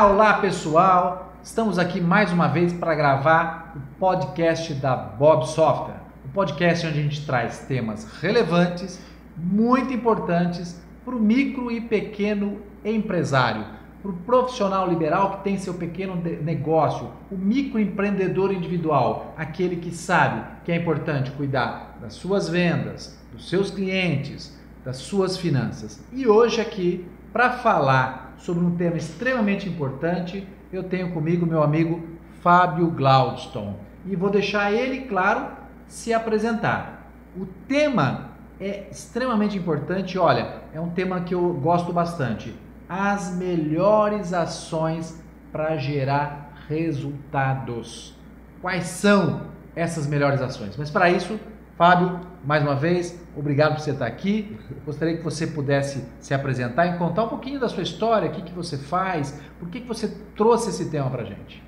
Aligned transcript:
Olá, 0.00 0.34
pessoal! 0.34 1.32
Estamos 1.42 1.76
aqui 1.76 2.00
mais 2.00 2.30
uma 2.30 2.46
vez 2.46 2.72
para 2.72 2.94
gravar 2.94 3.74
o 3.74 3.98
podcast 3.98 4.72
da 4.74 4.94
Bob 4.94 5.44
Software, 5.48 6.00
o 6.24 6.28
podcast 6.28 6.86
onde 6.86 7.00
a 7.00 7.02
gente 7.02 7.26
traz 7.26 7.58
temas 7.66 8.04
relevantes, 8.20 9.00
muito 9.36 9.92
importantes 9.92 10.80
para 11.04 11.16
o 11.16 11.18
micro 11.18 11.68
e 11.68 11.80
pequeno 11.80 12.62
empresário, 12.84 13.64
para 14.00 14.12
o 14.12 14.14
profissional 14.18 14.88
liberal 14.88 15.38
que 15.38 15.44
tem 15.44 15.58
seu 15.58 15.74
pequeno 15.74 16.14
negócio, 16.14 17.10
o 17.28 17.36
microempreendedor 17.36 18.52
individual, 18.52 19.34
aquele 19.36 19.76
que 19.76 19.92
sabe 19.92 20.44
que 20.64 20.70
é 20.70 20.76
importante 20.76 21.32
cuidar 21.32 21.98
das 22.00 22.14
suas 22.14 22.48
vendas, 22.48 23.18
dos 23.32 23.48
seus 23.48 23.68
clientes, 23.68 24.56
das 24.84 24.98
suas 24.98 25.36
finanças. 25.36 26.00
E 26.12 26.24
hoje 26.24 26.60
aqui 26.60 27.04
para 27.32 27.50
falar 27.50 28.27
sobre 28.38 28.64
um 28.64 28.76
tema 28.76 28.96
extremamente 28.96 29.68
importante, 29.68 30.46
eu 30.72 30.84
tenho 30.84 31.12
comigo 31.12 31.44
meu 31.44 31.62
amigo 31.62 32.02
Fábio 32.40 32.90
Glaudston 32.90 33.76
e 34.06 34.16
vou 34.16 34.30
deixar 34.30 34.72
ele, 34.72 35.02
claro, 35.02 35.48
se 35.86 36.12
apresentar. 36.12 37.10
O 37.36 37.46
tema 37.66 38.30
é 38.60 38.88
extremamente 38.90 39.58
importante, 39.58 40.18
olha, 40.18 40.62
é 40.72 40.80
um 40.80 40.90
tema 40.90 41.20
que 41.20 41.34
eu 41.34 41.52
gosto 41.54 41.92
bastante. 41.92 42.54
As 42.88 43.36
melhores 43.36 44.32
ações 44.32 45.22
para 45.52 45.76
gerar 45.76 46.64
resultados. 46.68 48.14
Quais 48.60 48.84
são 48.84 49.42
essas 49.76 50.06
melhores 50.06 50.40
ações? 50.40 50.76
Mas 50.76 50.90
para 50.90 51.10
isso, 51.10 51.38
Fábio, 51.78 52.18
mais 52.44 52.60
uma 52.64 52.74
vez, 52.74 53.24
obrigado 53.36 53.76
por 53.76 53.82
você 53.82 53.92
estar 53.92 54.06
aqui. 54.06 54.58
Gostaria 54.84 55.16
que 55.16 55.22
você 55.22 55.46
pudesse 55.46 56.04
se 56.18 56.34
apresentar 56.34 56.86
e 56.88 56.98
contar 56.98 57.22
um 57.22 57.28
pouquinho 57.28 57.60
da 57.60 57.68
sua 57.68 57.84
história, 57.84 58.28
o 58.28 58.32
que, 58.32 58.42
que 58.42 58.52
você 58.52 58.76
faz, 58.76 59.40
por 59.60 59.68
que, 59.68 59.82
que 59.82 59.86
você 59.86 60.12
trouxe 60.34 60.70
esse 60.70 60.90
tema 60.90 61.08
para 61.08 61.22
gente. 61.22 61.62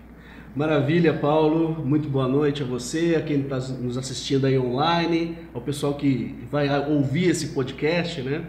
Maravilha, 0.57 1.15
Paulo. 1.15 1.87
Muito 1.87 2.09
boa 2.09 2.27
noite 2.27 2.61
a 2.61 2.67
você, 2.67 3.15
a 3.17 3.23
quem 3.23 3.43
está 3.43 3.59
nos 3.59 3.97
assistindo 3.97 4.49
aí 4.49 4.59
online, 4.59 5.39
ao 5.55 5.61
pessoal 5.61 5.95
que 5.95 6.45
vai 6.51 6.69
ouvir 6.91 7.29
esse 7.29 7.51
podcast, 7.51 8.21
né? 8.21 8.43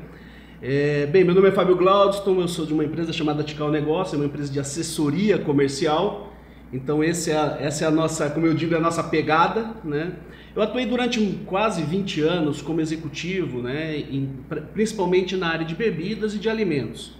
É, 0.63 1.05
bem, 1.05 1.23
meu 1.23 1.35
nome 1.35 1.49
é 1.49 1.51
Fábio 1.51 1.75
Glaudston, 1.75 2.41
eu 2.41 2.47
sou 2.47 2.65
de 2.65 2.73
uma 2.73 2.83
empresa 2.83 3.13
chamada 3.13 3.43
Tical 3.43 3.69
Negócio, 3.69 4.15
é 4.15 4.17
uma 4.17 4.25
empresa 4.25 4.51
de 4.51 4.59
assessoria 4.59 5.37
comercial. 5.37 6.33
Então, 6.73 7.03
esse 7.03 7.29
é 7.29 7.57
essa 7.59 7.85
é 7.85 7.87
a 7.87 7.91
nossa, 7.91 8.31
como 8.31 8.47
eu 8.47 8.55
digo, 8.55 8.73
é 8.73 8.77
a 8.77 8.81
nossa 8.81 9.03
pegada, 9.03 9.75
né? 9.83 10.13
Eu 10.53 10.61
atuei 10.61 10.85
durante 10.85 11.39
quase 11.45 11.81
20 11.81 12.21
anos 12.21 12.61
como 12.61 12.81
executivo, 12.81 13.61
né, 13.61 13.97
em, 13.97 14.29
principalmente 14.73 15.37
na 15.37 15.47
área 15.47 15.65
de 15.65 15.73
bebidas 15.73 16.35
e 16.35 16.39
de 16.39 16.49
alimentos. 16.49 17.13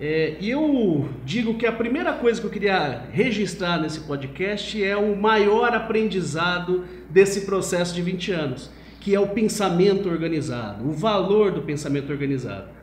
É, 0.00 0.34
e 0.40 0.50
eu 0.50 1.08
digo 1.24 1.54
que 1.54 1.64
a 1.64 1.72
primeira 1.72 2.12
coisa 2.12 2.40
que 2.40 2.46
eu 2.46 2.50
queria 2.50 3.04
registrar 3.12 3.80
nesse 3.80 4.00
podcast 4.00 4.82
é 4.82 4.96
o 4.96 5.16
maior 5.16 5.72
aprendizado 5.74 6.84
desse 7.08 7.42
processo 7.42 7.94
de 7.94 8.02
20 8.02 8.32
anos, 8.32 8.70
que 9.00 9.14
é 9.14 9.20
o 9.20 9.28
pensamento 9.28 10.08
organizado, 10.08 10.86
o 10.86 10.92
valor 10.92 11.52
do 11.52 11.62
pensamento 11.62 12.10
organizado. 12.10 12.74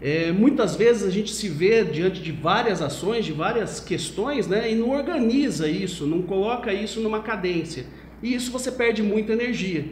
É, 0.00 0.32
muitas 0.32 0.76
vezes 0.76 1.06
a 1.06 1.10
gente 1.10 1.30
se 1.30 1.48
vê 1.48 1.84
diante 1.84 2.22
de 2.22 2.32
várias 2.32 2.80
ações, 2.82 3.24
de 3.24 3.32
várias 3.32 3.80
questões, 3.80 4.46
né, 4.46 4.72
e 4.72 4.74
não 4.74 4.90
organiza 4.90 5.68
isso, 5.68 6.06
não 6.06 6.22
coloca 6.22 6.72
isso 6.72 7.00
numa 7.00 7.20
cadência 7.20 7.84
e 8.22 8.34
isso 8.34 8.50
você 8.50 8.70
perde 8.70 9.02
muita 9.02 9.32
energia. 9.32 9.84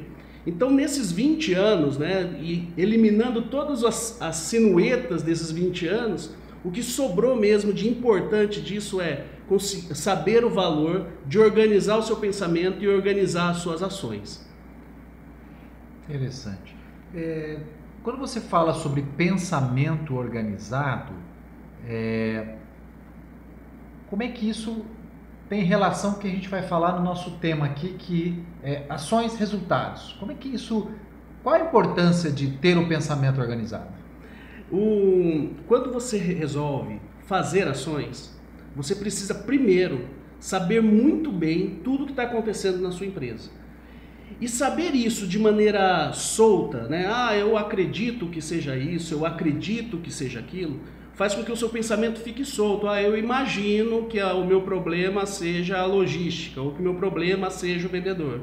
Então, 0.47 0.71
nesses 0.71 1.11
20 1.11 1.55
anos, 1.55 1.97
né, 1.97 2.39
e 2.41 2.69
eliminando 2.77 3.43
todas 3.43 3.83
as, 3.83 4.21
as 4.21 4.37
sinuetas 4.37 5.23
desses 5.23 5.51
20 5.51 5.87
anos, 5.87 6.35
o 6.63 6.71
que 6.71 6.83
sobrou 6.83 7.37
mesmo 7.37 7.73
de 7.73 7.89
importante 7.89 8.61
disso 8.61 9.01
é 9.01 9.27
saber 9.95 10.45
o 10.45 10.51
valor 10.51 11.09
de 11.27 11.39
organizar 11.39 11.99
o 11.99 12.03
seu 12.03 12.17
pensamento 12.17 12.83
e 12.83 12.89
organizar 12.89 13.51
as 13.51 13.59
suas 13.59 13.83
ações. 13.83 14.47
Interessante. 16.09 16.75
É, 17.15 17.59
quando 18.03 18.19
você 18.19 18.41
fala 18.41 18.75
sobre 18.75 19.03
pensamento 19.17 20.15
organizado, 20.15 21.13
é, 21.87 22.57
como 24.09 24.23
é 24.23 24.29
que 24.29 24.49
isso 24.49 24.85
tem 25.49 25.63
relação 25.63 26.13
com 26.13 26.19
o 26.19 26.21
que 26.21 26.29
a 26.29 26.31
gente 26.31 26.49
vai 26.49 26.63
falar 26.63 26.93
no 26.93 27.05
nosso 27.05 27.33
tema 27.33 27.67
aqui, 27.67 27.95
que 27.99 28.43
é 28.63 28.85
ações 28.89 29.37
resultados. 29.37 30.17
Como 30.19 30.33
é 30.33 30.35
que 30.35 30.49
isso. 30.49 30.91
Qual 31.43 31.55
a 31.55 31.61
importância 31.61 32.31
de 32.31 32.53
ter 32.53 32.79
o 32.79 32.89
pensamento 32.89 33.41
organizado? 33.41 33.93
O, 34.73 35.51
quando 35.69 35.93
você 35.93 36.17
resolve 36.17 37.01
fazer 37.27 37.69
ações, 37.69 38.35
você 38.75 38.95
precisa 38.95 39.35
primeiro 39.35 40.09
saber 40.41 40.83
muito 40.83 41.31
bem 41.31 41.81
tudo 41.85 42.07
que 42.07 42.13
está 42.13 42.23
acontecendo 42.23 42.79
na 42.81 42.91
sua 42.91 43.07
empresa. 43.07 43.51
E 44.41 44.49
saber 44.49 44.95
isso 44.95 45.27
de 45.27 45.39
maneira 45.39 46.13
solta, 46.13 46.89
né? 46.89 47.07
Ah, 47.07 47.37
eu 47.37 47.57
acredito 47.57 48.27
que 48.29 48.41
seja 48.41 48.77
isso, 48.77 49.15
eu 49.15 49.25
acredito 49.25 49.99
que 49.99 50.11
seja 50.11 50.41
aquilo 50.41 50.81
faz 51.15 51.35
com 51.35 51.45
que 51.45 51.53
o 51.53 51.57
seu 51.57 51.69
pensamento 51.69 52.21
fique 52.21 52.45
solto. 52.45 52.89
Ah, 52.89 53.01
eu 53.03 53.17
imagino 53.17 54.07
que 54.07 54.21
o 54.21 54.45
meu 54.45 54.63
problema 54.63 55.27
seja 55.27 55.79
a 55.79 55.87
logística, 55.87 56.61
ou 56.61 56.73
que 56.73 56.81
o 56.81 56.83
meu 56.83 56.95
problema 56.95 57.51
seja 57.51 57.87
o 57.87 57.91
vendedor. 57.91 58.41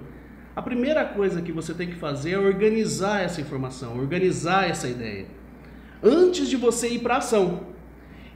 A 0.56 0.62
primeira 0.62 1.06
coisa 1.06 1.42
que 1.42 1.52
você 1.52 1.74
tem 1.74 1.88
que 1.88 1.96
fazer 1.96 2.32
é 2.32 2.38
organizar 2.38 3.24
essa 3.24 3.40
informação, 3.40 3.98
organizar 3.98 4.70
essa 4.70 4.88
ideia, 4.88 5.26
antes 6.04 6.50
de 6.50 6.58
você 6.58 6.90
ir 6.90 7.00
para 7.00 7.16
a 7.16 7.18
ação. 7.18 7.72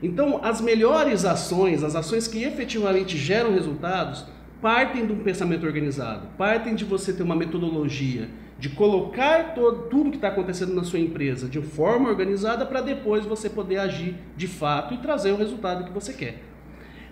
Então, 0.02 0.40
as 0.42 0.60
melhores 0.60 1.24
ações, 1.24 1.82
as 1.82 1.94
ações 1.94 2.28
que 2.28 2.42
efetivamente 2.42 3.16
geram 3.16 3.52
resultados, 3.52 4.26
partem 4.60 5.06
de 5.06 5.12
um 5.12 5.18
pensamento 5.18 5.66
organizado, 5.66 6.28
partem 6.36 6.74
de 6.74 6.84
você 6.84 7.12
ter 7.12 7.22
uma 7.22 7.36
metodologia, 7.36 8.28
de 8.58 8.70
colocar 8.70 9.54
todo, 9.54 9.88
tudo 9.88 10.10
que 10.10 10.16
está 10.16 10.28
acontecendo 10.28 10.74
na 10.74 10.82
sua 10.82 10.98
empresa 10.98 11.48
de 11.48 11.60
forma 11.60 12.08
organizada 12.08 12.64
para 12.64 12.80
depois 12.80 13.26
você 13.26 13.50
poder 13.50 13.78
agir 13.78 14.14
de 14.36 14.48
fato 14.48 14.94
e 14.94 14.98
trazer 14.98 15.32
o 15.32 15.36
resultado 15.36 15.84
que 15.84 15.92
você 15.92 16.12
quer. 16.12 16.42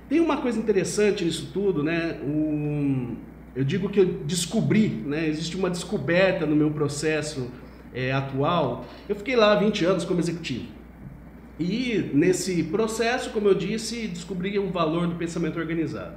Tem 0.08 0.20
uma 0.20 0.38
coisa 0.38 0.58
interessante 0.58 1.24
nisso 1.24 1.50
tudo, 1.52 1.82
né? 1.82 2.18
Um, 2.24 3.16
eu 3.54 3.64
digo 3.64 3.88
que 3.88 4.00
eu 4.00 4.06
descobri, 4.24 4.88
né? 4.88 5.28
Existe 5.28 5.56
uma 5.56 5.70
descoberta 5.70 6.46
no 6.46 6.56
meu 6.56 6.70
processo 6.70 7.50
é, 7.92 8.12
atual. 8.12 8.84
Eu 9.08 9.16
fiquei 9.16 9.36
lá 9.36 9.54
20 9.54 9.84
anos 9.84 10.04
como 10.04 10.20
executivo. 10.20 10.66
E 11.58 12.10
nesse 12.12 12.64
processo, 12.64 13.30
como 13.30 13.48
eu 13.48 13.54
disse, 13.54 14.08
descobri 14.08 14.58
o 14.58 14.70
valor 14.70 15.06
do 15.06 15.14
pensamento 15.14 15.58
organizado. 15.58 16.16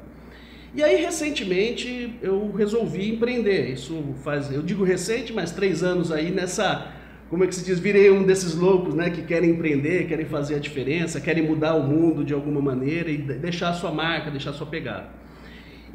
E 0.78 0.84
aí, 0.84 1.04
recentemente, 1.04 2.20
eu 2.22 2.52
resolvi 2.52 3.10
empreender. 3.10 3.72
Isso 3.72 4.14
faz, 4.24 4.52
eu 4.52 4.62
digo 4.62 4.84
recente, 4.84 5.34
mas 5.34 5.52
três 5.52 5.82
anos 5.82 6.12
aí 6.12 6.30
nessa, 6.30 6.92
como 7.32 7.44
é 7.44 7.48
que 7.48 7.56
se 7.56 7.66
diz, 7.66 7.80
virei 7.80 8.12
um 8.12 8.22
desses 8.22 8.54
loucos, 8.54 8.94
né, 8.94 9.10
que 9.10 9.24
querem 9.24 9.50
empreender, 9.50 10.08
querem 10.08 10.28
fazer 10.28 10.54
a 10.54 10.60
diferença, 10.60 11.20
querem 11.20 11.44
mudar 11.44 11.74
o 11.74 11.82
mundo 11.82 12.24
de 12.24 12.32
alguma 12.32 12.62
maneira 12.62 13.10
e 13.10 13.18
deixar 13.18 13.70
a 13.70 13.74
sua 13.74 13.92
marca, 13.92 14.30
deixar 14.30 14.52
a 14.52 14.54
sua 14.54 14.68
pegada. 14.68 15.10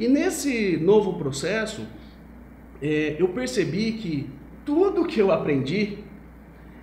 E 0.00 0.08
nesse 0.08 0.76
novo 0.78 1.16
processo, 1.16 1.86
é, 2.82 3.14
eu 3.20 3.28
percebi 3.28 3.92
que 3.92 4.28
tudo 4.64 5.06
que 5.06 5.20
eu 5.20 5.30
aprendi 5.30 5.98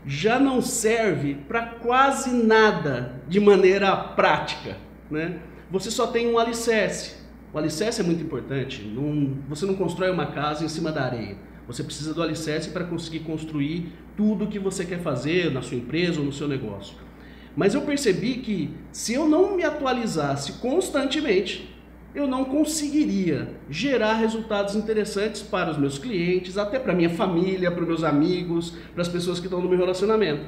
já 0.05 0.39
não 0.39 0.61
serve 0.61 1.35
para 1.49 1.65
quase 1.65 2.31
nada 2.31 3.21
de 3.27 3.41
maneira 3.41 3.93
prática, 3.93 4.77
né? 5.11 5.39
Você 5.69 5.91
só 5.91 6.07
tem 6.07 6.29
um 6.29 6.39
alicerce. 6.39 7.18
O 7.51 7.57
alicerce 7.57 8.01
é 8.01 8.03
muito 8.03 8.23
importante. 8.23 8.83
Não, 8.83 9.37
você 9.47 9.65
não 9.65 9.75
constrói 9.75 10.11
uma 10.11 10.27
casa 10.27 10.63
em 10.63 10.69
cima 10.69 10.91
da 10.91 11.03
areia. 11.03 11.35
Você 11.67 11.83
precisa 11.83 12.13
do 12.13 12.21
alicerce 12.21 12.69
para 12.69 12.83
conseguir 12.83 13.19
construir 13.19 13.91
tudo 14.15 14.45
o 14.45 14.47
que 14.47 14.59
você 14.59 14.85
quer 14.85 14.99
fazer 14.99 15.51
na 15.51 15.61
sua 15.61 15.77
empresa 15.77 16.19
ou 16.19 16.25
no 16.25 16.31
seu 16.31 16.47
negócio. 16.47 16.95
Mas 17.55 17.73
eu 17.73 17.81
percebi 17.81 18.35
que 18.35 18.73
se 18.91 19.13
eu 19.13 19.27
não 19.27 19.55
me 19.55 19.63
atualizasse 19.63 20.53
constantemente, 20.53 21.75
eu 22.13 22.27
não 22.27 22.45
conseguiria 22.45 23.49
gerar 23.69 24.13
resultados 24.13 24.75
interessantes 24.75 25.41
para 25.41 25.71
os 25.71 25.77
meus 25.77 25.97
clientes, 25.97 26.57
até 26.57 26.79
para 26.79 26.93
minha 26.93 27.09
família, 27.09 27.71
para 27.71 27.81
os 27.81 27.87
meus 27.87 28.03
amigos, 28.03 28.73
para 28.93 29.01
as 29.01 29.07
pessoas 29.07 29.39
que 29.39 29.45
estão 29.45 29.61
no 29.61 29.69
meu 29.69 29.77
relacionamento. 29.77 30.43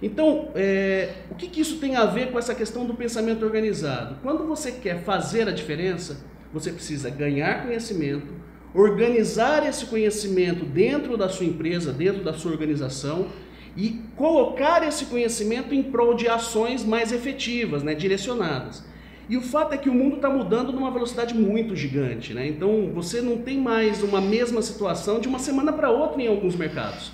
Então, 0.00 0.50
é, 0.54 1.14
o 1.30 1.34
que, 1.36 1.46
que 1.48 1.60
isso 1.60 1.78
tem 1.78 1.94
a 1.94 2.04
ver 2.04 2.32
com 2.32 2.38
essa 2.38 2.54
questão 2.54 2.84
do 2.84 2.94
pensamento 2.94 3.44
organizado? 3.44 4.16
Quando 4.22 4.44
você 4.44 4.72
quer 4.72 5.04
fazer 5.04 5.48
a 5.48 5.52
diferença, 5.52 6.24
você 6.52 6.72
precisa 6.72 7.10
ganhar 7.10 7.64
conhecimento, 7.64 8.26
organizar 8.74 9.66
esse 9.66 9.86
conhecimento 9.86 10.64
dentro 10.64 11.16
da 11.16 11.28
sua 11.28 11.46
empresa, 11.46 11.92
dentro 11.92 12.22
da 12.22 12.32
sua 12.32 12.52
organização 12.52 13.28
e 13.76 14.00
colocar 14.16 14.86
esse 14.86 15.06
conhecimento 15.06 15.74
em 15.74 15.82
prol 15.82 16.14
de 16.14 16.28
ações 16.28 16.84
mais 16.84 17.12
efetivas, 17.12 17.82
né, 17.82 17.94
direcionadas. 17.94 18.84
E 19.28 19.36
o 19.36 19.40
fato 19.40 19.72
é 19.72 19.78
que 19.78 19.88
o 19.88 19.94
mundo 19.94 20.16
está 20.16 20.28
mudando 20.28 20.72
numa 20.72 20.90
velocidade 20.90 21.34
muito 21.34 21.74
gigante, 21.76 22.34
né? 22.34 22.46
Então 22.46 22.90
você 22.92 23.20
não 23.20 23.38
tem 23.38 23.56
mais 23.56 24.02
uma 24.02 24.20
mesma 24.20 24.60
situação 24.60 25.20
de 25.20 25.28
uma 25.28 25.38
semana 25.38 25.72
para 25.72 25.90
outra 25.90 26.20
em 26.20 26.26
alguns 26.26 26.56
mercados. 26.56 27.12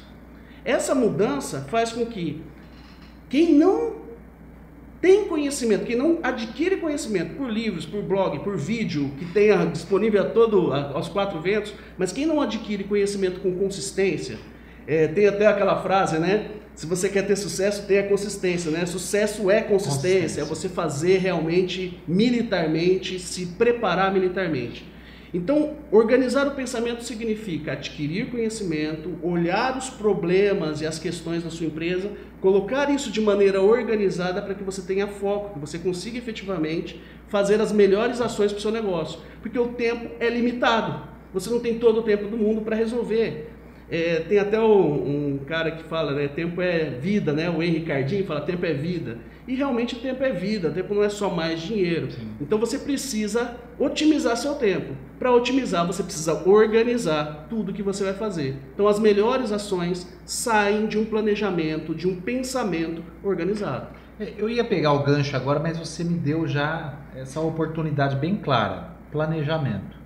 Essa 0.64 0.94
mudança 0.94 1.66
faz 1.70 1.92
com 1.92 2.04
que 2.06 2.40
quem 3.28 3.54
não 3.54 3.97
tem 5.00 5.26
conhecimento, 5.26 5.84
quem 5.84 5.96
não 5.96 6.18
adquire 6.22 6.76
conhecimento 6.78 7.36
por 7.36 7.48
livros, 7.48 7.86
por 7.86 8.02
blog, 8.02 8.40
por 8.40 8.56
vídeo, 8.56 9.12
que 9.18 9.26
tenha 9.26 9.64
disponível 9.66 10.22
a 10.22 10.24
todo, 10.24 10.72
a, 10.72 10.90
aos 10.92 11.08
quatro 11.08 11.40
ventos, 11.40 11.72
mas 11.96 12.12
quem 12.12 12.26
não 12.26 12.40
adquire 12.40 12.82
conhecimento 12.82 13.40
com 13.40 13.54
consistência, 13.54 14.38
é, 14.86 15.06
tem 15.06 15.26
até 15.26 15.46
aquela 15.46 15.80
frase, 15.82 16.18
né? 16.18 16.50
Se 16.74 16.86
você 16.86 17.08
quer 17.08 17.26
ter 17.26 17.36
sucesso, 17.36 17.86
tenha 17.86 18.04
consistência, 18.04 18.70
né? 18.70 18.86
Sucesso 18.86 19.50
é 19.50 19.60
consistência, 19.60 20.20
consistência. 20.20 20.40
é 20.40 20.44
você 20.44 20.68
fazer 20.68 21.18
realmente 21.18 22.00
militarmente, 22.06 23.20
se 23.20 23.46
preparar 23.46 24.12
militarmente. 24.12 24.84
Então, 25.32 25.74
organizar 25.90 26.46
o 26.46 26.52
pensamento 26.52 27.04
significa 27.04 27.72
adquirir 27.72 28.30
conhecimento, 28.30 29.18
olhar 29.22 29.76
os 29.76 29.90
problemas 29.90 30.80
e 30.80 30.86
as 30.86 30.98
questões 30.98 31.44
da 31.44 31.50
sua 31.50 31.66
empresa, 31.66 32.10
colocar 32.40 32.90
isso 32.90 33.10
de 33.10 33.20
maneira 33.20 33.60
organizada 33.60 34.40
para 34.40 34.54
que 34.54 34.62
você 34.62 34.82
tenha 34.82 35.06
foco, 35.06 35.54
que 35.54 35.58
você 35.58 35.78
consiga 35.78 36.18
efetivamente 36.18 37.00
fazer 37.28 37.60
as 37.60 37.72
melhores 37.72 38.20
ações 38.20 38.52
para 38.52 38.58
o 38.58 38.62
seu 38.62 38.70
negócio. 38.70 39.20
Porque 39.42 39.58
o 39.58 39.68
tempo 39.68 40.10
é 40.20 40.28
limitado. 40.28 41.08
Você 41.32 41.50
não 41.50 41.60
tem 41.60 41.78
todo 41.78 42.00
o 42.00 42.02
tempo 42.02 42.26
do 42.28 42.36
mundo 42.36 42.62
para 42.62 42.76
resolver. 42.76 43.50
É, 43.90 44.20
tem 44.28 44.38
até 44.38 44.60
um, 44.60 45.34
um, 45.34 45.38
cara 45.46 45.70
que 45.70 45.82
fala, 45.84 46.12
né? 46.12 46.28
Tempo 46.28 46.60
é 46.60 46.90
vida, 46.90 47.32
né? 47.32 47.48
O 47.48 47.62
Henrique 47.62 47.86
Cardinho 47.86 48.26
fala, 48.26 48.42
tempo 48.42 48.66
é 48.66 48.74
vida. 48.74 49.18
E 49.46 49.54
realmente 49.54 49.94
o 49.94 49.98
tempo 49.98 50.22
é 50.22 50.30
vida, 50.30 50.68
o 50.68 50.72
tempo 50.72 50.94
não 50.94 51.02
é 51.02 51.08
só 51.08 51.30
mais 51.30 51.62
dinheiro. 51.62 52.10
Sim. 52.10 52.28
Então 52.38 52.58
você 52.58 52.78
precisa 52.78 53.56
otimizar 53.78 54.36
seu 54.36 54.56
tempo. 54.56 54.92
Para 55.18 55.32
otimizar, 55.32 55.86
você 55.86 56.02
precisa 56.02 56.46
organizar 56.46 57.46
tudo 57.48 57.72
que 57.72 57.82
você 57.82 58.04
vai 58.04 58.12
fazer. 58.12 58.56
Então 58.74 58.86
as 58.86 59.00
melhores 59.00 59.50
ações 59.50 60.06
saem 60.26 60.86
de 60.86 60.98
um 60.98 61.04
planejamento, 61.06 61.94
de 61.94 62.06
um 62.06 62.20
pensamento 62.20 63.02
organizado. 63.22 63.88
É, 64.20 64.34
eu 64.36 64.50
ia 64.50 64.64
pegar 64.64 64.92
o 64.92 65.02
gancho 65.02 65.34
agora, 65.34 65.58
mas 65.58 65.78
você 65.78 66.04
me 66.04 66.18
deu 66.18 66.46
já 66.46 66.94
essa 67.16 67.40
oportunidade 67.40 68.16
bem 68.16 68.36
clara: 68.36 68.90
planejamento. 69.10 69.97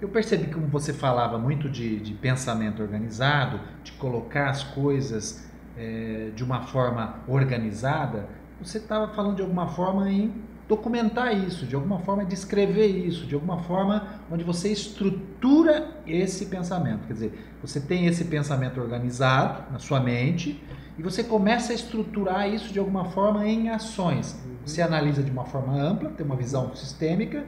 Eu 0.00 0.08
percebi 0.08 0.46
que 0.46 0.54
como 0.54 0.66
você 0.66 0.94
falava 0.94 1.36
muito 1.36 1.68
de, 1.68 2.00
de 2.00 2.14
pensamento 2.14 2.82
organizado, 2.82 3.60
de 3.84 3.92
colocar 3.92 4.48
as 4.48 4.64
coisas 4.64 5.46
é, 5.76 6.30
de 6.34 6.42
uma 6.42 6.62
forma 6.62 7.16
organizada, 7.28 8.26
você 8.58 8.78
estava 8.78 9.12
falando 9.12 9.36
de 9.36 9.42
alguma 9.42 9.68
forma 9.68 10.10
em 10.10 10.32
documentar 10.66 11.36
isso, 11.36 11.66
de 11.66 11.74
alguma 11.74 11.98
forma 11.98 12.24
descrever 12.24 12.86
isso, 12.86 13.26
de 13.26 13.34
alguma 13.34 13.58
forma 13.64 14.20
onde 14.30 14.42
você 14.42 14.72
estrutura 14.72 15.90
esse 16.06 16.46
pensamento. 16.46 17.06
Quer 17.06 17.12
dizer, 17.12 17.56
você 17.60 17.78
tem 17.78 18.06
esse 18.06 18.24
pensamento 18.24 18.80
organizado 18.80 19.70
na 19.70 19.78
sua 19.78 20.00
mente 20.00 20.62
e 20.96 21.02
você 21.02 21.22
começa 21.22 21.72
a 21.72 21.74
estruturar 21.74 22.48
isso 22.48 22.72
de 22.72 22.78
alguma 22.78 23.06
forma 23.06 23.46
em 23.46 23.68
ações. 23.68 24.40
Você 24.64 24.80
analisa 24.80 25.22
de 25.22 25.30
uma 25.30 25.44
forma 25.44 25.74
ampla, 25.74 26.10
tem 26.10 26.24
uma 26.24 26.36
visão 26.36 26.74
sistêmica 26.74 27.44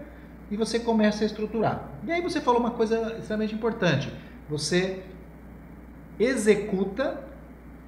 e 0.52 0.56
você 0.56 0.78
começa 0.78 1.24
a 1.24 1.26
estruturar. 1.26 1.88
E 2.04 2.12
aí 2.12 2.20
você 2.20 2.38
falou 2.38 2.60
uma 2.60 2.72
coisa 2.72 3.16
extremamente 3.18 3.54
importante. 3.54 4.12
Você 4.50 5.02
executa 6.20 7.18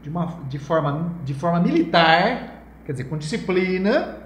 de, 0.03 0.09
uma, 0.09 0.41
de, 0.49 0.59
forma, 0.59 1.13
de 1.27 1.35
forma 1.35 1.61
militar, 1.61 2.63
quer 2.87 2.93
dizer, 2.93 3.05
com 3.05 3.19
disciplina 3.19 4.17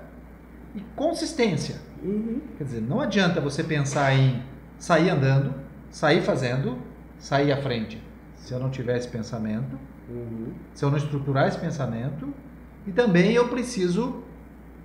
e 0.73 0.81
consistência. 0.95 1.81
Uhum. 2.01 2.41
Quer 2.57 2.63
dizer, 2.63 2.81
não 2.81 3.01
adianta 3.01 3.41
você 3.41 3.65
pensar 3.65 4.15
em 4.15 4.41
sair 4.79 5.11
andando, 5.11 5.53
sair 5.91 6.23
fazendo, 6.23 6.79
sair 7.19 7.51
à 7.51 7.61
frente. 7.61 8.01
Se 8.37 8.55
eu 8.55 8.61
não 8.61 8.71
tiver 8.71 8.97
esse 8.97 9.09
pensamento, 9.09 9.77
uhum. 10.09 10.53
se 10.73 10.85
eu 10.85 10.91
não 10.91 10.97
estruturar 10.97 11.49
esse 11.49 11.59
pensamento, 11.59 12.33
e 12.87 12.93
também 12.93 13.33
eu 13.33 13.49
preciso, 13.49 14.23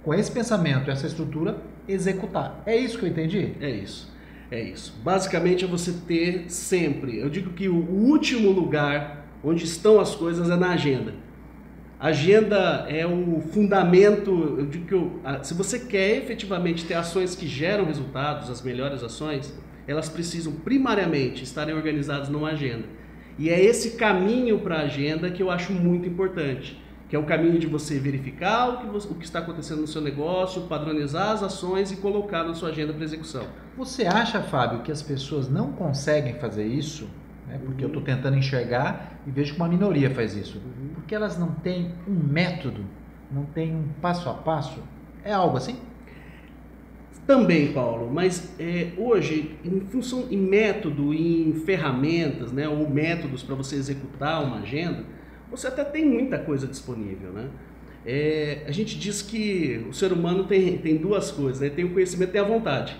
com 0.03 0.13
esse 0.13 0.31
pensamento, 0.31 0.91
essa 0.91 1.07
estrutura, 1.07 1.57
executar. 1.87 2.61
É 2.65 2.75
isso 2.75 2.99
que 2.99 3.05
eu 3.05 3.09
entendi? 3.09 3.53
É 3.59 3.69
isso. 3.69 4.11
É 4.51 4.61
isso. 4.61 4.93
Basicamente 5.03 5.63
é 5.63 5.67
você 5.67 5.93
ter 6.05 6.45
sempre. 6.49 7.17
Eu 7.17 7.29
digo 7.29 7.51
que 7.53 7.69
o 7.69 7.75
último 7.75 8.51
lugar 8.51 9.25
onde 9.43 9.63
estão 9.63 9.99
as 9.99 10.13
coisas 10.13 10.49
é 10.49 10.55
na 10.55 10.71
agenda. 10.71 11.13
Agenda 11.99 12.85
é 12.89 13.07
o 13.07 13.41
fundamento. 13.53 14.55
Eu 14.59 14.65
digo 14.65 14.85
que 14.85 14.93
eu, 14.93 15.21
se 15.41 15.53
você 15.53 15.79
quer 15.79 16.17
efetivamente 16.17 16.85
ter 16.85 16.95
ações 16.95 17.33
que 17.33 17.47
geram 17.47 17.85
resultados, 17.85 18.49
as 18.49 18.61
melhores 18.61 19.01
ações, 19.01 19.57
elas 19.87 20.09
precisam 20.09 20.51
primariamente 20.51 21.43
estarem 21.43 21.73
organizadas 21.73 22.27
numa 22.27 22.49
agenda. 22.49 22.85
E 23.39 23.49
é 23.49 23.59
esse 23.59 23.91
caminho 23.91 24.59
para 24.59 24.75
a 24.75 24.81
agenda 24.81 25.31
que 25.31 25.41
eu 25.41 25.49
acho 25.49 25.71
muito 25.71 26.07
importante 26.07 26.82
que 27.13 27.17
é 27.17 27.19
o 27.19 27.25
caminho 27.25 27.59
de 27.59 27.67
você 27.67 27.99
verificar 27.99 28.69
o 28.69 28.77
que, 28.79 28.87
você, 28.87 29.07
o 29.07 29.13
que 29.13 29.23
está 29.23 29.37
acontecendo 29.37 29.81
no 29.81 29.87
seu 29.87 30.01
negócio, 30.01 30.63
padronizar 30.63 31.29
as 31.29 31.43
ações 31.43 31.91
e 31.91 31.97
colocar 31.97 32.43
na 32.43 32.55
sua 32.55 32.69
agenda 32.69 32.91
para 32.91 33.03
execução. 33.03 33.45
Você 33.77 34.07
acha, 34.07 34.41
Fábio, 34.41 34.81
que 34.81 34.91
as 34.91 35.03
pessoas 35.03 35.47
não 35.47 35.73
conseguem 35.73 36.33
fazer 36.39 36.65
isso? 36.65 37.07
Né? 37.47 37.59
Porque 37.63 37.85
uhum. 37.85 37.91
eu 37.91 37.99
estou 37.99 38.01
tentando 38.01 38.35
enxergar 38.35 39.19
e 39.27 39.29
vejo 39.29 39.53
que 39.53 39.59
uma 39.59 39.67
minoria 39.67 40.09
faz 40.09 40.35
isso. 40.35 40.57
Uhum. 40.57 40.89
Porque 40.95 41.13
elas 41.13 41.37
não 41.37 41.51
têm 41.51 41.91
um 42.07 42.15
método, 42.15 42.83
não 43.31 43.45
têm 43.45 43.75
um 43.75 43.89
passo 44.01 44.27
a 44.27 44.33
passo. 44.33 44.81
É 45.23 45.31
algo 45.31 45.57
assim? 45.57 45.77
Também, 47.27 47.73
Paulo, 47.73 48.09
mas 48.11 48.55
é, 48.59 48.87
hoje, 48.97 49.55
em 49.63 49.81
função 49.81 50.25
em 50.31 50.37
método, 50.39 51.13
em 51.13 51.53
ferramentas, 51.63 52.51
né, 52.51 52.67
ou 52.67 52.89
métodos 52.89 53.43
para 53.43 53.53
você 53.53 53.75
executar 53.75 54.43
uma 54.43 54.61
agenda, 54.61 55.05
você 55.55 55.67
até 55.67 55.83
tem 55.83 56.05
muita 56.05 56.37
coisa 56.37 56.67
disponível, 56.67 57.31
né? 57.31 57.49
É, 58.05 58.63
a 58.67 58.71
gente 58.71 58.97
diz 58.97 59.21
que 59.21 59.85
o 59.89 59.93
ser 59.93 60.11
humano 60.11 60.43
tem, 60.43 60.77
tem 60.77 60.97
duas 60.97 61.31
coisas, 61.31 61.61
né? 61.61 61.69
tem 61.69 61.85
o 61.85 61.93
conhecimento 61.93 62.35
e 62.35 62.37
a 62.37 62.43
vontade. 62.43 62.97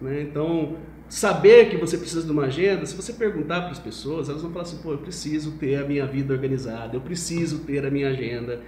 Né? 0.00 0.22
Então, 0.22 0.76
saber 1.08 1.70
que 1.70 1.76
você 1.76 1.96
precisa 1.96 2.22
de 2.22 2.30
uma 2.30 2.44
agenda, 2.44 2.84
se 2.84 2.94
você 2.94 3.14
perguntar 3.14 3.62
para 3.62 3.70
as 3.70 3.78
pessoas, 3.78 4.28
elas 4.28 4.42
vão 4.42 4.50
falar 4.50 4.64
assim, 4.64 4.78
pô, 4.82 4.92
eu 4.92 4.98
preciso 4.98 5.52
ter 5.52 5.76
a 5.76 5.86
minha 5.86 6.06
vida 6.06 6.34
organizada, 6.34 6.96
eu 6.96 7.00
preciso 7.00 7.60
ter 7.60 7.86
a 7.86 7.90
minha 7.90 8.10
agenda. 8.10 8.60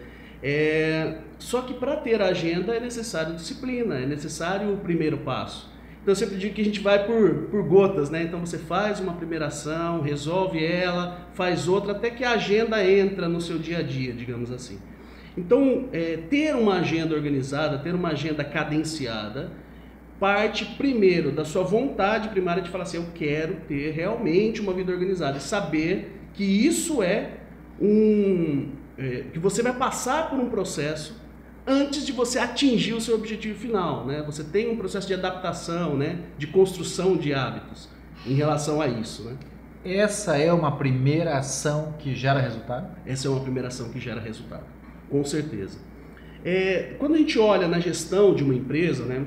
É, 0.42 1.18
só 1.38 1.62
que 1.62 1.74
para 1.74 1.96
ter 1.96 2.20
a 2.22 2.26
agenda 2.26 2.74
é 2.74 2.80
necessário 2.80 3.34
disciplina, 3.34 3.96
é 3.96 4.06
necessário 4.06 4.72
o 4.72 4.78
primeiro 4.78 5.18
passo. 5.18 5.73
Então 6.04 6.12
eu 6.12 6.16
sempre 6.16 6.36
digo 6.36 6.54
que 6.54 6.60
a 6.60 6.64
gente 6.64 6.80
vai 6.80 7.06
por, 7.06 7.46
por 7.50 7.62
gotas, 7.62 8.10
né? 8.10 8.24
Então 8.24 8.38
você 8.38 8.58
faz 8.58 9.00
uma 9.00 9.14
primeira 9.14 9.46
ação, 9.46 10.02
resolve 10.02 10.62
ela, 10.62 11.30
faz 11.32 11.66
outra, 11.66 11.92
até 11.92 12.10
que 12.10 12.22
a 12.22 12.32
agenda 12.32 12.86
entra 12.86 13.26
no 13.26 13.40
seu 13.40 13.58
dia 13.58 13.78
a 13.78 13.82
dia, 13.82 14.12
digamos 14.12 14.52
assim. 14.52 14.78
Então, 15.34 15.88
é, 15.94 16.18
ter 16.28 16.54
uma 16.54 16.80
agenda 16.80 17.14
organizada, 17.14 17.78
ter 17.78 17.94
uma 17.94 18.10
agenda 18.10 18.44
cadenciada, 18.44 19.50
parte 20.20 20.66
primeiro 20.76 21.32
da 21.32 21.42
sua 21.42 21.62
vontade 21.62 22.28
primária 22.28 22.62
de 22.62 22.68
falar 22.68 22.84
assim: 22.84 22.98
eu 22.98 23.06
quero 23.14 23.56
ter 23.66 23.92
realmente 23.92 24.60
uma 24.60 24.74
vida 24.74 24.92
organizada, 24.92 25.38
e 25.38 25.40
saber 25.40 26.20
que 26.34 26.44
isso 26.44 27.02
é 27.02 27.30
um. 27.80 28.68
É, 28.98 29.24
que 29.32 29.38
você 29.38 29.62
vai 29.62 29.72
passar 29.72 30.28
por 30.28 30.38
um 30.38 30.50
processo 30.50 31.23
antes 31.66 32.04
de 32.04 32.12
você 32.12 32.38
atingir 32.38 32.92
o 32.94 33.00
seu 33.00 33.14
objetivo 33.14 33.58
final, 33.58 34.06
né? 34.06 34.22
Você 34.26 34.44
tem 34.44 34.70
um 34.70 34.76
processo 34.76 35.06
de 35.06 35.14
adaptação, 35.14 35.96
né? 35.96 36.18
De 36.38 36.46
construção 36.46 37.16
de 37.16 37.32
hábitos 37.32 37.88
em 38.26 38.34
relação 38.34 38.80
a 38.80 38.86
isso, 38.86 39.24
né? 39.24 39.36
Essa 39.84 40.38
é 40.38 40.52
uma 40.52 40.76
primeira 40.76 41.36
ação 41.36 41.94
que 41.98 42.14
gera 42.14 42.40
resultado? 42.40 42.96
Essa 43.04 43.28
é 43.28 43.30
uma 43.30 43.40
primeira 43.40 43.68
ação 43.68 43.90
que 43.90 44.00
gera 44.00 44.20
resultado, 44.20 44.64
com 45.10 45.22
certeza. 45.24 45.78
É, 46.42 46.94
quando 46.98 47.14
a 47.14 47.18
gente 47.18 47.38
olha 47.38 47.68
na 47.68 47.78
gestão 47.80 48.34
de 48.34 48.42
uma 48.42 48.54
empresa, 48.54 49.04
né? 49.04 49.26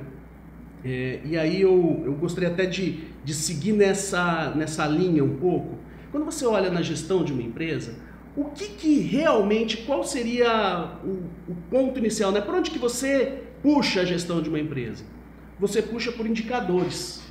É, 0.84 1.20
e 1.26 1.38
aí 1.38 1.62
eu, 1.62 2.04
eu 2.06 2.14
gostaria 2.14 2.50
até 2.50 2.66
de, 2.66 3.04
de 3.24 3.34
seguir 3.34 3.74
nessa, 3.74 4.52
nessa 4.56 4.86
linha 4.88 5.24
um 5.24 5.36
pouco. 5.38 5.78
Quando 6.12 6.26
você 6.26 6.46
olha 6.46 6.70
na 6.70 6.82
gestão 6.82 7.24
de 7.24 7.34
uma 7.34 7.42
empresa, 7.42 7.96
o 8.38 8.46
que, 8.46 8.68
que 8.68 9.00
realmente, 9.00 9.78
qual 9.78 10.04
seria 10.04 10.92
o, 11.04 11.52
o 11.52 11.56
ponto 11.72 11.98
inicial, 11.98 12.32
né? 12.32 12.40
Por 12.40 12.54
onde 12.54 12.70
que 12.70 12.78
você 12.78 13.42
puxa 13.64 14.02
a 14.02 14.06
gestão 14.06 14.44
de 14.44 14.48
uma 14.48 14.60
empresa? 14.60 15.04
Você 15.60 15.82
puxa 15.82 16.12
por 16.12 16.28
indicadores. 16.28 17.24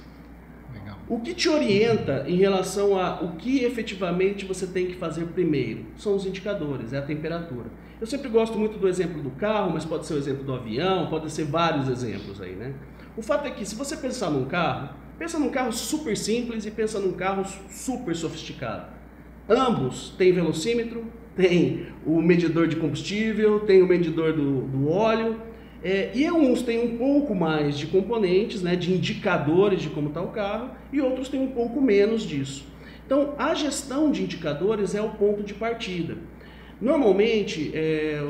Legal. 0.74 0.98
O 1.08 1.20
que 1.20 1.32
te 1.32 1.48
orienta 1.48 2.24
em 2.26 2.34
relação 2.34 2.98
a 2.98 3.22
o 3.22 3.36
que 3.36 3.62
efetivamente 3.62 4.44
você 4.44 4.66
tem 4.66 4.88
que 4.88 4.96
fazer 4.96 5.26
primeiro? 5.26 5.86
São 5.96 6.16
os 6.16 6.26
indicadores, 6.26 6.92
é 6.92 6.98
a 6.98 7.02
temperatura. 7.02 7.70
Eu 8.00 8.06
sempre 8.08 8.28
gosto 8.28 8.58
muito 8.58 8.76
do 8.76 8.88
exemplo 8.88 9.22
do 9.22 9.30
carro, 9.30 9.70
mas 9.72 9.84
pode 9.84 10.06
ser 10.06 10.14
o 10.14 10.18
exemplo 10.18 10.42
do 10.42 10.52
avião, 10.52 11.08
pode 11.08 11.30
ser 11.30 11.44
vários 11.44 11.88
exemplos 11.88 12.40
aí, 12.40 12.56
né? 12.56 12.74
O 13.16 13.22
fato 13.22 13.46
é 13.46 13.50
que 13.52 13.64
se 13.64 13.76
você 13.76 13.96
pensar 13.96 14.28
num 14.28 14.46
carro, 14.46 14.88
pensa 15.16 15.38
num 15.38 15.50
carro 15.50 15.72
super 15.72 16.16
simples 16.16 16.66
e 16.66 16.70
pensa 16.72 16.98
num 16.98 17.12
carro 17.12 17.44
super 17.70 18.14
sofisticado. 18.16 18.95
Ambos 19.48 20.10
têm 20.18 20.32
velocímetro, 20.32 21.04
tem 21.36 21.86
o 22.04 22.20
medidor 22.20 22.66
de 22.66 22.76
combustível, 22.76 23.60
tem 23.60 23.82
o 23.82 23.86
medidor 23.86 24.32
do, 24.32 24.62
do 24.62 24.88
óleo, 24.88 25.40
é, 25.84 26.10
e 26.14 26.28
uns 26.30 26.62
têm 26.62 26.80
um 26.80 26.96
pouco 26.96 27.34
mais 27.34 27.78
de 27.78 27.86
componentes, 27.86 28.62
né, 28.62 28.74
de 28.74 28.92
indicadores 28.92 29.80
de 29.82 29.90
como 29.90 30.08
está 30.08 30.20
o 30.20 30.28
carro, 30.28 30.70
e 30.92 31.00
outros 31.00 31.28
têm 31.28 31.40
um 31.40 31.52
pouco 31.52 31.80
menos 31.80 32.22
disso. 32.22 32.66
Então, 33.04 33.34
a 33.38 33.54
gestão 33.54 34.10
de 34.10 34.24
indicadores 34.24 34.94
é 34.94 35.00
o 35.00 35.10
ponto 35.10 35.44
de 35.44 35.54
partida. 35.54 36.16
Normalmente, 36.80 37.70
é, 37.72 38.20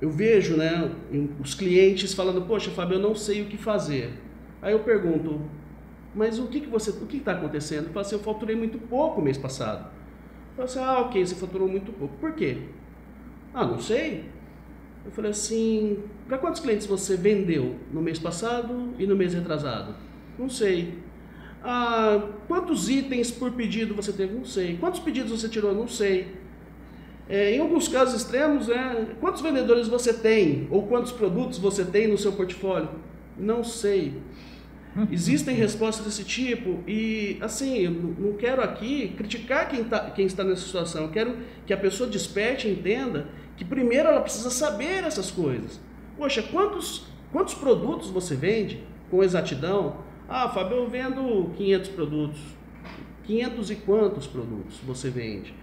eu 0.00 0.10
vejo 0.10 0.56
né, 0.56 0.90
os 1.38 1.54
clientes 1.54 2.14
falando, 2.14 2.42
poxa, 2.42 2.70
Fábio, 2.70 2.96
eu 2.96 3.00
não 3.00 3.14
sei 3.14 3.42
o 3.42 3.44
que 3.44 3.58
fazer. 3.58 4.10
Aí 4.62 4.72
eu 4.72 4.80
pergunto, 4.80 5.42
mas 6.14 6.38
o 6.38 6.46
que, 6.46 6.60
que 6.60 6.68
você, 6.68 6.90
o 6.90 7.06
que 7.06 7.18
está 7.18 7.32
acontecendo? 7.32 7.86
Eu 7.86 7.92
falo 7.92 8.06
assim, 8.06 8.14
eu 8.14 8.22
faturei 8.22 8.56
muito 8.56 8.78
pouco 8.78 9.20
mês 9.20 9.36
passado. 9.36 10.01
Eu 10.56 10.56
falo 10.56 10.64
assim, 10.64 10.78
ah, 10.80 11.00
ok, 11.00 11.26
você 11.26 11.34
faturou 11.34 11.68
muito 11.68 11.92
pouco. 11.92 12.14
Por 12.16 12.32
quê? 12.32 12.58
Ah, 13.54 13.64
não 13.64 13.78
sei. 13.78 14.24
Eu 15.04 15.10
falei 15.10 15.30
assim, 15.30 15.98
para 16.28 16.38
quantos 16.38 16.60
clientes 16.60 16.86
você 16.86 17.16
vendeu 17.16 17.76
no 17.92 18.00
mês 18.00 18.18
passado 18.18 18.90
e 18.98 19.06
no 19.06 19.16
mês 19.16 19.34
retrasado? 19.34 19.94
Não 20.38 20.48
sei. 20.48 20.94
Ah, 21.64 22.28
quantos 22.46 22.88
itens 22.88 23.30
por 23.30 23.52
pedido 23.52 23.94
você 23.94 24.12
teve? 24.12 24.34
Não 24.34 24.44
sei. 24.44 24.76
Quantos 24.76 25.00
pedidos 25.00 25.30
você 25.30 25.48
tirou? 25.48 25.74
Não 25.74 25.88
sei. 25.88 26.28
É, 27.28 27.54
em 27.54 27.60
alguns 27.60 27.88
casos 27.88 28.20
extremos, 28.20 28.68
é, 28.68 29.06
quantos 29.20 29.40
vendedores 29.40 29.88
você 29.88 30.12
tem? 30.12 30.68
Ou 30.70 30.86
quantos 30.86 31.12
produtos 31.12 31.58
você 31.58 31.84
tem 31.84 32.08
no 32.08 32.18
seu 32.18 32.32
portfólio? 32.32 32.90
Não 33.38 33.64
sei. 33.64 34.20
Existem 35.10 35.56
respostas 35.56 36.04
desse 36.04 36.24
tipo 36.24 36.80
e, 36.86 37.38
assim, 37.40 37.88
não 37.88 38.34
quero 38.34 38.62
aqui 38.62 39.14
criticar 39.16 39.68
quem, 39.68 39.84
tá, 39.84 40.10
quem 40.10 40.26
está 40.26 40.44
nessa 40.44 40.62
situação. 40.62 41.04
Eu 41.04 41.10
quero 41.10 41.36
que 41.66 41.72
a 41.72 41.76
pessoa 41.76 42.08
desperte 42.08 42.68
e 42.68 42.72
entenda 42.72 43.26
que 43.56 43.64
primeiro 43.64 44.08
ela 44.08 44.20
precisa 44.20 44.50
saber 44.50 45.04
essas 45.04 45.30
coisas. 45.30 45.80
Poxa, 46.16 46.42
quantos, 46.42 47.06
quantos 47.32 47.54
produtos 47.54 48.10
você 48.10 48.36
vende 48.36 48.84
com 49.10 49.22
exatidão? 49.22 49.96
Ah, 50.28 50.48
Fábio, 50.48 50.78
eu 50.78 50.88
vendo 50.88 51.50
500 51.56 51.88
produtos. 51.90 52.40
500 53.24 53.70
e 53.70 53.76
quantos 53.76 54.26
produtos 54.26 54.78
você 54.84 55.08
vende? 55.08 55.54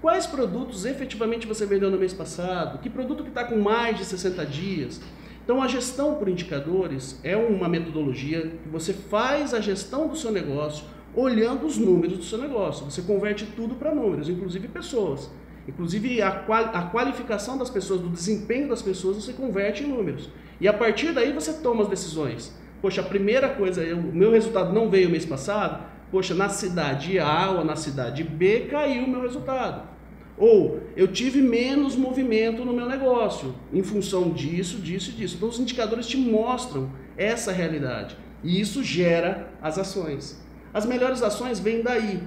Quais 0.00 0.26
produtos 0.26 0.84
efetivamente 0.84 1.46
você 1.46 1.66
vendeu 1.66 1.90
no 1.90 1.98
mês 1.98 2.12
passado? 2.12 2.78
Que 2.78 2.90
produto 2.90 3.22
que 3.22 3.30
está 3.30 3.44
com 3.44 3.56
mais 3.58 3.96
de 3.96 4.04
60 4.04 4.44
dias? 4.46 5.00
Então, 5.46 5.62
a 5.62 5.68
gestão 5.68 6.16
por 6.16 6.28
indicadores 6.28 7.20
é 7.22 7.36
uma 7.36 7.68
metodologia 7.68 8.50
que 8.64 8.68
você 8.68 8.92
faz 8.92 9.54
a 9.54 9.60
gestão 9.60 10.08
do 10.08 10.16
seu 10.16 10.32
negócio 10.32 10.84
olhando 11.14 11.66
os 11.66 11.78
números 11.78 12.18
do 12.18 12.24
seu 12.24 12.36
negócio. 12.36 12.84
Você 12.84 13.00
converte 13.00 13.46
tudo 13.54 13.76
para 13.76 13.94
números, 13.94 14.28
inclusive 14.28 14.66
pessoas. 14.66 15.30
Inclusive, 15.68 16.20
a, 16.20 16.32
qual, 16.32 16.64
a 16.64 16.82
qualificação 16.90 17.56
das 17.56 17.70
pessoas, 17.70 18.00
do 18.00 18.08
desempenho 18.08 18.68
das 18.68 18.82
pessoas, 18.82 19.18
você 19.18 19.32
converte 19.32 19.84
em 19.84 19.86
números. 19.86 20.28
E 20.60 20.66
a 20.66 20.72
partir 20.72 21.12
daí 21.12 21.32
você 21.32 21.52
toma 21.52 21.84
as 21.84 21.88
decisões. 21.88 22.52
Poxa, 22.82 23.00
a 23.00 23.04
primeira 23.04 23.48
coisa, 23.48 23.82
o 23.94 24.12
meu 24.12 24.32
resultado 24.32 24.72
não 24.72 24.90
veio 24.90 25.08
mês 25.08 25.24
passado, 25.24 25.80
poxa, 26.10 26.34
na 26.34 26.48
cidade 26.48 27.20
A 27.20 27.52
ou 27.52 27.64
na 27.64 27.76
cidade 27.76 28.24
B 28.24 28.66
caiu 28.68 29.04
o 29.04 29.08
meu 29.08 29.22
resultado. 29.22 29.95
Ou 30.38 30.80
eu 30.94 31.08
tive 31.08 31.40
menos 31.40 31.96
movimento 31.96 32.64
no 32.64 32.72
meu 32.72 32.86
negócio 32.86 33.54
em 33.72 33.82
função 33.82 34.30
disso, 34.30 34.78
disso 34.78 35.10
e 35.10 35.12
disso. 35.14 35.36
Então 35.36 35.48
os 35.48 35.58
indicadores 35.58 36.06
te 36.06 36.16
mostram 36.16 36.90
essa 37.16 37.52
realidade 37.52 38.16
e 38.44 38.60
isso 38.60 38.82
gera 38.84 39.50
as 39.62 39.78
ações. 39.78 40.40
As 40.74 40.84
melhores 40.84 41.22
ações 41.22 41.58
vêm 41.58 41.82
daí. 41.82 42.20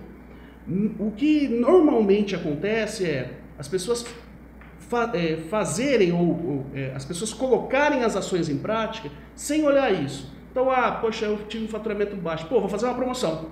O 0.99 1.11
que 1.11 1.47
normalmente 1.47 2.35
acontece 2.35 3.05
é 3.05 3.39
as 3.57 3.67
pessoas 3.67 4.05
fa 4.79 5.11
é, 5.13 5.37
fazerem 5.37 6.11
ou, 6.11 6.27
ou 6.27 6.65
é, 6.73 6.91
as 6.95 7.05
pessoas 7.05 7.31
colocarem 7.31 8.03
as 8.03 8.15
ações 8.15 8.49
em 8.49 8.57
prática 8.57 9.09
sem 9.35 9.63
olhar 9.63 9.91
isso. 9.91 10.31
Então, 10.51 10.69
ah, 10.69 10.91
poxa, 10.93 11.25
eu 11.25 11.37
tive 11.47 11.65
um 11.65 11.67
faturamento 11.67 12.15
baixo. 12.15 12.47
Pô, 12.47 12.59
vou 12.59 12.69
fazer 12.69 12.87
uma 12.87 12.95
promoção. 12.95 13.49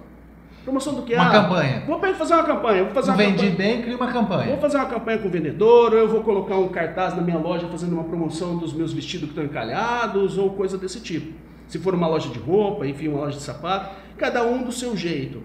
Promoção 0.67 0.95
do 0.95 1.03
que? 1.03 1.13
Uma 1.13 1.29
ah, 1.29 1.31
campanha. 1.31 1.83
Vou 1.87 1.97
fazer 1.97 2.33
uma 2.33 2.43
campanha. 2.43 2.83
Vou 2.83 2.93
fazer 2.93 3.11
uma 3.11 3.15
vendi 3.15 3.51
campanha. 3.51 3.55
bem, 3.55 3.81
cria 3.83 3.95
uma 3.95 4.11
campanha. 4.11 4.47
Vou 4.47 4.57
fazer 4.57 4.75
uma 4.75 4.85
campanha 4.87 5.17
com 5.17 5.29
o 5.29 5.31
vendedor, 5.31 5.93
ou 5.93 5.97
eu 5.97 6.09
vou 6.09 6.21
colocar 6.23 6.57
um 6.57 6.67
cartaz 6.67 7.15
na 7.15 7.21
minha 7.21 7.37
loja 7.37 7.69
fazendo 7.69 7.93
uma 7.93 8.03
promoção 8.03 8.57
dos 8.57 8.73
meus 8.73 8.91
vestidos 8.91 9.29
que 9.29 9.31
estão 9.31 9.45
encalhados, 9.45 10.37
ou 10.37 10.49
coisa 10.49 10.77
desse 10.77 10.99
tipo. 10.99 11.31
Se 11.69 11.79
for 11.79 11.95
uma 11.95 12.05
loja 12.05 12.27
de 12.27 12.37
roupa, 12.37 12.85
enfim, 12.85 13.07
uma 13.07 13.19
loja 13.19 13.37
de 13.37 13.43
sapato, 13.43 13.95
cada 14.17 14.43
um 14.43 14.61
do 14.61 14.73
seu 14.73 14.97
jeito. 14.97 15.41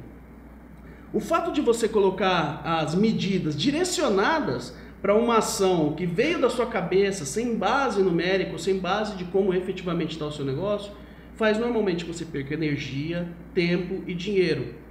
O 1.13 1.21
fato 1.21 1.53
de 1.53 1.61
você 1.61 1.89
colocar 1.89 2.61
as 2.65 2.97
medidas 2.97 3.57
direcionadas 3.57 4.77
para 5.01 5.15
uma 5.15 5.39
ação 5.39 5.93
que 5.93 6.05
veio 6.05 6.41
da 6.41 6.51
sua 6.51 6.67
cabeça, 6.67 7.25
sem 7.25 7.55
base 7.55 8.03
numérica, 8.03 8.59
sem 8.59 8.77
base 8.77 9.15
de 9.15 9.25
como 9.27 9.55
efetivamente 9.55 10.15
está 10.15 10.27
o 10.27 10.33
seu 10.33 10.45
negócio, 10.45 10.91
faz 11.37 11.59
normalmente 11.59 12.05
que 12.05 12.13
você 12.13 12.25
perca 12.25 12.55
energia, 12.55 13.29
tempo 13.55 14.03
e 14.05 14.15
dinheiro. 14.15 14.82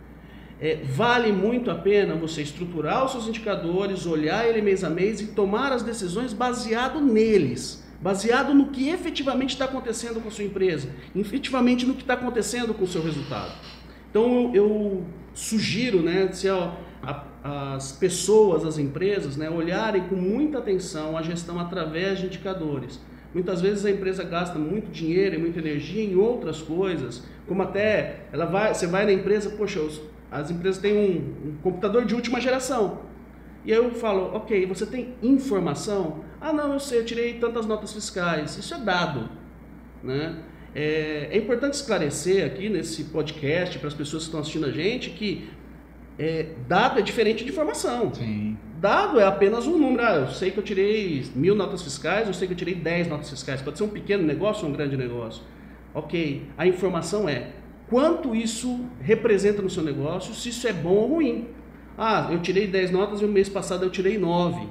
É, 0.61 0.77
vale 0.83 1.31
muito 1.31 1.71
a 1.71 1.75
pena 1.75 2.13
você 2.13 2.43
estruturar 2.43 3.03
os 3.03 3.13
seus 3.13 3.27
indicadores, 3.27 4.05
olhar 4.05 4.47
ele 4.47 4.61
mês 4.61 4.83
a 4.83 4.91
mês 4.91 5.19
e 5.19 5.27
tomar 5.27 5.71
as 5.71 5.81
decisões 5.81 6.33
baseado 6.33 7.01
neles, 7.01 7.83
baseado 7.99 8.53
no 8.53 8.67
que 8.67 8.89
efetivamente 8.89 9.49
está 9.49 9.65
acontecendo 9.65 10.21
com 10.21 10.27
a 10.27 10.31
sua 10.31 10.43
empresa, 10.43 10.89
efetivamente 11.15 11.83
no 11.83 11.95
que 11.95 12.01
está 12.01 12.13
acontecendo 12.13 12.75
com 12.75 12.83
o 12.83 12.87
seu 12.87 13.01
resultado. 13.01 13.53
Então 14.11 14.51
eu, 14.53 14.63
eu 14.63 15.03
sugiro, 15.33 16.03
né, 16.03 16.29
se 16.31 16.47
a, 16.47 16.77
as 17.43 17.93
pessoas, 17.93 18.63
as 18.63 18.77
empresas, 18.77 19.35
né, 19.35 19.49
olharem 19.49 20.03
com 20.03 20.15
muita 20.15 20.59
atenção 20.59 21.17
a 21.17 21.23
gestão 21.23 21.59
através 21.59 22.19
de 22.19 22.27
indicadores. 22.27 22.99
Muitas 23.33 23.61
vezes 23.61 23.85
a 23.85 23.89
empresa 23.89 24.23
gasta 24.23 24.59
muito 24.59 24.91
dinheiro 24.91 25.35
e 25.35 25.37
muita 25.39 25.57
energia 25.57 26.03
em 26.03 26.15
outras 26.15 26.61
coisas, 26.61 27.23
como 27.47 27.63
até 27.63 28.25
ela 28.31 28.45
vai, 28.45 28.73
você 28.73 28.85
vai 28.85 29.05
na 29.05 29.13
empresa, 29.13 29.49
poxa, 29.51 29.79
as 30.31 30.49
empresas 30.49 30.81
têm 30.81 30.93
um, 30.93 31.49
um 31.49 31.55
computador 31.61 32.05
de 32.05 32.15
última 32.15 32.39
geração. 32.39 33.01
E 33.65 33.71
aí 33.71 33.77
eu 33.77 33.91
falo, 33.91 34.33
ok, 34.33 34.65
você 34.65 34.85
tem 34.85 35.13
informação? 35.21 36.23
Ah, 36.39 36.53
não, 36.53 36.73
eu 36.73 36.79
sei, 36.79 36.99
eu 36.99 37.05
tirei 37.05 37.33
tantas 37.33 37.65
notas 37.65 37.93
fiscais. 37.93 38.57
Isso 38.57 38.73
é 38.73 38.79
dado, 38.79 39.29
né? 40.01 40.37
É, 40.73 41.27
é, 41.31 41.37
importante 41.37 41.73
esclarecer 41.73 42.45
aqui 42.45 42.69
nesse 42.69 43.03
podcast 43.05 43.77
para 43.77 43.89
as 43.89 43.93
pessoas 43.93 44.23
que 44.23 44.27
estão 44.29 44.39
assistindo 44.39 44.65
a 44.65 44.71
gente 44.71 45.09
que 45.09 45.49
é, 46.17 46.53
dado 46.67 46.97
é 46.97 47.01
diferente 47.01 47.43
de 47.43 47.51
informação. 47.51 48.13
Sim. 48.13 48.57
Dado 48.79 49.19
é 49.19 49.25
apenas 49.25 49.67
um 49.67 49.77
número. 49.77 50.01
Ah, 50.01 50.15
eu 50.15 50.27
sei 50.29 50.49
que 50.49 50.57
eu 50.57 50.63
tirei 50.63 51.25
mil 51.35 51.53
notas 51.53 51.83
fiscais, 51.83 52.27
eu 52.27 52.33
sei 52.33 52.47
que 52.47 52.53
eu 52.53 52.57
tirei 52.57 52.73
dez 52.73 53.07
notas 53.07 53.29
fiscais. 53.29 53.61
Pode 53.61 53.77
ser 53.77 53.83
um 53.83 53.89
pequeno 53.89 54.23
negócio 54.23 54.63
ou 54.63 54.69
um 54.69 54.73
grande 54.73 54.95
negócio. 54.95 55.43
Ok. 55.93 56.47
A 56.57 56.65
informação 56.65 57.27
é 57.27 57.51
quanto 57.91 58.33
isso 58.33 58.85
representa 59.01 59.61
no 59.61 59.69
seu 59.69 59.83
negócio, 59.83 60.33
se 60.33 60.47
isso 60.47 60.65
é 60.65 60.71
bom 60.71 60.93
ou 60.93 61.07
ruim. 61.15 61.49
Ah, 61.97 62.29
eu 62.31 62.41
tirei 62.41 62.65
10 62.65 62.89
notas 62.89 63.21
e 63.21 63.25
o 63.25 63.27
mês 63.27 63.49
passado 63.49 63.83
eu 63.83 63.89
tirei 63.89 64.17
9. 64.17 64.65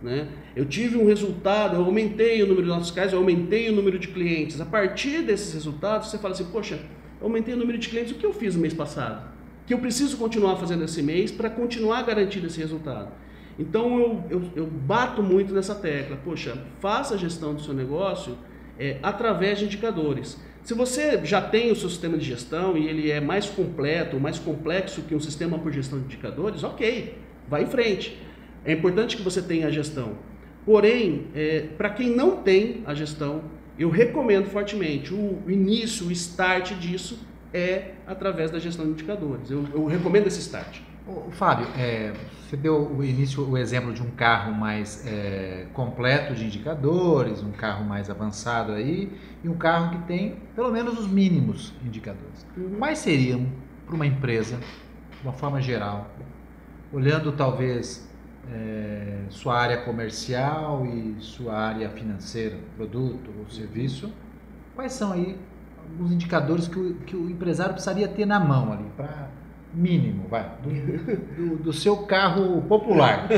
Né? 0.00 0.28
Eu 0.54 0.64
tive 0.64 0.96
um 0.96 1.04
resultado, 1.04 1.74
eu 1.74 1.84
aumentei 1.84 2.40
o 2.44 2.46
número 2.46 2.62
de 2.62 2.68
notas 2.68 2.86
fiscais, 2.86 3.12
eu 3.12 3.18
aumentei 3.18 3.68
o 3.68 3.72
número 3.72 3.98
de 3.98 4.06
clientes. 4.06 4.60
A 4.60 4.64
partir 4.64 5.22
desses 5.22 5.52
resultados, 5.52 6.10
você 6.10 6.18
fala 6.18 6.32
assim, 6.32 6.44
poxa, 6.44 6.76
eu 7.20 7.26
aumentei 7.26 7.54
o 7.54 7.56
número 7.56 7.76
de 7.76 7.88
clientes, 7.88 8.12
o 8.12 8.14
que 8.14 8.24
eu 8.24 8.32
fiz 8.32 8.54
no 8.54 8.62
mês 8.62 8.72
passado? 8.72 9.28
Que 9.66 9.74
eu 9.74 9.78
preciso 9.78 10.16
continuar 10.16 10.54
fazendo 10.54 10.84
esse 10.84 11.02
mês 11.02 11.32
para 11.32 11.50
continuar 11.50 12.02
garantindo 12.02 12.46
esse 12.46 12.60
resultado. 12.60 13.10
Então 13.58 13.98
eu, 13.98 14.24
eu, 14.30 14.42
eu, 14.54 14.66
bato 14.66 15.24
muito 15.24 15.52
nessa 15.52 15.74
tecla, 15.74 16.16
poxa, 16.24 16.56
faça 16.78 17.14
a 17.14 17.18
gestão 17.18 17.52
do 17.52 17.60
seu 17.60 17.74
negócio 17.74 18.38
é, 18.78 18.98
através 19.02 19.58
de 19.58 19.64
indicadores. 19.64 20.38
Se 20.62 20.74
você 20.74 21.24
já 21.24 21.40
tem 21.40 21.72
o 21.72 21.76
seu 21.76 21.88
sistema 21.88 22.18
de 22.18 22.24
gestão 22.24 22.76
e 22.76 22.86
ele 22.86 23.10
é 23.10 23.20
mais 23.20 23.46
completo, 23.46 24.20
mais 24.20 24.38
complexo 24.38 25.02
que 25.02 25.14
um 25.14 25.20
sistema 25.20 25.58
por 25.58 25.72
gestão 25.72 25.98
de 25.98 26.04
indicadores, 26.04 26.62
ok, 26.62 27.16
vai 27.48 27.62
em 27.62 27.66
frente. 27.66 28.16
É 28.64 28.72
importante 28.72 29.16
que 29.16 29.22
você 29.22 29.40
tenha 29.40 29.68
a 29.68 29.70
gestão. 29.70 30.18
Porém, 30.64 31.26
é, 31.34 31.66
para 31.78 31.90
quem 31.90 32.14
não 32.14 32.36
tem 32.36 32.82
a 32.84 32.94
gestão, 32.94 33.42
eu 33.78 33.88
recomendo 33.88 34.46
fortemente 34.50 35.14
o 35.14 35.42
início, 35.48 36.06
o 36.06 36.12
start 36.12 36.74
disso 36.74 37.18
é 37.52 37.92
através 38.06 38.50
da 38.50 38.58
gestão 38.58 38.84
de 38.84 38.92
indicadores. 38.92 39.50
Eu, 39.50 39.64
eu 39.72 39.86
recomendo 39.86 40.26
esse 40.26 40.40
start. 40.40 40.80
Ô, 41.06 41.30
Fábio, 41.30 41.66
é, 41.76 42.12
você 42.50 42.56
deu 42.56 42.96
o 42.96 43.04
início, 43.04 43.48
o 43.48 43.56
exemplo 43.56 43.92
de 43.92 44.02
um 44.02 44.10
carro 44.10 44.52
mais 44.52 45.06
é, 45.06 45.66
completo 45.72 46.34
de 46.34 46.44
indicadores, 46.44 47.42
um 47.42 47.52
carro 47.52 47.84
mais 47.84 48.10
avançado 48.10 48.72
aí, 48.72 49.10
e 49.42 49.48
um 49.48 49.54
carro 49.54 49.90
que 49.90 50.06
tem 50.06 50.36
pelo 50.54 50.70
menos 50.70 50.98
os 50.98 51.06
mínimos 51.06 51.72
indicadores. 51.84 52.46
Uhum. 52.56 52.76
Quais 52.78 52.98
seriam 52.98 53.46
para 53.86 53.94
uma 53.94 54.06
empresa, 54.06 54.56
de 54.56 55.22
uma 55.22 55.32
forma 55.32 55.60
geral, 55.60 56.10
olhando 56.92 57.32
talvez 57.32 58.08
é, 58.52 59.20
sua 59.30 59.58
área 59.58 59.78
comercial 59.78 60.84
e 60.86 61.16
sua 61.20 61.54
área 61.54 61.88
financeira, 61.90 62.56
produto 62.76 63.30
ou 63.38 63.48
serviço, 63.48 64.12
quais 64.74 64.92
são 64.92 65.12
aí 65.12 65.38
alguns 65.78 66.12
indicadores 66.12 66.68
que 66.68 66.78
o, 66.78 66.94
que 66.94 67.16
o 67.16 67.30
empresário 67.30 67.72
precisaria 67.72 68.08
ter 68.08 68.26
na 68.26 68.38
mão 68.38 68.72
ali 68.72 68.86
para 68.96 69.28
mínimo, 69.72 70.26
vai, 70.28 70.50
do, 70.62 70.70
do, 70.70 71.56
do 71.56 71.72
seu 71.72 71.98
carro 71.98 72.62
popular. 72.62 73.28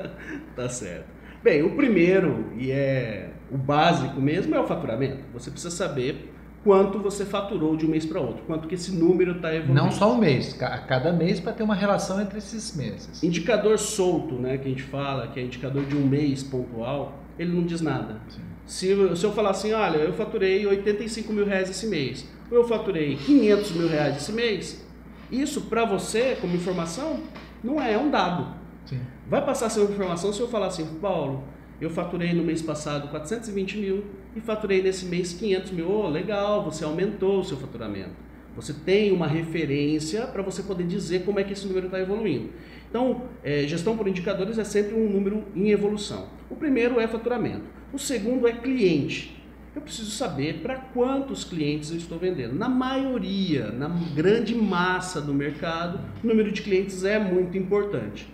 tá 0.54 0.68
certo. 0.68 1.06
Bem, 1.42 1.62
o 1.62 1.76
primeiro, 1.76 2.46
e 2.56 2.70
é 2.70 3.30
o 3.50 3.56
básico 3.56 4.20
mesmo, 4.20 4.54
é 4.54 4.60
o 4.60 4.66
faturamento. 4.66 5.18
Você 5.32 5.50
precisa 5.50 5.74
saber 5.74 6.32
quanto 6.64 6.98
você 6.98 7.24
faturou 7.24 7.76
de 7.76 7.86
um 7.86 7.88
mês 7.88 8.04
para 8.04 8.20
outro, 8.20 8.42
quanto 8.46 8.68
que 8.68 8.74
esse 8.74 8.92
número 8.92 9.36
está 9.36 9.54
evoluindo. 9.54 9.74
Não 9.80 9.90
só 9.90 10.12
um 10.12 10.18
mês, 10.18 10.60
a 10.60 10.78
cada 10.78 11.12
mês 11.12 11.40
para 11.40 11.52
ter 11.52 11.62
uma 11.62 11.74
relação 11.74 12.20
entre 12.20 12.38
esses 12.38 12.76
meses. 12.76 13.22
Indicador 13.22 13.78
solto, 13.78 14.34
né, 14.34 14.58
que 14.58 14.66
a 14.66 14.70
gente 14.70 14.82
fala, 14.82 15.28
que 15.28 15.40
é 15.40 15.42
indicador 15.42 15.84
de 15.86 15.96
um 15.96 16.06
mês 16.06 16.42
pontual, 16.42 17.18
ele 17.38 17.52
não 17.52 17.62
diz 17.62 17.80
nada. 17.80 18.20
Sim. 18.28 18.40
Se, 18.66 19.16
se 19.16 19.24
eu 19.24 19.32
falar 19.32 19.50
assim, 19.50 19.72
olha, 19.72 19.96
eu 19.96 20.12
faturei 20.12 20.66
85 20.66 21.32
mil 21.32 21.46
reais 21.46 21.70
esse 21.70 21.86
mês, 21.86 22.28
ou 22.50 22.58
eu 22.58 22.64
faturei 22.68 23.16
500 23.16 23.72
mil 23.72 23.88
reais 23.88 24.16
esse 24.16 24.32
mês, 24.32 24.86
isso 25.30 25.62
para 25.62 25.84
você, 25.84 26.36
como 26.40 26.54
informação, 26.54 27.20
não 27.62 27.80
é, 27.80 27.92
é 27.92 27.98
um 27.98 28.10
dado. 28.10 28.54
Sim. 28.86 29.00
Vai 29.28 29.44
passar 29.44 29.66
essa 29.66 29.80
informação 29.80 30.32
se 30.32 30.40
eu 30.40 30.48
falar 30.48 30.68
assim, 30.68 30.86
Paulo, 31.00 31.44
eu 31.80 31.90
faturei 31.90 32.32
no 32.32 32.42
mês 32.42 32.62
passado 32.62 33.08
420 33.08 33.78
mil 33.78 34.04
e 34.34 34.40
faturei 34.40 34.82
nesse 34.82 35.04
mês 35.06 35.32
500 35.34 35.70
mil. 35.72 35.90
Oh, 35.90 36.08
legal, 36.08 36.64
você 36.64 36.84
aumentou 36.84 37.40
o 37.40 37.44
seu 37.44 37.56
faturamento. 37.56 38.28
Você 38.56 38.72
tem 38.72 39.12
uma 39.12 39.28
referência 39.28 40.26
para 40.26 40.42
você 40.42 40.62
poder 40.62 40.84
dizer 40.84 41.24
como 41.24 41.38
é 41.38 41.44
que 41.44 41.52
esse 41.52 41.66
número 41.66 41.86
está 41.86 42.00
evoluindo. 42.00 42.50
Então, 42.90 43.22
é, 43.44 43.64
gestão 43.68 43.96
por 43.96 44.08
indicadores 44.08 44.58
é 44.58 44.64
sempre 44.64 44.96
um 44.96 45.08
número 45.08 45.44
em 45.54 45.70
evolução. 45.70 46.26
O 46.50 46.56
primeiro 46.56 46.98
é 46.98 47.06
faturamento. 47.06 47.62
O 47.92 47.98
segundo 47.98 48.48
é 48.48 48.52
cliente. 48.52 49.40
Eu 49.74 49.82
preciso 49.82 50.10
saber 50.10 50.60
para 50.62 50.76
quantos 50.76 51.44
clientes 51.44 51.90
eu 51.90 51.96
estou 51.96 52.18
vendendo. 52.18 52.54
Na 52.54 52.68
maioria, 52.68 53.70
na 53.70 53.88
grande 53.88 54.54
massa 54.54 55.20
do 55.20 55.34
mercado, 55.34 56.00
o 56.22 56.26
número 56.26 56.50
de 56.50 56.62
clientes 56.62 57.04
é 57.04 57.18
muito 57.18 57.56
importante. 57.56 58.28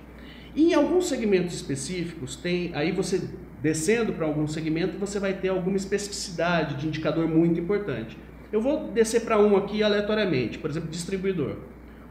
E 0.54 0.70
em 0.70 0.74
alguns 0.74 1.06
segmentos 1.06 1.54
específicos, 1.54 2.36
tem 2.36 2.70
aí 2.74 2.92
você 2.92 3.28
descendo 3.60 4.12
para 4.12 4.26
algum 4.26 4.46
segmento, 4.46 4.98
você 4.98 5.18
vai 5.18 5.32
ter 5.32 5.48
alguma 5.48 5.76
especificidade 5.76 6.76
de 6.76 6.86
indicador 6.86 7.26
muito 7.26 7.58
importante. 7.58 8.16
Eu 8.52 8.60
vou 8.60 8.88
descer 8.92 9.22
para 9.22 9.38
um 9.38 9.56
aqui 9.56 9.82
aleatoriamente, 9.82 10.58
por 10.58 10.70
exemplo, 10.70 10.88
distribuidor. 10.88 11.56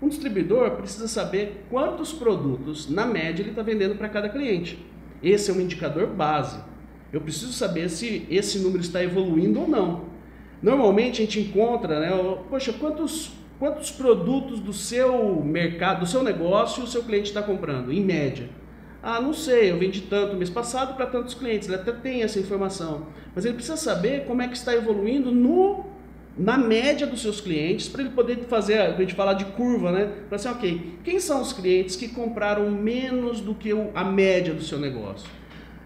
Um 0.01 0.09
distribuidor 0.09 0.71
precisa 0.71 1.07
saber 1.07 1.63
quantos 1.69 2.11
produtos, 2.11 2.89
na 2.89 3.05
média, 3.05 3.41
ele 3.41 3.51
está 3.51 3.61
vendendo 3.61 3.95
para 3.95 4.09
cada 4.09 4.27
cliente. 4.27 4.83
Esse 5.21 5.49
é 5.49 5.53
um 5.53 5.61
indicador 5.61 6.07
base. 6.07 6.59
Eu 7.13 7.21
preciso 7.21 7.53
saber 7.53 7.89
se 7.89 8.25
esse 8.29 8.57
número 8.57 8.81
está 8.81 9.03
evoluindo 9.03 9.61
ou 9.61 9.67
não. 9.67 10.05
Normalmente 10.61 11.21
a 11.21 11.25
gente 11.25 11.39
encontra, 11.39 11.99
né, 11.99 12.09
poxa, 12.49 12.73
quantos, 12.73 13.33
quantos 13.59 13.91
produtos 13.91 14.59
do 14.59 14.73
seu 14.73 15.39
mercado, 15.43 15.99
do 15.99 16.07
seu 16.07 16.23
negócio, 16.23 16.83
o 16.83 16.87
seu 16.87 17.03
cliente 17.03 17.27
está 17.27 17.43
comprando, 17.43 17.93
em 17.93 18.03
média? 18.03 18.49
Ah, 19.01 19.21
não 19.21 19.33
sei, 19.33 19.69
eu 19.69 19.77
vendi 19.77 20.01
tanto 20.01 20.35
mês 20.35 20.49
passado 20.49 20.95
para 20.95 21.05
tantos 21.05 21.33
clientes. 21.33 21.67
Ele 21.67 21.75
até 21.75 21.91
tem 21.91 22.23
essa 22.23 22.39
informação. 22.39 23.07
Mas 23.35 23.45
ele 23.45 23.53
precisa 23.53 23.77
saber 23.77 24.25
como 24.25 24.41
é 24.41 24.47
que 24.47 24.55
está 24.55 24.73
evoluindo 24.73 25.29
no 25.29 25.91
na 26.35 26.57
média 26.57 27.05
dos 27.05 27.21
seus 27.21 27.39
clientes, 27.39 27.87
para 27.87 28.01
ele 28.01 28.09
poder 28.09 28.37
fazer, 28.47 28.79
a 28.79 28.97
gente 28.97 29.13
falar 29.13 29.35
de 29.35 29.45
curva, 29.45 29.91
né? 29.91 30.11
Para 30.27 30.37
assim, 30.37 30.47
ok, 30.47 30.97
quem 31.03 31.19
são 31.19 31.39
os 31.39 31.53
clientes 31.53 31.95
que 31.95 32.07
compraram 32.07 32.71
menos 32.71 33.39
do 33.39 33.53
que 33.53 33.69
a 33.93 34.03
média 34.03 34.51
do 34.51 34.63
seu 34.63 34.79
negócio? 34.79 35.29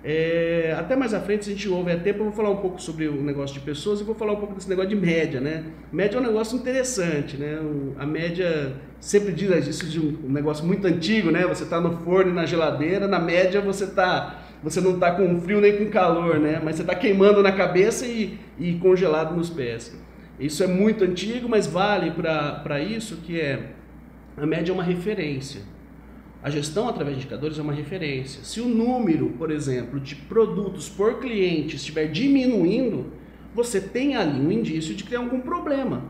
É, 0.09 0.73
até 0.79 0.95
mais 0.95 1.13
à 1.13 1.19
frente, 1.19 1.43
se 1.43 1.51
a 1.51 1.53
gente 1.53 1.67
houver 1.67 2.01
tempo, 2.01 2.19
eu 2.19 2.23
vou 2.27 2.33
falar 2.33 2.49
um 2.49 2.61
pouco 2.61 2.81
sobre 2.81 3.09
o 3.09 3.21
negócio 3.21 3.53
de 3.53 3.59
pessoas 3.59 3.99
e 3.99 4.05
vou 4.05 4.15
falar 4.15 4.31
um 4.31 4.37
pouco 4.37 4.55
desse 4.55 4.69
negócio 4.69 4.89
de 4.89 4.95
média, 4.95 5.41
né? 5.41 5.65
Média 5.91 6.15
é 6.15 6.21
um 6.21 6.23
negócio 6.23 6.57
interessante, 6.57 7.35
né? 7.35 7.59
A 7.99 8.05
média 8.05 8.71
sempre 9.01 9.33
diz 9.33 9.67
isso 9.67 9.85
de 9.85 9.99
um 9.99 10.31
negócio 10.31 10.65
muito 10.65 10.87
antigo, 10.87 11.29
né? 11.29 11.45
Você 11.45 11.65
está 11.65 11.81
no 11.81 11.97
forno 12.05 12.31
e 12.31 12.33
na 12.33 12.45
geladeira, 12.45 13.05
na 13.05 13.19
média 13.19 13.59
você 13.59 13.85
tá, 13.85 14.45
você 14.63 14.79
não 14.79 14.93
está 14.93 15.11
com 15.11 15.41
frio 15.41 15.59
nem 15.59 15.75
com 15.75 15.89
calor, 15.89 16.39
né? 16.39 16.61
Mas 16.63 16.77
você 16.77 16.83
está 16.83 16.95
queimando 16.95 17.43
na 17.43 17.51
cabeça 17.51 18.05
e, 18.05 18.39
e 18.57 18.75
congelado 18.75 19.35
nos 19.35 19.49
pés. 19.49 19.93
Isso 20.39 20.63
é 20.63 20.67
muito 20.67 21.03
antigo, 21.03 21.49
mas 21.49 21.67
vale 21.67 22.11
para 22.11 22.79
isso 22.79 23.17
que 23.17 23.41
é 23.41 23.71
a 24.37 24.45
média 24.45 24.71
é 24.71 24.73
uma 24.73 24.83
referência. 24.83 25.63
A 26.41 26.50
gestão 26.50 26.88
através 26.88 27.17
de 27.17 27.24
indicadores 27.24 27.58
é 27.60 27.62
uma 27.62 27.74
referência. 27.74 28.44
Se 28.44 28.62
o 28.62 28.67
número, 28.67 29.30
por 29.38 29.52
exemplo, 29.52 30.00
de 30.00 30.15
produtos 30.15 30.88
por 30.88 31.19
cliente 31.19 31.76
estiver 31.76 32.08
diminuindo, 32.08 33.12
você 33.54 33.82
tem 33.82 34.15
ali 34.15 34.39
um 34.39 34.52
indício 34.52 34.93
de 34.95 35.04
que 35.04 35.10
tem 35.10 35.17
algum 35.17 35.41
problema. 35.41 36.06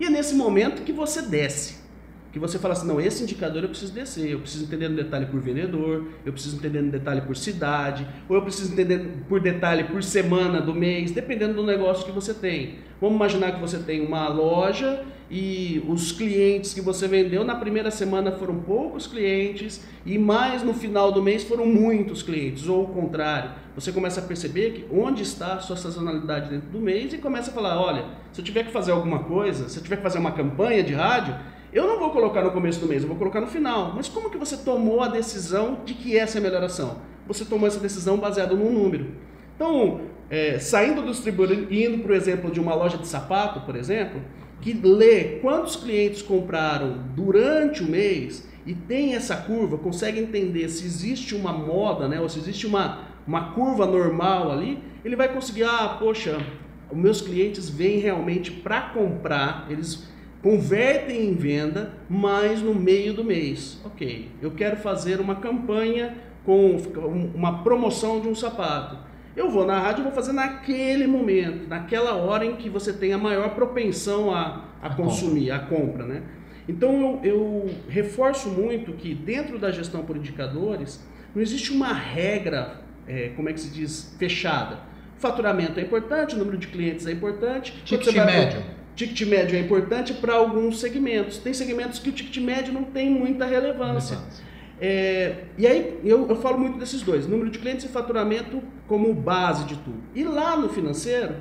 E 0.00 0.04
é 0.04 0.10
nesse 0.10 0.34
momento 0.34 0.82
que 0.82 0.92
você 0.92 1.22
desce 1.22 1.77
que 2.38 2.46
você 2.46 2.58
fala 2.58 2.74
assim, 2.74 2.86
não, 2.86 3.00
esse 3.00 3.22
indicador 3.22 3.62
eu 3.62 3.68
preciso 3.68 3.92
descer, 3.92 4.30
eu 4.30 4.40
preciso 4.40 4.64
entender 4.64 4.88
no 4.88 4.96
detalhe 4.96 5.26
por 5.26 5.40
vendedor, 5.40 6.06
eu 6.24 6.32
preciso 6.32 6.56
entender 6.56 6.82
no 6.82 6.90
detalhe 6.90 7.20
por 7.20 7.36
cidade, 7.36 8.06
ou 8.28 8.36
eu 8.36 8.42
preciso 8.42 8.72
entender 8.72 9.24
por 9.28 9.40
detalhe 9.40 9.84
por 9.84 10.02
semana 10.02 10.60
do 10.60 10.74
mês, 10.74 11.10
dependendo 11.10 11.54
do 11.54 11.64
negócio 11.64 12.04
que 12.04 12.12
você 12.12 12.32
tem. 12.32 12.76
Vamos 13.00 13.16
imaginar 13.16 13.52
que 13.52 13.60
você 13.60 13.78
tem 13.78 14.04
uma 14.04 14.28
loja 14.28 15.04
e 15.30 15.84
os 15.86 16.10
clientes 16.10 16.72
que 16.72 16.80
você 16.80 17.06
vendeu 17.06 17.44
na 17.44 17.54
primeira 17.54 17.90
semana 17.90 18.32
foram 18.32 18.60
poucos 18.60 19.06
clientes 19.06 19.86
e 20.06 20.16
mais 20.18 20.62
no 20.62 20.72
final 20.72 21.12
do 21.12 21.22
mês 21.22 21.44
foram 21.44 21.66
muitos 21.66 22.22
clientes, 22.22 22.66
ou 22.66 22.84
o 22.84 22.88
contrário. 22.88 23.50
Você 23.74 23.92
começa 23.92 24.20
a 24.20 24.24
perceber 24.24 24.72
que 24.72 24.86
onde 24.90 25.22
está 25.22 25.54
a 25.54 25.60
sua 25.60 25.76
sazonalidade 25.76 26.50
dentro 26.50 26.68
do 26.70 26.80
mês 26.80 27.12
e 27.12 27.18
começa 27.18 27.50
a 27.50 27.54
falar, 27.54 27.80
olha, 27.80 28.04
se 28.32 28.40
eu 28.40 28.44
tiver 28.44 28.64
que 28.64 28.72
fazer 28.72 28.92
alguma 28.92 29.20
coisa, 29.20 29.68
se 29.68 29.78
eu 29.78 29.82
tiver 29.82 29.96
que 29.96 30.02
fazer 30.02 30.18
uma 30.18 30.32
campanha 30.32 30.82
de 30.82 30.94
rádio, 30.94 31.34
eu 31.72 31.86
não 31.86 31.98
vou 31.98 32.10
colocar 32.10 32.42
no 32.42 32.50
começo 32.50 32.80
do 32.80 32.86
mês, 32.86 33.02
eu 33.02 33.08
vou 33.08 33.18
colocar 33.18 33.40
no 33.40 33.46
final. 33.46 33.92
Mas 33.94 34.08
como 34.08 34.30
que 34.30 34.38
você 34.38 34.56
tomou 34.56 35.02
a 35.02 35.08
decisão 35.08 35.80
de 35.84 35.94
que 35.94 36.16
essa 36.16 36.38
é 36.38 36.40
a 36.40 36.42
melhor 36.42 36.62
ação? 36.62 36.98
Você 37.26 37.44
tomou 37.44 37.66
essa 37.66 37.78
decisão 37.78 38.16
baseado 38.16 38.56
num 38.56 38.72
número. 38.72 39.08
Então, 39.54 40.00
é, 40.30 40.58
saindo 40.58 41.02
do 41.02 41.10
distribuidor 41.10 41.66
e 41.70 41.84
indo 41.84 42.02
para 42.02 42.12
o 42.12 42.14
exemplo 42.14 42.50
de 42.50 42.60
uma 42.60 42.74
loja 42.74 42.96
de 42.96 43.06
sapato, 43.06 43.60
por 43.60 43.76
exemplo, 43.76 44.20
que 44.60 44.72
lê 44.72 45.38
quantos 45.40 45.76
clientes 45.76 46.22
compraram 46.22 46.98
durante 47.14 47.82
o 47.82 47.86
mês 47.86 48.48
e 48.66 48.74
tem 48.74 49.14
essa 49.14 49.36
curva, 49.36 49.78
consegue 49.78 50.18
entender 50.20 50.68
se 50.68 50.84
existe 50.84 51.34
uma 51.34 51.52
moda, 51.52 52.08
né, 52.08 52.20
ou 52.20 52.28
se 52.28 52.38
existe 52.38 52.66
uma, 52.66 53.04
uma 53.26 53.52
curva 53.52 53.86
normal 53.86 54.50
ali, 54.50 54.82
ele 55.04 55.16
vai 55.16 55.32
conseguir, 55.32 55.64
ah, 55.64 55.96
poxa, 55.98 56.38
os 56.90 56.96
meus 56.96 57.20
clientes 57.20 57.68
vêm 57.68 57.98
realmente 57.98 58.50
para 58.50 58.80
comprar, 58.80 59.66
eles 59.70 60.08
convertem 60.42 61.28
em 61.28 61.34
venda, 61.34 61.92
mas 62.08 62.62
no 62.62 62.74
meio 62.74 63.12
do 63.12 63.24
mês. 63.24 63.80
Ok, 63.84 64.28
eu 64.40 64.52
quero 64.52 64.76
fazer 64.76 65.20
uma 65.20 65.36
campanha 65.36 66.16
com 66.44 66.76
uma 67.34 67.62
promoção 67.62 68.20
de 68.20 68.28
um 68.28 68.34
sapato. 68.34 68.96
Eu 69.36 69.50
vou 69.50 69.66
na 69.66 69.78
rádio 69.78 70.00
e 70.00 70.04
vou 70.04 70.12
fazer 70.12 70.32
naquele 70.32 71.06
momento, 71.06 71.68
naquela 71.68 72.14
hora 72.14 72.44
em 72.44 72.56
que 72.56 72.68
você 72.68 72.92
tem 72.92 73.12
a 73.12 73.18
maior 73.18 73.54
propensão 73.54 74.34
a, 74.34 74.64
a, 74.82 74.88
a 74.88 74.94
consumir, 74.94 75.50
compra. 75.50 75.56
a 75.56 75.58
compra, 75.60 76.06
né? 76.06 76.22
Então 76.68 77.20
eu, 77.22 77.24
eu 77.24 77.70
reforço 77.88 78.48
muito 78.48 78.92
que 78.92 79.14
dentro 79.14 79.58
da 79.58 79.70
gestão 79.70 80.04
por 80.04 80.16
indicadores 80.16 81.04
não 81.34 81.40
existe 81.40 81.72
uma 81.72 81.92
regra, 81.92 82.80
é, 83.06 83.30
como 83.36 83.48
é 83.48 83.52
que 83.52 83.60
se 83.60 83.70
diz, 83.70 84.14
fechada. 84.18 84.80
Faturamento 85.18 85.78
é 85.78 85.82
importante, 85.82 86.34
o 86.34 86.38
número 86.38 86.56
de 86.56 86.68
clientes 86.68 87.06
é 87.06 87.12
importante. 87.12 87.72
Ticket 87.84 88.14
médio 88.14 88.77
ticket 88.98 89.28
médio 89.28 89.56
é 89.56 89.60
importante 89.60 90.12
para 90.12 90.34
alguns 90.34 90.80
segmentos. 90.80 91.38
Tem 91.38 91.54
segmentos 91.54 92.00
que 92.00 92.10
o 92.10 92.12
ticket 92.12 92.36
médio 92.42 92.72
não 92.72 92.82
tem 92.82 93.08
muita 93.08 93.46
relevância. 93.46 94.18
É, 94.80 95.44
e 95.56 95.66
aí 95.66 96.00
eu, 96.04 96.28
eu 96.28 96.36
falo 96.36 96.58
muito 96.58 96.78
desses 96.78 97.02
dois, 97.02 97.26
número 97.26 97.48
de 97.48 97.58
clientes 97.58 97.84
e 97.84 97.88
faturamento 97.88 98.60
como 98.88 99.14
base 99.14 99.64
de 99.66 99.76
tudo. 99.76 100.02
E 100.14 100.24
lá 100.24 100.56
no 100.56 100.68
financeiro 100.68 101.36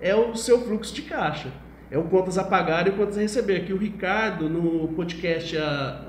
é 0.00 0.14
o 0.16 0.34
seu 0.34 0.60
fluxo 0.62 0.92
de 0.92 1.02
caixa. 1.02 1.52
É 1.88 1.96
o 1.96 2.02
contas 2.02 2.36
a 2.36 2.42
pagar 2.42 2.88
e 2.88 2.90
o 2.90 2.94
contas 2.94 3.16
a 3.16 3.20
receber. 3.20 3.64
Que 3.64 3.72
o 3.72 3.76
Ricardo, 3.76 4.48
no 4.48 4.88
podcast 4.88 5.56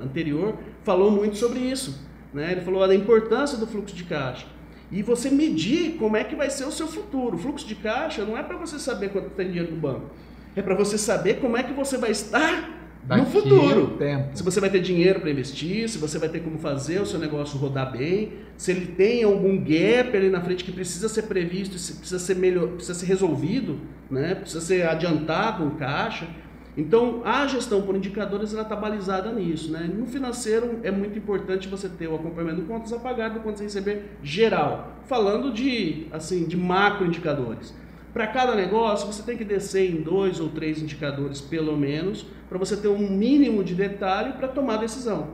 anterior, 0.02 0.56
falou 0.82 1.12
muito 1.12 1.36
sobre 1.36 1.60
isso. 1.60 2.04
Né? 2.34 2.50
Ele 2.50 2.60
falou 2.62 2.86
da 2.86 2.94
importância 2.94 3.56
do 3.56 3.68
fluxo 3.68 3.94
de 3.94 4.02
caixa. 4.02 4.46
E 4.90 5.00
você 5.00 5.30
medir 5.30 5.96
como 5.96 6.16
é 6.16 6.24
que 6.24 6.34
vai 6.34 6.50
ser 6.50 6.64
o 6.64 6.72
seu 6.72 6.88
futuro. 6.88 7.36
O 7.36 7.38
fluxo 7.38 7.68
de 7.68 7.76
caixa 7.76 8.24
não 8.24 8.36
é 8.36 8.42
para 8.42 8.56
você 8.56 8.80
saber 8.80 9.10
quanto 9.10 9.30
tem 9.30 9.46
dinheiro 9.46 9.72
no 9.72 9.80
banco 9.80 10.10
é 10.56 10.62
para 10.62 10.74
você 10.74 10.98
saber 10.98 11.34
como 11.40 11.56
é 11.56 11.62
que 11.62 11.72
você 11.72 11.96
vai 11.96 12.10
estar 12.10 12.78
Daqui 13.08 13.22
no 13.22 13.26
futuro. 13.26 13.96
Tempo. 13.96 14.36
Se 14.36 14.42
você 14.42 14.60
vai 14.60 14.68
ter 14.68 14.80
dinheiro 14.80 15.20
para 15.20 15.30
investir, 15.30 15.88
se 15.88 15.96
você 15.96 16.18
vai 16.18 16.28
ter 16.28 16.40
como 16.40 16.58
fazer 16.58 17.00
o 17.00 17.06
seu 17.06 17.18
negócio 17.18 17.58
rodar 17.58 17.90
bem, 17.90 18.34
se 18.56 18.70
ele 18.70 18.86
tem 18.86 19.24
algum 19.24 19.56
gap 19.58 20.14
ali 20.14 20.28
na 20.28 20.42
frente 20.42 20.62
que 20.62 20.70
precisa 20.70 21.08
ser 21.08 21.22
previsto, 21.22 21.72
precisa 21.72 22.18
ser 22.18 22.36
melhor, 22.36 22.68
precisa 22.68 22.92
ser 22.92 23.06
resolvido, 23.06 23.80
né? 24.10 24.34
precisa 24.34 24.60
ser 24.60 24.86
adiantado 24.86 25.64
um 25.64 25.70
caixa. 25.70 26.28
Então, 26.76 27.22
a 27.24 27.46
gestão 27.46 27.82
por 27.82 27.96
indicadores 27.96 28.52
está 28.52 28.76
balizada 28.76 29.32
nisso. 29.32 29.72
Né? 29.72 29.90
No 29.92 30.06
financeiro, 30.06 30.78
é 30.82 30.90
muito 30.90 31.18
importante 31.18 31.66
você 31.66 31.88
ter 31.88 32.06
o 32.08 32.14
acompanhamento 32.14 32.60
do 32.60 32.68
contas 32.68 32.92
a 32.92 32.98
pagar, 32.98 33.30
do 33.30 33.40
contas 33.40 33.62
a 33.62 33.64
receber 33.64 34.18
geral. 34.22 34.98
Falando 35.06 35.50
de, 35.50 36.06
assim, 36.12 36.44
de 36.46 36.56
macro 36.56 37.06
indicadores. 37.06 37.74
Para 38.12 38.26
cada 38.26 38.54
negócio, 38.54 39.06
você 39.06 39.22
tem 39.22 39.36
que 39.36 39.44
descer 39.44 39.90
em 39.90 40.00
dois 40.00 40.40
ou 40.40 40.48
três 40.48 40.82
indicadores, 40.82 41.40
pelo 41.40 41.76
menos, 41.76 42.26
para 42.48 42.58
você 42.58 42.76
ter 42.76 42.88
um 42.88 43.08
mínimo 43.08 43.62
de 43.62 43.74
detalhe 43.74 44.32
para 44.32 44.48
tomar 44.48 44.74
a 44.74 44.78
decisão. 44.78 45.28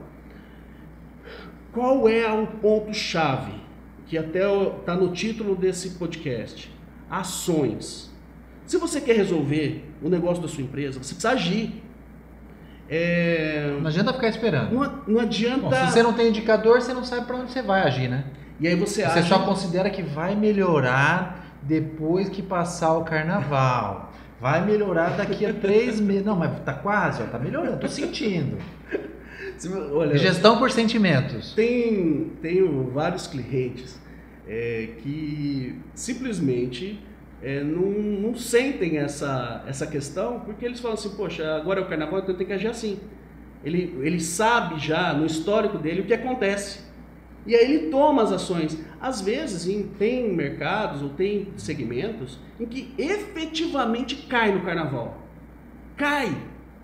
Qual 1.71 2.07
é 2.07 2.31
o 2.31 2.47
ponto-chave? 2.47 3.53
Que 4.07 4.17
até 4.17 4.41
está 4.79 4.95
no 4.95 5.11
título 5.11 5.55
desse 5.55 5.91
podcast: 5.91 6.71
ações. 7.09 8.13
Se 8.65 8.77
você 8.77 8.99
quer 8.99 9.15
resolver 9.15 9.83
o 10.01 10.09
negócio 10.09 10.41
da 10.41 10.47
sua 10.47 10.63
empresa, 10.63 10.99
você 11.01 11.13
precisa 11.13 11.31
agir. 11.31 11.83
É... 12.89 13.75
Não 13.79 13.87
adianta 13.87 14.13
ficar 14.13 14.29
esperando. 14.29 14.73
Não, 14.73 15.03
não 15.07 15.19
adianta. 15.19 15.61
Bom, 15.69 15.71
se 15.71 15.91
você 15.91 16.03
não 16.03 16.13
tem 16.13 16.29
indicador, 16.29 16.81
você 16.81 16.93
não 16.93 17.03
sabe 17.03 17.25
para 17.25 17.37
onde 17.37 17.51
você 17.51 17.61
vai 17.61 17.81
agir, 17.81 18.07
né? 18.07 18.25
E 18.59 18.67
aí 18.67 18.75
você, 18.75 19.03
você 19.03 19.19
age... 19.19 19.29
só 19.29 19.39
considera 19.39 19.89
que 19.89 20.01
vai 20.01 20.35
melhorar 20.35 21.44
depois 21.65 22.29
que 22.29 22.41
passar 22.41 22.93
o 22.93 23.03
carnaval. 23.03 24.13
Vai 24.39 24.65
melhorar 24.65 25.17
daqui 25.17 25.45
a 25.45 25.53
três 25.53 25.99
meses. 25.99 26.25
Não, 26.25 26.35
mas 26.35 26.59
tá 26.63 26.73
quase, 26.73 27.23
ó, 27.23 27.25
tá 27.25 27.39
melhorando, 27.39 27.79
tô 27.79 27.87
sentindo. 27.87 28.57
Olha, 29.93 30.17
Gestão 30.17 30.57
por 30.57 30.69
sentimentos. 30.71 31.53
Tem, 31.53 32.31
tenho 32.41 32.91
vários 32.91 33.25
clientes 33.27 33.99
é, 34.47 34.89
que 35.01 35.79
simplesmente 35.93 36.99
é, 37.41 37.63
não, 37.63 37.89
não, 37.89 38.35
sentem 38.35 38.97
essa, 38.97 39.63
essa 39.67 39.87
questão 39.87 40.41
porque 40.41 40.65
eles 40.65 40.79
falam 40.79 40.95
assim, 40.95 41.09
poxa, 41.09 41.55
agora 41.55 41.79
é 41.79 41.83
o 41.83 41.87
carnaval, 41.87 42.19
então 42.19 42.31
eu 42.31 42.37
tenho 42.37 42.47
que 42.47 42.53
agir 42.53 42.67
assim. 42.67 42.99
Ele, 43.63 43.97
ele 44.01 44.19
sabe 44.19 44.79
já 44.79 45.13
no 45.13 45.25
histórico 45.25 45.77
dele 45.77 46.01
o 46.01 46.05
que 46.05 46.13
acontece. 46.13 46.84
E 47.45 47.55
aí 47.55 47.63
ele 47.63 47.89
toma 47.89 48.23
as 48.23 48.31
ações. 48.31 48.77
Às 48.99 49.21
vezes, 49.21 49.67
em, 49.67 49.83
tem 49.83 50.33
mercados 50.33 51.01
ou 51.01 51.09
tem 51.09 51.49
segmentos 51.57 52.39
em 52.59 52.65
que 52.65 52.93
efetivamente 52.97 54.15
cai 54.27 54.51
no 54.51 54.61
carnaval. 54.63 55.21
Cai. 55.95 56.35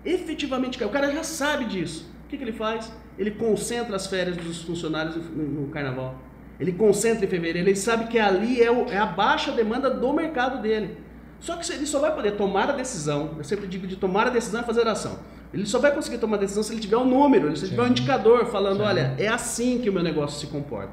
Efetivamente 0.04 0.78
cai. 0.78 0.86
O 0.86 0.90
cara 0.90 1.10
já 1.12 1.24
sabe 1.24 1.64
disso. 1.64 2.10
O 2.24 2.28
que, 2.28 2.36
que 2.36 2.44
ele 2.44 2.52
faz? 2.52 2.92
Ele 3.18 3.32
concentra 3.32 3.96
as 3.96 4.06
férias 4.06 4.36
dos 4.36 4.62
funcionários 4.62 5.16
no, 5.16 5.62
no 5.62 5.68
carnaval. 5.68 6.16
Ele 6.60 6.72
concentra 6.72 7.24
em 7.24 7.28
fevereiro. 7.28 7.68
Ele 7.68 7.76
sabe 7.76 8.06
que 8.06 8.18
ali 8.18 8.62
é, 8.62 8.70
o, 8.70 8.86
é 8.86 8.98
a 8.98 9.06
baixa 9.06 9.50
demanda 9.50 9.90
do 9.90 10.12
mercado 10.12 10.62
dele. 10.62 10.96
Só 11.40 11.56
que 11.56 11.70
ele 11.72 11.86
só 11.86 11.98
vai 11.98 12.14
poder 12.14 12.36
tomar 12.36 12.70
a 12.70 12.72
decisão. 12.72 13.34
Eu 13.36 13.42
sempre 13.42 13.66
digo 13.66 13.86
de 13.86 13.96
tomar 13.96 14.28
a 14.28 14.30
decisão 14.30 14.60
e 14.62 14.64
fazer 14.64 14.86
a 14.86 14.92
ação. 14.92 15.18
Ele 15.52 15.66
só 15.66 15.78
vai 15.78 15.92
conseguir 15.92 16.18
tomar 16.18 16.38
decisão 16.38 16.62
se 16.62 16.72
ele 16.72 16.80
tiver 16.80 16.96
um 16.96 17.04
número, 17.04 17.54
se 17.56 17.64
ele 17.64 17.70
tiver 17.72 17.82
um 17.82 17.88
indicador 17.88 18.46
falando, 18.46 18.78
Sim. 18.78 18.84
olha, 18.84 19.14
é 19.18 19.28
assim 19.28 19.78
que 19.78 19.90
o 19.90 19.92
meu 19.92 20.02
negócio 20.02 20.40
se 20.40 20.46
comporta. 20.46 20.92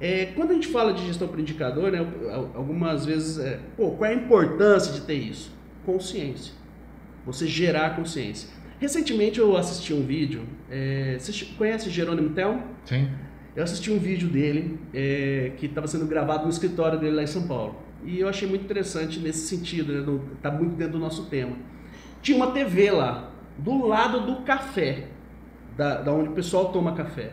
É, 0.00 0.26
quando 0.36 0.52
a 0.52 0.54
gente 0.54 0.68
fala 0.68 0.92
de 0.92 1.04
gestão 1.06 1.26
por 1.28 1.38
indicador, 1.40 1.90
né, 1.90 1.98
algumas 2.54 3.04
vezes, 3.04 3.38
é, 3.38 3.58
pô, 3.76 3.90
qual 3.90 4.10
é 4.10 4.14
a 4.14 4.16
importância 4.16 4.92
de 4.92 5.02
ter 5.02 5.14
isso? 5.14 5.52
Consciência. 5.84 6.54
Você 7.26 7.46
gerar 7.46 7.96
consciência. 7.96 8.48
Recentemente 8.78 9.40
eu 9.40 9.56
assisti 9.56 9.92
um 9.92 10.02
vídeo, 10.02 10.44
é, 10.70 11.16
você 11.18 11.44
conhece 11.58 11.90
Jerônimo 11.90 12.30
Tel? 12.30 12.62
Sim. 12.84 13.08
Eu 13.56 13.64
assisti 13.64 13.90
um 13.90 13.98
vídeo 13.98 14.28
dele 14.28 14.78
é, 14.94 15.50
que 15.56 15.66
estava 15.66 15.88
sendo 15.88 16.06
gravado 16.06 16.44
no 16.44 16.50
escritório 16.50 16.98
dele 16.98 17.16
lá 17.16 17.22
em 17.24 17.26
São 17.26 17.48
Paulo. 17.48 17.82
E 18.04 18.20
eu 18.20 18.28
achei 18.28 18.48
muito 18.48 18.64
interessante 18.64 19.18
nesse 19.18 19.48
sentido, 19.48 19.92
né, 19.92 20.20
tá 20.40 20.48
muito 20.50 20.76
dentro 20.76 20.92
do 20.92 20.98
nosso 21.00 21.26
tema. 21.26 21.56
Tinha 22.22 22.36
uma 22.36 22.52
TV 22.52 22.92
lá, 22.92 23.27
do 23.58 23.86
lado 23.86 24.20
do 24.20 24.42
café, 24.42 25.08
da, 25.76 26.00
da 26.00 26.12
onde 26.12 26.30
o 26.30 26.32
pessoal 26.32 26.72
toma 26.72 26.92
café, 26.92 27.32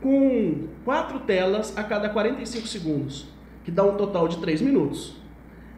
com 0.00 0.68
quatro 0.84 1.20
telas 1.20 1.76
a 1.76 1.82
cada 1.82 2.08
45 2.08 2.66
segundos, 2.66 3.26
que 3.64 3.70
dá 3.70 3.82
um 3.82 3.96
total 3.96 4.28
de 4.28 4.38
3 4.38 4.62
minutos. 4.62 5.16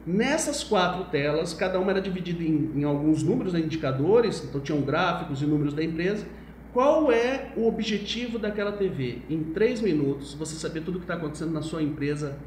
Nessas 0.07 0.63
quatro 0.63 1.05
telas, 1.07 1.53
cada 1.53 1.81
uma 1.81 1.91
era 1.91 2.01
dividida 2.01 2.43
em, 2.43 2.73
em 2.77 2.85
alguns 2.85 3.23
números, 3.23 3.53
né, 3.53 3.61
indicadores, 3.61 4.45
então 4.45 4.61
tinham 4.61 4.81
gráficos 4.83 5.43
e 5.43 5.47
números 5.47 5.75
da 5.75 5.83
empresa. 5.83 6.25
Qual 6.73 7.11
é 7.11 7.53
o 7.57 7.67
objetivo 7.67 8.39
daquela 8.39 8.71
TV? 8.71 9.23
Em 9.31 9.43
três 9.45 9.81
minutos, 9.81 10.35
você 10.35 10.55
saber 10.55 10.83
tudo 10.83 10.97
o 10.97 10.99
que 10.99 11.05
está 11.05 11.15
acontecendo 11.15 11.51
na 11.51 11.63
sua 11.63 11.83
empresa, 11.83 12.39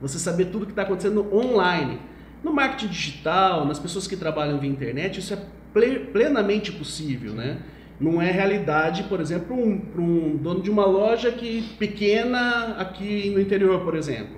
você 0.00 0.18
saber 0.18 0.46
tudo 0.46 0.62
o 0.62 0.66
que 0.66 0.72
está 0.72 0.82
acontecendo 0.82 1.28
online. 1.34 1.98
No 2.42 2.52
marketing 2.52 2.88
digital, 2.88 3.66
nas 3.66 3.78
pessoas 3.78 4.06
que 4.06 4.16
trabalham 4.16 4.58
via 4.58 4.70
internet, 4.70 5.18
isso 5.18 5.34
é 5.34 5.38
plenamente 5.74 6.70
possível, 6.72 7.32
né? 7.32 7.58
Não 8.00 8.22
é 8.22 8.30
realidade, 8.30 9.04
por 9.04 9.20
exemplo, 9.20 9.46
para 9.46 10.02
um, 10.02 10.32
um, 10.32 10.36
dono 10.36 10.62
de 10.62 10.70
uma 10.70 10.86
loja 10.86 11.30
que 11.32 11.62
pequena 11.78 12.76
aqui 12.78 13.30
no 13.30 13.40
interior, 13.40 13.82
por 13.84 13.94
exemplo. 13.96 14.36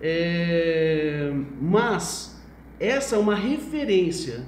É, 0.00 1.32
mas 1.60 2.42
essa 2.78 3.16
é 3.16 3.18
uma 3.18 3.34
referência 3.34 4.42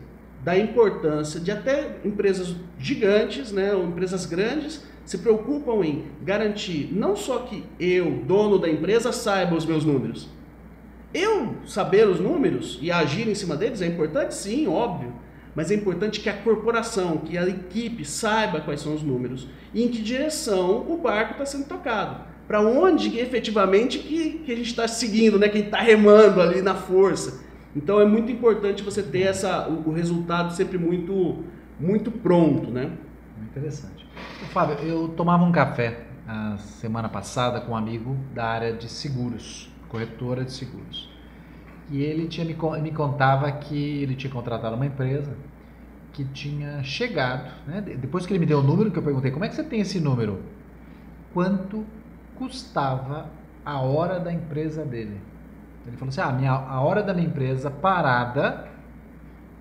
da 0.44 0.56
importância 0.56 1.40
de 1.40 1.50
até 1.50 1.96
empresas 2.04 2.54
gigantes, 2.78 3.50
né, 3.50 3.74
ou 3.74 3.84
empresas 3.84 4.26
grandes, 4.26 4.84
se 5.04 5.18
preocupam 5.18 5.84
em 5.84 6.04
garantir 6.22 6.90
não 6.92 7.16
só 7.16 7.38
que 7.40 7.64
eu, 7.80 8.22
dono 8.26 8.58
da 8.58 8.68
empresa, 8.68 9.12
saiba 9.12 9.54
os 9.54 9.64
meus 9.64 9.84
números. 9.84 10.28
Eu 11.14 11.56
saber 11.66 12.06
os 12.08 12.20
números 12.20 12.78
e 12.82 12.90
agir 12.90 13.28
em 13.28 13.34
cima 13.34 13.56
deles 13.56 13.80
é 13.80 13.86
importante, 13.86 14.34
sim, 14.34 14.66
óbvio 14.66 15.25
mas 15.56 15.70
é 15.70 15.74
importante 15.74 16.20
que 16.20 16.28
a 16.28 16.34
corporação, 16.34 17.16
que 17.16 17.38
a 17.38 17.48
equipe 17.48 18.04
saiba 18.04 18.60
quais 18.60 18.82
são 18.82 18.94
os 18.94 19.02
números 19.02 19.48
e 19.72 19.82
em 19.82 19.88
que 19.88 20.02
direção 20.02 20.84
o 20.86 20.98
barco 20.98 21.32
está 21.32 21.46
sendo 21.46 21.64
tocado. 21.64 22.20
Para 22.46 22.60
onde 22.60 23.18
efetivamente 23.18 23.98
que, 23.98 24.42
que 24.44 24.52
a 24.52 24.54
gente 24.56 24.68
está 24.68 24.86
seguindo, 24.86 25.38
né? 25.38 25.48
quem 25.48 25.62
está 25.62 25.80
remando 25.80 26.42
ali 26.42 26.60
na 26.60 26.74
força. 26.74 27.42
Então 27.74 27.98
é 27.98 28.04
muito 28.04 28.30
importante 28.30 28.82
você 28.82 29.02
ter 29.02 29.22
essa, 29.22 29.66
o, 29.66 29.88
o 29.88 29.92
resultado 29.92 30.54
sempre 30.54 30.76
muito, 30.76 31.42
muito 31.80 32.10
pronto. 32.10 32.70
Né? 32.70 32.92
Interessante. 33.50 34.06
Fábio, 34.52 34.76
eu 34.86 35.08
tomava 35.08 35.42
um 35.42 35.50
café 35.50 36.04
a 36.28 36.58
semana 36.58 37.08
passada 37.08 37.62
com 37.62 37.72
um 37.72 37.76
amigo 37.76 38.14
da 38.34 38.44
área 38.44 38.72
de 38.74 38.90
seguros, 38.90 39.70
corretora 39.88 40.44
de 40.44 40.52
seguros. 40.52 41.15
E 41.90 42.02
ele 42.02 42.26
tinha 42.26 42.44
me, 42.44 42.54
me 42.80 42.90
contava 42.90 43.50
que 43.52 44.02
ele 44.02 44.14
tinha 44.14 44.32
contratado 44.32 44.74
uma 44.74 44.86
empresa 44.86 45.36
que 46.12 46.24
tinha 46.24 46.82
chegado, 46.82 47.50
né? 47.66 47.80
depois 47.80 48.24
que 48.24 48.32
ele 48.32 48.40
me 48.40 48.46
deu 48.46 48.60
o 48.60 48.62
número, 48.62 48.90
que 48.90 48.98
eu 48.98 49.02
perguntei, 49.02 49.30
como 49.30 49.44
é 49.44 49.48
que 49.48 49.54
você 49.54 49.62
tem 49.62 49.80
esse 49.80 50.00
número? 50.00 50.40
Quanto 51.34 51.84
custava 52.36 53.28
a 53.64 53.80
hora 53.80 54.18
da 54.18 54.32
empresa 54.32 54.82
dele? 54.82 55.20
Ele 55.86 55.96
falou 55.96 56.08
assim, 56.08 56.20
ah, 56.22 56.32
minha, 56.32 56.52
a 56.52 56.80
hora 56.80 57.02
da 57.02 57.12
minha 57.12 57.26
empresa 57.26 57.70
parada 57.70 58.66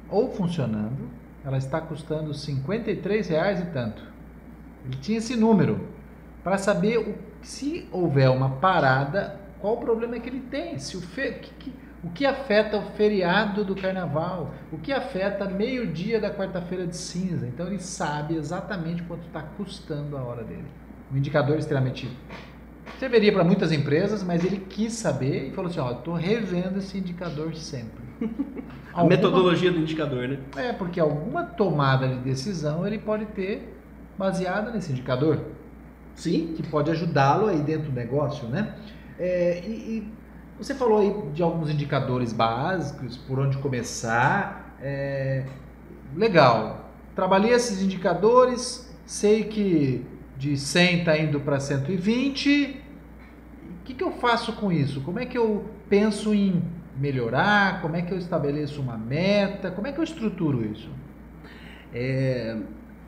ou 0.10 0.32
funcionando, 0.32 1.10
ela 1.44 1.58
está 1.58 1.82
custando 1.82 2.34
53 2.34 3.28
reais 3.28 3.60
e 3.60 3.66
tanto. 3.66 4.02
Ele 4.86 4.96
tinha 4.98 5.18
esse 5.18 5.36
número 5.36 5.90
para 6.44 6.58
saber 6.58 6.98
o, 7.00 7.16
se 7.42 7.88
houver 7.92 8.30
uma 8.30 8.50
parada, 8.50 9.40
qual 9.60 9.76
o 9.76 9.78
problema 9.78 10.20
que 10.20 10.30
ele 10.30 10.42
tem, 10.42 10.80
se 10.80 10.96
o 10.96 11.02
fe, 11.02 11.34
que, 11.34 11.54
que, 11.56 11.74
o 12.06 12.10
que 12.12 12.24
afeta 12.24 12.78
o 12.78 12.84
feriado 12.92 13.66
do 13.66 13.76
carnaval? 13.76 14.54
O 14.72 14.78
que 14.78 14.94
afeta 14.94 15.46
meio-dia 15.46 16.20
da 16.20 16.30
quarta-feira 16.30 16.86
de 16.86 16.96
cinza? 16.96 17.48
Então 17.48 17.66
ele 17.66 17.80
sabe 17.80 18.36
exatamente 18.36 19.02
quanto 19.02 19.26
está 19.26 19.42
custando 19.42 20.16
a 20.16 20.22
hora 20.22 20.44
dele. 20.44 20.66
Um 21.12 21.18
indicador 21.18 21.58
extremamente. 21.58 22.08
Serviria 23.00 23.34
para 23.34 23.44
muitas 23.44 23.72
empresas, 23.72 24.22
mas 24.22 24.46
ele 24.46 24.58
quis 24.70 24.94
saber 24.94 25.48
e 25.48 25.52
falou 25.52 25.72
assim: 25.72 25.80
Ó, 25.80 25.92
estou 25.94 26.14
revendo 26.14 26.78
esse 26.78 26.96
indicador 26.96 27.56
sempre. 27.56 28.06
a 28.94 29.00
alguma... 29.00 29.10
metodologia 29.10 29.72
do 29.72 29.80
indicador, 29.80 30.28
né? 30.28 30.38
É, 30.58 30.74
porque 30.74 31.00
alguma 31.00 31.44
tomada 31.44 32.08
de 32.08 32.18
decisão 32.18 32.86
ele 32.86 33.00
pode 33.00 33.26
ter 33.28 33.76
baseada 34.16 34.70
nesse 34.70 34.92
indicador. 34.92 35.44
Sim. 36.14 36.54
Que 36.56 36.62
pode 36.62 36.92
ajudá-lo 36.92 37.48
aí 37.48 37.62
dentro 37.64 37.90
do 37.90 37.96
negócio, 37.96 38.48
né? 38.48 38.76
É, 39.18 39.64
e, 39.66 39.72
e 39.72 40.15
você 40.58 40.74
falou 40.74 41.00
aí 41.00 41.14
de 41.34 41.44
alguns 41.44 41.70
indicadores 41.70 42.32
básicos, 42.32 43.18
por 43.18 43.40
onde 43.40 43.58
começar. 43.58 44.76
É, 44.82 45.46
legal. 46.16 46.92
Trabalhei 47.14 47.52
esses 47.52 47.82
indicadores, 47.82 48.94
sei 49.06 49.44
que 49.44 50.06
de 50.38 50.58
100 50.58 51.00
está 51.00 51.18
indo 51.18 51.40
para 51.40 51.60
120. 51.60 52.82
O 53.82 53.84
que, 53.86 53.94
que 53.94 54.04
eu 54.04 54.12
faço 54.12 54.54
com 54.54 54.72
isso? 54.72 55.02
Como 55.02 55.20
é 55.20 55.26
que 55.26 55.38
eu 55.38 55.66
penso 55.90 56.34
em 56.34 56.64
melhorar? 56.98 57.82
Como 57.82 57.96
é 57.96 58.02
que 58.02 58.14
eu 58.14 58.18
estabeleço 58.18 58.82
uma 58.82 58.98
meta? 58.98 59.72
Como 59.72 59.88
é 59.88 59.92
que 59.92 60.00
eu 60.00 60.04
estruturo 60.04 60.66
isso? 60.66 60.90
É, 61.94 62.58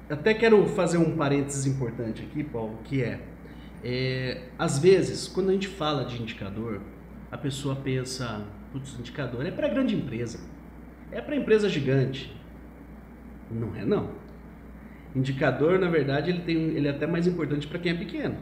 até 0.10 0.34
quero 0.34 0.66
fazer 0.68 0.98
um 0.98 1.16
parênteses 1.16 1.66
importante 1.66 2.24
aqui, 2.24 2.44
Paulo, 2.44 2.78
que 2.84 3.02
é, 3.02 3.20
é 3.84 4.42
às 4.60 4.80
vezes, 4.80 5.28
quando 5.28 5.50
a 5.50 5.54
gente 5.54 5.68
fala 5.68 6.06
de 6.06 6.22
indicador, 6.22 6.82
a 7.32 7.38
pessoa 7.38 7.76
pensa, 7.76 8.42
putz, 8.72 8.98
indicador 9.00 9.46
é 9.46 9.52
para 9.52 9.68
grande 9.68 9.96
empresa, 9.96 10.40
é 11.12 11.22
para 11.22 11.36
empresa 11.36 11.70
gigante. 11.70 12.36
Não 13.52 13.76
é 13.76 13.86
não. 13.86 14.10
Indicador, 15.16 15.80
na 15.80 15.90
verdade, 15.90 16.30
ele, 16.30 16.42
tem, 16.42 16.56
ele 16.56 16.88
é 16.88 16.92
até 16.92 17.08
mais 17.08 17.26
importante 17.28 17.68
para 17.68 17.80
quem 17.80 17.92
é 17.92 17.96
pequeno. 17.96 18.36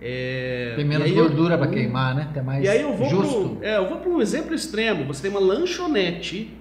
É, 0.00 0.74
tem 0.76 0.84
menos 0.84 1.10
gordura 1.10 1.58
para 1.58 1.66
queimar, 1.66 2.14
né? 2.14 2.30
Tem 2.32 2.42
mais 2.42 2.64
e 2.64 2.68
aí 2.68 2.82
eu 2.82 2.92
vou 2.94 3.08
justo. 3.08 3.56
Pro, 3.56 3.64
é, 3.64 3.76
eu 3.76 3.88
vou 3.88 3.98
para 3.98 4.10
um 4.10 4.20
exemplo 4.20 4.54
extremo. 4.54 5.04
Você 5.06 5.22
tem 5.22 5.30
uma 5.30 5.40
lanchonete 5.40 6.56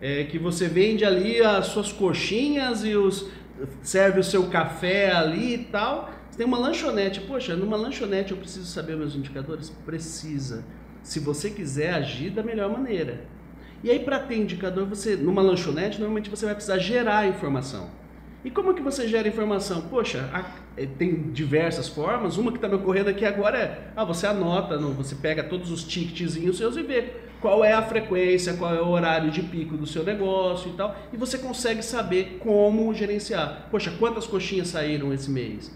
é, 0.00 0.24
que 0.24 0.38
você 0.38 0.66
vende 0.66 1.04
ali 1.04 1.42
as 1.42 1.66
suas 1.66 1.92
coxinhas 1.92 2.84
e 2.84 2.94
os 2.96 3.28
serve 3.82 4.20
o 4.20 4.24
seu 4.24 4.48
café 4.48 5.12
ali 5.12 5.54
e 5.54 5.58
tal 5.64 6.10
tem 6.36 6.46
uma 6.46 6.58
lanchonete, 6.58 7.20
poxa, 7.20 7.54
numa 7.56 7.76
lanchonete 7.76 8.32
eu 8.32 8.36
preciso 8.38 8.66
saber 8.66 8.96
meus 8.96 9.14
indicadores? 9.14 9.70
Precisa. 9.84 10.64
Se 11.02 11.20
você 11.20 11.50
quiser 11.50 11.94
agir 11.94 12.30
da 12.30 12.42
melhor 12.42 12.70
maneira. 12.70 13.24
E 13.82 13.90
aí, 13.90 14.00
para 14.00 14.18
ter 14.20 14.36
indicador, 14.36 14.86
você 14.86 15.16
numa 15.16 15.40
lanchonete, 15.40 15.98
normalmente 15.98 16.28
você 16.28 16.44
vai 16.44 16.54
precisar 16.54 16.78
gerar 16.78 17.26
informação. 17.26 17.88
E 18.42 18.50
como 18.50 18.72
que 18.72 18.80
você 18.80 19.06
gera 19.06 19.28
informação? 19.28 19.82
Poxa, 19.82 20.30
eh, 20.76 20.86
tem 20.86 21.30
diversas 21.30 21.88
formas. 21.88 22.38
Uma 22.38 22.50
que 22.50 22.56
está 22.56 22.68
me 22.68 22.76
ocorrendo 22.76 23.10
aqui 23.10 23.24
agora 23.24 23.58
é, 23.58 23.90
ah, 23.94 24.04
você 24.04 24.26
anota, 24.26 24.78
você 24.78 25.14
pega 25.14 25.42
todos 25.44 25.70
os 25.70 25.84
ticketzinhos 25.84 26.56
seus 26.56 26.76
e 26.76 26.82
vê 26.82 27.12
qual 27.38 27.62
é 27.62 27.72
a 27.72 27.82
frequência, 27.82 28.54
qual 28.54 28.74
é 28.74 28.80
o 28.80 28.88
horário 28.88 29.30
de 29.30 29.42
pico 29.42 29.76
do 29.76 29.86
seu 29.86 30.02
negócio 30.02 30.70
e 30.70 30.74
tal, 30.74 30.96
e 31.12 31.16
você 31.18 31.36
consegue 31.36 31.82
saber 31.82 32.38
como 32.40 32.92
gerenciar. 32.94 33.68
Poxa, 33.70 33.92
quantas 33.98 34.26
coxinhas 34.26 34.68
saíram 34.68 35.12
esse 35.12 35.30
mês? 35.30 35.70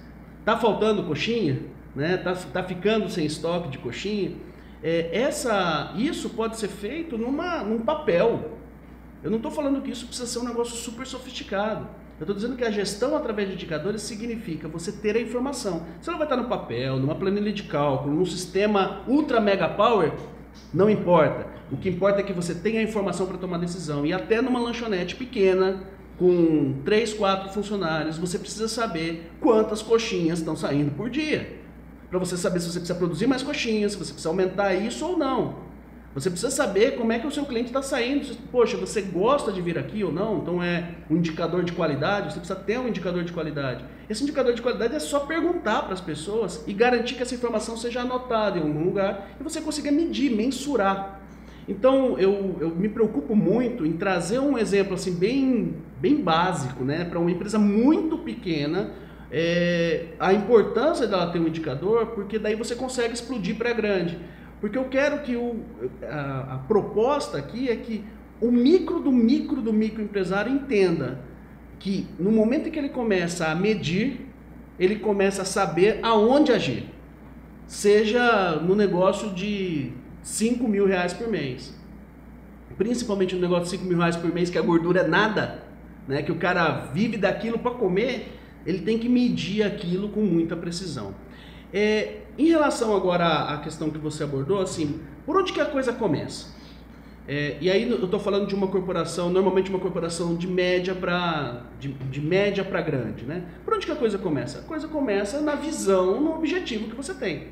Tá 0.45 0.57
faltando 0.57 1.05
coxinha? 1.05 1.61
Né? 1.95 2.17
Tá, 2.17 2.35
tá 2.35 2.63
ficando 2.63 3.09
sem 3.09 3.25
estoque 3.25 3.71
de 3.71 3.79
coxinha? 3.79 4.33
É, 4.83 5.19
essa, 5.19 5.95
isso 5.97 6.31
pode 6.31 6.59
ser 6.59 6.69
feito 6.69 7.17
numa, 7.17 7.63
num 7.63 7.81
papel. 7.81 8.53
Eu 9.23 9.31
não 9.31 9.39
estou 9.39 9.51
falando 9.51 9.81
que 9.81 9.91
isso 9.91 10.07
precisa 10.07 10.29
ser 10.29 10.41
um 10.41 10.45
negócio 10.45 10.77
super 10.77 11.07
sofisticado. 11.07 11.89
Eu 12.21 12.25
estou 12.25 12.37
dizendo 12.37 12.57
que 12.57 12.65
a 12.65 12.71
gestão 12.71 13.17
através 13.17 13.49
de 13.49 13.55
indicadores 13.55 14.03
significa 14.03 14.69
você 14.69 14.93
ter 14.93 15.17
a 15.17 15.21
informação. 15.21 15.87
Você 16.01 16.11
não 16.11 16.19
vai 16.19 16.27
estar 16.27 16.37
no 16.37 16.49
papel, 16.49 16.99
numa 16.99 17.15
planilha 17.15 17.53
de 17.53 17.65
cálculo, 17.65 18.15
num 18.15 18.27
sistema 18.27 19.03
ultra 19.09 19.41
mega 19.41 19.69
power, 19.69 20.13
não 20.73 20.91
importa. 20.91 21.47
O 21.73 21.77
que 21.77 21.89
importa 21.89 22.21
é 22.21 22.23
que 22.23 22.33
você 22.33 22.55
tenha 22.55 22.81
a 22.81 22.83
informação 22.83 23.27
para 23.27 23.39
tomar 23.39 23.59
decisão. 23.59 24.05
E 24.05 24.13
até 24.13 24.41
numa 24.41 24.61
lanchonete 24.61 25.17
pequena, 25.17 25.83
com 26.19 26.81
3, 26.85 27.15
4 27.15 27.53
funcionários, 27.53 28.19
você 28.19 28.39
precisa 28.39 28.69
saber 28.69 29.31
quantas 29.41 29.83
coxinhas 29.83 30.39
estão 30.39 30.57
saindo 30.57 30.93
por 30.93 31.11
dia. 31.11 31.59
Para 32.09 32.19
você 32.19 32.37
saber 32.37 32.61
se 32.61 32.67
você 32.67 32.79
precisa 32.79 32.99
produzir 32.99 33.27
mais 33.27 33.43
coxinhas, 33.43 33.93
se 33.93 33.99
você 33.99 34.13
precisa 34.13 34.29
aumentar 34.29 34.75
isso 34.75 35.05
ou 35.05 35.19
não. 35.19 35.65
Você 36.15 36.31
precisa 36.31 36.53
saber 36.53 36.93
como 36.93 37.13
é 37.13 37.19
que 37.19 37.27
o 37.27 37.31
seu 37.31 37.45
cliente 37.45 37.67
está 37.67 37.83
saindo. 37.83 38.37
Poxa, 38.53 38.77
você 38.77 39.03
gosta 39.03 39.51
de 39.51 39.61
vir 39.61 39.77
aqui 39.77 40.05
ou 40.05 40.13
não? 40.13 40.39
Então 40.39 40.63
é 40.63 40.95
um 41.11 41.17
indicador 41.17 41.65
de 41.65 41.73
qualidade. 41.73 42.33
Você 42.33 42.39
precisa 42.39 42.55
ter 42.55 42.79
um 42.79 42.87
indicador 42.87 43.25
de 43.25 43.33
qualidade. 43.33 43.85
Esse 44.09 44.23
indicador 44.23 44.55
de 44.55 44.63
qualidade 44.63 44.95
é 44.95 45.01
só 45.01 45.21
perguntar 45.21 45.83
para 45.83 45.95
as 45.95 46.01
pessoas 46.01 46.63
e 46.69 46.73
garantir 46.73 47.17
que 47.17 47.23
essa 47.23 47.35
informação 47.35 47.77
seja 47.77 48.03
anotada 48.03 48.61
em 48.61 48.63
algum 48.63 48.85
lugar 48.85 49.31
e 49.41 49.43
você 49.43 49.61
consiga 49.61 49.91
medir, 49.91 50.31
mensurar. 50.31 51.21
Então 51.69 52.19
eu, 52.19 52.57
eu 52.61 52.71
me 52.71 52.89
preocupo 52.89 53.35
muito 53.35 53.87
em 53.87 53.93
trazer 53.93 54.39
um 54.39 54.59
exemplo 54.59 54.95
assim 54.95 55.15
bem, 55.15 55.75
bem 56.01 56.17
básico, 56.17 56.85
né, 56.85 57.05
para 57.05 57.19
uma 57.19 57.31
empresa 57.31 57.59
muito 57.59 58.19
pequena. 58.19 58.93
É, 59.31 60.09
a 60.21 60.33
importância 60.33 61.07
dela 61.07 61.33
ter 61.33 61.41
um 61.41 61.49
indicador, 61.49 62.09
porque 62.09 62.39
daí 62.39 62.55
você 62.55 62.75
consegue 62.75 63.15
explodir 63.15 63.57
para 63.57 63.73
grande. 63.73 64.19
Porque 64.61 64.79
eu 64.79 64.85
quero 64.85 65.23
que 65.23 65.37
o, 65.37 65.57
a, 66.03 66.55
a 66.55 66.59
proposta 66.69 67.37
aqui 67.39 67.69
é 67.69 67.77
que 67.77 68.05
o 68.41 68.51
micro 68.51 69.01
do 69.01 69.11
micro 69.11 69.61
do 69.61 69.73
microempresário 69.73 70.53
entenda 70.53 71.21
que 71.79 72.07
no 72.19 72.31
momento 72.31 72.69
em 72.69 72.71
que 72.71 72.79
ele 72.79 72.89
começa 72.89 73.49
a 73.49 73.55
medir, 73.55 74.27
ele 74.79 74.97
começa 74.97 75.43
a 75.43 75.45
saber 75.45 75.99
aonde 76.03 76.53
agir. 76.53 76.87
Seja 77.67 78.57
no 78.57 78.75
negócio 78.75 79.31
de 79.31 79.93
5 80.25 80.67
mil 80.67 80.87
reais 80.87 81.13
por 81.13 81.29
mês. 81.29 81.73
Principalmente 82.77 83.37
no 83.37 83.41
negócio 83.41 83.65
de 83.65 83.71
5 83.71 83.85
mil 83.85 83.99
reais 83.99 84.17
por 84.17 84.33
mês, 84.35 84.51
que 84.51 84.59
a 84.59 84.63
gordura 84.63 85.03
é 85.03 85.07
nada, 85.07 85.63
né? 86.09 86.23
que 86.23 86.33
o 86.33 86.37
cara 86.37 86.91
vive 86.93 87.17
daquilo 87.17 87.59
para 87.59 87.71
comer, 87.73 88.33
ele 88.67 88.81
tem 88.81 88.99
que 88.99 89.09
medir 89.09 89.63
aquilo 89.63 90.09
com 90.09 90.23
muita 90.23 90.57
precisão. 90.57 91.15
É, 91.73 92.23
em 92.39 92.47
relação 92.47 92.97
agora 92.97 93.55
à 93.55 93.59
questão 93.59 93.91
que 93.91 93.99
você 93.99 94.25
abordou, 94.25 94.61
assim, 94.61 95.01
por 95.27 95.37
onde 95.37 95.53
que 95.53 95.61
a 95.61 95.67
coisa 95.67 95.93
começa? 95.93 96.55
É, 97.27 97.57
e 97.61 97.71
aí 97.71 97.89
eu 97.89 98.05
estou 98.05 98.21
falando 98.21 98.47
de 98.47 98.55
uma 98.55 98.69
corporação, 98.69 99.31
normalmente 99.31 99.71
uma 99.71 99.79
corporação 99.79 100.35
de 100.37 100.47
média 100.47 100.95
para 100.95 101.63
de, 101.81 101.89
de, 101.89 102.21
média 102.21 102.63
para 102.63 102.83
grande, 102.83 103.25
né? 103.25 103.45
Por 103.65 103.75
onde 103.75 103.87
que 103.87 103.93
a 103.93 103.97
coisa 103.97 104.19
começa? 104.19 104.59
A 104.59 104.63
coisa 104.63 104.89
começa 104.89 105.41
na 105.41 105.55
visão, 105.55 106.21
no 106.21 106.35
objetivo 106.35 106.89
que 106.89 106.95
você 106.95 107.15
tem. 107.15 107.49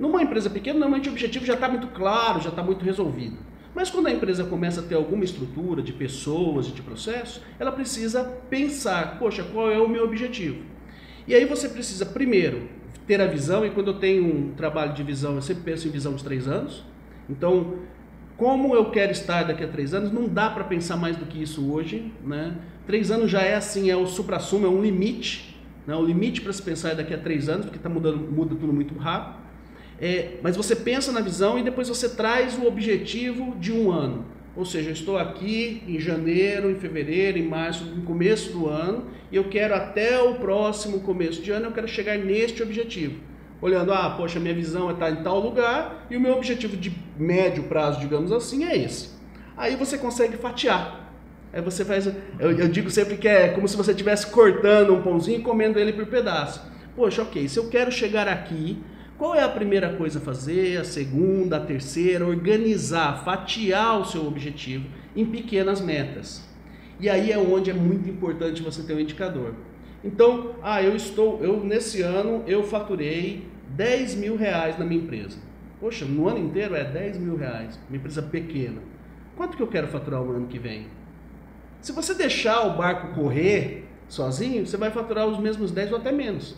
Numa 0.00 0.22
empresa 0.22 0.48
pequena, 0.48 0.78
normalmente 0.78 1.10
o 1.10 1.12
objetivo 1.12 1.44
já 1.44 1.52
está 1.52 1.68
muito 1.68 1.88
claro, 1.88 2.40
já 2.40 2.48
está 2.48 2.62
muito 2.62 2.82
resolvido. 2.82 3.36
Mas 3.74 3.90
quando 3.90 4.06
a 4.06 4.10
empresa 4.10 4.44
começa 4.44 4.80
a 4.80 4.82
ter 4.82 4.94
alguma 4.94 5.22
estrutura 5.22 5.82
de 5.82 5.92
pessoas 5.92 6.68
e 6.68 6.72
de 6.72 6.80
processos, 6.80 7.42
ela 7.58 7.70
precisa 7.70 8.24
pensar, 8.48 9.18
poxa, 9.18 9.44
qual 9.44 9.70
é 9.70 9.78
o 9.78 9.86
meu 9.86 10.04
objetivo? 10.04 10.62
E 11.28 11.34
aí 11.34 11.44
você 11.44 11.68
precisa 11.68 12.06
primeiro 12.06 12.66
ter 13.06 13.20
a 13.20 13.26
visão, 13.26 13.64
e 13.66 13.70
quando 13.70 13.88
eu 13.88 13.98
tenho 13.98 14.24
um 14.24 14.54
trabalho 14.54 14.94
de 14.94 15.02
visão, 15.02 15.34
eu 15.34 15.42
sempre 15.42 15.64
penso 15.64 15.86
em 15.86 15.90
visão 15.90 16.14
de 16.14 16.24
três 16.24 16.48
anos. 16.48 16.82
Então, 17.28 17.74
como 18.38 18.74
eu 18.74 18.90
quero 18.90 19.12
estar 19.12 19.42
daqui 19.42 19.62
a 19.62 19.68
três 19.68 19.92
anos, 19.92 20.10
não 20.10 20.26
dá 20.26 20.48
para 20.48 20.64
pensar 20.64 20.96
mais 20.96 21.14
do 21.14 21.26
que 21.26 21.42
isso 21.42 21.70
hoje. 21.70 22.10
Né? 22.24 22.56
Três 22.86 23.10
anos 23.10 23.30
já 23.30 23.42
é 23.42 23.54
assim, 23.54 23.90
é 23.90 23.96
o 23.96 24.06
supra-sumo, 24.06 24.66
é 24.66 24.70
um 24.70 24.80
limite. 24.80 25.60
Né? 25.86 25.94
O 25.94 26.02
limite 26.02 26.40
para 26.40 26.54
se 26.54 26.62
pensar 26.62 26.92
é 26.92 26.94
daqui 26.94 27.12
a 27.12 27.18
três 27.18 27.50
anos, 27.50 27.66
porque 27.66 27.78
está 27.78 27.90
mudando 27.90 28.16
muda 28.16 28.54
tudo 28.54 28.72
muito 28.72 28.94
rápido. 28.94 29.39
É, 30.00 30.38
mas 30.42 30.56
você 30.56 30.74
pensa 30.74 31.12
na 31.12 31.20
visão 31.20 31.58
e 31.58 31.62
depois 31.62 31.88
você 31.88 32.08
traz 32.08 32.56
o 32.58 32.66
objetivo 32.66 33.54
de 33.58 33.70
um 33.72 33.90
ano. 33.90 34.24
Ou 34.56 34.64
seja, 34.64 34.90
eu 34.90 34.94
estou 34.94 35.18
aqui 35.18 35.82
em 35.86 36.00
janeiro, 36.00 36.70
em 36.70 36.74
fevereiro, 36.74 37.38
em 37.38 37.46
março, 37.46 37.84
no 37.84 38.02
começo 38.02 38.50
do 38.52 38.68
ano, 38.68 39.04
e 39.30 39.36
eu 39.36 39.44
quero 39.44 39.74
até 39.74 40.20
o 40.20 40.34
próximo 40.36 41.00
começo 41.00 41.40
de 41.42 41.50
ano, 41.50 41.66
eu 41.66 41.72
quero 41.72 41.86
chegar 41.86 42.18
neste 42.18 42.62
objetivo. 42.62 43.20
Olhando, 43.62 43.92
ah, 43.92 44.14
poxa, 44.16 44.40
minha 44.40 44.54
visão 44.54 44.88
é 44.88 44.94
estar 44.94 45.10
em 45.10 45.22
tal 45.22 45.38
lugar 45.38 46.06
e 46.10 46.16
o 46.16 46.20
meu 46.20 46.32
objetivo 46.32 46.76
de 46.76 46.92
médio 47.18 47.64
prazo, 47.64 48.00
digamos 48.00 48.32
assim, 48.32 48.64
é 48.64 48.76
esse. 48.76 49.10
Aí 49.56 49.76
você 49.76 49.98
consegue 49.98 50.36
fatiar. 50.38 51.12
Aí 51.52 51.60
você 51.60 51.84
faz, 51.84 52.06
eu, 52.06 52.52
eu 52.52 52.68
digo 52.68 52.90
sempre 52.90 53.16
que 53.16 53.28
é 53.28 53.48
como 53.48 53.68
se 53.68 53.76
você 53.76 53.90
estivesse 53.90 54.28
cortando 54.28 54.94
um 54.94 55.02
pãozinho 55.02 55.40
e 55.40 55.42
comendo 55.42 55.78
ele 55.78 55.92
por 55.92 56.06
pedaço. 56.06 56.62
Poxa, 56.96 57.22
ok, 57.22 57.48
se 57.48 57.58
eu 57.58 57.68
quero 57.68 57.92
chegar 57.92 58.26
aqui, 58.28 58.78
qual 59.20 59.34
é 59.34 59.42
a 59.42 59.48
primeira 59.50 59.92
coisa 59.96 60.18
a 60.18 60.22
fazer? 60.22 60.80
A 60.80 60.84
segunda, 60.84 61.58
a 61.58 61.60
terceira? 61.60 62.26
Organizar, 62.26 63.22
fatiar 63.22 64.00
o 64.00 64.04
seu 64.06 64.26
objetivo 64.26 64.86
em 65.14 65.26
pequenas 65.26 65.78
metas. 65.78 66.42
E 66.98 67.06
aí 67.06 67.30
é 67.30 67.36
onde 67.36 67.68
é 67.68 67.74
muito 67.74 68.08
importante 68.08 68.62
você 68.62 68.82
ter 68.82 68.94
um 68.94 68.98
indicador. 68.98 69.52
Então, 70.02 70.54
ah, 70.62 70.82
eu 70.82 70.96
estou, 70.96 71.38
eu 71.44 71.62
nesse 71.62 72.00
ano 72.00 72.42
eu 72.46 72.64
faturei 72.64 73.46
10 73.68 74.14
mil 74.14 74.36
reais 74.36 74.78
na 74.78 74.86
minha 74.86 75.02
empresa. 75.02 75.36
Poxa, 75.78 76.06
no 76.06 76.26
ano 76.26 76.38
inteiro 76.38 76.74
é 76.74 76.82
10 76.82 77.18
mil 77.18 77.36
reais, 77.36 77.78
uma 77.90 77.98
empresa 77.98 78.22
pequena. 78.22 78.80
Quanto 79.36 79.54
que 79.54 79.62
eu 79.62 79.68
quero 79.68 79.88
faturar 79.88 80.24
no 80.24 80.32
ano 80.32 80.46
que 80.46 80.58
vem? 80.58 80.86
Se 81.82 81.92
você 81.92 82.14
deixar 82.14 82.66
o 82.66 82.78
barco 82.78 83.14
correr 83.14 83.86
sozinho, 84.08 84.66
você 84.66 84.78
vai 84.78 84.90
faturar 84.90 85.26
os 85.26 85.38
mesmos 85.38 85.70
10 85.70 85.92
ou 85.92 85.98
até 85.98 86.10
menos. 86.10 86.56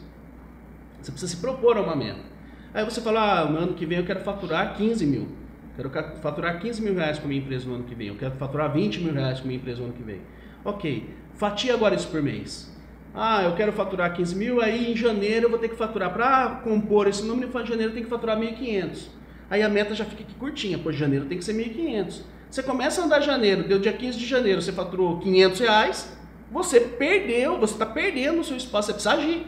Você 1.00 1.10
precisa 1.10 1.34
se 1.34 1.40
propor 1.40 1.76
a 1.76 1.82
uma 1.82 1.96
meta. 1.96 2.31
Aí 2.74 2.84
você 2.84 3.00
fala, 3.00 3.40
ah, 3.40 3.44
no 3.44 3.58
ano 3.58 3.74
que 3.74 3.84
vem 3.84 3.98
eu 3.98 4.04
quero 4.04 4.20
faturar 4.20 4.76
15 4.76 5.04
mil. 5.06 5.28
Quero 5.76 5.90
faturar 6.20 6.60
15 6.60 6.82
mil 6.82 6.94
reais 6.94 7.18
com 7.18 7.24
a 7.26 7.28
minha 7.28 7.40
empresa 7.40 7.66
no 7.66 7.74
ano 7.74 7.84
que 7.84 7.94
vem. 7.94 8.08
Eu 8.08 8.16
quero 8.16 8.34
faturar 8.36 8.72
20 8.72 9.00
mil 9.00 9.12
reais 9.12 9.40
com 9.40 9.44
a 9.44 9.48
minha 9.48 9.58
empresa 9.58 9.80
no 9.80 9.86
ano 9.86 9.94
que 9.94 10.02
vem. 10.02 10.20
Ok, 10.64 11.08
fatia 11.34 11.74
agora 11.74 11.94
isso 11.94 12.08
por 12.08 12.22
mês. 12.22 12.70
Ah, 13.14 13.42
eu 13.42 13.54
quero 13.54 13.72
faturar 13.72 14.14
15 14.14 14.34
mil, 14.36 14.62
aí 14.62 14.90
em 14.90 14.96
janeiro 14.96 15.46
eu 15.46 15.50
vou 15.50 15.58
ter 15.58 15.68
que 15.68 15.76
faturar. 15.76 16.12
Para 16.12 16.60
compor 16.64 17.06
esse 17.06 17.22
número, 17.24 17.48
em 17.48 17.66
janeiro 17.66 17.90
eu 17.90 17.94
tenho 17.94 18.04
que 18.04 18.10
faturar 18.10 18.38
1.500. 18.38 19.08
Aí 19.50 19.62
a 19.62 19.68
meta 19.68 19.94
já 19.94 20.04
fica 20.06 20.22
aqui 20.22 20.34
curtinha, 20.34 20.78
pois 20.82 20.96
janeiro 20.96 21.26
tem 21.26 21.36
que 21.36 21.44
ser 21.44 21.52
1.500. 21.52 22.22
Você 22.50 22.62
começa 22.62 23.02
a 23.02 23.04
andar 23.04 23.20
janeiro, 23.20 23.64
deu 23.64 23.78
dia 23.78 23.92
15 23.92 24.18
de 24.18 24.26
janeiro, 24.26 24.62
você 24.62 24.72
faturou 24.72 25.18
500 25.18 25.60
reais, 25.60 26.18
você 26.50 26.80
perdeu, 26.80 27.58
você 27.58 27.74
está 27.74 27.86
perdendo 27.86 28.40
o 28.40 28.44
seu 28.44 28.56
espaço, 28.56 28.86
você 28.86 28.92
precisa 28.94 29.14
agir. 29.14 29.46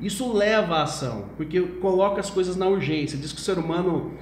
Isso 0.00 0.32
leva 0.32 0.76
à 0.76 0.82
ação, 0.82 1.26
porque 1.36 1.60
coloca 1.60 2.20
as 2.20 2.28
coisas 2.28 2.56
na 2.56 2.66
urgência. 2.66 3.16
Diz 3.18 3.32
que 3.32 3.38
o 3.38 3.42
ser 3.42 3.58
humano. 3.58 4.12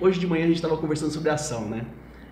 Hoje 0.00 0.20
de 0.20 0.26
manhã 0.26 0.44
a 0.44 0.46
gente 0.46 0.56
estava 0.56 0.76
conversando 0.76 1.10
sobre 1.10 1.30
ação, 1.30 1.62
né? 1.62 1.84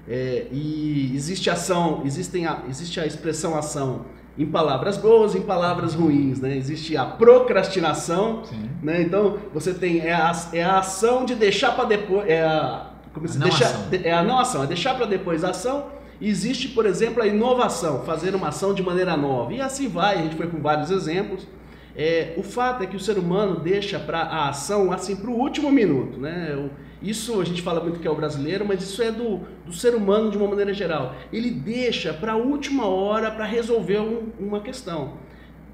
É, 0.09 0.47
e 0.51 1.13
existe 1.15 1.49
ação, 1.49 2.03
existem 2.05 2.47
a, 2.47 2.63
existe 2.69 2.99
a 2.99 3.07
expressão 3.07 3.57
ação 3.57 4.07
em 4.37 4.47
palavras 4.47 4.97
boas, 4.97 5.35
em 5.35 5.43
palavras 5.43 5.95
ruins, 5.95 6.41
né? 6.41 6.57
Existe 6.57 6.97
a 6.97 7.05
procrastinação, 7.05 8.45
Sim. 8.45 8.69
né? 8.83 9.03
Então 9.03 9.39
você 9.53 9.75
tem 9.75 10.01
é 10.01 10.13
a, 10.13 10.33
é 10.53 10.63
a 10.63 10.79
ação 10.79 11.25
de 11.25 11.35
deixar 11.35 11.73
para 11.73 11.85
depois, 11.85 12.29
é 12.29 12.43
a 12.43 12.91
como 13.13 13.29
se 13.29 13.39
deixar, 13.39 13.71
é 13.93 14.13
a 14.13 14.23
não 14.23 14.39
ação, 14.39 14.65
é 14.65 14.67
deixar 14.67 14.95
para 14.95 15.07
depois 15.07 15.45
a 15.45 15.51
ação. 15.51 15.87
Existe, 16.21 16.69
por 16.69 16.87
exemplo, 16.87 17.23
a 17.23 17.27
inovação, 17.27 18.05
fazer 18.05 18.35
uma 18.35 18.49
ação 18.49 18.73
de 18.73 18.83
maneira 18.83 19.17
nova. 19.17 19.53
E 19.53 19.61
assim 19.61 19.89
vai, 19.89 20.19
a 20.19 20.23
gente 20.23 20.37
foi 20.37 20.47
com 20.47 20.61
vários 20.61 20.91
exemplos. 20.91 21.47
É, 21.95 22.35
o 22.39 22.43
fato 22.43 22.83
é 22.83 22.87
que 22.87 22.97
o 22.97 23.01
ser 23.01 23.19
humano 23.19 23.61
deixa 23.61 23.99
para 23.99 24.21
a 24.21 24.49
ação 24.49 24.91
assim 24.93 25.15
para 25.15 25.31
o 25.31 25.35
último 25.35 25.71
minuto, 25.71 26.19
né? 26.19 26.71
Isso 27.03 27.41
a 27.41 27.45
gente 27.45 27.61
fala 27.61 27.83
muito 27.83 27.99
que 27.99 28.07
é 28.07 28.11
o 28.11 28.15
brasileiro, 28.15 28.65
mas 28.65 28.83
isso 28.83 29.03
é 29.03 29.11
do, 29.11 29.41
do 29.67 29.73
ser 29.73 29.95
humano 29.95 30.31
de 30.31 30.39
uma 30.39 30.49
maneira 30.49 30.73
geral. 30.73 31.17
Ele 31.33 31.51
deixa 31.51 32.15
para 32.15 32.33
a 32.33 32.37
última 32.37 32.87
hora 32.87 33.31
para 33.31 33.45
resolver 33.45 33.99
um, 33.99 34.31
uma 34.39 34.61
questão. 34.61 35.15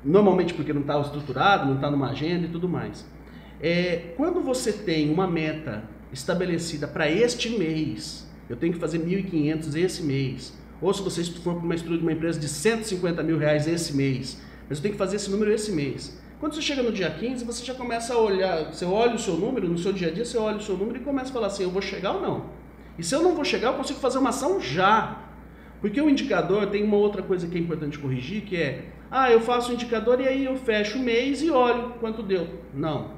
Normalmente 0.04 0.54
porque 0.54 0.72
não 0.72 0.80
está 0.80 0.98
estruturado, 1.00 1.66
não 1.66 1.74
está 1.74 1.90
numa 1.90 2.10
agenda 2.10 2.46
e 2.46 2.48
tudo 2.48 2.68
mais. 2.68 3.06
É, 3.60 4.14
quando 4.16 4.40
você 4.40 4.72
tem 4.72 5.10
uma 5.10 5.26
meta 5.26 5.84
estabelecida 6.12 6.88
para 6.88 7.10
este 7.10 7.50
mês, 7.50 8.26
eu 8.48 8.56
tenho 8.56 8.72
que 8.72 8.78
fazer 8.78 8.98
1.500 8.98 9.76
esse 9.76 10.02
mês. 10.02 10.56
Ou 10.80 10.94
se 10.94 11.02
você 11.02 11.22
for 11.24 11.54
para 11.54 11.64
uma 11.64 11.74
estrutura 11.74 11.98
de 11.98 12.04
uma 12.04 12.12
empresa 12.12 12.38
de 12.38 12.48
150 12.48 13.22
mil 13.22 13.36
reais 13.36 13.66
esse 13.66 13.94
mês, 13.94 14.40
mas 14.68 14.78
eu 14.78 14.82
tenho 14.82 14.94
que 14.94 14.98
fazer 14.98 15.16
esse 15.16 15.30
número 15.30 15.52
esse 15.52 15.72
mês. 15.72 16.18
Quando 16.38 16.54
você 16.54 16.62
chega 16.62 16.82
no 16.82 16.92
dia 16.92 17.10
15, 17.10 17.44
você 17.44 17.64
já 17.64 17.74
começa 17.74 18.14
a 18.14 18.18
olhar, 18.18 18.72
você 18.72 18.84
olha 18.84 19.14
o 19.14 19.18
seu 19.18 19.34
número, 19.34 19.68
no 19.68 19.78
seu 19.78 19.92
dia 19.92 20.08
a 20.08 20.10
dia, 20.10 20.24
você 20.24 20.38
olha 20.38 20.58
o 20.58 20.62
seu 20.62 20.76
número 20.76 20.98
e 20.98 21.00
começa 21.00 21.30
a 21.30 21.32
falar 21.32 21.48
assim, 21.48 21.64
eu 21.64 21.70
vou 21.70 21.82
chegar 21.82 22.12
ou 22.12 22.22
não? 22.22 22.46
E 22.96 23.02
se 23.02 23.14
eu 23.14 23.22
não 23.22 23.34
vou 23.34 23.44
chegar, 23.44 23.68
eu 23.68 23.74
consigo 23.74 23.98
fazer 23.98 24.18
uma 24.18 24.30
ação 24.30 24.60
já. 24.60 25.24
Porque 25.80 26.00
o 26.00 26.08
indicador 26.08 26.66
tem 26.66 26.84
uma 26.84 26.96
outra 26.96 27.22
coisa 27.22 27.46
que 27.46 27.56
é 27.56 27.60
importante 27.60 27.98
corrigir, 27.98 28.42
que 28.42 28.56
é, 28.56 28.86
ah, 29.10 29.30
eu 29.30 29.40
faço 29.40 29.70
o 29.70 29.74
indicador 29.74 30.20
e 30.20 30.28
aí 30.28 30.44
eu 30.44 30.56
fecho 30.56 30.98
o 30.98 31.02
mês 31.02 31.42
e 31.42 31.50
olho 31.50 31.94
quanto 32.00 32.22
deu. 32.22 32.46
Não. 32.74 33.12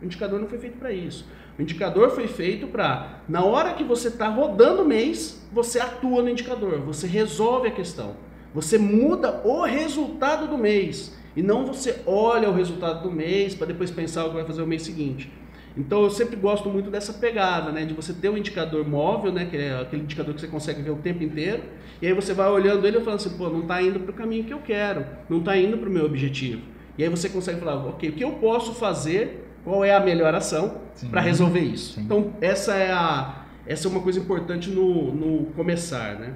O 0.00 0.04
indicador 0.04 0.40
não 0.40 0.46
foi 0.46 0.58
feito 0.58 0.78
para 0.78 0.92
isso. 0.92 1.26
O 1.58 1.62
indicador 1.62 2.10
foi 2.10 2.26
feito 2.26 2.66
para, 2.66 3.20
na 3.28 3.44
hora 3.44 3.74
que 3.74 3.84
você 3.84 4.08
está 4.08 4.28
rodando 4.28 4.82
o 4.82 4.86
mês, 4.86 5.46
você 5.52 5.78
atua 5.78 6.22
no 6.22 6.28
indicador, 6.28 6.80
você 6.80 7.06
resolve 7.06 7.68
a 7.68 7.70
questão. 7.70 8.16
Você 8.54 8.78
muda 8.78 9.42
o 9.44 9.64
resultado 9.64 10.46
do 10.46 10.56
mês. 10.56 11.12
E 11.36 11.42
não 11.42 11.66
você 11.66 12.00
olha 12.06 12.48
o 12.48 12.54
resultado 12.54 13.02
do 13.02 13.10
mês 13.10 13.54
para 13.54 13.66
depois 13.66 13.90
pensar 13.90 14.24
o 14.24 14.28
que 14.28 14.36
vai 14.36 14.44
fazer 14.44 14.62
o 14.62 14.66
mês 14.66 14.82
seguinte. 14.82 15.30
Então 15.76 16.04
eu 16.04 16.10
sempre 16.10 16.36
gosto 16.36 16.68
muito 16.68 16.88
dessa 16.88 17.12
pegada, 17.14 17.72
né, 17.72 17.84
de 17.84 17.92
você 17.92 18.12
ter 18.12 18.28
um 18.28 18.38
indicador 18.38 18.88
móvel, 18.88 19.32
né, 19.32 19.44
que 19.44 19.56
é 19.56 19.80
aquele 19.80 20.02
indicador 20.02 20.32
que 20.32 20.40
você 20.40 20.46
consegue 20.46 20.80
ver 20.80 20.92
o 20.92 20.96
tempo 20.96 21.24
inteiro, 21.24 21.64
e 22.00 22.06
aí 22.06 22.12
você 22.12 22.32
vai 22.32 22.48
olhando 22.48 22.86
ele 22.86 22.98
e 22.98 23.00
falando 23.00 23.18
assim, 23.18 23.36
pô, 23.36 23.48
não 23.48 23.62
está 23.62 23.82
indo 23.82 23.98
para 23.98 24.12
o 24.12 24.14
caminho 24.14 24.44
que 24.44 24.54
eu 24.54 24.60
quero, 24.60 25.04
não 25.28 25.38
está 25.38 25.56
indo 25.56 25.76
para 25.76 25.88
o 25.88 25.92
meu 25.92 26.04
objetivo. 26.04 26.62
E 26.96 27.02
aí 27.02 27.08
você 27.08 27.28
consegue 27.28 27.58
falar, 27.58 27.74
ok, 27.86 28.08
o 28.08 28.12
que 28.12 28.22
eu 28.22 28.30
posso 28.34 28.72
fazer, 28.74 29.48
qual 29.64 29.84
é 29.84 29.92
a 29.92 29.98
melhor 29.98 30.32
ação 30.32 30.80
para 31.10 31.20
resolver 31.20 31.60
isso. 31.60 31.94
Sim. 31.94 32.02
Então 32.02 32.32
essa 32.40 32.74
é 32.76 32.92
a 32.92 33.40
essa 33.66 33.88
é 33.88 33.90
uma 33.90 34.00
coisa 34.00 34.20
importante 34.20 34.70
no, 34.70 35.12
no 35.12 35.46
começar, 35.52 36.18
né? 36.20 36.34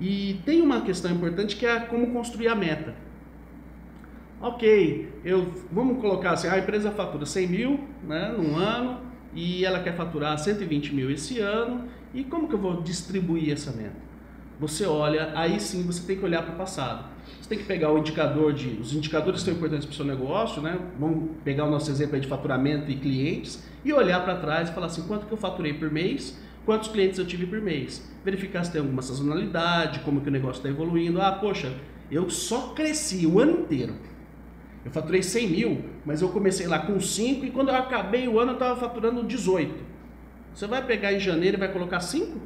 E 0.00 0.40
tem 0.44 0.60
uma 0.60 0.82
questão 0.82 1.10
importante 1.10 1.56
que 1.56 1.66
é 1.66 1.80
como 1.80 2.12
construir 2.12 2.48
a 2.48 2.54
meta. 2.54 2.94
Ok, 4.40 5.12
eu, 5.24 5.52
vamos 5.72 6.00
colocar 6.00 6.32
assim, 6.32 6.46
a 6.46 6.58
empresa 6.58 6.92
fatura 6.92 7.26
100 7.26 7.48
mil 7.48 7.80
né, 8.04 8.32
num 8.36 8.56
ano 8.56 9.00
e 9.34 9.64
ela 9.64 9.80
quer 9.80 9.96
faturar 9.96 10.38
120 10.38 10.94
mil 10.94 11.10
esse 11.10 11.40
ano. 11.40 11.88
E 12.14 12.22
como 12.22 12.48
que 12.48 12.54
eu 12.54 12.58
vou 12.58 12.80
distribuir 12.80 13.52
essa 13.52 13.72
meta? 13.72 14.08
Você 14.60 14.86
olha, 14.86 15.32
aí 15.34 15.60
sim 15.60 15.82
você 15.82 16.04
tem 16.06 16.16
que 16.16 16.24
olhar 16.24 16.42
para 16.42 16.54
o 16.54 16.56
passado. 16.56 17.04
Você 17.40 17.48
tem 17.48 17.58
que 17.58 17.64
pegar 17.64 17.92
o 17.92 17.98
indicador 17.98 18.52
de. 18.52 18.80
Os 18.80 18.92
indicadores 18.92 19.42
são 19.42 19.52
importantes 19.52 19.86
para 19.86 19.92
o 19.92 19.96
seu 19.96 20.04
negócio, 20.04 20.62
né? 20.62 20.78
Vamos 20.98 21.30
pegar 21.44 21.64
o 21.64 21.70
nosso 21.70 21.90
exemplo 21.90 22.18
de 22.18 22.26
faturamento 22.26 22.90
e 22.90 22.96
clientes 22.96 23.62
e 23.84 23.92
olhar 23.92 24.24
para 24.24 24.36
trás 24.36 24.68
e 24.68 24.72
falar 24.72 24.86
assim: 24.86 25.02
quanto 25.02 25.26
que 25.26 25.32
eu 25.32 25.38
faturei 25.38 25.74
por 25.74 25.90
mês, 25.90 26.40
quantos 26.68 26.88
clientes 26.88 27.18
eu 27.18 27.26
tive 27.26 27.46
por 27.46 27.62
mês. 27.62 28.06
Verificar 28.22 28.62
se 28.62 28.72
tem 28.72 28.82
alguma 28.82 29.00
sazonalidade, 29.00 30.00
como 30.00 30.20
que 30.20 30.28
o 30.28 30.30
negócio 30.30 30.58
está 30.58 30.68
evoluindo. 30.68 31.18
Ah, 31.18 31.32
poxa, 31.32 31.72
eu 32.10 32.28
só 32.28 32.74
cresci 32.74 33.26
o 33.26 33.40
ano 33.40 33.60
inteiro 33.60 33.94
eu 34.88 34.92
faturei 34.92 35.22
100 35.22 35.48
mil, 35.48 35.84
mas 36.04 36.22
eu 36.22 36.30
comecei 36.30 36.66
lá 36.66 36.78
com 36.78 36.98
5 36.98 37.44
e 37.44 37.50
quando 37.50 37.68
eu 37.68 37.74
acabei 37.74 38.26
o 38.26 38.40
ano 38.40 38.52
eu 38.52 38.54
estava 38.54 38.78
faturando 38.78 39.22
18. 39.22 39.74
Você 40.54 40.66
vai 40.66 40.84
pegar 40.84 41.12
em 41.12 41.20
janeiro 41.20 41.56
e 41.56 41.60
vai 41.60 41.70
colocar 41.70 42.00
5? 42.00 42.40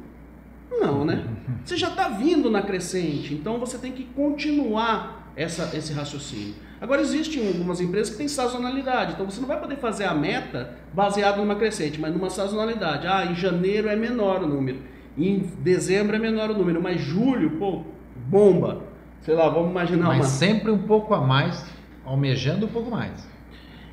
Não, 0.69 1.05
né? 1.05 1.25
Você 1.63 1.77
já 1.77 1.87
está 1.87 2.09
vindo 2.09 2.51
na 2.51 2.61
crescente, 2.61 3.33
então 3.33 3.57
você 3.59 3.77
tem 3.77 3.93
que 3.93 4.03
continuar 4.03 5.31
essa, 5.35 5.75
esse 5.77 5.93
raciocínio. 5.93 6.55
Agora, 6.83 6.99
existem 6.99 7.47
algumas 7.47 7.79
empresas 7.79 8.09
que 8.09 8.17
têm 8.17 8.27
sazonalidade, 8.27 9.13
então 9.13 9.25
você 9.25 9.39
não 9.39 9.47
vai 9.47 9.57
poder 9.57 9.77
fazer 9.77 10.03
a 10.03 10.13
meta 10.13 10.71
baseada 10.93 11.37
numa 11.37 11.55
crescente, 11.55 11.97
mas 11.97 12.11
numa 12.11 12.29
sazonalidade. 12.29 13.07
Ah, 13.07 13.25
em 13.25 13.35
janeiro 13.35 13.87
é 13.87 13.95
menor 13.95 14.43
o 14.43 14.47
número, 14.47 14.79
em 15.17 15.49
dezembro 15.59 16.13
é 16.13 16.19
menor 16.19 16.49
o 16.49 16.53
número, 16.53 16.83
mas 16.83 16.99
julho, 16.99 17.51
pô, 17.51 17.83
bomba. 18.27 18.81
Sei 19.21 19.33
lá, 19.33 19.47
vamos 19.47 19.71
imaginar 19.71 20.07
mas 20.07 20.17
uma... 20.17 20.25
sempre 20.25 20.71
um 20.71 20.77
pouco 20.77 21.13
a 21.13 21.21
mais 21.21 21.65
almejando 22.03 22.65
um 22.65 22.69
pouco 22.69 22.91
mais. 22.91 23.25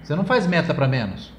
Você 0.03 0.17
não 0.17 0.25
faz 0.25 0.49
meta 0.49 0.75
para 0.75 0.89
menos. 0.89 1.33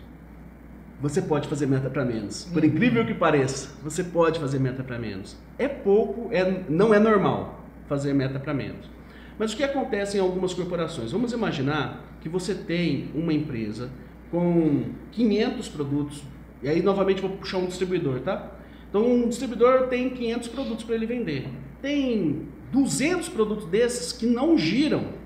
Você 1.02 1.22
pode 1.22 1.50
fazer 1.50 1.66
meta 1.66 1.90
para 1.90 2.06
menos. 2.06 2.46
Por 2.46 2.64
incrível 2.64 3.06
que 3.06 3.14
pareça, 3.14 3.78
você 3.84 4.06
pode 4.06 4.40
fazer 4.40 4.58
meta 4.58 4.84
para 4.84 4.98
menos. 4.98 5.36
É 5.60 5.68
pouco, 5.68 6.30
é, 6.32 6.64
não 6.70 6.94
é 6.94 7.00
normal 7.00 7.60
fazer 7.90 8.14
meta 8.14 8.40
para 8.40 8.54
menos. 8.54 9.01
Mas 9.38 9.54
o 9.54 9.58
que 9.58 9.64
acontece 9.64 10.18
em 10.18 10.20
algumas 10.20 10.54
corporações? 10.54 11.12
Vamos 11.12 11.34
imaginar 11.34 12.18
que 12.22 12.30
você 12.30 12.54
tem 12.54 13.10
uma 13.16 13.34
empresa 13.34 13.90
com 14.30 14.84
500 15.12 15.70
produtos, 15.70 16.24
e 16.62 16.70
aí 16.70 16.82
novamente 16.82 17.22
vou 17.22 17.32
puxar 17.32 17.58
um 17.58 17.66
distribuidor, 17.66 18.20
tá? 18.20 18.52
Então 18.90 19.06
um 19.06 19.28
distribuidor 19.28 19.88
tem 19.88 20.10
500 20.10 20.48
produtos 20.50 20.84
para 20.84 20.96
ele 20.96 21.06
vender. 21.06 21.48
Tem 21.82 22.48
200 22.72 23.30
produtos 23.30 23.66
desses 23.66 24.14
que 24.14 24.26
não 24.26 24.58
giram 24.58 25.22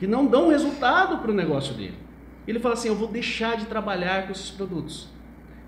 que 0.00 0.06
não 0.06 0.24
dão 0.26 0.48
resultado 0.48 1.18
para 1.18 1.30
o 1.30 1.34
negócio 1.34 1.74
dele. 1.74 1.94
Ele 2.48 2.58
fala 2.58 2.74
assim: 2.74 2.88
eu 2.88 2.96
vou 2.96 3.06
deixar 3.06 3.58
de 3.58 3.66
trabalhar 3.66 4.26
com 4.26 4.32
esses 4.32 4.50
produtos. 4.50 5.08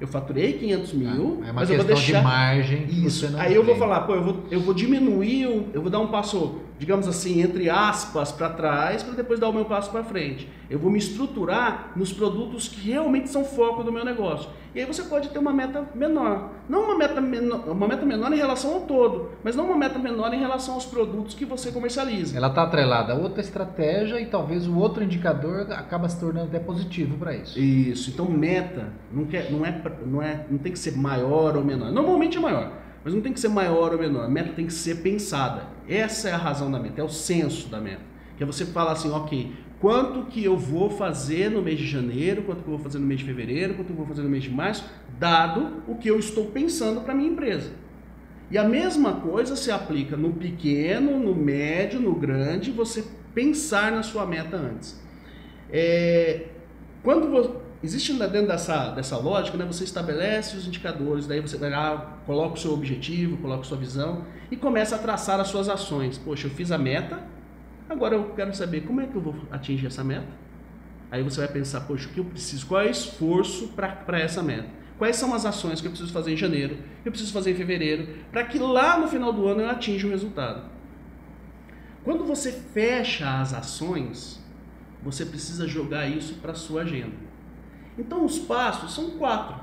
Eu 0.01 0.09
faturei 0.09 0.55
500 0.55 0.93
mil, 0.95 1.41
ah, 1.45 1.49
é 1.49 1.53
mas 1.53 1.71
eu 1.71 1.77
vou 1.77 1.85
deixar. 1.85 2.19
de 2.19 2.25
margem. 2.25 2.87
Isso. 2.89 3.29
Aí 3.37 3.55
eu 3.55 3.63
vou 3.63 3.77
falar, 3.77 4.01
pô, 4.01 4.15
eu 4.15 4.25
vou, 4.25 4.45
eu 4.51 4.59
vou 4.59 4.75
diminuir, 4.75 5.43
eu 5.73 5.81
vou 5.81 5.91
dar 5.91 6.01
um 6.01 6.09
passo 6.09 6.59
digamos 6.83 7.07
assim, 7.07 7.41
entre 7.41 7.71
aspas, 7.71 8.33
para 8.33 8.51
trás, 8.51 9.05
para 9.05 9.15
depois 9.15 9.39
dar 9.39 9.49
o 9.49 9.53
meu 9.53 9.65
passo 9.65 9.89
para 9.89 10.03
frente. 10.03 10.49
Eu 10.69 10.81
vou 10.81 10.91
me 10.91 10.99
estruturar 10.99 11.93
nos 11.95 12.13
produtos 12.13 12.67
que 12.67 12.91
realmente 12.91 13.29
são 13.29 13.45
foco 13.45 13.85
do 13.85 13.93
meu 13.93 14.05
negócio. 14.05 14.51
E 14.75 14.81
aí 14.81 14.85
você 14.85 15.05
pode 15.05 15.29
ter 15.29 15.39
uma 15.39 15.53
meta 15.53 15.89
menor. 15.95 16.51
Não 16.69 16.83
uma 16.83 16.99
meta 16.99 17.21
menor, 17.21 17.69
uma 17.69 17.87
meta 17.87 18.05
menor 18.05 18.33
em 18.33 18.37
relação 18.37 18.75
ao 18.75 18.81
todo, 18.81 19.31
mas 19.45 19.55
não 19.55 19.67
uma 19.67 19.77
meta 19.77 19.97
menor 19.97 20.35
em 20.35 20.41
relação 20.41 20.75
aos 20.75 20.85
produtos 20.85 21.37
que 21.37 21.45
você 21.45 21.71
comercializa. 21.71 22.37
Ela 22.37 22.49
está 22.49 22.65
atrelada 22.65 23.13
a 23.13 23.17
outra 23.17 23.41
estratégia 23.41 24.21
e 24.21 24.27
talvez 24.27 24.67
o 24.67 24.77
outro 24.77 25.05
indicador 25.05 25.71
acaba 25.71 26.09
se 26.09 26.19
tornando 26.19 26.49
até 26.49 26.59
positivo 26.59 27.17
para 27.17 27.37
isso. 27.37 27.61
Isso. 27.61 28.11
Então 28.11 28.29
meta 28.29 28.93
não, 29.13 29.25
quer, 29.27 29.53
não, 29.53 29.65
é, 29.65 29.83
não, 30.05 30.21
é, 30.21 30.47
não 30.51 30.59
tem 30.59 30.73
que 30.73 30.79
ser 30.81 30.97
maior 30.97 31.57
ou 31.57 31.63
menor. 31.63 31.93
Normalmente 31.93 32.39
é 32.39 32.41
maior. 32.41 32.82
Mas 33.05 33.13
não 33.15 33.21
tem 33.21 33.33
que 33.33 33.41
ser 33.41 33.49
maior 33.49 33.93
ou 33.93 33.99
menor. 33.99 34.25
A 34.25 34.29
meta 34.29 34.53
tem 34.53 34.67
que 34.67 34.73
ser 34.73 34.97
pensada. 34.97 35.67
Essa 35.89 36.29
é 36.29 36.33
a 36.33 36.37
razão 36.37 36.71
da 36.71 36.79
meta, 36.79 37.01
é 37.01 37.05
o 37.05 37.09
senso 37.09 37.69
da 37.69 37.81
meta. 37.81 38.03
Que 38.37 38.43
é 38.43 38.47
você 38.47 38.65
falar 38.65 38.93
assim, 38.93 39.11
ok, 39.11 39.53
quanto 39.81 40.27
que 40.27 40.45
eu 40.45 40.57
vou 40.57 40.89
fazer 40.89 41.51
no 41.51 41.61
mês 41.61 41.79
de 41.79 41.87
janeiro, 41.87 42.43
quanto 42.43 42.63
que 42.63 42.69
eu 42.69 42.77
vou 42.77 42.83
fazer 42.83 42.99
no 42.99 43.07
mês 43.07 43.21
de 43.21 43.27
fevereiro, 43.27 43.75
quanto 43.75 43.87
que 43.87 43.93
eu 43.93 43.97
vou 43.97 44.07
fazer 44.07 44.23
no 44.23 44.29
mês 44.29 44.45
de 44.45 44.51
março, 44.51 44.85
dado 45.19 45.83
o 45.89 45.97
que 45.97 46.09
eu 46.09 46.19
estou 46.19 46.47
pensando 46.47 47.01
para 47.01 47.15
minha 47.15 47.31
empresa. 47.31 47.73
E 48.51 48.59
a 48.59 48.65
mesma 48.65 49.15
coisa 49.15 49.57
se 49.57 49.71
aplica 49.71 50.17
no 50.17 50.35
pequeno, 50.35 51.19
no 51.19 51.35
médio, 51.35 51.99
no 51.99 52.15
grande, 52.15 52.71
você 52.71 53.03
pensar 53.35 53.91
na 53.91 54.03
sua 54.03 54.27
meta 54.27 54.57
antes. 54.57 55.01
É, 55.71 56.49
quando 57.03 57.29
Existe 57.83 58.13
dentro 58.13 58.47
dessa, 58.47 58.91
dessa 58.91 59.17
lógica, 59.17 59.59
né, 59.59 59.65
você 59.65 59.83
estabelece 59.83 60.57
os 60.57 60.69
indicadores, 60.69 61.27
daí 61.27 61.41
você 61.41 61.57
vai 61.57 61.69
lá, 61.69 62.17
coloca 62.25 62.55
o 62.55 62.57
seu 62.57 62.73
objetivo, 62.73 63.39
coloca 63.39 63.63
a 63.63 63.65
sua 63.65 63.77
visão 63.77 64.25
e 64.53 64.57
começa 64.57 64.95
a 64.95 64.99
traçar 64.99 65.41
as 65.41 65.49
suas 65.49 65.69
ações. 65.69 66.17
Poxa, 66.17 66.47
eu 66.47 66.51
fiz 66.53 66.71
a 66.71 66.79
meta, 66.79 67.21
agora 67.89 68.15
eu 68.15 68.31
quero 68.37 68.55
saber 68.55 68.83
como 68.83 69.01
é 69.01 69.07
que 69.07 69.17
eu 69.17 69.21
vou 69.21 69.35
atingir 69.51 69.87
essa 69.89 70.05
meta. 70.05 70.29
Aí 71.11 71.25
você 71.25 71.41
vai 71.41 71.49
pensar, 71.49 71.81
poxa, 71.81 72.09
o 72.09 72.13
que 72.13 72.21
eu 72.21 72.25
preciso? 72.25 72.67
Qual 72.67 72.81
é 72.81 72.87
o 72.87 72.91
esforço 72.91 73.69
para 73.75 74.21
essa 74.21 74.43
meta? 74.45 74.69
Quais 74.97 75.17
são 75.17 75.35
as 75.35 75.45
ações 75.45 75.81
que 75.81 75.89
eu 75.89 75.91
preciso 75.91 76.13
fazer 76.13 76.33
em 76.33 76.37
janeiro, 76.37 76.79
eu 77.05 77.11
preciso 77.11 77.33
fazer 77.33 77.51
em 77.51 77.55
fevereiro, 77.57 78.09
para 78.31 78.45
que 78.45 78.61
lá 78.61 78.97
no 78.97 79.09
final 79.09 79.33
do 79.33 79.49
ano 79.49 79.61
eu 79.61 79.69
atinja 79.69 80.07
o 80.07 80.11
resultado. 80.11 80.71
Quando 82.05 82.25
você 82.25 82.53
fecha 82.53 83.41
as 83.41 83.53
ações, 83.53 84.41
você 85.03 85.27
precisa 85.27 85.67
jogar 85.67 86.07
isso 86.07 86.35
para 86.35 86.55
sua 86.55 86.83
agenda. 86.83 87.32
Então, 87.99 88.25
os 88.25 88.39
passos 88.39 88.95
são 88.95 89.11
quatro: 89.11 89.57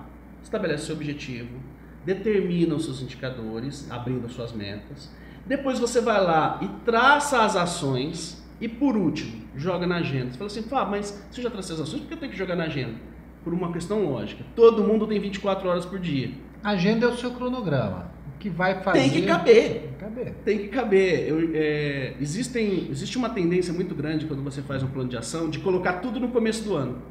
estabelece 0.43 0.85
seu 0.85 0.95
objetivo, 0.95 1.57
determina 2.05 2.75
os 2.75 2.85
seus 2.85 3.01
indicadores, 3.01 3.89
abrindo 3.91 4.25
as 4.25 4.33
suas 4.33 4.51
metas. 4.51 5.09
Depois 5.45 5.79
você 5.79 5.99
vai 5.99 6.23
lá 6.23 6.59
e 6.61 6.67
traça 6.85 7.43
as 7.43 7.55
ações. 7.55 8.39
E 8.61 8.67
por 8.67 8.97
último, 8.97 9.41
joga 9.55 9.87
na 9.87 9.97
agenda. 9.97 10.31
Você 10.31 10.37
fala 10.37 10.47
assim, 10.47 10.63
Fá, 10.63 10.85
mas 10.85 11.25
você 11.31 11.41
já 11.41 11.49
traça 11.49 11.73
as 11.73 11.79
ações, 11.79 12.01
por 12.01 12.09
que 12.09 12.13
eu 12.15 12.17
tenho 12.17 12.31
que 12.31 12.37
jogar 12.37 12.57
na 12.57 12.65
agenda? 12.65 12.95
Por 13.41 13.53
uma 13.53 13.71
questão 13.71 14.03
lógica. 14.03 14.43
Todo 14.53 14.83
mundo 14.83 15.07
tem 15.07 15.17
24 15.19 15.69
horas 15.69 15.85
por 15.85 15.97
dia. 15.97 16.31
A 16.61 16.71
agenda 16.71 17.05
é 17.05 17.09
o 17.09 17.15
seu 17.15 17.31
cronograma. 17.31 18.11
O 18.35 18.37
que 18.37 18.49
vai 18.49 18.81
fazer. 18.83 18.99
Tem 18.99 19.09
que 19.09 19.21
caber. 19.21 19.53
Tem 19.53 19.87
que 19.87 19.97
caber. 19.97 20.33
Tem 20.43 20.57
que 20.57 20.67
caber. 20.67 21.29
Eu, 21.29 21.51
é, 21.53 22.15
existem, 22.19 22.89
existe 22.91 23.17
uma 23.17 23.29
tendência 23.29 23.73
muito 23.73 23.95
grande 23.95 24.25
quando 24.25 24.43
você 24.43 24.61
faz 24.61 24.83
um 24.83 24.87
plano 24.87 25.09
de 25.09 25.15
ação 25.15 25.49
de 25.49 25.59
colocar 25.59 25.93
tudo 25.93 26.19
no 26.19 26.27
começo 26.27 26.63
do 26.65 26.75
ano 26.75 27.01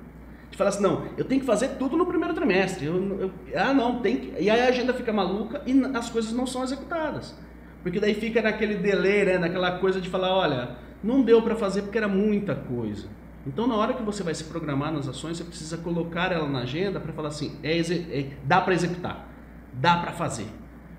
de 0.50 0.56
falar 0.56 0.70
assim, 0.70 0.82
não, 0.82 1.04
eu 1.16 1.24
tenho 1.24 1.40
que 1.40 1.46
fazer 1.46 1.76
tudo 1.78 1.96
no 1.96 2.06
primeiro 2.06 2.34
trimestre. 2.34 2.86
Eu, 2.86 3.20
eu, 3.20 3.30
ah, 3.54 3.72
não, 3.72 4.00
tem 4.00 4.16
que... 4.16 4.42
E 4.42 4.50
aí 4.50 4.60
a 4.60 4.68
agenda 4.68 4.94
fica 4.94 5.12
maluca 5.12 5.62
e 5.66 5.72
as 5.94 6.10
coisas 6.10 6.32
não 6.32 6.46
são 6.46 6.64
executadas. 6.64 7.36
Porque 7.82 8.00
daí 8.00 8.14
fica 8.14 8.42
naquele 8.42 8.76
delay, 8.76 9.24
né, 9.24 9.38
naquela 9.38 9.78
coisa 9.78 10.00
de 10.00 10.08
falar, 10.08 10.34
olha, 10.34 10.76
não 11.02 11.22
deu 11.22 11.40
para 11.42 11.54
fazer 11.54 11.82
porque 11.82 11.98
era 11.98 12.08
muita 12.08 12.54
coisa. 12.54 13.06
Então, 13.46 13.66
na 13.66 13.76
hora 13.76 13.94
que 13.94 14.02
você 14.02 14.22
vai 14.22 14.34
se 14.34 14.44
programar 14.44 14.92
nas 14.92 15.08
ações, 15.08 15.38
você 15.38 15.44
precisa 15.44 15.78
colocar 15.78 16.32
ela 16.32 16.48
na 16.48 16.60
agenda 16.60 17.00
para 17.00 17.12
falar 17.12 17.28
assim, 17.28 17.56
é, 17.62 17.78
é 17.78 18.26
dá 18.44 18.60
para 18.60 18.74
executar, 18.74 19.28
dá 19.72 19.96
para 19.96 20.12
fazer. 20.12 20.46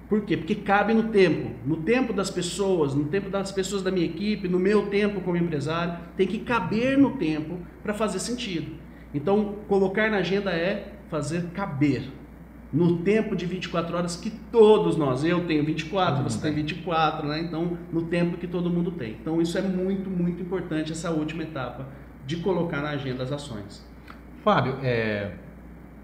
Por 0.08 0.22
quê? 0.22 0.36
Porque 0.36 0.56
cabe 0.56 0.92
no 0.92 1.10
tempo, 1.10 1.52
no 1.64 1.78
tempo 1.78 2.12
das 2.12 2.32
pessoas, 2.32 2.96
no 2.96 3.06
tempo 3.06 3.30
das 3.30 3.52
pessoas 3.52 3.84
da 3.84 3.92
minha 3.92 4.08
equipe, 4.08 4.48
no 4.48 4.58
meu 4.58 4.88
tempo 4.88 5.22
como 5.22 5.38
empresário, 5.38 6.00
tem 6.18 6.26
que 6.26 6.40
caber 6.40 6.98
no 6.98 7.18
tempo 7.18 7.60
para 7.84 7.94
fazer 7.94 8.18
sentido. 8.18 8.72
Então, 9.14 9.56
colocar 9.68 10.10
na 10.12 10.18
agenda 10.18 10.52
é 10.52 10.94
fazer 11.10 11.46
caber. 11.54 12.04
no 12.72 12.98
tempo 13.00 13.36
de 13.36 13.48
24 13.48 13.98
horas 13.98 14.16
que 14.16 14.30
todos 14.30 14.96
nós, 14.96 15.24
eu 15.24 15.48
tenho 15.48 15.66
24, 15.66 16.18
Todo 16.18 16.30
você 16.30 16.40
tem. 16.40 16.54
24, 16.54 17.28
né? 17.28 17.40
Então, 17.42 17.76
no 17.92 18.04
tempo 18.04 18.38
que 18.38 18.46
todo 18.46 18.70
mundo 18.70 18.92
tem. 18.92 19.14
Então, 19.20 19.42
isso 19.42 19.58
é 19.58 19.62
muito, 19.64 20.08
muito 20.08 20.40
importante, 20.44 20.92
essa 20.92 21.10
última 21.10 21.42
etapa 21.42 21.88
de 22.28 22.36
colocar 22.38 22.82
na 22.84 22.90
agenda 22.92 23.24
as 23.24 23.32
ações. 23.32 23.84
Fábio, 24.44 24.78
é, 24.84 25.32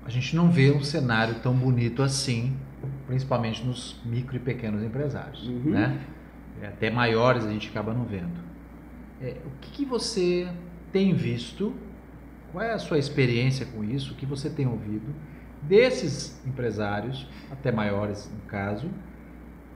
a 0.03 0.09
gente 0.09 0.35
não 0.35 0.49
vê 0.49 0.71
um 0.71 0.81
cenário 0.81 1.35
tão 1.35 1.53
bonito 1.53 2.01
assim, 2.01 2.55
principalmente 3.05 3.63
nos 3.63 4.01
micro 4.03 4.35
e 4.35 4.39
pequenos 4.39 4.81
empresários, 4.81 5.47
Uhum. 5.47 5.69
né? 5.69 5.99
É, 6.63 6.67
Até 6.67 6.89
maiores 6.89 7.45
a 7.45 7.51
gente 7.51 7.69
acaba 7.69 7.93
não 7.93 8.05
vendo. 8.05 8.39
É, 9.21 9.37
o 9.45 9.51
que, 9.61 9.69
que 9.69 9.85
você 9.85 10.47
tem 10.91 11.13
visto? 11.13 11.73
Qual 12.55 12.65
é 12.65 12.71
a 12.71 12.79
sua 12.79 12.97
experiência 12.97 13.65
com 13.65 13.83
isso? 13.83 14.13
O 14.13 14.15
que 14.15 14.25
você 14.25 14.49
tem 14.49 14.65
ouvido 14.65 15.13
desses 15.61 16.41
empresários, 16.47 17.27
até 17.51 17.69
maiores 17.69 18.31
no 18.33 18.49
caso, 18.49 18.89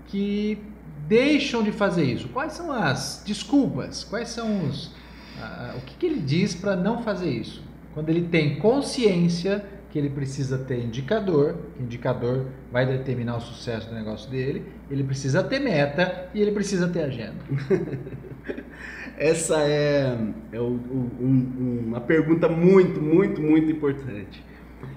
que 0.07 0.57
deixam 1.05 1.61
de 1.61 1.73
fazer 1.73 2.05
isso? 2.05 2.29
Quais 2.29 2.53
são 2.53 2.71
as 2.71 3.21
desculpas? 3.25 4.05
Quais 4.05 4.29
são 4.29 4.65
os. 4.65 4.95
ah, 5.41 5.75
o 5.77 5.81
que, 5.81 5.95
que 5.95 6.05
ele 6.05 6.21
diz 6.21 6.55
para 6.55 6.77
não 6.77 7.03
fazer 7.03 7.29
isso? 7.29 7.61
Quando 7.93 8.07
ele 8.07 8.29
tem 8.29 8.59
consciência 8.59 9.65
que 9.91 9.99
ele 9.99 10.09
precisa 10.09 10.57
ter 10.57 10.81
indicador, 10.81 11.57
indicador 11.77 12.45
vai 12.71 12.85
determinar 12.85 13.35
o 13.35 13.41
sucesso 13.41 13.89
do 13.89 13.93
negócio 13.93 14.31
dele, 14.31 14.65
ele 14.89 15.03
precisa 15.03 15.43
ter 15.43 15.59
meta 15.59 16.29
e 16.33 16.41
ele 16.41 16.53
precisa 16.53 16.87
ter 16.87 17.01
agenda. 17.01 17.43
Essa 19.17 19.61
é, 19.63 20.17
é 20.51 20.59
o- 20.59 20.79
um- 21.19 21.83
uma 21.87 22.01
pergunta 22.01 22.47
muito, 22.47 23.01
muito, 23.01 23.41
muito 23.41 23.69
importante. 23.71 24.43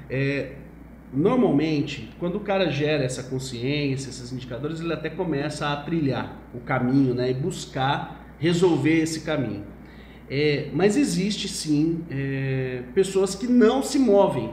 É, 0.08 0.52
normalmente, 1.12 2.10
quando 2.18 2.36
o 2.36 2.40
cara 2.40 2.70
gera 2.70 3.04
essa 3.04 3.22
consciência, 3.24 4.08
esses 4.10 4.32
indicadores, 4.32 4.80
ele 4.80 4.92
até 4.92 5.10
começa 5.10 5.68
a 5.68 5.76
trilhar 5.76 6.36
o 6.54 6.60
caminho 6.60 7.14
né, 7.14 7.30
e 7.30 7.34
buscar 7.34 8.34
resolver 8.38 8.98
esse 9.00 9.20
caminho. 9.20 9.64
É, 10.30 10.68
mas 10.72 10.96
existe 10.96 11.48
sim 11.48 12.04
é, 12.10 12.82
pessoas 12.94 13.34
que 13.34 13.46
não 13.46 13.82
se 13.82 13.98
movem, 13.98 14.52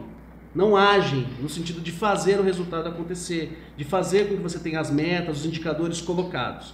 não 0.54 0.76
agem 0.76 1.26
no 1.42 1.48
sentido 1.48 1.80
de 1.80 1.92
fazer 1.92 2.40
o 2.40 2.44
resultado 2.44 2.90
acontecer, 2.90 3.58
de 3.78 3.86
fazer 3.86 4.28
com 4.28 4.36
que 4.36 4.42
você 4.42 4.60
tenha 4.60 4.80
as 4.80 4.92
metas, 4.92 5.40
os 5.40 5.46
indicadores 5.46 6.02
colocados. 6.02 6.74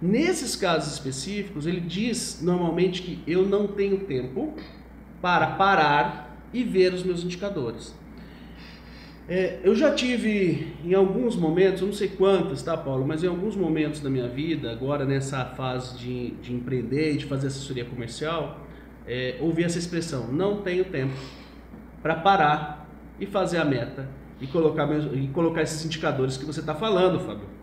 Nesses 0.00 0.54
casos 0.54 0.92
específicos, 0.92 1.66
ele 1.66 1.80
diz 1.80 2.40
normalmente 2.42 3.02
que 3.02 3.18
eu 3.26 3.42
não 3.46 3.66
tenho 3.66 3.98
tempo 4.00 4.54
para 5.22 5.46
parar 5.52 6.36
e 6.52 6.62
ver 6.62 6.92
os 6.92 7.02
meus 7.02 7.24
indicadores. 7.24 7.94
É, 9.28 9.58
eu 9.64 9.74
já 9.74 9.92
tive 9.92 10.72
em 10.84 10.94
alguns 10.94 11.34
momentos, 11.34 11.82
não 11.82 11.92
sei 11.92 12.08
quantos, 12.08 12.62
tá, 12.62 12.76
Paulo, 12.76 13.04
mas 13.06 13.24
em 13.24 13.26
alguns 13.26 13.56
momentos 13.56 13.98
da 14.00 14.08
minha 14.08 14.28
vida, 14.28 14.70
agora 14.70 15.04
nessa 15.04 15.44
fase 15.44 15.98
de, 15.98 16.30
de 16.42 16.54
empreender 16.54 17.14
e 17.14 17.16
de 17.16 17.24
fazer 17.24 17.48
assessoria 17.48 17.84
comercial, 17.84 18.60
é, 19.06 19.36
ouvi 19.40 19.64
essa 19.64 19.78
expressão: 19.78 20.28
não 20.28 20.62
tenho 20.62 20.84
tempo 20.84 21.14
para 22.02 22.14
parar 22.16 22.88
e 23.18 23.26
fazer 23.26 23.58
a 23.58 23.64
meta 23.64 24.08
e 24.40 24.46
colocar, 24.46 24.86
meus- 24.86 25.12
e 25.12 25.26
colocar 25.28 25.62
esses 25.62 25.84
indicadores 25.84 26.36
que 26.36 26.44
você 26.44 26.60
está 26.60 26.74
falando, 26.74 27.18
Fábio. 27.18 27.55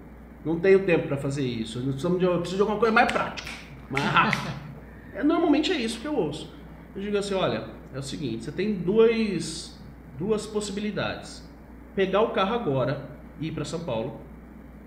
Não 0.45 0.59
tenho 0.59 0.85
tempo 0.85 1.07
para 1.07 1.17
fazer 1.17 1.45
isso. 1.45 1.79
Eu 1.79 1.83
precisamos 1.85 2.19
de- 2.19 2.25
eu 2.25 2.33
preciso 2.39 2.57
de 2.57 2.61
alguma 2.61 2.79
coisa 2.79 2.93
mais 2.93 3.11
prática, 3.11 3.49
mais 3.89 4.05
rápida. 4.05 4.63
É, 5.15 5.21
normalmente 5.21 5.71
é 5.71 5.75
isso 5.75 5.99
que 5.99 6.07
eu 6.07 6.15
ouço. 6.15 6.51
Eu 6.95 7.01
digo 7.03 7.15
assim, 7.15 7.35
olha, 7.35 7.65
é 7.93 7.99
o 7.99 8.01
seguinte, 8.01 8.45
você 8.45 8.51
tem 8.51 8.73
dois, 8.73 9.79
duas 10.17 10.47
possibilidades. 10.47 11.47
Pegar 11.95 12.21
o 12.21 12.29
carro 12.29 12.55
agora 12.55 13.07
e 13.39 13.49
ir 13.49 13.51
para 13.51 13.63
São 13.63 13.81
Paulo, 13.81 14.19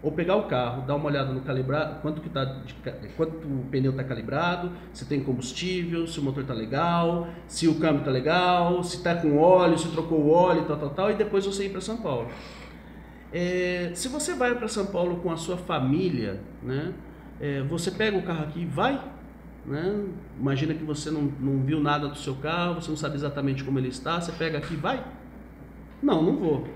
ou 0.03 0.11
pegar 0.11 0.35
o 0.35 0.49
carro, 0.49 0.83
dar 0.85 0.97
uma 0.97 1.07
olhada 1.07 1.33
no 1.33 1.43
calibrado, 1.43 2.01
quanto 2.03 2.21
que 2.21 2.29
tá 2.29 2.45
de 2.45 2.75
quanto 3.17 3.47
o 3.47 3.67
pneu 3.71 3.93
está 3.93 4.03
calibrado, 4.03 4.73
se 4.93 5.05
tem 5.05 5.21
combustível, 5.23 6.09
se 6.09 6.19
o 6.19 6.23
motor 6.25 6.43
está 6.43 6.55
legal, 6.55 7.29
se 7.47 7.69
o 7.69 7.77
câmbio 7.79 8.01
está 8.01 8.11
legal, 8.11 8.83
se 8.83 8.97
está 8.97 9.15
com 9.15 9.39
óleo, 9.39 9.79
se 9.79 9.89
trocou 9.93 10.19
o 10.23 10.31
óleo, 10.31 10.65
tal, 10.67 10.77
tal, 10.77 10.91
tal, 10.91 11.11
e 11.13 11.15
depois 11.15 11.47
você 11.47 11.67
ir 11.67 11.71
para 11.71 11.81
São 11.81 11.99
Paulo. 11.99 12.29
É, 13.39 13.91
se 13.93 14.09
você 14.09 14.33
vai 14.33 14.55
para 14.55 14.67
São 14.67 14.87
Paulo 14.87 15.19
com 15.19 15.31
a 15.31 15.37
sua 15.37 15.59
família, 15.59 16.41
né, 16.63 16.95
é, 17.39 17.61
você 17.65 17.91
pega 17.91 18.17
o 18.17 18.23
carro 18.23 18.45
aqui 18.45 18.63
e 18.63 18.65
vai. 18.65 18.99
Né? 19.67 20.07
Imagina 20.41 20.73
que 20.73 20.83
você 20.83 21.11
não, 21.11 21.31
não 21.39 21.63
viu 21.63 21.79
nada 21.79 22.09
do 22.09 22.17
seu 22.17 22.37
carro, 22.37 22.77
você 22.77 22.89
não 22.89 22.97
sabe 22.97 23.15
exatamente 23.15 23.63
como 23.63 23.79
ele 23.79 23.89
está, 23.89 24.19
você 24.19 24.33
pega 24.33 24.57
aqui 24.57 24.73
e 24.73 24.77
vai. 24.79 25.05
Não, 26.03 26.23
não 26.23 26.35
vou. 26.35 26.67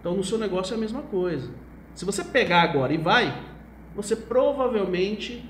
Então 0.00 0.16
no 0.16 0.24
seu 0.24 0.38
negócio 0.38 0.72
é 0.72 0.78
a 0.78 0.80
mesma 0.80 1.02
coisa. 1.02 1.50
Se 1.94 2.06
você 2.06 2.24
pegar 2.24 2.62
agora 2.62 2.94
e 2.94 2.96
vai, 2.96 3.44
você 3.94 4.16
provavelmente 4.16 5.44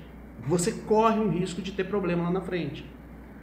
você 0.45 0.73
corre 0.73 1.21
um 1.21 1.29
risco 1.29 1.61
de 1.61 1.71
ter 1.71 1.85
problema 1.85 2.23
lá 2.23 2.31
na 2.31 2.41
frente. 2.41 2.85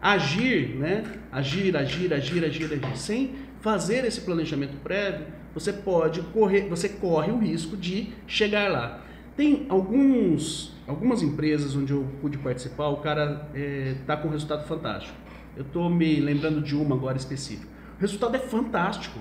Agir, 0.02 0.76
né? 0.76 1.04
Agir, 1.32 1.74
agir, 1.78 2.12
agir, 2.12 2.44
agir, 2.44 2.64
agir, 2.74 2.96
sem 2.98 3.36
fazer 3.62 4.04
esse 4.04 4.20
planejamento 4.20 4.76
prévio, 4.82 5.39
você 5.54 5.72
pode 5.72 6.22
correr, 6.22 6.68
você 6.68 6.88
corre 6.88 7.32
o 7.32 7.38
risco 7.38 7.76
de 7.76 8.12
chegar 8.26 8.70
lá. 8.70 9.02
Tem 9.36 9.66
alguns, 9.68 10.76
algumas 10.86 11.22
empresas 11.22 11.74
onde 11.74 11.92
eu 11.92 12.06
pude 12.20 12.38
participar, 12.38 12.88
o 12.88 12.98
cara 12.98 13.48
está 13.54 14.16
com 14.16 14.28
um 14.28 14.30
resultado 14.30 14.66
fantástico. 14.66 15.16
Eu 15.56 15.62
estou 15.62 15.90
me 15.90 16.20
lembrando 16.20 16.60
de 16.62 16.76
uma 16.76 16.94
agora 16.94 17.16
específica. 17.16 17.68
O 17.98 18.00
resultado 18.00 18.36
é 18.36 18.38
fantástico. 18.38 19.18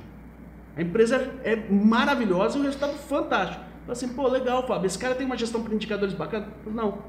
A 0.76 0.82
empresa 0.82 1.16
é 1.44 1.54
é 1.54 1.70
maravilhosa 1.70 2.58
e 2.58 2.62
o 2.62 2.64
resultado 2.64 2.94
fantástico. 2.94 3.64
Fala 3.82 3.92
assim, 3.94 4.10
pô, 4.10 4.28
legal, 4.28 4.66
Fábio, 4.68 4.86
esse 4.86 5.00
cara 5.00 5.16
tem 5.16 5.26
uma 5.26 5.38
gestão 5.38 5.64
por 5.64 5.74
indicadores 5.74 6.14
bacana? 6.14 6.48
Não. 6.66 7.00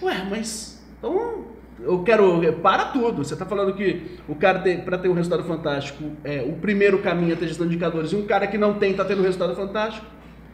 Ué, 0.00 0.26
mas 0.30 0.84
então 0.98 1.46
eu 1.80 2.02
quero. 2.02 2.40
Para 2.62 2.86
tudo. 2.86 3.24
Você 3.24 3.34
está 3.34 3.46
falando 3.46 3.74
que 3.74 4.18
o 4.28 4.34
cara 4.34 4.60
para 4.84 4.98
ter 4.98 5.08
um 5.08 5.14
resultado 5.14 5.44
fantástico, 5.44 6.12
é, 6.24 6.42
o 6.42 6.54
primeiro 6.54 6.98
caminho 6.98 7.32
é 7.32 7.36
ter 7.36 7.48
gestão 7.48 7.66
de 7.66 7.74
indicadores 7.74 8.12
e 8.12 8.16
um 8.16 8.26
cara 8.26 8.46
que 8.46 8.58
não 8.58 8.74
tem 8.74 8.92
está 8.92 9.04
tendo 9.04 9.20
um 9.20 9.24
resultado 9.24 9.54
fantástico. 9.54 10.06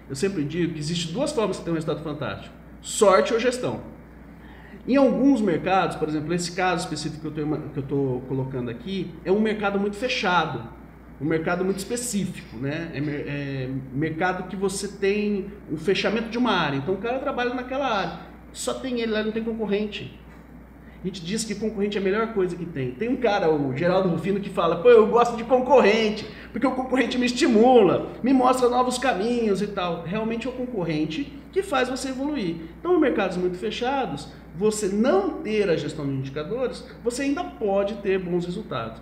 Eu 0.08 0.14
sempre 0.14 0.44
digo 0.44 0.74
que 0.74 0.78
existe 0.78 1.12
duas 1.12 1.32
formas 1.32 1.58
de 1.58 1.64
ter 1.64 1.70
um 1.70 1.74
resultado 1.74 2.02
fantástico: 2.02 2.54
sorte 2.80 3.32
ou 3.32 3.40
gestão. 3.40 3.80
Em 4.86 4.96
alguns 4.96 5.40
mercados, 5.40 5.96
por 5.96 6.08
exemplo, 6.08 6.32
esse 6.34 6.52
caso 6.52 6.84
específico 6.84 7.30
que 7.30 7.40
eu 7.40 7.82
estou 7.82 8.20
colocando 8.22 8.70
aqui, 8.70 9.14
é 9.24 9.32
um 9.32 9.40
mercado 9.40 9.80
muito 9.80 9.96
fechado, 9.96 10.62
um 11.18 11.24
mercado 11.24 11.64
muito 11.64 11.78
específico, 11.78 12.58
né? 12.58 12.90
É, 12.92 12.98
é 12.98 13.70
mercado 13.94 14.46
que 14.46 14.56
você 14.56 14.88
tem 14.88 15.46
o 15.72 15.78
fechamento 15.78 16.28
de 16.28 16.36
uma 16.36 16.52
área. 16.52 16.76
Então 16.76 16.92
o 16.92 16.98
cara 16.98 17.18
trabalha 17.18 17.54
naquela 17.54 17.86
área, 17.86 18.20
só 18.52 18.74
tem 18.74 19.00
ele 19.00 19.12
lá, 19.12 19.22
não 19.22 19.32
tem 19.32 19.42
concorrente. 19.42 20.20
A 21.04 21.06
gente 21.06 21.22
diz 21.22 21.44
que 21.44 21.54
concorrente 21.54 21.98
é 21.98 22.00
a 22.00 22.02
melhor 22.02 22.32
coisa 22.32 22.56
que 22.56 22.64
tem. 22.64 22.92
Tem 22.92 23.10
um 23.10 23.16
cara, 23.16 23.52
o 23.52 23.76
Geraldo 23.76 24.08
Rufino, 24.08 24.40
que 24.40 24.48
fala: 24.48 24.76
pô, 24.76 24.88
eu 24.88 25.06
gosto 25.06 25.36
de 25.36 25.44
concorrente, 25.44 26.26
porque 26.50 26.66
o 26.66 26.70
concorrente 26.70 27.18
me 27.18 27.26
estimula, 27.26 28.10
me 28.22 28.32
mostra 28.32 28.70
novos 28.70 28.96
caminhos 28.96 29.60
e 29.60 29.66
tal. 29.66 30.02
Realmente 30.04 30.46
é 30.46 30.50
o 30.50 30.54
concorrente 30.54 31.30
que 31.52 31.62
faz 31.62 31.90
você 31.90 32.08
evoluir. 32.08 32.56
Então, 32.80 32.96
em 32.96 33.00
mercados 33.00 33.36
muito 33.36 33.58
fechados, 33.58 34.28
você 34.56 34.88
não 34.88 35.42
ter 35.42 35.68
a 35.68 35.76
gestão 35.76 36.06
de 36.06 36.12
indicadores, 36.12 36.82
você 37.04 37.24
ainda 37.24 37.44
pode 37.44 37.96
ter 37.96 38.18
bons 38.18 38.46
resultados. 38.46 38.98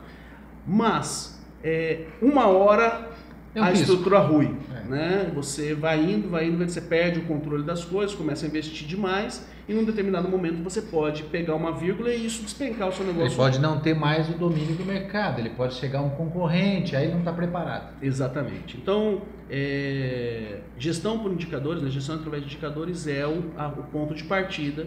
Mas, 0.66 1.40
é, 1.62 2.06
uma 2.20 2.48
hora 2.48 3.11
É 3.54 3.60
um 3.60 3.64
a 3.64 3.68
risco. 3.68 3.82
estrutura 3.82 4.18
rui. 4.20 4.54
É. 4.74 4.88
Né? 4.88 5.32
Você 5.34 5.74
vai 5.74 6.00
indo, 6.02 6.28
vai 6.30 6.46
indo, 6.48 6.64
você 6.66 6.80
perde 6.80 7.18
o 7.20 7.24
controle 7.24 7.62
das 7.62 7.84
coisas, 7.84 8.14
começa 8.14 8.44
a 8.46 8.48
investir 8.48 8.86
demais 8.86 9.46
e 9.68 9.72
num 9.74 9.84
determinado 9.84 10.28
momento 10.28 10.62
você 10.62 10.82
pode 10.82 11.22
pegar 11.24 11.54
uma 11.54 11.72
vírgula 11.72 12.12
e 12.12 12.26
isso 12.26 12.42
despencar 12.42 12.88
o 12.88 12.92
seu 12.92 13.04
negócio. 13.06 13.28
Ele 13.28 13.36
pode 13.36 13.60
não 13.60 13.78
ter 13.80 13.94
mais 13.94 14.28
o 14.28 14.32
domínio 14.32 14.74
do 14.74 14.84
mercado, 14.84 15.38
ele 15.38 15.50
pode 15.50 15.74
chegar 15.74 16.00
um 16.02 16.10
concorrente, 16.10 16.96
aí 16.96 17.10
não 17.10 17.18
está 17.20 17.32
preparado. 17.32 17.94
Exatamente. 18.02 18.76
Então, 18.76 19.22
é, 19.50 20.58
gestão 20.78 21.18
por 21.18 21.30
indicadores, 21.32 21.82
né? 21.82 21.90
gestão 21.90 22.16
através 22.16 22.42
de 22.42 22.48
indicadores 22.48 23.06
é 23.06 23.26
o, 23.26 23.44
a- 23.56 23.68
o 23.68 23.82
ponto 23.84 24.14
de 24.14 24.24
partida 24.24 24.86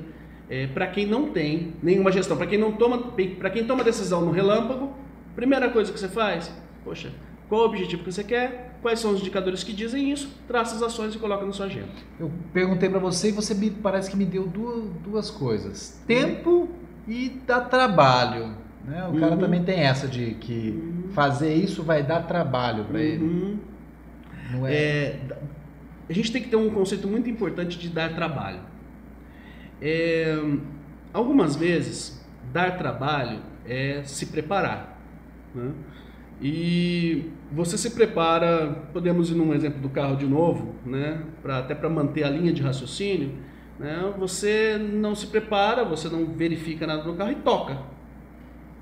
para 0.75 0.85
quem 0.87 1.07
não 1.07 1.29
tem 1.31 1.73
nenhuma 1.81 2.11
gestão, 2.11 2.37
para 2.37 2.45
quem 2.45 2.59
não 2.59 2.71
toma, 2.73 2.99
para 3.39 3.49
quem 3.49 3.63
toma 3.65 3.83
decisão 3.83 4.21
no 4.23 4.31
relâmpago, 4.31 4.93
primeira 5.35 5.69
coisa 5.69 5.91
que 5.91 5.99
você 5.99 6.07
faz, 6.07 6.51
poxa, 6.83 7.09
qual 7.55 7.63
o 7.63 7.69
objetivo 7.69 8.03
que 8.03 8.11
você 8.11 8.23
quer? 8.23 8.77
Quais 8.81 8.99
são 8.99 9.11
os 9.13 9.21
indicadores 9.21 9.63
que 9.63 9.71
dizem 9.71 10.11
isso? 10.11 10.29
Traça 10.45 10.75
as 10.75 10.81
ações 10.83 11.15
e 11.15 11.17
coloca 11.17 11.45
na 11.45 11.53
sua 11.53 11.67
agenda. 11.67 11.87
Eu 12.19 12.29
perguntei 12.53 12.89
para 12.89 12.99
você 12.99 13.29
e 13.29 13.31
você 13.31 13.53
me, 13.53 13.71
parece 13.71 14.11
que 14.11 14.17
me 14.17 14.25
deu 14.25 14.45
duas, 14.45 14.83
duas 15.03 15.31
coisas: 15.31 16.03
tempo 16.05 16.69
e 17.07 17.29
dá 17.47 17.61
trabalho. 17.61 18.55
Né? 18.83 19.07
O 19.07 19.17
cara 19.19 19.33
Uhum. 19.33 19.39
também 19.39 19.63
tem 19.63 19.79
essa 19.79 20.05
de 20.07 20.35
que 20.35 21.03
fazer 21.13 21.53
isso 21.53 21.81
vai 21.81 22.03
dar 22.03 22.23
trabalho 22.27 22.83
para 22.85 22.99
ele. 23.01 23.23
Uhum. 23.23 23.59
Não 24.51 24.67
é? 24.67 24.73
É, 24.75 25.19
a 26.09 26.13
gente 26.13 26.31
tem 26.31 26.43
que 26.43 26.49
ter 26.49 26.57
um 26.57 26.69
conceito 26.69 27.07
muito 27.07 27.29
importante 27.29 27.79
de 27.79 27.87
dar 27.89 28.13
trabalho. 28.13 28.59
É, 29.81 30.37
algumas 31.13 31.55
vezes, 31.55 32.23
dar 32.53 32.77
trabalho 32.77 33.39
é 33.65 34.03
se 34.03 34.27
preparar. 34.27 34.99
né? 35.55 35.71
E 36.41 37.31
você 37.51 37.77
se 37.77 37.91
prepara, 37.91 38.87
podemos 38.91 39.29
ir 39.29 39.35
num 39.35 39.53
exemplo 39.53 39.79
do 39.79 39.89
carro 39.89 40.15
de 40.17 40.25
novo, 40.25 40.75
né? 40.85 41.23
Pra, 41.41 41.59
até 41.59 41.73
para 41.73 41.89
manter 41.89 42.23
a 42.23 42.29
linha 42.29 42.51
de 42.51 42.61
raciocínio. 42.61 43.33
Né? 43.79 44.13
Você 44.17 44.77
não 44.77 45.15
se 45.15 45.27
prepara, 45.27 45.83
você 45.83 46.09
não 46.09 46.25
verifica 46.25 46.85
nada 46.85 47.03
no 47.03 47.15
carro 47.15 47.31
e 47.31 47.35
toca. 47.35 47.77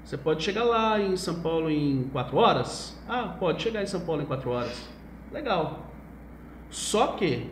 Você 0.04 0.18
pode 0.18 0.44
chegar 0.44 0.64
lá 0.64 1.00
em 1.00 1.16
São 1.16 1.42
Paulo 1.42 1.70
em 1.70 2.10
4 2.12 2.36
horas? 2.36 3.00
Ah, 3.08 3.36
pode 3.40 3.62
chegar 3.62 3.82
em 3.82 3.88
São 3.88 4.02
Paulo 4.02 4.22
em 4.22 4.26
4 4.26 4.50
horas. 4.50 4.90
Legal. 5.32 5.90
Só 6.70 7.08
que, 7.08 7.50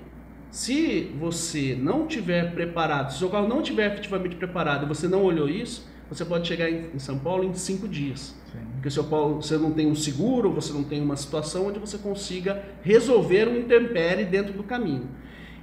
se 0.49 1.15
você 1.17 1.77
não 1.79 2.07
tiver 2.07 2.53
preparado, 2.53 3.11
se 3.11 3.17
o 3.17 3.19
seu 3.19 3.29
carro 3.29 3.47
não 3.47 3.61
tiver 3.61 3.91
efetivamente 3.91 4.35
preparado 4.35 4.85
e 4.85 4.87
você 4.87 5.07
não 5.07 5.23
olhou 5.23 5.47
isso, 5.47 5.89
você 6.09 6.25
pode 6.25 6.47
chegar 6.47 6.69
em 6.69 6.99
São 6.99 7.17
Paulo 7.17 7.43
em 7.43 7.53
5 7.53 7.87
dias. 7.87 8.35
Porque 8.81 8.89
seu 8.89 9.03
Paulo, 9.03 9.43
você 9.43 9.59
não 9.59 9.71
tem 9.71 9.85
um 9.85 9.93
seguro, 9.93 10.51
você 10.51 10.73
não 10.73 10.83
tem 10.83 10.99
uma 10.99 11.15
situação 11.15 11.67
onde 11.67 11.77
você 11.77 11.99
consiga 11.99 12.63
resolver 12.81 13.47
um 13.47 13.55
intempérie 13.55 14.25
dentro 14.25 14.53
do 14.53 14.63
caminho. 14.63 15.07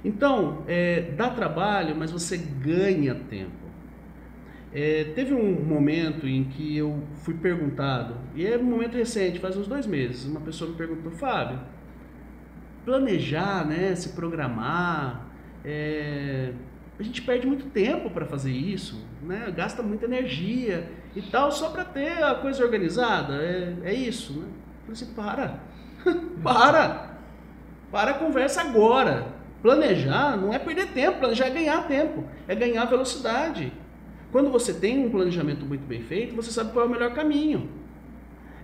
Então, 0.05 0.63
é, 0.69 1.11
dá 1.17 1.29
trabalho, 1.29 1.93
mas 1.97 2.11
você 2.11 2.37
ganha 2.37 3.13
tempo. 3.13 3.51
É, 4.73 5.11
teve 5.15 5.33
um 5.33 5.61
momento 5.61 6.25
em 6.25 6.45
que 6.45 6.77
eu 6.77 7.03
fui 7.15 7.33
perguntado, 7.33 8.15
e 8.33 8.47
é 8.47 8.57
um 8.57 8.63
momento 8.63 8.95
recente, 8.95 9.37
faz 9.37 9.57
uns 9.57 9.67
dois 9.67 9.85
meses, 9.85 10.23
uma 10.23 10.39
pessoa 10.39 10.71
me 10.71 10.77
perguntou, 10.77 11.11
Fábio, 11.11 11.59
planejar, 12.85 13.67
né, 13.67 13.93
se 13.95 14.09
programar, 14.09 15.27
é, 15.65 16.53
a 16.97 17.03
gente 17.03 17.21
perde 17.21 17.45
muito 17.45 17.65
tempo 17.65 18.09
para 18.11 18.25
fazer 18.25 18.51
isso, 18.53 19.05
né, 19.21 19.51
gasta 19.53 19.83
muita 19.83 20.05
energia 20.05 20.87
e 21.15 21.21
tal, 21.21 21.51
só 21.51 21.69
para 21.69 21.83
ter 21.83 22.23
a 22.23 22.35
coisa 22.35 22.63
organizada, 22.63 23.35
é, 23.35 23.75
é 23.83 23.93
isso. 23.93 24.33
Né? 24.33 24.45
Eu 24.47 24.95
falei 24.95 25.01
assim, 25.03 25.13
para, 25.13 25.59
para, 26.43 27.17
para 27.91 28.11
a 28.11 28.13
conversa 28.13 28.61
agora. 28.61 29.39
Planejar 29.61 30.37
não 30.37 30.53
é 30.53 30.59
perder 30.59 30.87
tempo, 30.93 31.19
planejar 31.19 31.47
é 31.47 31.49
ganhar 31.49 31.85
tempo, 31.85 32.23
é 32.47 32.55
ganhar 32.55 32.85
velocidade. 32.85 33.73
Quando 34.31 34.49
você 34.49 34.73
tem 34.73 35.05
um 35.05 35.09
planejamento 35.09 35.65
muito 35.65 35.85
bem 35.85 36.01
feito, 36.01 36.35
você 36.35 36.49
sabe 36.51 36.71
qual 36.71 36.85
é 36.85 36.87
o 36.87 36.91
melhor 36.91 37.13
caminho. 37.13 37.69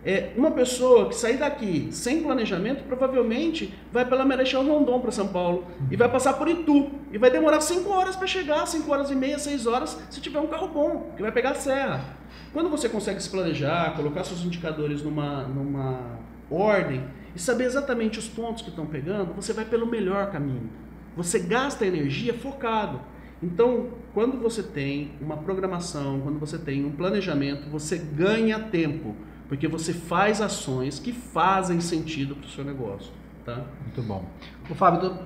É, 0.05 0.33
uma 0.37 0.51
pessoa 0.51 1.09
que 1.09 1.15
sair 1.15 1.37
daqui 1.37 1.89
sem 1.91 2.21
planejamento 2.21 2.83
provavelmente 2.83 3.73
vai 3.91 4.05
pela 4.05 4.23
Marechal 4.23 4.63
Rondon 4.63 4.99
para 4.99 5.11
São 5.11 5.29
Paulo 5.29 5.65
e 5.89 5.95
vai 5.95 6.07
passar 6.07 6.33
por 6.33 6.47
Itu 6.47 6.91
e 7.11 7.17
vai 7.17 7.31
demorar 7.31 7.59
5 7.59 7.89
horas 7.89 8.15
para 8.15 8.27
chegar, 8.27 8.67
5 8.67 8.91
horas 8.91 9.09
e 9.09 9.15
meia, 9.15 9.39
6 9.39 9.65
horas, 9.65 9.99
se 10.11 10.21
tiver 10.21 10.39
um 10.39 10.45
carro 10.45 10.67
bom, 10.67 11.11
que 11.15 11.23
vai 11.23 11.31
pegar 11.31 11.51
a 11.51 11.55
serra. 11.55 12.17
Quando 12.53 12.69
você 12.69 12.87
consegue 12.87 13.19
se 13.19 13.29
planejar, 13.31 13.95
colocar 13.95 14.23
seus 14.23 14.45
indicadores 14.45 15.01
numa, 15.01 15.41
numa 15.47 16.19
ordem 16.51 17.03
e 17.35 17.39
saber 17.39 17.63
exatamente 17.63 18.19
os 18.19 18.27
pontos 18.27 18.61
que 18.61 18.69
estão 18.69 18.85
pegando, 18.85 19.33
você 19.33 19.53
vai 19.53 19.65
pelo 19.65 19.87
melhor 19.87 20.31
caminho. 20.31 20.69
Você 21.17 21.39
gasta 21.39 21.83
energia 21.83 22.33
focado. 22.35 23.01
Então, 23.41 23.89
quando 24.13 24.37
você 24.37 24.61
tem 24.61 25.13
uma 25.19 25.37
programação, 25.37 26.21
quando 26.21 26.39
você 26.39 26.57
tem 26.57 26.85
um 26.85 26.91
planejamento, 26.91 27.69
você 27.69 27.97
ganha 27.97 28.59
tempo, 28.59 29.15
porque 29.47 29.67
você 29.67 29.93
faz 29.93 30.41
ações 30.41 30.99
que 30.99 31.11
fazem 31.11 31.79
sentido 31.79 32.35
para 32.35 32.45
o 32.45 32.49
seu 32.49 32.63
negócio. 32.63 33.11
Tá? 33.45 33.61
Muito 33.83 34.01
bom. 34.01 34.25
O 34.69 34.73
Fábio, 34.73 35.19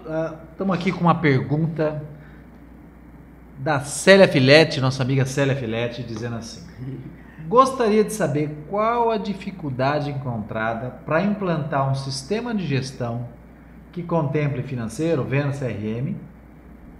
estamos 0.51 0.75
aqui 0.75 0.91
com 0.91 1.01
uma 1.01 1.15
pergunta 1.15 2.03
da 3.57 3.79
Célia 3.79 4.27
Filete, 4.27 4.81
nossa 4.81 5.03
amiga 5.03 5.25
Célia 5.25 5.55
Filete, 5.55 6.03
dizendo 6.03 6.35
assim: 6.35 6.65
Gostaria 7.47 8.03
de 8.03 8.13
saber 8.13 8.65
qual 8.69 9.09
a 9.09 9.17
dificuldade 9.17 10.09
encontrada 10.09 10.89
para 11.05 11.21
implantar 11.23 11.89
um 11.89 11.95
sistema 11.95 12.53
de 12.53 12.67
gestão 12.67 13.27
que 13.91 14.03
contemple 14.03 14.63
financeiro, 14.63 15.23
venda 15.23 15.51
CRM, 15.51 16.15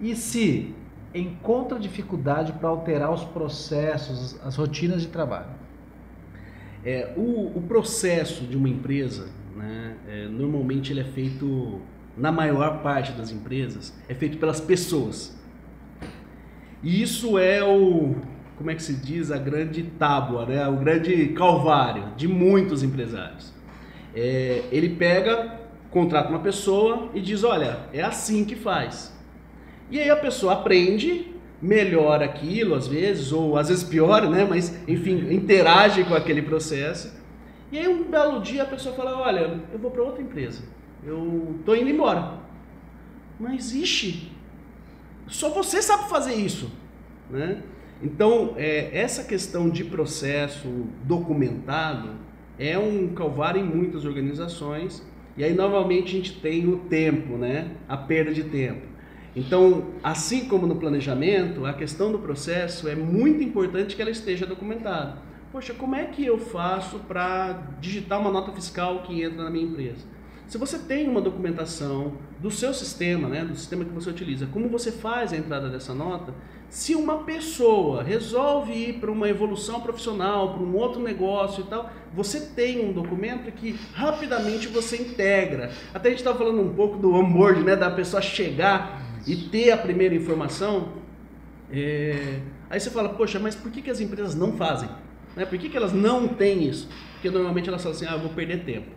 e 0.00 0.16
se 0.16 0.74
encontra 1.14 1.78
dificuldade 1.78 2.52
para 2.54 2.68
alterar 2.68 3.12
os 3.12 3.24
processos, 3.24 4.40
as 4.44 4.56
rotinas 4.56 5.02
de 5.02 5.08
trabalho? 5.08 5.59
É, 6.84 7.12
o, 7.16 7.52
o 7.58 7.62
processo 7.68 8.44
de 8.44 8.56
uma 8.56 8.68
empresa, 8.68 9.28
né, 9.54 9.96
é, 10.08 10.28
normalmente 10.28 10.92
ele 10.92 11.00
é 11.00 11.04
feito, 11.04 11.80
na 12.16 12.32
maior 12.32 12.82
parte 12.82 13.12
das 13.12 13.30
empresas, 13.30 13.94
é 14.08 14.14
feito 14.14 14.38
pelas 14.38 14.60
pessoas. 14.60 15.38
E 16.82 17.02
isso 17.02 17.38
é 17.38 17.62
o, 17.62 18.16
como 18.56 18.70
é 18.70 18.74
que 18.74 18.82
se 18.82 18.94
diz, 18.94 19.30
a 19.30 19.38
grande 19.38 19.82
tábua, 19.82 20.46
né, 20.46 20.66
o 20.68 20.76
grande 20.76 21.28
calvário 21.28 22.14
de 22.16 22.26
muitos 22.26 22.82
empresários. 22.82 23.52
É, 24.14 24.64
ele 24.72 24.90
pega, 24.90 25.60
contrata 25.90 26.30
uma 26.30 26.40
pessoa 26.40 27.10
e 27.14 27.20
diz, 27.20 27.44
olha, 27.44 27.78
é 27.92 28.02
assim 28.02 28.44
que 28.44 28.56
faz. 28.56 29.14
E 29.90 29.98
aí 29.98 30.08
a 30.08 30.16
pessoa 30.16 30.54
aprende, 30.54 31.29
melhora 31.60 32.24
aquilo 32.24 32.74
às 32.74 32.86
vezes, 32.86 33.32
ou 33.32 33.56
às 33.56 33.68
vezes 33.68 33.84
piora, 33.84 34.28
né? 34.28 34.46
Mas 34.48 34.76
enfim, 34.88 35.32
interage 35.32 36.04
com 36.04 36.14
aquele 36.14 36.42
processo. 36.42 37.12
E 37.70 37.78
aí 37.78 37.86
um 37.86 38.04
belo 38.04 38.40
dia 38.40 38.62
a 38.62 38.66
pessoa 38.66 38.94
fala, 38.94 39.18
olha, 39.18 39.60
eu 39.72 39.78
vou 39.78 39.90
para 39.90 40.02
outra 40.02 40.22
empresa. 40.22 40.62
Eu 41.04 41.56
tô 41.64 41.74
indo 41.74 41.88
embora. 41.88 42.40
Mas 43.38 43.72
ixi, 43.72 44.30
só 45.26 45.48
você 45.48 45.80
sabe 45.80 46.08
fazer 46.10 46.34
isso, 46.34 46.70
né? 47.30 47.62
Então, 48.02 48.54
é, 48.56 48.98
essa 48.98 49.24
questão 49.24 49.68
de 49.68 49.84
processo 49.84 50.68
documentado 51.04 52.14
é 52.58 52.78
um 52.78 53.08
calvário 53.08 53.60
em 53.60 53.64
muitas 53.64 54.04
organizações. 54.04 55.06
E 55.36 55.44
aí, 55.44 55.54
normalmente, 55.54 56.08
a 56.08 56.16
gente 56.16 56.40
tem 56.40 56.66
o 56.66 56.78
tempo, 56.78 57.36
né? 57.36 57.72
A 57.88 57.96
perda 57.96 58.32
de 58.32 58.44
tempo. 58.44 58.89
Então, 59.34 59.90
assim 60.02 60.48
como 60.48 60.66
no 60.66 60.76
planejamento, 60.76 61.64
a 61.64 61.72
questão 61.72 62.10
do 62.10 62.18
processo 62.18 62.88
é 62.88 62.96
muito 62.96 63.42
importante 63.42 63.94
que 63.94 64.02
ela 64.02 64.10
esteja 64.10 64.44
documentada. 64.44 65.18
Poxa, 65.52 65.72
como 65.74 65.94
é 65.94 66.04
que 66.06 66.24
eu 66.24 66.38
faço 66.38 66.98
para 67.00 67.62
digitar 67.80 68.20
uma 68.20 68.30
nota 68.30 68.52
fiscal 68.52 69.02
que 69.02 69.22
entra 69.22 69.44
na 69.44 69.50
minha 69.50 69.64
empresa? 69.64 70.04
Se 70.46 70.58
você 70.58 70.78
tem 70.78 71.08
uma 71.08 71.20
documentação 71.20 72.14
do 72.40 72.50
seu 72.50 72.74
sistema, 72.74 73.28
né, 73.28 73.44
do 73.44 73.54
sistema 73.54 73.84
que 73.84 73.92
você 73.92 74.10
utiliza, 74.10 74.46
como 74.46 74.68
você 74.68 74.90
faz 74.90 75.32
a 75.32 75.36
entrada 75.36 75.68
dessa 75.68 75.94
nota? 75.94 76.34
Se 76.68 76.96
uma 76.96 77.18
pessoa 77.18 78.02
resolve 78.02 78.72
ir 78.72 78.94
para 78.94 79.10
uma 79.12 79.28
evolução 79.28 79.80
profissional, 79.80 80.54
para 80.54 80.62
um 80.62 80.74
outro 80.74 81.00
negócio 81.00 81.62
e 81.62 81.66
tal, 81.68 81.90
você 82.12 82.40
tem 82.40 82.84
um 82.84 82.92
documento 82.92 83.50
que 83.52 83.78
rapidamente 83.92 84.66
você 84.66 84.96
integra. 84.96 85.70
Até 85.94 86.08
a 86.08 86.10
gente 86.10 86.20
estava 86.20 86.38
falando 86.38 86.60
um 86.60 86.74
pouco 86.74 86.96
do 86.96 87.14
onboard, 87.14 87.62
né, 87.62 87.76
da 87.76 87.90
pessoa 87.90 88.20
chegar 88.20 89.09
e 89.26 89.36
ter 89.36 89.70
a 89.70 89.76
primeira 89.76 90.14
informação, 90.14 90.92
é... 91.72 92.40
aí 92.68 92.80
você 92.80 92.90
fala, 92.90 93.10
poxa, 93.10 93.38
mas 93.38 93.54
por 93.54 93.70
que, 93.70 93.82
que 93.82 93.90
as 93.90 94.00
empresas 94.00 94.34
não 94.34 94.52
fazem? 94.52 94.88
Né? 95.36 95.44
Por 95.44 95.58
que, 95.58 95.68
que 95.68 95.76
elas 95.76 95.92
não 95.92 96.28
têm 96.28 96.68
isso? 96.68 96.88
Porque 97.14 97.30
normalmente 97.30 97.68
elas 97.68 97.82
falam 97.82 97.96
assim, 97.96 98.06
ah, 98.06 98.12
eu 98.12 98.20
vou 98.20 98.30
perder 98.30 98.64
tempo. 98.64 98.90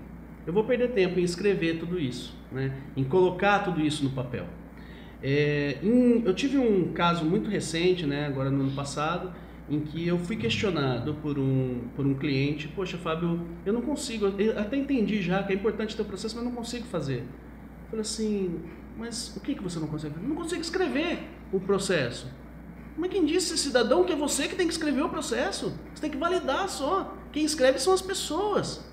Eu 0.45 0.53
vou 0.53 0.63
perder 0.63 0.89
tempo 0.89 1.19
em 1.19 1.23
escrever 1.23 1.79
tudo 1.79 1.99
isso, 1.99 2.35
né? 2.51 2.73
em 2.97 3.03
colocar 3.03 3.59
tudo 3.59 3.81
isso 3.81 4.03
no 4.03 4.09
papel. 4.09 4.45
É, 5.21 5.77
em, 5.81 6.21
eu 6.25 6.33
tive 6.33 6.57
um 6.57 6.91
caso 6.91 7.23
muito 7.23 7.49
recente, 7.49 8.05
né, 8.05 8.25
agora 8.25 8.51
no 8.51 8.63
ano 8.63 8.71
passado, 8.71 9.31
em 9.69 9.79
que 9.79 10.05
eu 10.05 10.19
fui 10.19 10.35
questionado 10.35 11.13
por 11.15 11.39
um, 11.39 11.83
por 11.95 12.05
um 12.05 12.13
cliente, 12.13 12.67
poxa, 12.67 12.97
Fábio, 12.97 13.39
eu 13.65 13.71
não 13.71 13.81
consigo, 13.81 14.25
eu 14.37 14.59
até 14.59 14.75
entendi 14.75 15.21
já 15.21 15.41
que 15.41 15.53
é 15.53 15.55
importante 15.55 15.95
ter 15.95 16.01
o 16.01 16.05
processo, 16.05 16.35
mas 16.35 16.43
não 16.43 16.51
consigo 16.51 16.85
fazer. 16.87 17.19
Eu 17.19 17.89
falei 17.89 18.01
assim, 18.01 18.59
mas 18.97 19.35
o 19.35 19.39
que, 19.39 19.55
que 19.55 19.63
você 19.63 19.79
não 19.79 19.87
consegue 19.87 20.13
fazer? 20.13 20.27
Não 20.27 20.35
consigo 20.35 20.61
escrever 20.61 21.27
o 21.51 21.59
processo. 21.59 22.27
Mas 22.97 23.11
quem 23.11 23.25
disse, 23.25 23.57
cidadão, 23.57 24.03
que 24.03 24.13
é 24.13 24.15
você 24.15 24.47
que 24.47 24.55
tem 24.55 24.67
que 24.67 24.73
escrever 24.73 25.01
o 25.01 25.09
processo? 25.09 25.73
Você 25.93 26.01
tem 26.01 26.11
que 26.11 26.17
validar 26.17 26.69
só. 26.69 27.15
Quem 27.31 27.43
escreve 27.43 27.79
são 27.79 27.93
as 27.93 28.01
pessoas. 28.01 28.85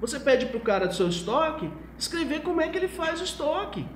Você 0.00 0.20
pede 0.20 0.46
para 0.46 0.58
o 0.58 0.60
cara 0.60 0.86
do 0.86 0.94
seu 0.94 1.08
estoque 1.08 1.70
escrever 1.98 2.42
como 2.42 2.60
é 2.60 2.68
que 2.68 2.76
ele 2.76 2.88
faz 2.88 3.20
o 3.20 3.24
estoque. 3.24 3.86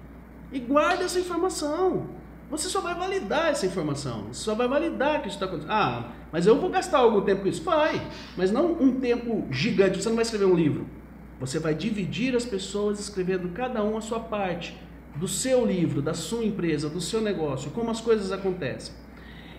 E 0.51 0.59
guarda 0.59 1.05
essa 1.05 1.21
informação. 1.21 2.09
Você 2.51 2.69
só 2.69 2.81
vai 2.81 2.95
validar 2.95 3.49
essa 3.49 3.67
informação. 3.67 4.29
Você 4.33 4.43
só 4.43 4.55
vai 4.55 4.67
validar 4.67 5.21
que 5.21 5.29
isso 5.29 5.37
está 5.37 5.45
acontecendo. 5.45 5.73
Ah, 5.73 6.11
mas 6.33 6.47
eu 6.47 6.59
vou 6.59 6.71
gastar 6.71 6.99
algum 6.99 7.21
tempo 7.21 7.43
com 7.43 7.49
isso? 7.49 7.63
Vai. 7.63 8.01
Mas 8.37 8.51
não 8.51 8.73
um 8.73 8.99
tempo 8.99 9.47
gigante. 9.51 10.03
Você 10.03 10.09
não 10.09 10.17
vai 10.17 10.25
escrever 10.25 10.47
um 10.47 10.55
livro. 10.55 10.87
Você 11.39 11.59
vai 11.59 11.75
dividir 11.75 12.35
as 12.35 12.47
pessoas 12.47 12.99
escrevendo 12.99 13.51
cada 13.51 13.85
um 13.85 13.97
a 13.97 14.01
sua 14.01 14.21
parte 14.21 14.75
do 15.17 15.29
seu 15.29 15.67
livro, 15.67 16.01
da 16.01 16.15
sua 16.15 16.45
empresa, 16.45 16.89
do 16.89 17.01
seu 17.01 17.21
negócio, 17.21 17.71
como 17.71 17.91
as 17.91 18.01
coisas 18.01 18.33
acontecem. 18.33 18.95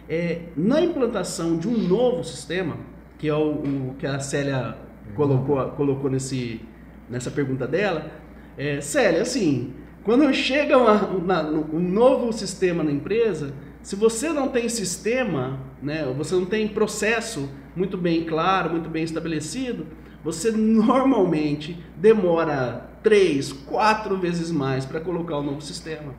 É, 0.09 0.43
na 0.57 0.81
implantação 0.81 1.57
de 1.57 1.67
um 1.67 1.77
novo 1.77 2.23
sistema, 2.23 2.77
que 3.17 3.27
é 3.27 3.33
o, 3.33 3.51
o 3.51 3.95
que 3.97 4.05
a 4.05 4.19
Célia 4.19 4.77
colocou, 5.15 5.63
colocou 5.71 6.09
nesse, 6.09 6.61
nessa 7.09 7.29
pergunta 7.29 7.67
dela, 7.67 8.11
é, 8.57 8.81
Célia, 8.81 9.21
assim, 9.21 9.73
quando 10.03 10.33
chega 10.33 10.77
uma, 10.77 11.07
uma, 11.07 11.43
um 11.43 11.79
novo 11.79 12.33
sistema 12.33 12.83
na 12.83 12.91
empresa, 12.91 13.53
se 13.81 13.95
você 13.95 14.29
não 14.29 14.47
tem 14.49 14.67
sistema, 14.69 15.59
né, 15.81 16.05
você 16.17 16.35
não 16.35 16.45
tem 16.45 16.67
processo 16.67 17.49
muito 17.75 17.97
bem 17.97 18.23
claro, 18.23 18.71
muito 18.71 18.89
bem 18.89 19.03
estabelecido, 19.03 19.87
você 20.23 20.51
normalmente 20.51 21.77
demora 21.97 22.90
três, 23.03 23.51
quatro 23.51 24.17
vezes 24.17 24.51
mais 24.51 24.85
para 24.85 24.99
colocar 24.99 25.37
o 25.37 25.43
novo 25.43 25.61
sistema. 25.61 26.13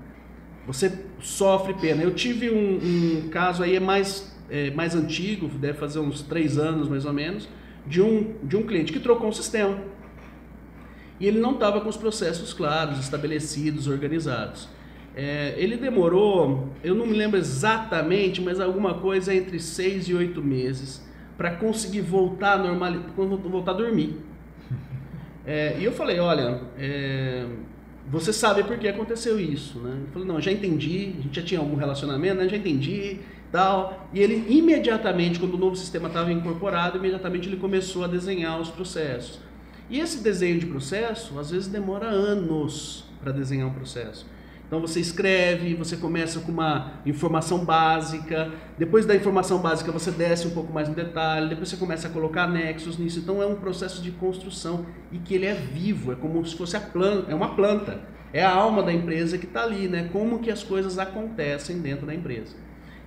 Você 0.67 0.93
sofre 1.21 1.75
pena. 1.75 2.03
Eu 2.03 2.15
tive 2.15 2.51
um, 2.51 3.25
um 3.25 3.29
caso 3.29 3.63
aí 3.63 3.77
é 3.77 3.81
mais, 3.81 4.37
é, 4.51 4.71
mais 4.71 4.95
antigo, 4.95 5.49
deve 5.49 5.79
fazer 5.79 5.99
uns 5.99 6.23
três 6.23 6.59
anos 6.59 6.89
mais 6.89 7.05
ou 7.05 7.13
menos, 7.13 7.49
de 7.87 8.01
um, 8.01 8.35
de 8.43 8.57
um 8.57 8.63
cliente 8.63 8.93
que 8.93 9.01
trocou 9.01 9.29
um 9.29 9.33
sistema. 9.33 9.79
E 11.19 11.27
ele 11.27 11.41
não 11.41 11.53
estava 11.53 11.81
com 11.81 11.89
os 11.89 11.97
processos 11.97 12.53
claros, 12.53 12.99
estabelecidos, 12.99 13.87
organizados. 13.87 14.69
É, 15.15 15.55
ele 15.57 15.77
demorou, 15.77 16.69
eu 16.83 16.95
não 16.95 17.07
me 17.07 17.13
lembro 17.13 17.39
exatamente, 17.39 18.41
mas 18.41 18.59
alguma 18.59 18.95
coisa 18.95 19.35
entre 19.35 19.61
seis 19.61 20.09
e 20.09 20.15
oito 20.15 20.43
meses 20.43 21.07
para 21.37 21.51
conseguir 21.57 22.01
voltar 22.01 22.55
a 22.55 22.59
normalidade, 22.59 23.13
voltar 23.15 23.73
a 23.73 23.75
dormir. 23.75 24.17
É, 25.47 25.77
e 25.79 25.85
eu 25.85 25.93
falei, 25.93 26.19
olha, 26.21 26.61
é, 26.79 27.47
você 28.09 28.33
sabe 28.33 28.63
por 28.65 28.79
que 28.79 28.89
aconteceu 28.89 29.39
isso, 29.39 29.79
né? 29.79 29.97
Ele 29.97 30.07
falou, 30.13 30.29
não, 30.29 30.41
já 30.41 30.53
entendi, 30.53 31.15
a 31.19 31.23
gente 31.23 31.37
já 31.41 31.43
tinha 31.43 31.61
algum 31.61 31.77
relacionamento, 31.77 32.37
né? 32.37 32.49
Já 32.49 32.57
entendi, 32.57 33.19
tal. 33.51 34.09
E 34.13 34.21
ele 34.21 34.47
imediatamente, 34.49 35.39
quando 35.39 35.55
o 35.55 35.59
novo 35.59 35.77
sistema 35.77 36.09
estava 36.09 36.33
incorporado, 36.33 36.99
imediatamente 36.99 37.49
ele 37.49 37.57
começou 37.57 38.05
a 38.05 38.07
desenhar 38.07 38.61
os 38.61 38.71
processos. 38.71 39.41
E 39.91 40.01
esse 40.01 40.23
desenho 40.23 40.59
de 40.59 40.67
processo, 40.67 41.39
às 41.39 41.51
vezes 41.51 41.69
demora 41.69 42.07
anos 42.07 43.05
para 43.21 43.33
desenhar 43.33 43.69
um 43.69 43.73
processo. 43.73 44.27
Então 44.73 44.81
você 44.81 45.01
escreve, 45.01 45.75
você 45.75 45.99
começa 45.99 46.41
com 46.41 46.51
uma 46.51 46.95
informação 47.05 47.63
básica, 47.63 48.51
depois 48.79 49.05
da 49.05 49.15
informação 49.15 49.59
básica 49.59 49.93
você 49.93 50.11
desce 50.11 50.47
um 50.47 50.53
pouco 50.53 50.73
mais 50.73 50.89
no 50.89 50.95
detalhe, 50.95 51.51
depois 51.51 51.69
você 51.69 51.77
começa 51.77 52.09
a 52.09 52.11
colocar 52.11 52.45
anexos 52.45 52.97
nisso. 52.97 53.19
Então 53.19 53.43
é 53.43 53.47
um 53.47 53.57
processo 53.57 54.01
de 54.01 54.11
construção 54.13 54.87
e 55.13 55.19
que 55.19 55.35
ele 55.35 55.45
é 55.45 55.53
vivo, 55.53 56.13
é 56.13 56.15
como 56.15 56.43
se 56.47 56.57
fosse 56.57 56.75
a 56.75 56.81
planta, 56.81 57.31
é 57.31 57.35
uma 57.35 57.55
planta, 57.55 58.01
é 58.33 58.43
a 58.43 58.51
alma 58.51 58.83
da 58.83 58.91
empresa 58.91 59.37
que 59.37 59.45
está 59.45 59.63
ali, 59.63 59.89
né? 59.89 60.09
Como 60.11 60.39
que 60.39 60.51
as 60.51 60.65
coisas 60.65 60.99
acontecem 60.99 61.79
dentro 61.81 62.07
da 62.07 62.15
empresa. 62.15 62.57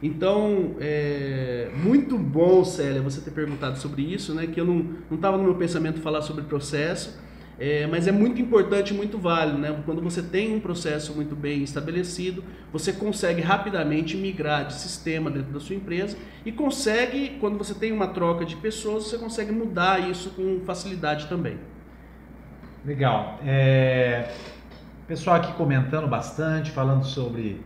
Então, 0.03 0.75
é 0.79 1.71
muito 1.75 2.15
bom, 2.15 2.63
Célia, 2.63 3.01
você 3.01 3.21
ter 3.21 3.31
perguntado 3.31 3.79
sobre 3.79 4.03
isso, 4.03 4.35
né? 4.35 4.45
Que 4.45 4.61
eu 4.61 4.65
não 4.65 4.87
estava 5.11 5.35
no 5.35 5.43
meu 5.43 5.55
pensamento 5.55 5.99
falar 5.99 6.21
sobre 6.21 6.43
processo, 6.43 7.19
é, 7.57 7.87
mas 7.87 8.05
é 8.05 8.11
muito 8.11 8.41
importante, 8.41 8.93
muito 8.93 9.17
válido, 9.17 9.57
né? 9.57 9.81
Quando 9.85 10.01
você 10.01 10.21
tem 10.21 10.53
um 10.53 10.59
processo 10.59 11.13
muito 11.13 11.35
bem 11.35 11.63
estabelecido, 11.63 12.43
você 12.71 12.91
consegue 12.91 13.41
rapidamente 13.41 14.17
migrar 14.17 14.67
de 14.67 14.73
sistema 14.73 15.31
dentro 15.31 15.53
da 15.53 15.59
sua 15.59 15.75
empresa 15.75 16.17
e 16.45 16.51
consegue, 16.51 17.37
quando 17.39 17.57
você 17.57 17.73
tem 17.73 17.93
uma 17.93 18.07
troca 18.07 18.43
de 18.43 18.57
pessoas, 18.57 19.05
você 19.05 19.17
consegue 19.17 19.53
mudar 19.53 20.09
isso 20.09 20.31
com 20.31 20.59
facilidade 20.65 21.27
também. 21.27 21.57
Legal. 22.85 23.39
É... 23.45 24.29
Pessoal 25.07 25.37
aqui 25.37 25.53
comentando 25.53 26.07
bastante, 26.07 26.71
falando 26.71 27.05
sobre 27.05 27.61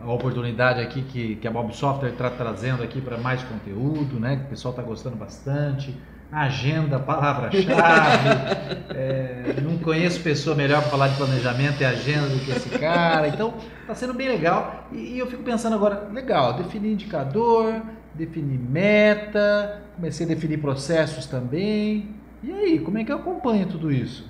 a 0.00 0.10
oportunidade 0.10 0.80
aqui 0.80 1.02
que, 1.02 1.36
que 1.36 1.46
a 1.46 1.50
Bob 1.50 1.74
Software 1.76 2.10
está 2.10 2.28
trazendo 2.28 2.82
aqui 2.82 3.00
para 3.00 3.16
mais 3.18 3.42
conteúdo, 3.44 4.18
né? 4.18 4.36
Que 4.36 4.42
o 4.44 4.48
pessoal 4.48 4.72
está 4.72 4.82
gostando 4.82 5.14
bastante 5.14 5.94
agenda, 6.30 6.98
palavra-chave. 6.98 7.68
é, 8.94 9.54
não 9.62 9.78
conheço 9.78 10.20
pessoa 10.20 10.54
melhor 10.54 10.82
para 10.82 10.90
falar 10.90 11.08
de 11.08 11.16
planejamento 11.16 11.80
e 11.80 11.84
agenda 11.84 12.28
do 12.28 12.38
que 12.44 12.50
esse 12.50 12.68
cara. 12.78 13.28
Então, 13.28 13.54
está 13.80 13.94
sendo 13.94 14.12
bem 14.14 14.28
legal. 14.28 14.88
E, 14.92 15.14
e, 15.14 15.18
eu 15.18 15.26
fico 15.26 15.42
pensando 15.42 15.74
agora, 15.74 16.08
legal, 16.12 16.54
definir 16.54 16.92
indicador, 16.92 17.82
definir 18.14 18.58
meta, 18.58 19.82
comecei 19.96 20.26
a 20.26 20.28
definir 20.28 20.58
processos 20.58 21.26
também. 21.26 22.10
E 22.42 22.52
aí, 22.52 22.78
como 22.78 22.98
é 22.98 23.04
que 23.04 23.12
eu 23.12 23.16
acompanho 23.16 23.66
tudo 23.66 23.90
isso? 23.90 24.28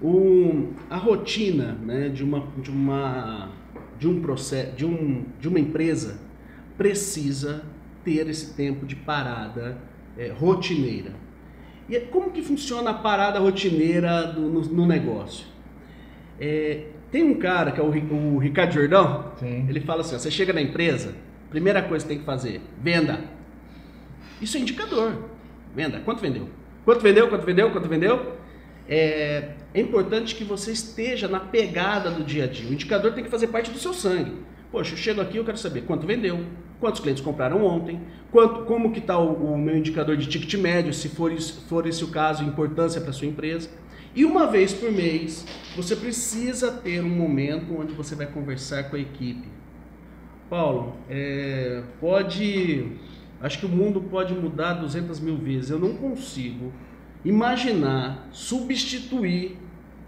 O, 0.00 0.72
a 0.88 0.96
rotina 0.96 1.76
né, 1.82 2.08
de, 2.08 2.24
uma, 2.24 2.46
de, 2.56 2.70
uma, 2.70 3.50
de, 3.98 4.08
um 4.08 4.22
processo, 4.22 4.72
de, 4.72 4.86
um, 4.86 5.26
de 5.38 5.46
uma 5.46 5.60
empresa 5.60 6.18
precisa 6.78 7.64
ter 8.02 8.26
esse 8.28 8.54
tempo 8.54 8.86
de 8.86 8.96
parada 8.96 9.89
é, 10.20 10.28
rotineira. 10.28 11.12
E 11.88 11.96
é, 11.96 12.00
como 12.00 12.30
que 12.30 12.42
funciona 12.42 12.90
a 12.90 12.94
parada 12.94 13.38
rotineira 13.38 14.26
do, 14.26 14.42
no, 14.42 14.60
no, 14.60 14.86
negócio? 14.86 15.46
É, 16.38 16.84
tem 17.10 17.24
um 17.24 17.38
cara 17.38 17.72
que 17.72 17.80
é 17.80 17.82
o, 17.82 17.88
o 17.88 18.38
Ricardo 18.38 18.72
Jordão, 18.74 19.32
Sim. 19.38 19.66
ele 19.68 19.80
fala 19.80 20.02
assim: 20.02 20.14
ó, 20.14 20.18
você 20.18 20.30
chega 20.30 20.52
na 20.52 20.60
empresa, 20.60 21.14
primeira 21.48 21.82
coisa 21.82 22.04
que 22.04 22.10
tem 22.10 22.18
que 22.18 22.24
fazer, 22.24 22.60
venda. 22.78 23.24
Isso 24.42 24.56
é 24.58 24.60
indicador. 24.60 25.30
Venda. 25.74 26.00
Quanto 26.00 26.20
vendeu? 26.20 26.48
Quanto 26.84 27.00
vendeu? 27.00 27.28
Quanto 27.28 27.46
vendeu? 27.46 27.70
Quanto 27.70 27.88
vendeu? 27.88 28.36
É, 28.88 29.50
é 29.72 29.80
importante 29.80 30.34
que 30.34 30.44
você 30.44 30.72
esteja 30.72 31.28
na 31.28 31.40
pegada 31.40 32.10
do 32.10 32.24
dia 32.24 32.44
a 32.44 32.46
dia. 32.46 32.68
O 32.68 32.72
indicador 32.72 33.12
tem 33.12 33.22
que 33.22 33.30
fazer 33.30 33.48
parte 33.48 33.70
do 33.70 33.78
seu 33.78 33.94
sangue. 33.94 34.32
Poxa, 34.72 34.94
eu 34.94 34.98
chego 34.98 35.20
aqui, 35.20 35.36
eu 35.36 35.44
quero 35.44 35.58
saber 35.58 35.82
quanto 35.82 36.06
vendeu, 36.06 36.44
quantos 36.80 37.00
clientes 37.00 37.22
compraram 37.22 37.64
ontem, 37.64 38.00
quanto, 38.32 38.64
como 38.64 38.90
que 38.90 38.98
está 38.98 39.18
o, 39.18 39.52
o, 39.52 39.58
meu 39.58 39.76
indicador 39.76 40.16
de 40.16 40.26
ticket 40.26 40.54
médio, 40.54 40.92
se 40.94 41.10
for, 41.10 41.30
for 41.68 41.86
esse 41.86 42.02
o 42.02 42.08
caso, 42.08 42.42
importância 42.42 43.00
para 43.00 43.12
sua 43.12 43.28
empresa. 43.28 43.68
E 44.14 44.24
uma 44.24 44.46
vez 44.46 44.72
por 44.72 44.90
mês, 44.90 45.46
você 45.76 45.94
precisa 45.94 46.72
ter 46.72 47.00
um 47.00 47.08
momento 47.08 47.78
onde 47.78 47.92
você 47.92 48.16
vai 48.16 48.26
conversar 48.26 48.84
com 48.84 48.96
a 48.96 48.98
equipe. 48.98 49.46
Paulo, 50.48 50.96
é, 51.08 51.82
pode, 52.00 52.88
acho 53.40 53.60
que 53.60 53.66
o 53.66 53.68
mundo 53.68 54.00
pode 54.00 54.34
mudar 54.34 54.74
200 54.74 55.20
mil 55.20 55.36
vezes. 55.36 55.70
Eu 55.70 55.78
não 55.78 55.94
consigo 55.94 56.72
imaginar 57.24 58.28
substituir 58.32 59.56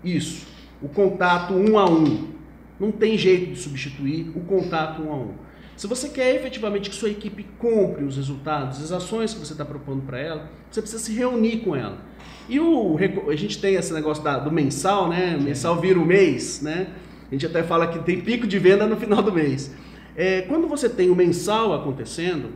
isso, 0.03 0.47
o 0.81 0.89
contato 0.89 1.55
um 1.55 1.79
a 1.79 1.89
um. 1.89 2.33
Não 2.81 2.91
tem 2.91 3.17
jeito 3.17 3.53
de 3.53 3.57
substituir 3.57 4.33
o 4.35 4.41
contato 4.41 5.03
um 5.03 5.13
a 5.13 5.17
um. 5.17 5.35
Se 5.77 5.87
você 5.87 6.09
quer 6.09 6.35
efetivamente 6.35 6.91
que 6.91 6.97
sua 6.97 7.11
equipe 7.11 7.45
compre 7.59 8.05
os 8.05 8.17
resultados, 8.17 8.83
as 8.83 8.93
ações 8.93 9.33
que 9.33 9.41
você 9.41 9.53
está 9.53 9.65
propondo 9.65 10.03
para 10.03 10.19
ela, 10.19 10.51
você 10.71 10.81
precisa 10.81 11.03
se 11.03 11.13
reunir 11.13 11.59
com 11.59 11.75
ela. 11.75 11.99
E 12.49 12.61
o, 12.61 12.99
a 13.29 13.37
gente 13.37 13.61
tem 13.61 13.75
esse 13.75 13.93
negócio 13.93 14.23
da, 14.23 14.39
do 14.39 14.53
mensal, 14.53 15.09
né? 15.09 15.39
Mensal 15.41 15.81
vira 15.81 15.99
o 15.99 16.05
mês, 16.05 16.61
né? 16.61 16.89
A 17.29 17.35
gente 17.35 17.47
até 17.47 17.63
fala 17.63 17.87
que 17.87 17.99
tem 18.01 18.21
pico 18.21 18.47
de 18.47 18.59
venda 18.59 18.87
no 18.87 18.97
final 18.97 19.23
do 19.23 19.33
mês. 19.33 19.75
É, 20.15 20.43
quando 20.43 20.69
você 20.69 20.89
tem 20.89 21.09
o 21.09 21.17
mensal 21.17 21.73
acontecendo, 21.73 22.51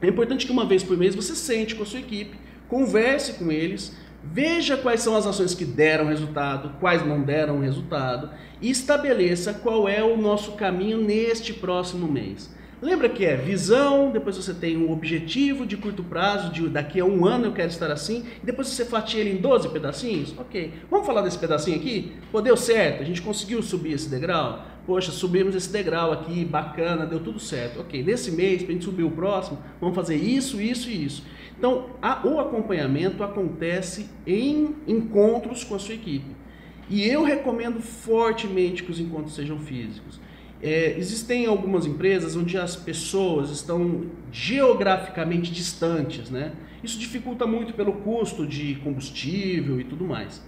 é 0.00 0.08
importante 0.08 0.46
que 0.46 0.52
uma 0.52 0.64
vez 0.64 0.82
por 0.82 0.96
mês 0.96 1.14
você 1.14 1.34
sente 1.36 1.74
com 1.74 1.82
a 1.82 1.86
sua 1.86 2.00
equipe, 2.00 2.38
converse 2.68 3.34
com 3.34 3.52
eles, 3.52 3.94
veja 4.22 4.76
quais 4.76 5.00
são 5.00 5.16
as 5.16 5.26
ações 5.26 5.54
que 5.54 5.64
deram 5.64 6.06
resultado, 6.06 6.74
quais 6.80 7.04
não 7.04 7.22
deram 7.22 7.60
resultado 7.60 8.30
e 8.60 8.70
estabeleça 8.70 9.54
qual 9.54 9.88
é 9.88 10.02
o 10.02 10.16
nosso 10.16 10.52
caminho 10.52 10.98
neste 10.98 11.52
próximo 11.52 12.10
mês. 12.10 12.50
Lembra 12.82 13.10
que 13.10 13.26
é 13.26 13.36
visão, 13.36 14.10
depois 14.10 14.36
você 14.36 14.54
tem 14.54 14.74
um 14.74 14.90
objetivo 14.90 15.66
de 15.66 15.76
curto 15.76 16.02
prazo, 16.02 16.50
de 16.50 16.66
daqui 16.66 16.98
a 16.98 17.04
um 17.04 17.26
ano 17.26 17.46
eu 17.46 17.52
quero 17.52 17.68
estar 17.68 17.90
assim, 17.90 18.24
e 18.42 18.46
depois 18.46 18.68
você 18.68 18.86
fatia 18.86 19.20
ele 19.20 19.32
em 19.32 19.36
12 19.36 19.68
pedacinhos? 19.68 20.34
Ok. 20.38 20.72
Vamos 20.90 21.06
falar 21.06 21.20
desse 21.20 21.38
pedacinho 21.38 21.76
aqui? 21.76 22.12
Pô, 22.32 22.40
deu 22.40 22.56
certo, 22.56 23.02
a 23.02 23.04
gente 23.04 23.20
conseguiu 23.20 23.62
subir 23.62 23.92
esse 23.92 24.08
degrau? 24.08 24.64
Poxa, 24.86 25.12
subimos 25.12 25.54
esse 25.54 25.70
degrau 25.70 26.10
aqui, 26.10 26.42
bacana, 26.42 27.04
deu 27.04 27.20
tudo 27.20 27.38
certo. 27.38 27.80
Ok, 27.80 28.02
nesse 28.02 28.30
mês, 28.30 28.62
para 28.62 28.70
a 28.70 28.72
gente 28.72 28.84
subir 28.86 29.04
o 29.04 29.10
próximo, 29.10 29.58
vamos 29.78 29.94
fazer 29.94 30.16
isso, 30.16 30.58
isso 30.58 30.88
e 30.88 31.04
isso. 31.04 31.22
Então, 31.60 31.90
a, 32.00 32.26
o 32.26 32.40
acompanhamento 32.40 33.22
acontece 33.22 34.08
em 34.26 34.76
encontros 34.88 35.62
com 35.62 35.74
a 35.74 35.78
sua 35.78 35.94
equipe. 35.94 36.30
E 36.88 37.06
eu 37.06 37.22
recomendo 37.22 37.82
fortemente 37.82 38.82
que 38.82 38.90
os 38.90 38.98
encontros 38.98 39.34
sejam 39.34 39.58
físicos. 39.58 40.18
É, 40.62 40.94
existem 40.96 41.44
algumas 41.44 41.84
empresas 41.84 42.34
onde 42.34 42.56
as 42.56 42.76
pessoas 42.76 43.50
estão 43.50 44.06
geograficamente 44.32 45.52
distantes, 45.52 46.30
né? 46.30 46.52
Isso 46.82 46.98
dificulta 46.98 47.46
muito 47.46 47.74
pelo 47.74 47.92
custo 47.92 48.46
de 48.46 48.76
combustível 48.76 49.78
e 49.78 49.84
tudo 49.84 50.06
mais. 50.06 50.42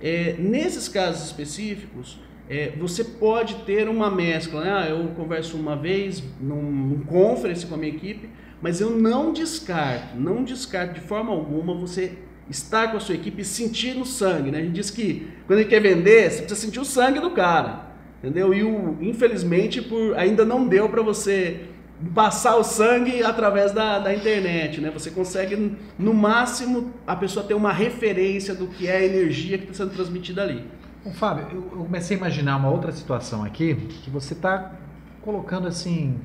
É, 0.00 0.34
nesses 0.38 0.88
casos 0.88 1.26
específicos, 1.26 2.18
é, 2.48 2.70
você 2.78 3.04
pode 3.04 3.56
ter 3.66 3.86
uma 3.86 4.10
mescla. 4.10 4.64
Né? 4.64 4.72
Ah, 4.72 4.88
eu 4.88 5.08
converso 5.08 5.58
uma 5.58 5.76
vez 5.76 6.24
num, 6.40 6.62
num 6.62 7.00
conference 7.00 7.66
com 7.66 7.74
a 7.74 7.76
minha 7.76 7.92
equipe, 7.92 8.30
mas 8.64 8.80
eu 8.80 8.88
não 8.88 9.30
descarto, 9.30 10.16
não 10.16 10.42
descarto 10.42 10.94
de 10.94 11.00
forma 11.02 11.30
alguma 11.30 11.74
você 11.74 12.16
estar 12.48 12.90
com 12.90 12.96
a 12.96 13.00
sua 13.00 13.14
equipe 13.14 13.42
e 13.42 13.44
sentir 13.44 13.92
no 13.94 14.06
sangue. 14.06 14.50
Né? 14.50 14.60
A 14.60 14.62
gente 14.62 14.72
diz 14.72 14.90
que 14.90 15.30
quando 15.46 15.58
ele 15.58 15.68
quer 15.68 15.80
vender, 15.80 16.30
você 16.30 16.38
precisa 16.38 16.58
sentir 16.58 16.80
o 16.80 16.84
sangue 16.84 17.20
do 17.20 17.32
cara. 17.32 17.90
Entendeu? 18.22 18.54
E 18.54 18.64
o, 18.64 18.96
infelizmente 19.02 19.82
por, 19.82 20.16
ainda 20.16 20.46
não 20.46 20.66
deu 20.66 20.88
para 20.88 21.02
você 21.02 21.66
passar 22.14 22.56
o 22.56 22.64
sangue 22.64 23.22
através 23.22 23.70
da, 23.72 23.98
da 23.98 24.14
internet. 24.14 24.80
Né? 24.80 24.90
Você 24.92 25.10
consegue, 25.10 25.76
no 25.98 26.14
máximo, 26.14 26.90
a 27.06 27.14
pessoa 27.14 27.44
ter 27.44 27.52
uma 27.52 27.70
referência 27.70 28.54
do 28.54 28.66
que 28.68 28.88
é 28.88 28.96
a 28.96 29.04
energia 29.04 29.58
que 29.58 29.64
está 29.64 29.84
sendo 29.84 29.92
transmitida 29.92 30.42
ali. 30.42 30.66
Bom, 31.04 31.12
Fábio, 31.12 31.48
eu 31.52 31.84
comecei 31.84 32.16
a 32.16 32.18
imaginar 32.18 32.56
uma 32.56 32.70
outra 32.70 32.92
situação 32.92 33.44
aqui, 33.44 33.74
que 33.74 34.08
você 34.08 34.32
está 34.32 34.72
colocando 35.20 35.68
assim, 35.68 36.18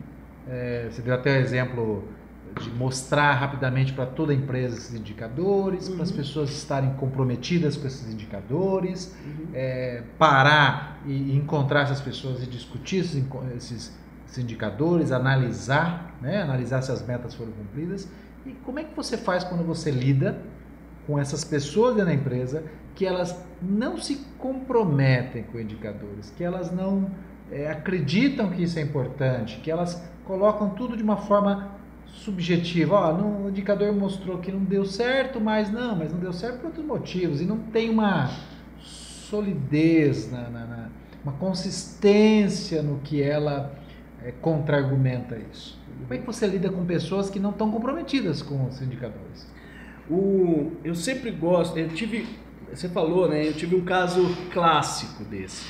é, 0.48 0.88
você 0.90 1.02
deu 1.02 1.14
até 1.14 1.38
o 1.38 1.42
exemplo 1.42 2.18
de 2.62 2.70
mostrar 2.72 3.34
rapidamente 3.34 3.94
para 3.94 4.06
toda 4.06 4.32
a 4.32 4.36
empresa 4.36 4.78
esses 4.78 4.94
indicadores, 4.94 5.88
uhum. 5.88 5.96
para 5.96 6.04
as 6.04 6.12
pessoas 6.12 6.50
estarem 6.50 6.94
comprometidas 6.94 7.78
com 7.78 7.88
esses 7.88 8.12
indicadores, 8.12 9.16
uhum. 9.26 9.48
é, 9.54 10.04
parar 10.18 11.00
e 11.06 11.36
encontrar 11.36 11.82
essas 11.82 12.02
pessoas 12.02 12.44
e 12.44 12.48
discutir 12.48 12.98
esses, 12.98 13.24
esses, 13.56 13.98
esses 14.28 14.38
indicadores, 14.38 15.12
analisar, 15.12 16.16
né, 16.22 16.42
analisar 16.42 16.82
se 16.82 16.92
as 16.92 17.06
metas 17.06 17.34
foram 17.34 17.52
cumpridas. 17.52 18.08
E 18.46 18.52
como 18.66 18.80
é 18.80 18.84
que 18.84 18.96
você 18.96 19.18
faz 19.18 19.44
quando 19.44 19.64
você 19.64 19.92
lida 19.92 20.42
com 21.06 21.18
essas 21.18 21.44
pessoas 21.44 21.96
dentro 21.96 22.10
da 22.10 22.16
empresa 22.16 22.64
que 22.96 23.06
elas 23.06 23.36
não 23.62 23.98
se 23.98 24.18
comprometem 24.38 25.44
com 25.44 25.60
indicadores, 25.60 26.34
que 26.36 26.44
elas 26.44 26.72
não 26.72 27.10
é, 27.52 27.70
acreditam 27.70 28.50
que 28.50 28.64
isso 28.64 28.78
é 28.78 28.82
importante, 28.82 29.60
que 29.62 29.72
elas 29.72 30.04
colocam 30.26 30.70
tudo 30.70 30.96
de 30.96 31.04
uma 31.04 31.18
forma 31.18 31.79
subjetiva. 32.14 32.96
Ó, 32.96 33.14
no, 33.14 33.46
o 33.46 33.50
indicador 33.50 33.94
mostrou 33.94 34.38
que 34.40 34.52
não 34.52 34.64
deu 34.64 34.86
certo, 34.86 35.40
mas 35.40 35.72
não, 35.72 35.96
mas 35.96 36.12
não 36.12 36.20
deu 36.20 36.34
certo 36.34 36.60
por 36.60 36.68
outros 36.68 36.86
motivos. 36.86 37.42
E 37.42 37.46
não 37.46 37.58
tem 37.58 37.90
uma 37.90 38.30
solidez, 38.82 40.32
na, 40.32 40.50
na, 40.50 40.66
na 40.66 40.90
uma 41.24 41.34
consistência 41.34 42.82
no 42.82 43.00
que 43.00 43.22
ela 43.22 43.74
é, 44.24 44.32
contra-argumenta 44.32 45.38
isso. 45.52 45.80
Como 46.02 46.14
é 46.14 46.18
que 46.18 46.26
você 46.26 46.48
lida 46.48 46.70
com 46.70 46.86
pessoas 46.86 47.30
que 47.30 47.40
não 47.40 47.50
estão 47.52 47.70
comprometidas 47.70 48.42
com 48.42 48.66
os 48.66 48.82
indicadores? 48.82 49.48
O, 50.10 50.72
eu 50.84 50.96
sempre 50.96 51.30
gosto, 51.30 51.78
eu 51.78 51.90
tive, 51.90 52.26
você 52.74 52.90
falou, 52.90 53.28
né? 53.30 53.48
Eu 53.48 53.54
tive 53.54 53.76
um 53.76 53.84
caso 53.84 54.26
clássico 54.52 55.24
desse. 55.26 55.66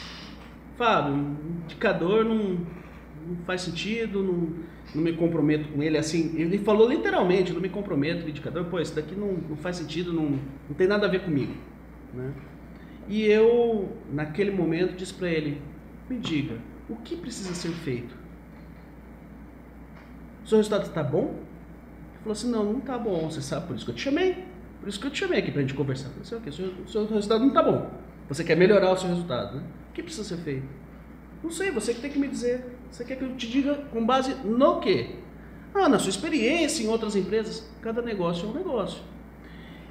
Fábio, 0.77 1.35
indicador 1.65 2.23
não, 2.23 2.59
não 3.30 3.45
faz 3.45 3.61
sentido, 3.61 4.23
não, 4.23 4.49
não 4.95 5.01
me 5.03 5.13
comprometo 5.13 5.69
com 5.69 5.82
ele. 5.84 5.97
Assim, 5.97 6.36
ele 6.38 6.57
falou 6.59 6.89
literalmente, 6.89 7.53
não 7.53 7.61
me 7.61 7.69
comprometo 7.69 8.21
com 8.21 8.27
o 8.27 8.30
indicador, 8.30 8.65
pô, 8.65 8.80
isso 8.80 8.95
daqui 8.95 9.15
não, 9.15 9.34
não 9.34 9.57
faz 9.57 9.75
sentido, 9.75 10.11
não, 10.11 10.39
não 10.67 10.75
tem 10.75 10.88
nada 10.88 11.05
a 11.05 11.09
ver 11.09 11.23
comigo. 11.23 11.53
Né? 12.13 12.32
E 13.07 13.25
eu, 13.25 13.97
naquele 14.11 14.51
momento, 14.51 14.95
disse 14.95 15.13
para 15.13 15.30
ele, 15.30 15.61
me 16.09 16.17
diga, 16.17 16.55
o 16.89 16.95
que 16.95 17.15
precisa 17.15 17.53
ser 17.53 17.69
feito? 17.69 18.15
O 20.43 20.47
seu 20.47 20.57
resultado 20.57 20.88
está 20.88 21.03
bom? 21.03 21.36
Ele 21.36 22.19
falou 22.23 22.34
assim, 22.34 22.51
não, 22.51 22.63
não 22.63 22.80
está 22.80 22.97
bom, 22.97 23.30
você 23.30 23.41
sabe, 23.41 23.67
por 23.67 23.75
isso 23.75 23.86
que 23.86 23.91
eu 23.91 23.95
te 23.95 24.01
chamei. 24.01 24.43
Por 24.80 24.88
isso 24.88 24.99
que 24.99 25.07
eu 25.07 25.11
te 25.11 25.19
chamei 25.19 25.39
aqui 25.39 25.51
para 25.51 25.59
a 25.59 25.61
gente 25.61 25.73
conversar. 25.73 26.09
Eu 26.17 26.23
falei, 26.23 26.39
okay, 26.39 26.51
o, 26.51 26.88
seu, 26.88 27.05
seu 27.07 27.15
resultado 27.15 27.41
não 27.41 27.49
está 27.49 27.61
bom. 27.61 27.91
Você 28.30 28.43
quer 28.43 28.55
melhorar 28.55 28.91
o 28.91 28.97
seu 28.97 29.09
resultado, 29.09 29.57
né? 29.57 29.63
O 29.89 29.93
que 29.93 30.03
precisa 30.03 30.23
ser 30.23 30.38
feito? 30.43 30.67
Não 31.43 31.51
sei, 31.51 31.71
você 31.71 31.93
que 31.93 32.01
tem 32.01 32.11
que 32.11 32.19
me 32.19 32.27
dizer. 32.27 32.63
Você 32.91 33.03
quer 33.03 33.17
que 33.17 33.23
eu 33.23 33.35
te 33.35 33.47
diga 33.47 33.75
com 33.91 34.05
base 34.05 34.35
no 34.45 34.79
quê? 34.79 35.15
Ah, 35.73 35.87
na 35.87 35.99
sua 35.99 36.09
experiência 36.09 36.83
em 36.83 36.87
outras 36.87 37.15
empresas. 37.15 37.69
Cada 37.81 38.01
negócio 38.01 38.47
é 38.47 38.49
um 38.49 38.53
negócio. 38.53 39.01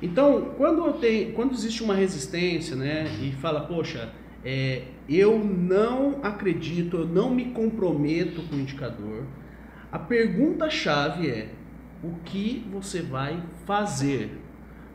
Então, 0.01 0.55
quando, 0.57 0.93
tenho, 0.95 1.33
quando 1.33 1.53
existe 1.53 1.83
uma 1.83 1.95
resistência, 1.95 2.77
né, 2.77 3.07
e 3.21 3.33
fala, 3.33 3.63
poxa, 3.63 4.13
é, 4.45 4.83
eu 5.09 5.39
não 5.39 6.21
acredito, 6.23 6.99
eu 6.99 7.07
não 7.07 7.31
me 7.31 7.47
comprometo 7.47 8.43
com 8.43 8.57
o 8.57 8.61
indicador, 8.61 9.25
a 9.91 9.99
pergunta-chave 9.99 11.29
é: 11.29 11.49
o 12.03 12.15
que 12.25 12.65
você 12.71 13.03
vai 13.03 13.43
fazer? 13.65 14.39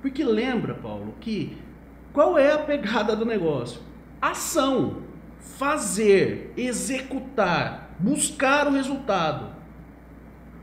Porque 0.01 0.23
lembra, 0.23 0.73
Paulo, 0.73 1.15
que 1.19 1.57
qual 2.13 2.37
é 2.37 2.51
a 2.51 2.59
pegada 2.59 3.15
do 3.15 3.25
negócio? 3.25 3.81
Ação 4.21 5.01
fazer, 5.39 6.53
executar, 6.55 7.82
buscar 7.99 8.67
o 8.67 8.71
resultado. 8.71 9.47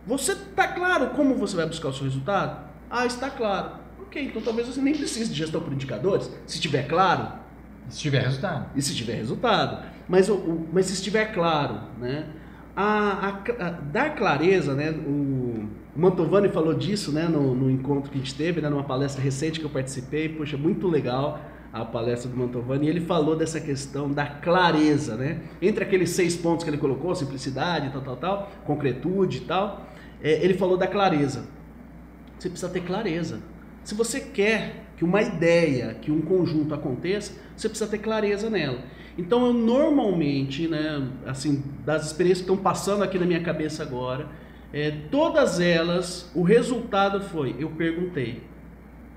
Você 0.07 0.33
está 0.33 0.69
claro 0.69 1.11
como 1.11 1.35
você 1.35 1.57
vai 1.57 1.67
buscar 1.67 1.89
o 1.89 1.93
seu 1.93 2.05
resultado? 2.05 2.69
Ah, 2.91 3.07
está 3.07 3.31
claro. 3.31 3.73
Ok, 4.01 4.23
então 4.25 4.43
talvez 4.43 4.67
você 4.67 4.81
nem 4.81 4.95
precise 4.95 5.31
de 5.31 5.37
gestão 5.37 5.61
por 5.61 5.73
indicadores, 5.73 6.31
se 6.47 6.57
estiver 6.57 6.89
claro. 6.89 7.41
Se 7.89 7.99
tiver 7.99 8.23
resultado. 8.23 8.71
E 8.75 8.83
se 8.83 8.95
tiver 8.95 9.15
resultado. 9.15 9.85
Mas, 10.09 10.29
o, 10.29 10.67
mas 10.73 10.87
se 10.87 10.95
estiver 10.95 11.33
claro, 11.33 11.81
né? 11.99 12.27
A, 12.75 13.29
a, 13.29 13.67
a, 13.67 13.71
dar 13.71 14.15
clareza, 14.15 14.75
né? 14.75 14.91
O 14.91 15.69
Mantovani 15.95 16.49
falou 16.49 16.73
disso, 16.73 17.13
né? 17.13 17.25
No, 17.25 17.55
no 17.55 17.71
encontro 17.71 18.11
que 18.11 18.17
a 18.17 18.21
gente 18.21 18.35
teve, 18.35 18.61
né? 18.61 18.69
Numa 18.69 18.85
palestra 18.85 19.23
recente 19.23 19.59
que 19.59 19.67
eu 19.67 19.71
participei. 19.71 20.29
Poxa, 20.29 20.57
muito 20.57 20.87
legal 20.89 21.41
a 21.73 21.85
palestra 21.85 22.31
do 22.31 22.37
Mantovani, 22.37 22.87
e 22.87 22.91
ele 22.91 23.01
falou 23.01 23.37
dessa 23.37 23.61
questão 23.61 24.11
da 24.11 24.27
clareza, 24.27 25.17
né? 25.17 25.41
Entre 25.63 25.85
aqueles 25.85 26.11
seis 26.11 26.37
pontos 26.37 26.65
que 26.65 26.71
ele 26.71 26.79
colocou, 26.79 27.15
simplicidade, 27.15 27.91
tal, 27.93 28.03
tal, 28.03 28.17
tal, 28.17 28.53
concretude 28.65 29.39
e 29.39 29.41
tal, 29.43 29.87
é, 30.23 30.45
ele 30.45 30.55
falou 30.55 30.77
da 30.77 30.87
clareza. 30.87 31.45
Você 32.39 32.49
precisa 32.49 32.73
ter 32.73 32.81
clareza. 32.81 33.41
Se 33.85 33.95
você 33.95 34.21
quer 34.21 34.85
que 34.97 35.05
uma 35.05 35.23
ideia, 35.23 35.95
que 35.95 36.11
um 36.11 36.21
conjunto 36.21 36.75
aconteça, 36.75 37.33
você 37.57 37.69
precisa 37.69 37.91
ter 37.91 37.99
clareza 37.99 38.51
nela. 38.51 38.79
Então 39.17 39.47
eu 39.47 39.53
normalmente, 39.53 40.67
né, 40.67 41.09
assim, 41.27 41.63
das 41.85 42.07
experiências 42.07 42.47
que 42.47 42.51
estão 42.51 42.63
passando 42.63 43.03
aqui 43.03 43.19
na 43.19 43.27
minha 43.27 43.43
cabeça 43.43 43.83
agora, 43.83 44.29
é, 44.73 44.91
todas 45.11 45.59
elas, 45.59 46.31
o 46.35 46.43
resultado 46.43 47.21
foi, 47.21 47.57
eu 47.59 47.71
perguntei, 47.71 48.43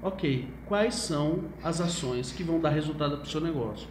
ok, 0.04 0.48
quais 0.66 0.96
são 0.96 1.46
as 1.64 1.80
ações 1.80 2.32
que 2.32 2.44
vão 2.44 2.60
dar 2.60 2.70
resultado 2.70 3.18
para 3.18 3.26
o 3.26 3.30
seu 3.30 3.42
negócio? 3.42 3.88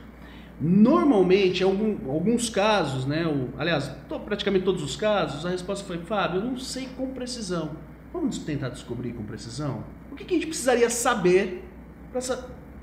Normalmente, 0.61 1.63
em 1.63 1.65
algum, 1.65 2.11
alguns 2.11 2.49
casos, 2.49 3.07
né, 3.07 3.27
o, 3.27 3.49
aliás, 3.59 3.91
praticamente 4.25 4.65
todos 4.65 4.83
os 4.83 4.95
casos, 4.95 5.45
a 5.45 5.51
resposta 5.51 5.85
foi, 5.85 5.99
Fábio, 5.99 6.41
eu 6.41 6.45
não 6.45 6.57
sei 6.57 6.89
com 6.97 7.09
precisão. 7.09 7.71
Vamos 8.13 8.39
tentar 8.39 8.69
descobrir 8.69 9.13
com 9.15 9.25
precisão? 9.25 9.83
O 10.11 10.15
que, 10.15 10.25
que 10.25 10.35
a 10.35 10.37
gente 10.37 10.47
precisaria 10.47 10.91
saber 10.91 11.65
para 12.13 12.21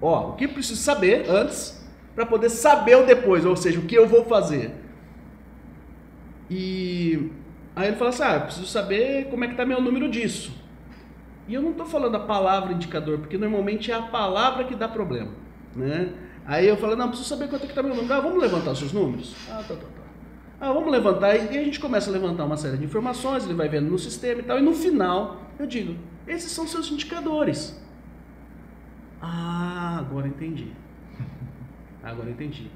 Ó, 0.02 0.32
o 0.32 0.34
que 0.34 0.48
preciso 0.48 0.82
saber 0.82 1.30
antes 1.30 1.80
para 2.16 2.26
poder 2.26 2.50
saber 2.50 2.96
o 2.96 3.06
depois, 3.06 3.46
ou 3.46 3.56
seja, 3.56 3.80
o 3.80 3.84
que 3.84 3.96
eu 3.96 4.08
vou 4.08 4.26
fazer. 4.26 4.74
E 6.50 7.32
aí 7.76 7.90
ele 7.90 7.98
fala 7.98 8.10
assim: 8.10 8.24
ah, 8.24 8.34
eu 8.36 8.42
preciso 8.42 8.66
saber 8.66 9.28
como 9.30 9.44
é 9.44 9.48
que 9.48 9.54
está 9.54 9.66
meu 9.66 9.82
número 9.82 10.10
disso. 10.10 10.52
E 11.50 11.54
eu 11.56 11.64
não 11.64 11.72
estou 11.72 11.88
falando 11.88 12.14
a 12.14 12.20
palavra 12.20 12.72
indicador, 12.72 13.18
porque 13.18 13.36
normalmente 13.36 13.91
é 13.91 13.95
a 13.95 14.04
palavra 14.04 14.66
que 14.66 14.76
dá 14.76 14.88
problema. 14.88 15.32
Né? 15.76 16.14
Aí 16.45 16.68
eu 16.68 16.78
falo, 16.78 16.95
não, 16.95 17.08
preciso 17.08 17.28
saber 17.28 17.50
quanto 17.50 17.64
é 17.64 17.66
que 17.66 17.72
está 17.72 17.82
meu 17.82 17.95
número. 17.95 18.14
Ah, 18.14 18.20
vamos 18.20 18.39
levantar 18.39 18.70
os 18.70 18.78
seus 18.78 18.93
números? 18.93 19.36
Ah, 19.50 19.64
tá, 19.68 19.74
tá, 19.74 19.82
tá. 19.82 20.04
Ah, 20.62 20.72
vamos 20.72 20.91
levantar. 20.91 21.36
E 21.36 21.58
a 21.58 21.64
gente 21.64 21.80
começa 21.80 22.08
a 22.08 22.14
levantar 22.14 22.45
uma 22.45 22.56
série 22.56 22.78
de 22.78 22.86
informações, 22.86 23.45
ele 23.45 23.56
vai 23.56 23.68
vendo 23.68 23.89
no 23.89 23.97
sistema 23.97 24.41
e 24.41 24.43
tal. 24.43 24.60
E 24.60 24.62
no 24.62 24.74
final, 24.76 25.41
eu 25.58 25.66
digo, 25.66 25.95
esses 26.28 26.52
são 26.52 26.68
seus 26.68 26.91
indicadores. 26.91 27.82
Ah, 29.20 29.97
agora 29.97 30.28
entendi. 30.28 30.72
Agora 32.04 32.30
entendi. 32.30 32.72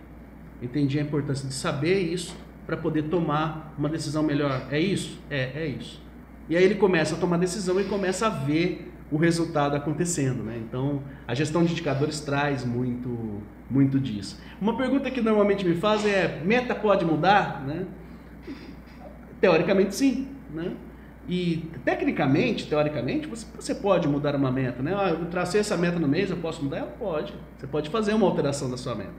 Entendi 0.61 0.99
a 0.99 1.03
importância 1.03 1.47
de 1.47 1.53
saber 1.53 1.99
isso 1.99 2.36
para 2.65 2.76
poder 2.76 3.03
tomar 3.03 3.74
uma 3.78 3.88
decisão 3.88 4.24
melhor. 4.24 4.67
É 4.69 4.80
isso? 4.80 5.19
É, 5.30 5.63
é 5.63 5.67
isso. 5.67 6.03
E 6.50 6.58
aí 6.58 6.64
ele 6.64 6.76
começa 6.76 7.16
a 7.16 7.18
tomar 7.18 7.38
decisão 7.38 7.80
e 7.80 7.86
começa 7.86 8.28
a 8.28 8.30
ver 8.30 8.91
o 9.12 9.18
resultado 9.18 9.76
acontecendo, 9.76 10.44
né? 10.44 10.58
Então, 10.58 11.04
a 11.28 11.36
gestão 11.36 11.64
de 11.64 11.72
indicadores 11.72 12.20
traz 12.20 12.66
muito, 12.66 13.41
muito 13.70 14.00
disso. 14.00 14.41
Uma 14.60 14.76
pergunta 14.76 15.10
que 15.12 15.22
normalmente 15.22 15.66
me 15.66 15.76
fazem 15.76 16.12
é: 16.12 16.41
meta 16.44 16.74
pode 16.74 17.06
mudar, 17.06 17.64
né? 17.66 17.86
Teoricamente, 19.39 19.96
sim, 19.96 20.28
né? 20.54 20.74
E 21.28 21.70
tecnicamente, 21.86 22.68
teoricamente, 22.68 23.28
você, 23.28 23.46
você 23.56 23.76
pode 23.76 24.08
mudar 24.08 24.36
uma 24.36 24.52
meta, 24.52 24.84
né? 24.84 24.94
Ah, 24.96 25.10
eu 25.10 25.26
tracei 25.28 25.62
essa 25.62 25.78
meta 25.78 25.98
no 25.98 26.08
mês, 26.08 26.30
eu 26.30 26.38
posso 26.38 26.64
mudar? 26.64 26.78
Ela 26.78 26.88
pode. 26.88 27.34
Você 27.58 27.68
pode 27.68 27.89
fazer 27.89 28.14
uma 28.14 28.28
alteração 28.28 28.70
da 28.70 28.76
sua 28.76 28.96
meta. 28.96 29.14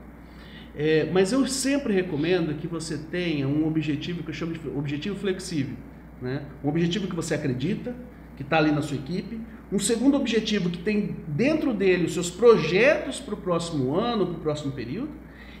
É, 0.75 1.09
mas 1.11 1.31
eu 1.31 1.47
sempre 1.47 1.93
recomendo 1.93 2.55
que 2.57 2.67
você 2.67 2.97
tenha 2.97 3.47
um 3.47 3.65
objetivo 3.65 4.23
que 4.23 4.29
eu 4.29 4.33
chamo 4.33 4.53
de 4.53 4.67
objetivo 4.67 5.17
flexível. 5.17 5.75
Né? 6.21 6.43
Um 6.63 6.69
objetivo 6.69 7.07
que 7.07 7.15
você 7.15 7.33
acredita, 7.33 7.95
que 8.35 8.43
está 8.43 8.57
ali 8.57 8.71
na 8.71 8.81
sua 8.81 8.97
equipe. 8.97 9.39
Um 9.71 9.79
segundo 9.79 10.15
objetivo 10.15 10.69
que 10.69 10.77
tem 10.77 11.15
dentro 11.27 11.73
dele 11.73 12.05
os 12.05 12.13
seus 12.13 12.29
projetos 12.29 13.19
para 13.19 13.33
o 13.33 13.37
próximo 13.37 13.95
ano, 13.95 14.27
para 14.27 14.35
o 14.35 14.39
próximo 14.39 14.71
período. 14.71 15.09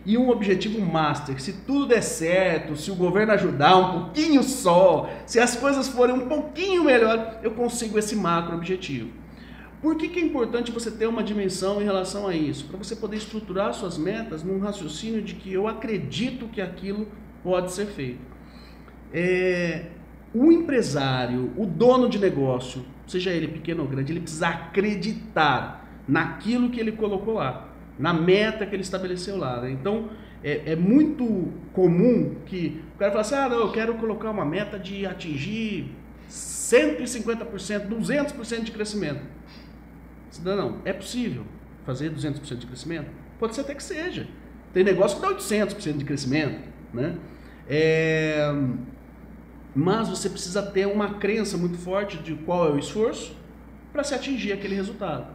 E 0.05 0.17
um 0.19 0.29
objetivo 0.29 0.79
master, 0.79 1.41
se 1.41 1.51
tudo 1.65 1.87
der 1.87 2.03
certo, 2.03 2.75
se 2.75 2.91
o 2.91 2.95
governo 2.95 3.33
ajudar 3.33 3.75
um 3.75 4.01
pouquinho 4.01 4.43
só, 4.43 5.09
se 5.25 5.39
as 5.39 5.55
coisas 5.55 5.87
forem 5.87 6.13
um 6.13 6.27
pouquinho 6.27 6.83
melhor, 6.83 7.39
eu 7.41 7.51
consigo 7.51 7.97
esse 7.97 8.15
macro 8.15 8.55
objetivo. 8.55 9.09
Por 9.81 9.95
que, 9.95 10.07
que 10.07 10.19
é 10.19 10.23
importante 10.23 10.71
você 10.71 10.91
ter 10.91 11.07
uma 11.07 11.23
dimensão 11.23 11.81
em 11.81 11.85
relação 11.85 12.27
a 12.27 12.35
isso? 12.35 12.65
Para 12.65 12.77
você 12.77 12.95
poder 12.95 13.17
estruturar 13.17 13.73
suas 13.73 13.97
metas 13.97 14.43
num 14.43 14.59
raciocínio 14.59 15.23
de 15.23 15.33
que 15.33 15.51
eu 15.51 15.67
acredito 15.67 16.47
que 16.47 16.61
aquilo 16.61 17.07
pode 17.43 17.71
ser 17.71 17.87
feito. 17.87 18.21
É, 19.11 19.87
o 20.35 20.51
empresário, 20.51 21.49
o 21.55 21.65
dono 21.65 22.09
de 22.09 22.19
negócio, 22.19 22.85
seja 23.07 23.31
ele 23.31 23.47
pequeno 23.47 23.83
ou 23.83 23.87
grande, 23.87 24.11
ele 24.11 24.19
precisa 24.19 24.49
acreditar 24.49 25.89
naquilo 26.05 26.69
que 26.69 26.77
ele 26.77 26.91
colocou 26.91 27.35
lá, 27.35 27.69
na 27.97 28.13
meta 28.13 28.65
que 28.65 28.75
ele 28.75 28.83
estabeleceu 28.83 29.37
lá. 29.37 29.61
Né? 29.61 29.71
Então, 29.71 30.09
é, 30.43 30.73
é, 30.73 30.75
muito 30.75 31.53
comum 31.71 32.35
que 32.45 32.83
o 32.95 32.97
cara 32.99 33.11
fala 33.11 33.21
assim: 33.21 33.35
ah, 33.35 33.47
não, 33.47 33.59
eu 33.59 33.71
quero 33.71 33.95
colocar 33.95 34.29
uma 34.29 34.43
meta 34.43 34.77
de 34.77 35.05
atingir 35.05 35.89
150%, 36.29 37.87
200% 37.87 38.63
de 38.63 38.71
crescimento. 38.73 39.21
Não, 40.43 40.57
não, 40.57 40.77
é 40.83 40.91
possível 40.91 41.43
fazer 41.85 42.11
200% 42.11 42.57
de 42.57 42.67
crescimento? 42.67 43.07
Pode 43.39 43.55
ser 43.55 43.61
até 43.61 43.73
que 43.73 43.83
seja. 43.83 44.27
Tem 44.73 44.83
negócio 44.83 45.17
que 45.17 45.25
dá 45.25 45.33
800% 45.33 45.95
de 45.95 46.03
crescimento, 46.03 46.59
né? 46.93 47.15
É... 47.69 48.53
Mas 49.75 50.07
você 50.07 50.29
precisa 50.29 50.61
ter 50.63 50.87
uma 50.87 51.15
crença 51.15 51.57
muito 51.57 51.77
forte 51.77 52.17
de 52.17 52.33
qual 52.33 52.69
é 52.69 52.71
o 52.71 52.79
esforço 52.79 53.35
para 53.91 54.03
se 54.03 54.15
atingir 54.15 54.53
aquele 54.53 54.75
resultado. 54.75 55.27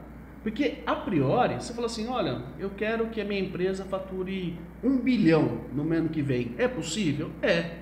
Porque, 0.42 0.78
a 0.86 0.96
priori, 0.96 1.56
você 1.56 1.74
fala 1.74 1.86
assim, 1.86 2.08
olha, 2.08 2.42
eu 2.58 2.70
quero 2.70 3.08
que 3.08 3.20
a 3.20 3.24
minha 3.24 3.40
empresa 3.40 3.84
fature 3.84 4.58
um 4.82 4.96
bilhão 4.96 5.60
no 5.74 5.92
ano 5.92 6.08
que 6.08 6.22
vem. 6.22 6.54
É 6.56 6.66
possível? 6.66 7.30
É. 7.42 7.80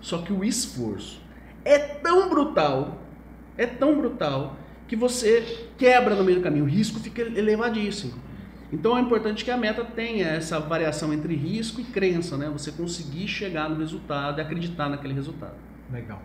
Só 0.00 0.22
que 0.22 0.32
o 0.32 0.42
esforço 0.42 1.20
é 1.62 1.78
tão 1.78 2.30
brutal, 2.30 3.02
é 3.58 3.66
tão 3.66 3.94
brutal, 3.96 4.56
que 4.88 4.96
você 4.96 5.66
quebra 5.76 6.14
no 6.14 6.24
meio 6.24 6.38
do 6.38 6.42
caminho. 6.42 6.64
O 6.64 6.68
risco 6.68 6.98
fica 7.00 7.20
elevadíssimo. 7.20 8.14
Então 8.72 8.96
é 8.96 9.00
importante 9.00 9.44
que 9.44 9.50
a 9.50 9.56
meta 9.56 9.84
tenha 9.84 10.28
essa 10.28 10.58
variação 10.58 11.12
entre 11.12 11.34
risco 11.34 11.80
e 11.80 11.84
crença, 11.84 12.36
né? 12.36 12.48
Você 12.50 12.72
conseguir 12.72 13.28
chegar 13.28 13.68
no 13.68 13.76
resultado 13.76 14.38
e 14.38 14.42
acreditar 14.42 14.88
naquele 14.88 15.14
resultado. 15.14 15.65
Legal. 15.90 16.20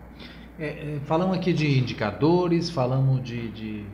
É, 0.58 0.96
é, 0.96 1.00
falamos 1.04 1.36
aqui 1.36 1.52
de 1.52 1.78
indicadores, 1.78 2.70
falamos 2.70 3.22
de, 3.22 3.48
de 3.52 3.86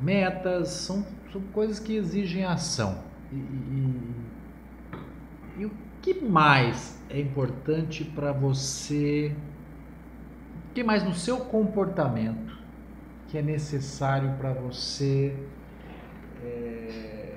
metas, 0.00 0.68
são, 0.68 1.04
são, 1.32 1.40
coisas 1.52 1.80
que 1.80 1.94
exigem 1.96 2.44
ação. 2.44 3.02
E, 3.32 3.36
e, 3.36 4.00
e 5.58 5.66
o 5.66 5.70
que 6.00 6.14
mais 6.20 7.02
é 7.08 7.20
importante 7.20 8.04
para 8.04 8.32
você? 8.32 9.34
O 10.70 10.74
que 10.74 10.84
mais 10.84 11.02
no 11.02 11.14
seu 11.14 11.38
comportamento 11.38 12.50
que 13.30 13.38
é 13.38 13.42
necessário 13.42 14.34
para 14.38 14.52
você 14.52 15.36
é, 16.42 17.36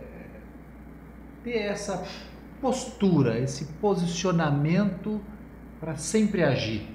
ter 1.43 1.57
essa 1.57 2.03
postura, 2.59 3.37
esse 3.37 3.65
posicionamento 3.79 5.21
para 5.83 5.97
sempre 5.97 6.41
agir? 6.41 6.87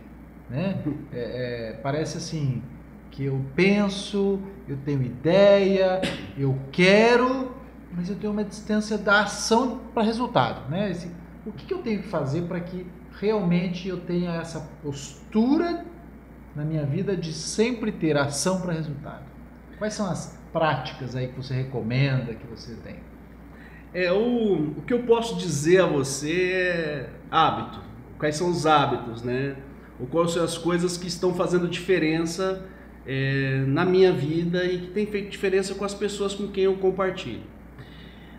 Né? 0.48 0.82
É, 1.12 1.18
é, 1.18 1.72
parece 1.82 2.16
assim 2.16 2.62
que 3.10 3.22
eu 3.22 3.44
penso, 3.54 4.40
eu 4.66 4.78
tenho 4.78 5.02
ideia, 5.02 6.00
eu 6.38 6.58
quero, 6.72 7.54
mas 7.92 8.08
eu 8.08 8.16
tenho 8.16 8.32
uma 8.32 8.44
distância 8.44 8.96
da 8.96 9.24
ação 9.24 9.82
para 9.92 10.02
resultado. 10.02 10.70
Né? 10.70 10.90
Esse, 10.90 11.10
o 11.44 11.52
que, 11.52 11.66
que 11.66 11.74
eu 11.74 11.82
tenho 11.82 12.00
que 12.00 12.08
fazer 12.08 12.42
para 12.42 12.60
que 12.60 12.86
realmente 13.20 13.86
eu 13.86 14.00
tenha 14.00 14.32
essa 14.36 14.60
postura 14.82 15.84
na 16.56 16.64
minha 16.64 16.86
vida 16.86 17.14
de 17.14 17.34
sempre 17.34 17.92
ter 17.92 18.16
ação 18.16 18.62
para 18.62 18.72
resultado? 18.72 19.24
Quais 19.76 19.92
são 19.92 20.10
as 20.10 20.38
práticas 20.50 21.14
aí 21.14 21.28
que 21.28 21.36
você 21.36 21.52
recomenda, 21.52 22.34
que 22.34 22.46
você 22.46 22.74
tem? 22.76 22.96
É, 23.92 24.10
o, 24.10 24.78
o 24.78 24.82
que 24.86 24.94
eu 24.94 25.02
posso 25.02 25.36
dizer 25.36 25.82
a 25.82 25.86
você 25.86 26.52
é 26.52 27.10
hábito. 27.30 27.87
Quais 28.18 28.36
são 28.36 28.50
os 28.50 28.66
hábitos, 28.66 29.22
né? 29.22 29.56
Ou 30.00 30.06
quais 30.06 30.32
são 30.32 30.44
as 30.44 30.58
coisas 30.58 30.96
que 30.96 31.06
estão 31.06 31.34
fazendo 31.34 31.68
diferença 31.68 32.66
é, 33.06 33.64
na 33.66 33.86
minha 33.86 34.12
vida 34.12 34.64
e 34.64 34.78
que 34.80 34.86
tem 34.88 35.06
feito 35.06 35.30
diferença 35.30 35.74
com 35.74 35.84
as 35.84 35.94
pessoas 35.94 36.34
com 36.34 36.48
quem 36.48 36.64
eu 36.64 36.76
compartilho. 36.76 37.42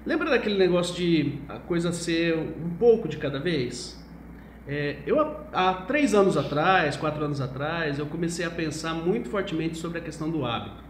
Lembra 0.05 0.29
daquele 0.29 0.57
negócio 0.57 0.95
de 0.95 1.39
a 1.49 1.57
coisa 1.57 1.91
ser 1.91 2.37
um 2.37 2.69
pouco 2.77 3.07
de 3.07 3.17
cada 3.17 3.39
vez? 3.39 3.99
É, 4.67 4.97
eu 5.07 5.19
há 5.51 5.73
três 5.87 6.13
anos 6.13 6.37
atrás, 6.37 6.95
quatro 6.95 7.25
anos 7.25 7.41
atrás, 7.41 7.97
eu 7.97 8.05
comecei 8.05 8.45
a 8.45 8.51
pensar 8.51 8.93
muito 8.93 9.27
fortemente 9.27 9.77
sobre 9.77 9.97
a 9.97 10.01
questão 10.01 10.29
do 10.29 10.45
hábito. 10.45 10.83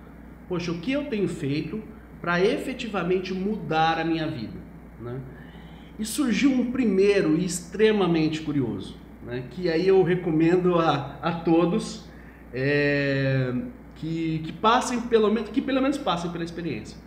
Poxa, 0.49 0.71
o 0.71 0.79
que 0.79 0.91
eu 0.91 1.05
tenho 1.05 1.29
feito 1.29 1.81
para 2.19 2.43
efetivamente 2.43 3.33
mudar 3.33 3.97
a 3.97 4.03
minha 4.03 4.27
vida? 4.27 4.59
Né? 4.99 5.21
E 5.99 6.05
surgiu 6.05 6.51
um 6.51 6.71
primeiro 6.71 7.35
e 7.35 7.45
extremamente 7.45 8.41
curioso, 8.41 8.95
né? 9.23 9.43
que 9.51 9.69
aí 9.69 9.87
eu 9.87 10.01
recomendo 10.01 10.79
a, 10.79 11.19
a 11.21 11.31
todos 11.33 12.05
é, 12.53 13.53
que, 13.95 14.39
que 14.39 14.53
passem 14.53 15.01
pelo 15.01 15.29
menos 15.29 15.49
que 15.49 15.61
pelo 15.61 15.81
menos 15.81 15.97
passem 15.97 16.31
pela 16.31 16.43
experiência. 16.43 16.97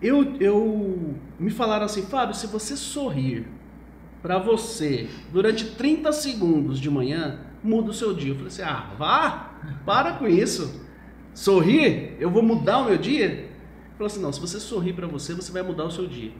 Eu, 0.00 0.36
eu 0.40 1.16
me 1.38 1.50
falaram 1.50 1.84
assim, 1.84 2.02
Fábio, 2.02 2.34
se 2.34 2.46
você 2.46 2.76
sorrir 2.76 3.46
para 4.22 4.38
você 4.38 5.08
durante 5.32 5.64
30 5.64 6.12
segundos 6.12 6.78
de 6.78 6.88
manhã, 6.88 7.40
muda 7.62 7.90
o 7.90 7.94
seu 7.94 8.14
dia. 8.14 8.30
Eu 8.30 8.34
falei 8.36 8.48
assim: 8.48 8.62
ah, 8.62 8.94
vá, 8.96 9.52
para 9.84 10.12
com 10.12 10.26
isso. 10.26 10.80
Sorrir, 11.34 12.16
eu 12.20 12.30
vou 12.30 12.42
mudar 12.42 12.78
o 12.78 12.84
meu 12.86 12.98
dia? 12.98 13.24
Ele 13.24 13.48
falou 13.96 14.06
assim: 14.06 14.20
não, 14.20 14.32
se 14.32 14.40
você 14.40 14.60
sorrir 14.60 14.92
para 14.92 15.06
você, 15.06 15.34
você 15.34 15.50
vai 15.50 15.62
mudar 15.62 15.84
o 15.84 15.90
seu 15.90 16.06
dia. 16.06 16.32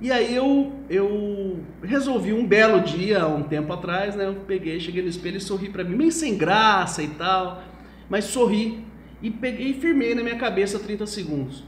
E 0.00 0.12
aí 0.12 0.34
eu, 0.34 0.72
eu 0.90 1.60
resolvi 1.82 2.32
um 2.32 2.46
belo 2.46 2.80
dia, 2.82 3.26
um 3.26 3.42
tempo 3.42 3.72
atrás, 3.72 4.14
né? 4.14 4.26
Eu 4.26 4.34
peguei, 4.46 4.78
cheguei 4.78 5.02
no 5.02 5.08
espelho 5.08 5.38
e 5.38 5.40
sorri 5.40 5.70
para 5.70 5.82
mim, 5.82 5.96
meio 5.96 6.12
sem 6.12 6.36
graça 6.36 7.02
e 7.02 7.08
tal, 7.08 7.62
mas 8.08 8.24
sorri 8.24 8.84
e 9.22 9.30
peguei 9.30 9.70
e 9.70 9.74
firmei 9.74 10.14
na 10.14 10.22
minha 10.22 10.36
cabeça 10.36 10.78
30 10.78 11.06
segundos. 11.06 11.64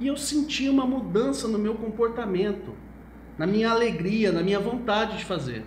E 0.00 0.06
eu 0.06 0.16
senti 0.16 0.68
uma 0.68 0.84
mudança 0.84 1.46
no 1.46 1.58
meu 1.58 1.74
comportamento 1.74 2.74
na 3.38 3.46
minha 3.46 3.70
alegria, 3.70 4.32
na 4.32 4.42
minha 4.42 4.58
vontade 4.58 5.16
de 5.16 5.24
fazer. 5.24 5.62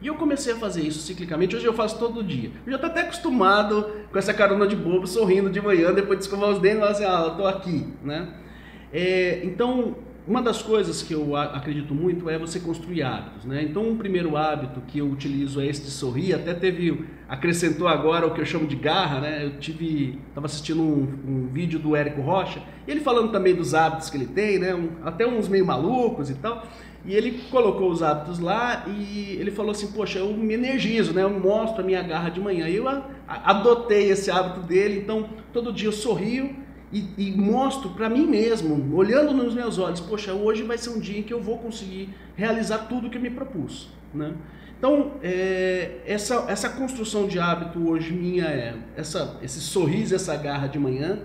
E 0.00 0.06
eu 0.06 0.14
comecei 0.14 0.52
a 0.52 0.56
fazer 0.56 0.82
isso 0.82 1.00
ciclicamente, 1.00 1.56
hoje 1.56 1.66
eu 1.66 1.74
faço 1.74 1.98
todo 1.98 2.22
dia. 2.22 2.52
Eu 2.64 2.70
já 2.70 2.76
estou 2.76 2.88
até 2.88 3.00
acostumado 3.00 3.90
com 4.12 4.18
essa 4.18 4.32
carona 4.32 4.64
de 4.64 4.76
bobo, 4.76 5.04
sorrindo 5.08 5.50
de 5.50 5.60
manhã, 5.60 5.92
depois 5.92 6.20
de 6.20 6.26
escovar 6.26 6.50
os 6.50 6.60
dentes, 6.60 6.78
e 6.78 6.80
falar 6.80 6.92
assim, 6.92 7.04
ah, 7.04 7.24
eu 7.26 7.30
estou 7.32 7.46
aqui, 7.48 7.88
né? 8.04 8.28
É, 8.92 9.40
então, 9.42 9.96
uma 10.28 10.42
das 10.42 10.60
coisas 10.60 11.02
que 11.02 11.14
eu 11.14 11.34
acredito 11.34 11.94
muito 11.94 12.28
é 12.28 12.38
você 12.38 12.60
construir 12.60 13.02
hábitos, 13.02 13.46
né? 13.46 13.62
Então, 13.62 13.88
um 13.88 13.96
primeiro 13.96 14.36
hábito 14.36 14.82
que 14.86 14.98
eu 14.98 15.06
utilizo 15.06 15.58
é 15.58 15.66
esse 15.66 15.80
de 15.80 15.90
sorrir. 15.90 16.34
Até 16.34 16.52
teve, 16.52 17.06
acrescentou 17.26 17.88
agora 17.88 18.26
o 18.26 18.34
que 18.34 18.40
eu 18.42 18.44
chamo 18.44 18.66
de 18.66 18.76
garra, 18.76 19.20
né? 19.20 19.46
Eu 19.46 19.58
tive, 19.58 20.18
estava 20.28 20.44
assistindo 20.44 20.82
um, 20.82 21.18
um, 21.26 21.48
vídeo 21.50 21.78
do 21.78 21.96
Érico 21.96 22.20
Rocha, 22.20 22.60
ele 22.86 23.00
falando 23.00 23.32
também 23.32 23.54
dos 23.54 23.72
hábitos 23.72 24.10
que 24.10 24.18
ele 24.18 24.26
tem, 24.26 24.58
né? 24.58 24.74
Um, 24.74 24.90
até 25.02 25.26
uns 25.26 25.48
meio 25.48 25.64
malucos 25.64 26.28
e 26.28 26.34
tal. 26.34 26.62
E 27.06 27.14
ele 27.14 27.40
colocou 27.50 27.90
os 27.90 28.02
hábitos 28.02 28.38
lá 28.38 28.84
e 28.86 29.34
ele 29.40 29.50
falou 29.50 29.70
assim: 29.70 29.92
Poxa, 29.92 30.18
eu 30.18 30.30
me 30.34 30.52
energizo, 30.52 31.14
né? 31.14 31.22
Eu 31.22 31.30
mostro 31.30 31.80
a 31.80 31.86
minha 31.86 32.02
garra 32.02 32.28
de 32.28 32.38
manhã. 32.38 32.68
E 32.68 32.76
eu 32.76 32.86
adotei 33.26 34.10
esse 34.10 34.30
hábito 34.30 34.60
dele, 34.60 35.00
então 35.00 35.26
todo 35.54 35.72
dia 35.72 35.88
eu 35.88 35.92
sorrio 35.92 36.67
e, 36.92 37.04
e 37.18 37.36
mostro 37.36 37.90
para 37.90 38.08
mim 38.08 38.26
mesmo, 38.26 38.94
olhando 38.96 39.34
nos 39.34 39.54
meus 39.54 39.78
olhos, 39.78 40.00
poxa, 40.00 40.32
hoje 40.32 40.62
vai 40.62 40.78
ser 40.78 40.90
um 40.90 40.98
dia 40.98 41.18
em 41.18 41.22
que 41.22 41.32
eu 41.32 41.40
vou 41.40 41.58
conseguir 41.58 42.08
realizar 42.34 42.78
tudo 42.88 43.10
que 43.10 43.18
me 43.18 43.30
propus, 43.30 43.88
né? 44.14 44.34
Então, 44.78 45.14
é, 45.22 45.98
essa, 46.06 46.46
essa 46.48 46.68
construção 46.68 47.26
de 47.26 47.38
hábito 47.38 47.88
hoje 47.88 48.12
minha 48.12 48.44
é 48.44 48.76
essa, 48.96 49.36
esse 49.42 49.60
sorriso, 49.60 50.14
essa 50.14 50.36
garra 50.36 50.68
de 50.68 50.78
manhã. 50.78 51.18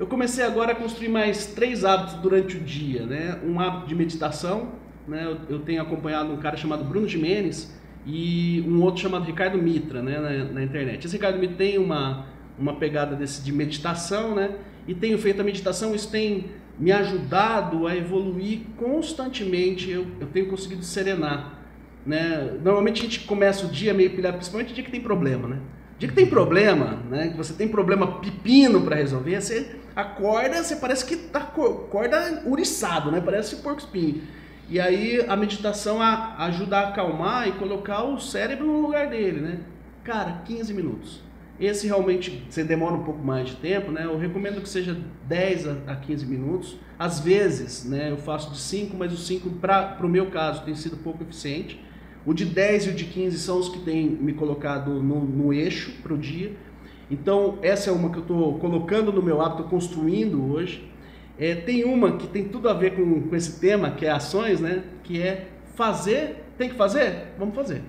Eu 0.00 0.06
comecei 0.06 0.42
agora 0.42 0.72
a 0.72 0.74
construir 0.74 1.08
mais 1.08 1.46
três 1.46 1.84
hábitos 1.84 2.14
durante 2.14 2.56
o 2.56 2.60
dia, 2.60 3.04
né? 3.04 3.38
Um 3.44 3.60
hábito 3.60 3.86
de 3.86 3.94
meditação, 3.94 4.72
né? 5.06 5.22
Eu, 5.26 5.56
eu 5.56 5.58
tenho 5.60 5.82
acompanhado 5.82 6.32
um 6.32 6.38
cara 6.38 6.56
chamado 6.56 6.82
Bruno 6.82 7.06
Jimenez 7.06 7.78
e 8.06 8.64
um 8.66 8.82
outro 8.82 9.02
chamado 9.02 9.24
Ricardo 9.24 9.58
Mitra, 9.58 10.02
né? 10.02 10.18
Na, 10.18 10.52
na 10.52 10.62
internet. 10.64 11.06
Esse 11.06 11.16
Ricardo 11.16 11.38
Mitra 11.38 11.56
tem 11.58 11.76
uma, 11.76 12.24
uma 12.58 12.76
pegada 12.76 13.14
desse 13.14 13.44
de 13.44 13.52
meditação, 13.52 14.34
né? 14.34 14.56
E 14.86 14.94
tenho 14.94 15.18
feito 15.18 15.40
a 15.40 15.44
meditação, 15.44 15.94
isso 15.94 16.10
tem 16.10 16.46
me 16.78 16.92
ajudado 16.92 17.86
a 17.86 17.96
evoluir 17.96 18.62
constantemente, 18.76 19.90
eu, 19.90 20.06
eu 20.20 20.26
tenho 20.26 20.48
conseguido 20.48 20.82
serenar. 20.82 21.58
Né? 22.04 22.58
Normalmente 22.62 23.00
a 23.00 23.04
gente 23.04 23.20
começa 23.20 23.66
o 23.66 23.68
dia 23.68 23.94
meio 23.94 24.10
pilhado, 24.10 24.36
principalmente 24.36 24.72
o 24.72 24.74
dia 24.74 24.84
que 24.84 24.90
tem 24.90 25.00
problema, 25.00 25.48
né? 25.48 25.60
O 25.96 25.98
dia 25.98 26.08
que 26.08 26.14
tem 26.14 26.26
problema, 26.26 27.02
né? 27.08 27.28
Que 27.28 27.36
você 27.36 27.54
tem 27.54 27.68
problema 27.68 28.20
pepino 28.20 28.82
para 28.82 28.96
resolver, 28.96 29.40
você 29.40 29.76
acorda, 29.96 30.62
você 30.62 30.76
parece 30.76 31.06
que 31.06 31.16
tá 31.16 31.38
acorda 31.38 32.42
uriçado, 32.44 33.10
né? 33.10 33.22
Parece 33.24 33.56
porco 33.56 33.80
espinho. 33.80 34.22
E 34.68 34.80
aí 34.80 35.24
a 35.28 35.36
meditação 35.36 36.02
a, 36.02 36.44
ajuda 36.44 36.78
a 36.78 36.88
acalmar 36.88 37.48
e 37.48 37.52
colocar 37.52 38.02
o 38.02 38.18
cérebro 38.18 38.66
no 38.66 38.80
lugar 38.80 39.08
dele, 39.08 39.40
né? 39.40 39.60
Cara, 40.02 40.42
15 40.44 40.74
minutos. 40.74 41.23
Esse 41.58 41.86
realmente 41.86 42.44
você 42.48 42.64
demora 42.64 42.94
um 42.94 43.04
pouco 43.04 43.24
mais 43.24 43.50
de 43.50 43.56
tempo, 43.56 43.92
né? 43.92 44.04
Eu 44.04 44.18
recomendo 44.18 44.60
que 44.60 44.68
seja 44.68 44.96
10 45.28 45.68
a 45.86 45.94
15 45.94 46.26
minutos. 46.26 46.76
Às 46.98 47.20
vezes, 47.20 47.84
né, 47.84 48.10
eu 48.10 48.16
faço 48.16 48.50
de 48.50 48.58
5, 48.58 48.96
mas 48.96 49.12
o 49.12 49.16
5 49.16 49.50
para 49.50 49.96
o 50.02 50.08
meu 50.08 50.26
caso 50.26 50.64
tem 50.64 50.74
sido 50.74 50.96
pouco 50.96 51.22
eficiente. 51.22 51.80
O 52.26 52.34
de 52.34 52.44
10 52.44 52.86
e 52.86 52.88
o 52.90 52.94
de 52.94 53.04
15 53.04 53.38
são 53.38 53.58
os 53.58 53.68
que 53.68 53.78
têm 53.80 54.08
me 54.08 54.32
colocado 54.32 55.02
no, 55.02 55.24
no 55.24 55.52
eixo 55.52 55.92
para 56.02 56.12
o 56.12 56.18
dia. 56.18 56.56
Então, 57.10 57.58
essa 57.62 57.90
é 57.90 57.92
uma 57.92 58.10
que 58.10 58.16
eu 58.16 58.22
estou 58.22 58.58
colocando 58.58 59.12
no 59.12 59.22
meu 59.22 59.40
hábito, 59.40 59.64
construindo 59.64 60.52
hoje. 60.52 60.90
É, 61.38 61.54
tem 61.54 61.84
uma 61.84 62.16
que 62.16 62.26
tem 62.26 62.48
tudo 62.48 62.68
a 62.68 62.72
ver 62.72 62.96
com, 62.96 63.28
com 63.28 63.36
esse 63.36 63.60
tema, 63.60 63.90
que 63.90 64.06
é 64.06 64.10
ações, 64.10 64.60
né? 64.60 64.84
Que 65.04 65.20
é 65.20 65.48
fazer, 65.74 66.44
tem 66.56 66.68
que 66.68 66.74
fazer? 66.74 67.34
Vamos 67.38 67.54
fazer. 67.54 67.82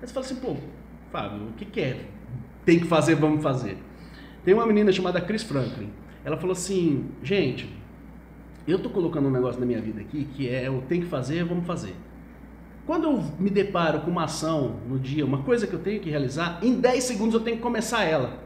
Aí 0.00 0.06
você 0.06 0.12
fala 0.12 0.26
assim, 0.26 0.36
pô, 0.36 0.56
Fábio, 1.10 1.48
o 1.48 1.52
que, 1.52 1.64
que 1.64 1.80
é 1.80 1.96
tem 2.68 2.78
que 2.78 2.86
fazer, 2.86 3.14
vamos 3.14 3.42
fazer. 3.42 3.78
Tem 4.44 4.52
uma 4.52 4.66
menina 4.66 4.92
chamada 4.92 5.22
Chris 5.22 5.42
Franklin. 5.42 5.88
Ela 6.22 6.36
falou 6.36 6.52
assim, 6.52 7.06
gente, 7.22 7.66
eu 8.66 8.78
tô 8.78 8.90
colocando 8.90 9.26
um 9.26 9.30
negócio 9.30 9.58
na 9.58 9.64
minha 9.64 9.80
vida 9.80 10.02
aqui 10.02 10.28
que 10.34 10.46
é 10.46 10.68
eu 10.68 10.84
tenho 10.86 11.04
que 11.04 11.08
fazer, 11.08 11.44
vamos 11.44 11.66
fazer. 11.66 11.94
Quando 12.84 13.04
eu 13.04 13.24
me 13.38 13.48
deparo 13.48 14.00
com 14.00 14.10
uma 14.10 14.24
ação 14.24 14.80
no 14.86 14.98
dia, 14.98 15.24
uma 15.24 15.42
coisa 15.44 15.66
que 15.66 15.72
eu 15.72 15.78
tenho 15.78 15.98
que 15.98 16.10
realizar, 16.10 16.58
em 16.62 16.78
10 16.78 17.04
segundos 17.04 17.32
eu 17.32 17.40
tenho 17.40 17.56
que 17.56 17.62
começar 17.62 18.04
ela. 18.04 18.38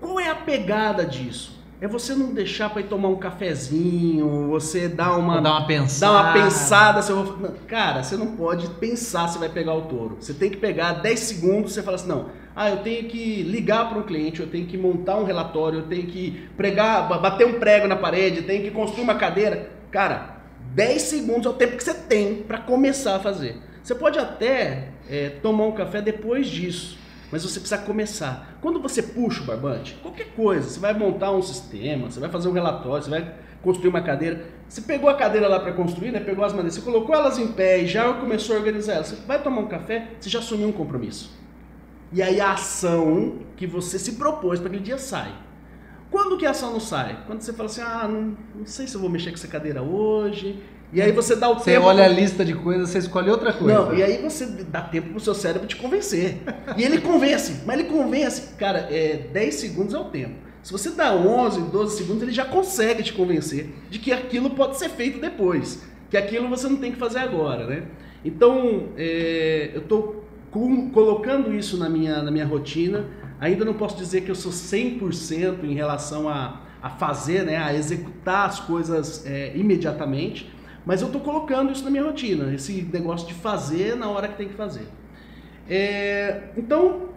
Qual 0.00 0.18
é 0.18 0.30
a 0.30 0.34
pegada 0.34 1.04
disso? 1.04 1.61
É 1.82 1.88
você 1.88 2.14
não 2.14 2.32
deixar 2.32 2.70
para 2.70 2.80
ir 2.80 2.84
tomar 2.84 3.08
um 3.08 3.16
cafezinho, 3.16 4.46
você 4.46 4.86
dar 4.86 5.16
uma, 5.16 5.40
dar 5.40 5.50
uma 5.50 5.66
pensada. 5.66 6.12
Dar 6.12 6.22
uma 6.22 6.44
pensada. 6.44 7.02
Se 7.02 7.12
vou... 7.12 7.56
Cara, 7.66 8.04
você 8.04 8.16
não 8.16 8.36
pode 8.36 8.68
pensar 8.74 9.26
se 9.26 9.36
vai 9.36 9.48
pegar 9.48 9.74
o 9.74 9.82
touro. 9.82 10.16
Você 10.20 10.32
tem 10.32 10.48
que 10.48 10.58
pegar 10.58 10.92
10 10.92 11.18
segundos, 11.18 11.72
você 11.72 11.82
fala 11.82 11.96
assim, 11.96 12.06
não, 12.06 12.26
ah, 12.54 12.70
eu 12.70 12.76
tenho 12.84 13.08
que 13.08 13.42
ligar 13.42 13.88
para 13.88 13.98
um 13.98 14.04
cliente, 14.04 14.38
eu 14.38 14.46
tenho 14.46 14.64
que 14.64 14.78
montar 14.78 15.16
um 15.16 15.24
relatório, 15.24 15.80
eu 15.80 15.86
tenho 15.88 16.06
que 16.06 16.48
pregar, 16.56 17.08
bater 17.20 17.48
um 17.48 17.58
prego 17.58 17.88
na 17.88 17.96
parede, 17.96 18.36
eu 18.36 18.46
tenho 18.46 18.62
que 18.62 18.70
construir 18.70 19.02
uma 19.02 19.16
cadeira. 19.16 19.72
Cara, 19.90 20.36
10 20.76 21.02
segundos 21.02 21.46
é 21.46 21.48
o 21.48 21.54
tempo 21.54 21.76
que 21.76 21.82
você 21.82 21.94
tem 21.94 22.44
para 22.44 22.58
começar 22.58 23.16
a 23.16 23.18
fazer. 23.18 23.56
Você 23.82 23.96
pode 23.96 24.20
até 24.20 24.90
é, 25.10 25.30
tomar 25.30 25.64
um 25.64 25.72
café 25.72 26.00
depois 26.00 26.46
disso 26.46 27.01
mas 27.32 27.42
você 27.42 27.58
precisa 27.58 27.80
começar. 27.80 28.58
Quando 28.60 28.78
você 28.78 29.02
puxa 29.02 29.42
o 29.42 29.46
barbante, 29.46 29.94
qualquer 30.02 30.34
coisa, 30.36 30.68
você 30.68 30.78
vai 30.78 30.92
montar 30.92 31.32
um 31.32 31.40
sistema, 31.40 32.10
você 32.10 32.20
vai 32.20 32.28
fazer 32.28 32.48
um 32.48 32.52
relatório, 32.52 33.02
você 33.02 33.10
vai 33.10 33.34
construir 33.62 33.88
uma 33.88 34.02
cadeira. 34.02 34.44
Você 34.68 34.82
pegou 34.82 35.08
a 35.08 35.14
cadeira 35.14 35.48
lá 35.48 35.58
para 35.58 35.72
construir, 35.72 36.12
né? 36.12 36.20
pegou 36.20 36.44
as 36.44 36.52
madeiras, 36.52 36.74
você 36.74 36.82
colocou 36.82 37.14
elas 37.14 37.38
em 37.38 37.48
pé 37.48 37.80
e 37.80 37.86
já 37.86 38.12
começou 38.12 38.54
a 38.54 38.58
organizar 38.58 38.94
elas. 38.94 39.08
Você 39.08 39.16
vai 39.26 39.42
tomar 39.42 39.62
um 39.62 39.66
café, 39.66 40.10
você 40.20 40.28
já 40.28 40.40
assumiu 40.40 40.68
um 40.68 40.72
compromisso. 40.72 41.32
E 42.12 42.22
aí 42.22 42.38
a 42.38 42.52
ação 42.52 43.38
que 43.56 43.66
você 43.66 43.98
se 43.98 44.12
propôs 44.12 44.60
para 44.60 44.68
aquele 44.68 44.82
dia 44.84 44.98
sai. 44.98 45.32
Quando 46.10 46.36
que 46.36 46.44
a 46.44 46.50
ação 46.50 46.70
não 46.70 46.80
sai? 46.80 47.24
Quando 47.26 47.40
você 47.40 47.54
fala 47.54 47.70
assim, 47.70 47.80
ah, 47.80 48.06
não, 48.06 48.36
não 48.54 48.66
sei 48.66 48.86
se 48.86 48.94
eu 48.94 49.00
vou 49.00 49.08
mexer 49.08 49.30
com 49.30 49.36
essa 49.36 49.48
cadeira 49.48 49.80
hoje, 49.80 50.62
e 50.92 51.00
aí 51.00 51.10
você 51.10 51.34
dá 51.34 51.48
o 51.48 51.54
você 51.54 51.72
tempo. 51.72 51.84
Você 51.84 51.88
olha 51.88 52.04
a 52.04 52.08
lista 52.08 52.44
de 52.44 52.54
coisas, 52.54 52.90
você 52.90 52.98
escolhe 52.98 53.30
outra 53.30 53.50
coisa. 53.50 53.74
Não, 53.74 53.94
e 53.94 54.02
aí 54.02 54.20
você 54.20 54.44
dá 54.44 54.82
tempo 54.82 55.08
pro 55.08 55.20
seu 55.20 55.34
cérebro 55.34 55.66
te 55.66 55.76
convencer. 55.76 56.42
e 56.76 56.84
ele 56.84 57.00
convence, 57.00 57.62
mas 57.64 57.78
ele 57.78 57.88
convence. 57.88 58.54
Cara, 58.58 58.88
é, 58.90 59.28
10 59.32 59.54
segundos 59.54 59.94
é 59.94 59.98
o 59.98 60.04
tempo. 60.04 60.34
Se 60.62 60.70
você 60.70 60.90
dá 60.90 61.14
11, 61.14 61.62
12 61.62 61.96
segundos, 61.96 62.22
ele 62.22 62.32
já 62.32 62.44
consegue 62.44 63.02
te 63.02 63.12
convencer 63.14 63.74
de 63.88 63.98
que 63.98 64.12
aquilo 64.12 64.50
pode 64.50 64.78
ser 64.78 64.90
feito 64.90 65.18
depois. 65.18 65.82
Que 66.10 66.16
aquilo 66.16 66.46
você 66.48 66.68
não 66.68 66.76
tem 66.76 66.92
que 66.92 66.98
fazer 66.98 67.20
agora, 67.20 67.66
né? 67.66 67.84
Então, 68.22 68.90
é, 68.96 69.70
eu 69.74 69.80
estou 69.80 70.24
colocando 70.92 71.54
isso 71.54 71.78
na 71.78 71.88
minha, 71.88 72.22
na 72.22 72.30
minha 72.30 72.44
rotina. 72.44 73.06
Ainda 73.40 73.64
não 73.64 73.72
posso 73.72 73.96
dizer 73.96 74.20
que 74.20 74.30
eu 74.30 74.34
sou 74.34 74.52
100% 74.52 75.64
em 75.64 75.72
relação 75.72 76.28
a, 76.28 76.60
a 76.82 76.90
fazer, 76.90 77.44
né, 77.44 77.56
a 77.56 77.74
executar 77.74 78.46
as 78.46 78.60
coisas 78.60 79.24
é, 79.26 79.56
imediatamente 79.56 80.52
mas 80.84 81.00
eu 81.00 81.06
estou 81.06 81.20
colocando 81.20 81.72
isso 81.72 81.84
na 81.84 81.90
minha 81.90 82.02
rotina, 82.02 82.52
esse 82.54 82.82
negócio 82.92 83.26
de 83.26 83.34
fazer 83.34 83.96
na 83.96 84.08
hora 84.08 84.28
que 84.28 84.36
tem 84.36 84.48
que 84.48 84.54
fazer. 84.54 84.86
É, 85.68 86.50
então, 86.56 87.10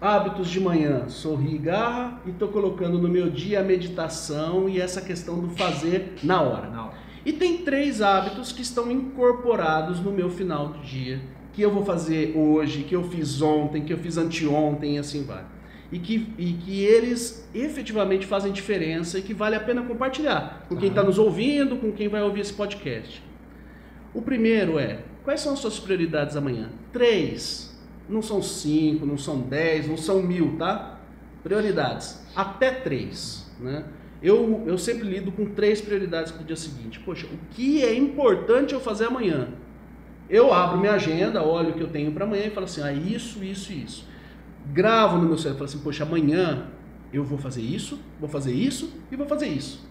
hábitos 0.00 0.48
de 0.48 0.60
manhã, 0.60 1.08
sorrir 1.08 1.54
e 1.54 1.58
garra, 1.58 2.20
e 2.26 2.30
estou 2.30 2.48
colocando 2.48 2.98
no 2.98 3.08
meu 3.08 3.30
dia 3.30 3.60
a 3.60 3.62
meditação 3.62 4.68
e 4.68 4.80
essa 4.80 5.00
questão 5.00 5.38
do 5.38 5.50
fazer 5.50 6.14
na 6.22 6.40
hora. 6.40 6.68
na 6.68 6.86
hora. 6.86 6.94
E 7.24 7.32
tem 7.32 7.58
três 7.58 8.00
hábitos 8.00 8.50
que 8.50 8.62
estão 8.62 8.90
incorporados 8.90 10.00
no 10.00 10.10
meu 10.10 10.30
final 10.30 10.68
do 10.68 10.78
dia, 10.80 11.20
que 11.52 11.62
eu 11.62 11.70
vou 11.70 11.84
fazer 11.84 12.34
hoje, 12.36 12.82
que 12.82 12.96
eu 12.96 13.04
fiz 13.04 13.42
ontem, 13.42 13.84
que 13.84 13.92
eu 13.92 13.98
fiz 13.98 14.16
anteontem 14.16 14.96
e 14.96 14.98
assim 14.98 15.24
vai 15.24 15.44
e 15.92 15.98
que, 15.98 16.32
e 16.38 16.52
que 16.52 16.84
eles 16.84 17.48
efetivamente 17.54 18.26
fazem 18.26 18.52
diferença 18.52 19.18
e 19.18 19.22
que 19.22 19.34
vale 19.34 19.56
a 19.56 19.60
pena 19.60 19.82
compartilhar 19.82 20.64
com 20.68 20.76
quem 20.76 20.88
está 20.88 21.02
nos 21.02 21.18
ouvindo, 21.18 21.76
com 21.76 21.90
quem 21.90 22.08
vai 22.08 22.22
ouvir 22.22 22.40
esse 22.40 22.52
podcast. 22.52 23.22
O 24.14 24.22
primeiro 24.22 24.78
é: 24.78 25.00
quais 25.24 25.40
são 25.40 25.52
as 25.52 25.58
suas 25.58 25.78
prioridades 25.78 26.36
amanhã? 26.36 26.70
Três. 26.92 27.68
Não 28.08 28.22
são 28.22 28.42
cinco, 28.42 29.06
não 29.06 29.16
são 29.16 29.40
dez, 29.40 29.88
não 29.88 29.96
são 29.96 30.22
mil, 30.22 30.56
tá? 30.56 30.98
Prioridades. 31.42 32.24
Até 32.34 32.70
três. 32.72 33.48
Né? 33.60 33.84
Eu, 34.22 34.64
eu 34.66 34.76
sempre 34.76 35.08
lido 35.08 35.30
com 35.30 35.46
três 35.46 35.80
prioridades 35.80 36.32
para 36.32 36.42
o 36.42 36.44
dia 36.44 36.56
seguinte. 36.56 36.98
Poxa, 37.00 37.26
o 37.26 37.38
que 37.50 37.84
é 37.84 37.94
importante 37.94 38.74
eu 38.74 38.80
fazer 38.80 39.06
amanhã? 39.06 39.48
Eu 40.28 40.52
abro 40.52 40.78
minha 40.78 40.92
agenda, 40.92 41.42
olho 41.42 41.70
o 41.70 41.74
que 41.74 41.80
eu 41.80 41.88
tenho 41.88 42.12
para 42.12 42.24
amanhã 42.24 42.46
e 42.46 42.50
falo 42.50 42.66
assim: 42.66 42.82
ah, 42.82 42.92
isso, 42.92 43.42
isso 43.44 43.72
e 43.72 43.82
isso 43.82 44.09
gravo 44.72 45.18
no 45.18 45.26
meu 45.26 45.38
cérebro, 45.38 45.58
falo 45.58 45.70
assim, 45.70 45.78
poxa, 45.78 46.04
amanhã 46.04 46.66
eu 47.12 47.24
vou 47.24 47.38
fazer 47.38 47.62
isso, 47.62 47.98
vou 48.18 48.28
fazer 48.28 48.52
isso 48.52 48.92
e 49.10 49.16
vou 49.16 49.26
fazer 49.26 49.48
isso. 49.48 49.88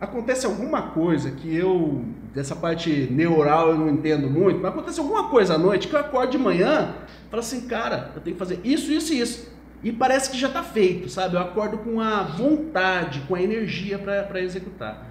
Acontece 0.00 0.46
alguma 0.46 0.82
coisa 0.82 1.30
que 1.32 1.54
eu, 1.54 2.04
dessa 2.32 2.54
parte 2.54 3.08
neural 3.10 3.70
eu 3.70 3.78
não 3.78 3.88
entendo 3.88 4.30
muito, 4.30 4.60
mas 4.60 4.72
acontece 4.72 5.00
alguma 5.00 5.28
coisa 5.28 5.54
à 5.54 5.58
noite 5.58 5.88
que 5.88 5.94
eu 5.94 6.00
acordo 6.00 6.30
de 6.30 6.38
manhã 6.38 6.94
falo 7.30 7.40
assim, 7.40 7.66
cara, 7.66 8.12
eu 8.14 8.20
tenho 8.20 8.34
que 8.34 8.38
fazer 8.38 8.60
isso, 8.64 8.90
isso 8.92 9.12
e 9.12 9.20
isso. 9.20 9.58
E 9.82 9.92
parece 9.92 10.30
que 10.30 10.36
já 10.36 10.48
está 10.48 10.62
feito, 10.62 11.08
sabe? 11.08 11.36
Eu 11.36 11.40
acordo 11.40 11.78
com 11.78 12.00
a 12.00 12.22
vontade, 12.22 13.22
com 13.28 13.34
a 13.34 13.42
energia 13.42 13.98
para 13.98 14.40
executar. 14.40 15.06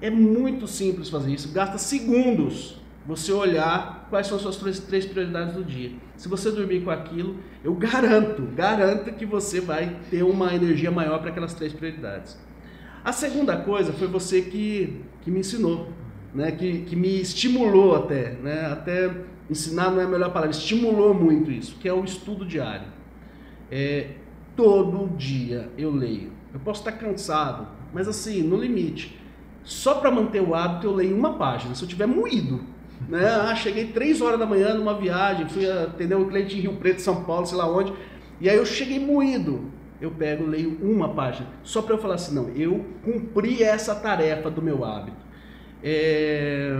É 0.00 0.08
muito 0.08 0.66
simples 0.66 1.08
fazer 1.08 1.32
isso, 1.32 1.52
gasta 1.52 1.76
segundos 1.76 2.77
você 3.08 3.32
olhar 3.32 4.06
quais 4.10 4.26
são 4.26 4.36
as 4.36 4.42
suas 4.42 4.80
três 4.80 5.06
prioridades 5.06 5.54
do 5.54 5.64
dia. 5.64 5.92
Se 6.14 6.28
você 6.28 6.50
dormir 6.50 6.82
com 6.82 6.90
aquilo, 6.90 7.36
eu 7.64 7.72
garanto, 7.72 8.42
garanto 8.54 9.10
que 9.14 9.24
você 9.24 9.62
vai 9.62 9.96
ter 10.10 10.22
uma 10.22 10.54
energia 10.54 10.90
maior 10.90 11.18
para 11.18 11.30
aquelas 11.30 11.54
três 11.54 11.72
prioridades. 11.72 12.38
A 13.02 13.10
segunda 13.10 13.56
coisa 13.56 13.94
foi 13.94 14.06
você 14.08 14.42
que, 14.42 15.00
que 15.22 15.30
me 15.30 15.40
ensinou, 15.40 15.90
né? 16.34 16.52
que, 16.52 16.82
que 16.82 16.94
me 16.94 17.18
estimulou 17.18 17.96
até, 17.96 18.32
né? 18.32 18.66
até 18.66 19.10
ensinar 19.48 19.90
não 19.90 20.02
é 20.02 20.04
a 20.04 20.08
melhor 20.08 20.30
palavra, 20.30 20.50
estimulou 20.50 21.14
muito 21.14 21.50
isso, 21.50 21.76
que 21.76 21.88
é 21.88 21.92
o 21.94 22.04
estudo 22.04 22.44
diário. 22.44 22.88
É, 23.70 24.16
todo 24.54 25.16
dia 25.16 25.70
eu 25.78 25.90
leio. 25.90 26.30
Eu 26.52 26.60
posso 26.60 26.80
estar 26.80 26.92
cansado, 26.92 27.68
mas 27.90 28.06
assim, 28.06 28.42
no 28.42 28.56
limite. 28.56 29.18
Só 29.64 29.94
para 29.94 30.10
manter 30.10 30.42
o 30.42 30.54
hábito 30.54 30.86
eu 30.86 30.94
leio 30.94 31.16
uma 31.16 31.38
página. 31.38 31.74
Se 31.74 31.82
eu 31.82 31.88
tiver 31.88 32.06
moído, 32.06 32.76
né? 33.08 33.26
Ah, 33.26 33.54
cheguei 33.54 33.86
3 33.86 34.20
horas 34.20 34.38
da 34.38 34.46
manhã 34.46 34.74
numa 34.74 34.94
viagem, 34.94 35.48
fui 35.48 35.70
atender 35.70 36.14
um 36.14 36.28
cliente 36.28 36.56
em 36.56 36.60
Rio 36.60 36.76
Preto, 36.76 37.00
São 37.00 37.24
Paulo, 37.24 37.46
sei 37.46 37.58
lá 37.58 37.70
onde. 37.70 37.92
E 38.40 38.48
aí 38.48 38.56
eu 38.56 38.66
cheguei 38.66 38.98
moído. 38.98 39.78
Eu 40.00 40.12
pego, 40.12 40.46
leio 40.46 40.78
uma 40.80 41.08
página, 41.08 41.48
só 41.64 41.82
para 41.82 41.94
eu 41.94 41.98
falar 41.98 42.14
assim, 42.14 42.32
não, 42.32 42.50
eu 42.50 42.86
cumpri 43.04 43.64
essa 43.64 43.96
tarefa 43.96 44.48
do 44.48 44.62
meu 44.62 44.84
hábito. 44.84 45.16
É... 45.82 46.72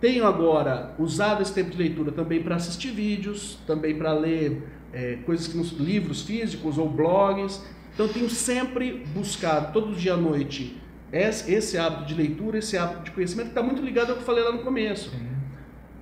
Tenho 0.00 0.26
agora 0.26 0.94
usado 0.98 1.42
esse 1.42 1.52
tempo 1.52 1.70
de 1.70 1.78
leitura 1.78 2.10
também 2.10 2.42
para 2.42 2.56
assistir 2.56 2.90
vídeos, 2.90 3.58
também 3.66 3.94
para 3.94 4.12
ler 4.14 4.66
é, 4.92 5.18
coisas 5.26 5.46
que 5.46 5.56
nos 5.56 5.72
livros 5.72 6.22
físicos 6.22 6.78
ou 6.78 6.88
blogs. 6.88 7.62
Então 7.94 8.08
tenho 8.08 8.28
sempre 8.30 9.04
buscado, 9.14 9.72
todo 9.72 9.94
dia 9.94 10.14
à 10.14 10.16
noite, 10.16 10.80
esse, 11.12 11.52
esse 11.52 11.76
hábito 11.76 12.06
de 12.06 12.14
leitura, 12.14 12.58
esse 12.58 12.78
hábito 12.78 13.02
de 13.04 13.10
conhecimento, 13.10 13.48
que 13.48 13.52
está 13.52 13.62
muito 13.62 13.82
ligado 13.82 14.10
ao 14.10 14.16
que 14.16 14.22
eu 14.22 14.26
falei 14.26 14.42
lá 14.42 14.52
no 14.52 14.60
começo. 14.60 15.12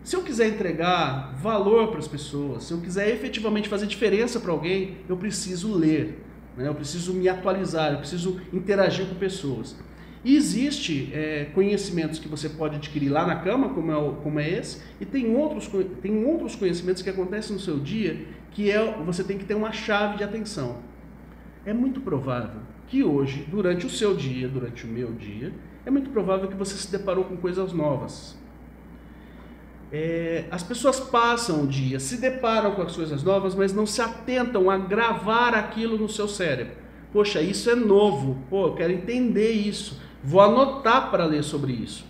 Se 0.02 0.16
eu 0.16 0.22
quiser 0.22 0.48
entregar 0.48 1.34
valor 1.36 1.88
para 1.88 1.98
as 1.98 2.08
pessoas, 2.08 2.64
se 2.64 2.72
eu 2.72 2.80
quiser 2.80 3.08
efetivamente 3.10 3.68
fazer 3.68 3.86
diferença 3.86 4.40
para 4.40 4.52
alguém, 4.52 4.98
eu 5.08 5.16
preciso 5.16 5.74
ler, 5.74 6.24
né? 6.56 6.68
eu 6.68 6.74
preciso 6.74 7.12
me 7.12 7.28
atualizar, 7.28 7.92
eu 7.92 7.98
preciso 7.98 8.40
interagir 8.52 9.06
com 9.06 9.14
pessoas. 9.16 9.76
E 10.24 10.34
existe 10.34 11.10
é, 11.12 11.46
conhecimentos 11.54 12.18
que 12.18 12.26
você 12.26 12.48
pode 12.48 12.76
adquirir 12.76 13.08
lá 13.08 13.26
na 13.26 13.36
cama, 13.36 13.68
como 13.70 13.92
é, 13.92 13.96
o, 13.96 14.14
como 14.14 14.40
é 14.40 14.48
esse, 14.48 14.82
e 15.00 15.06
tem 15.06 15.34
outros, 15.36 15.70
tem 16.02 16.24
outros 16.24 16.56
conhecimentos 16.56 17.02
que 17.02 17.10
acontecem 17.10 17.54
no 17.54 17.60
seu 17.60 17.78
dia 17.78 18.26
que 18.50 18.70
é 18.70 18.92
você 19.04 19.22
tem 19.22 19.38
que 19.38 19.44
ter 19.44 19.54
uma 19.54 19.72
chave 19.72 20.16
de 20.16 20.24
atenção. 20.24 20.78
É 21.64 21.72
muito 21.72 22.00
provável 22.00 22.60
que 22.88 23.04
hoje, 23.04 23.46
durante 23.48 23.86
o 23.86 23.90
seu 23.90 24.16
dia, 24.16 24.48
durante 24.48 24.84
o 24.84 24.88
meu 24.88 25.12
dia, 25.12 25.52
é 25.84 25.90
muito 25.90 26.10
provável 26.10 26.48
que 26.48 26.56
você 26.56 26.74
se 26.74 26.90
deparou 26.90 27.24
com 27.24 27.36
coisas 27.36 27.72
novas 27.72 28.36
é, 29.92 30.44
as 30.50 30.62
pessoas 30.62 31.00
passam 31.00 31.62
o 31.62 31.66
dia, 31.66 31.98
se 31.98 32.18
deparam 32.18 32.72
com 32.72 32.82
as 32.82 32.94
coisas 32.94 33.22
novas, 33.22 33.54
mas 33.54 33.72
não 33.72 33.86
se 33.86 34.00
atentam 34.02 34.70
a 34.70 34.76
gravar 34.76 35.54
aquilo 35.54 35.96
no 35.96 36.08
seu 36.08 36.28
cérebro. 36.28 36.74
Poxa, 37.12 37.40
isso 37.40 37.70
é 37.70 37.74
novo, 37.74 38.36
pô, 38.50 38.66
eu 38.66 38.74
quero 38.74 38.92
entender 38.92 39.52
isso, 39.52 39.98
vou 40.22 40.42
anotar 40.42 41.10
para 41.10 41.24
ler 41.24 41.42
sobre 41.42 41.72
isso. 41.72 42.06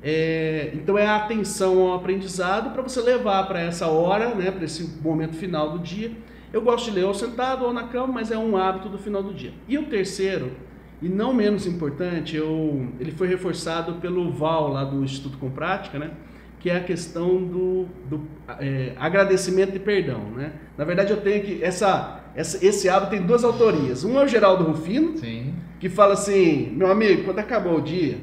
É, 0.00 0.70
então 0.74 0.96
é 0.96 1.06
a 1.06 1.16
atenção 1.16 1.88
ao 1.88 1.94
aprendizado 1.94 2.70
para 2.72 2.82
você 2.82 3.00
levar 3.00 3.48
para 3.48 3.60
essa 3.60 3.88
hora, 3.88 4.32
né, 4.34 4.50
para 4.50 4.64
esse 4.64 5.00
momento 5.02 5.34
final 5.34 5.72
do 5.72 5.80
dia. 5.80 6.12
Eu 6.52 6.62
gosto 6.62 6.86
de 6.86 6.92
ler 6.92 7.04
ou 7.04 7.12
sentado 7.12 7.64
ou 7.64 7.72
na 7.72 7.84
cama, 7.84 8.06
mas 8.14 8.30
é 8.30 8.38
um 8.38 8.56
hábito 8.56 8.88
do 8.88 8.96
final 8.96 9.22
do 9.22 9.34
dia. 9.34 9.52
E 9.66 9.76
o 9.76 9.86
terceiro, 9.86 10.52
e 11.02 11.08
não 11.08 11.34
menos 11.34 11.66
importante, 11.66 12.36
eu, 12.36 12.88
ele 13.00 13.10
foi 13.10 13.26
reforçado 13.26 13.94
pelo 13.94 14.30
Val 14.30 14.68
lá 14.68 14.84
do 14.84 15.02
Instituto 15.02 15.36
Com 15.36 15.50
Prática, 15.50 15.98
né? 15.98 16.12
Que 16.60 16.70
é 16.70 16.76
a 16.76 16.80
questão 16.80 17.42
do, 17.42 17.86
do 18.08 18.22
é, 18.60 18.92
agradecimento 18.96 19.76
e 19.76 19.78
perdão. 19.78 20.20
Né? 20.36 20.52
Na 20.76 20.84
verdade, 20.84 21.10
eu 21.12 21.18
tenho 21.18 21.42
que. 21.44 21.62
Essa, 21.62 22.20
essa, 22.34 22.64
esse 22.64 22.88
hábito 22.88 23.10
tem 23.10 23.22
duas 23.22 23.44
autorias. 23.44 24.04
Um 24.04 24.18
é 24.18 24.24
o 24.24 24.28
Geraldo 24.28 24.64
Rufino, 24.64 25.16
Sim. 25.18 25.54
que 25.78 25.88
fala 25.88 26.14
assim: 26.14 26.72
meu 26.76 26.90
amigo, 26.90 27.24
quando 27.24 27.38
acabou 27.38 27.78
o 27.78 27.80
dia, 27.82 28.18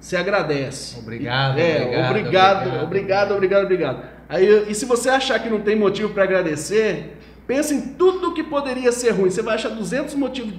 você 0.00 0.16
agradece. 0.16 0.98
Obrigado, 0.98 1.58
E- 1.58 1.62
é, 1.62 1.76
obrigado, 1.76 2.10
obrigado, 2.10 2.66
obrigado. 2.66 2.84
obrigado, 2.84 3.32
obrigado, 3.34 3.62
obrigado. 3.64 4.14
Aí, 4.28 4.66
e 4.68 4.74
se 4.74 4.86
você 4.86 5.10
achar 5.10 5.38
que 5.38 5.50
não 5.50 5.60
tem 5.60 5.76
motivo 5.76 6.12
para 6.12 6.24
agradecer, 6.24 7.18
pensa 7.46 7.74
em 7.74 7.80
tudo 7.94 8.32
que 8.32 8.42
poderia 8.42 8.90
ser 8.90 9.10
ruim. 9.10 9.30
Você 9.30 9.42
vai 9.42 9.54
achar 9.56 9.68
200 9.68 10.14
motivos 10.14 10.54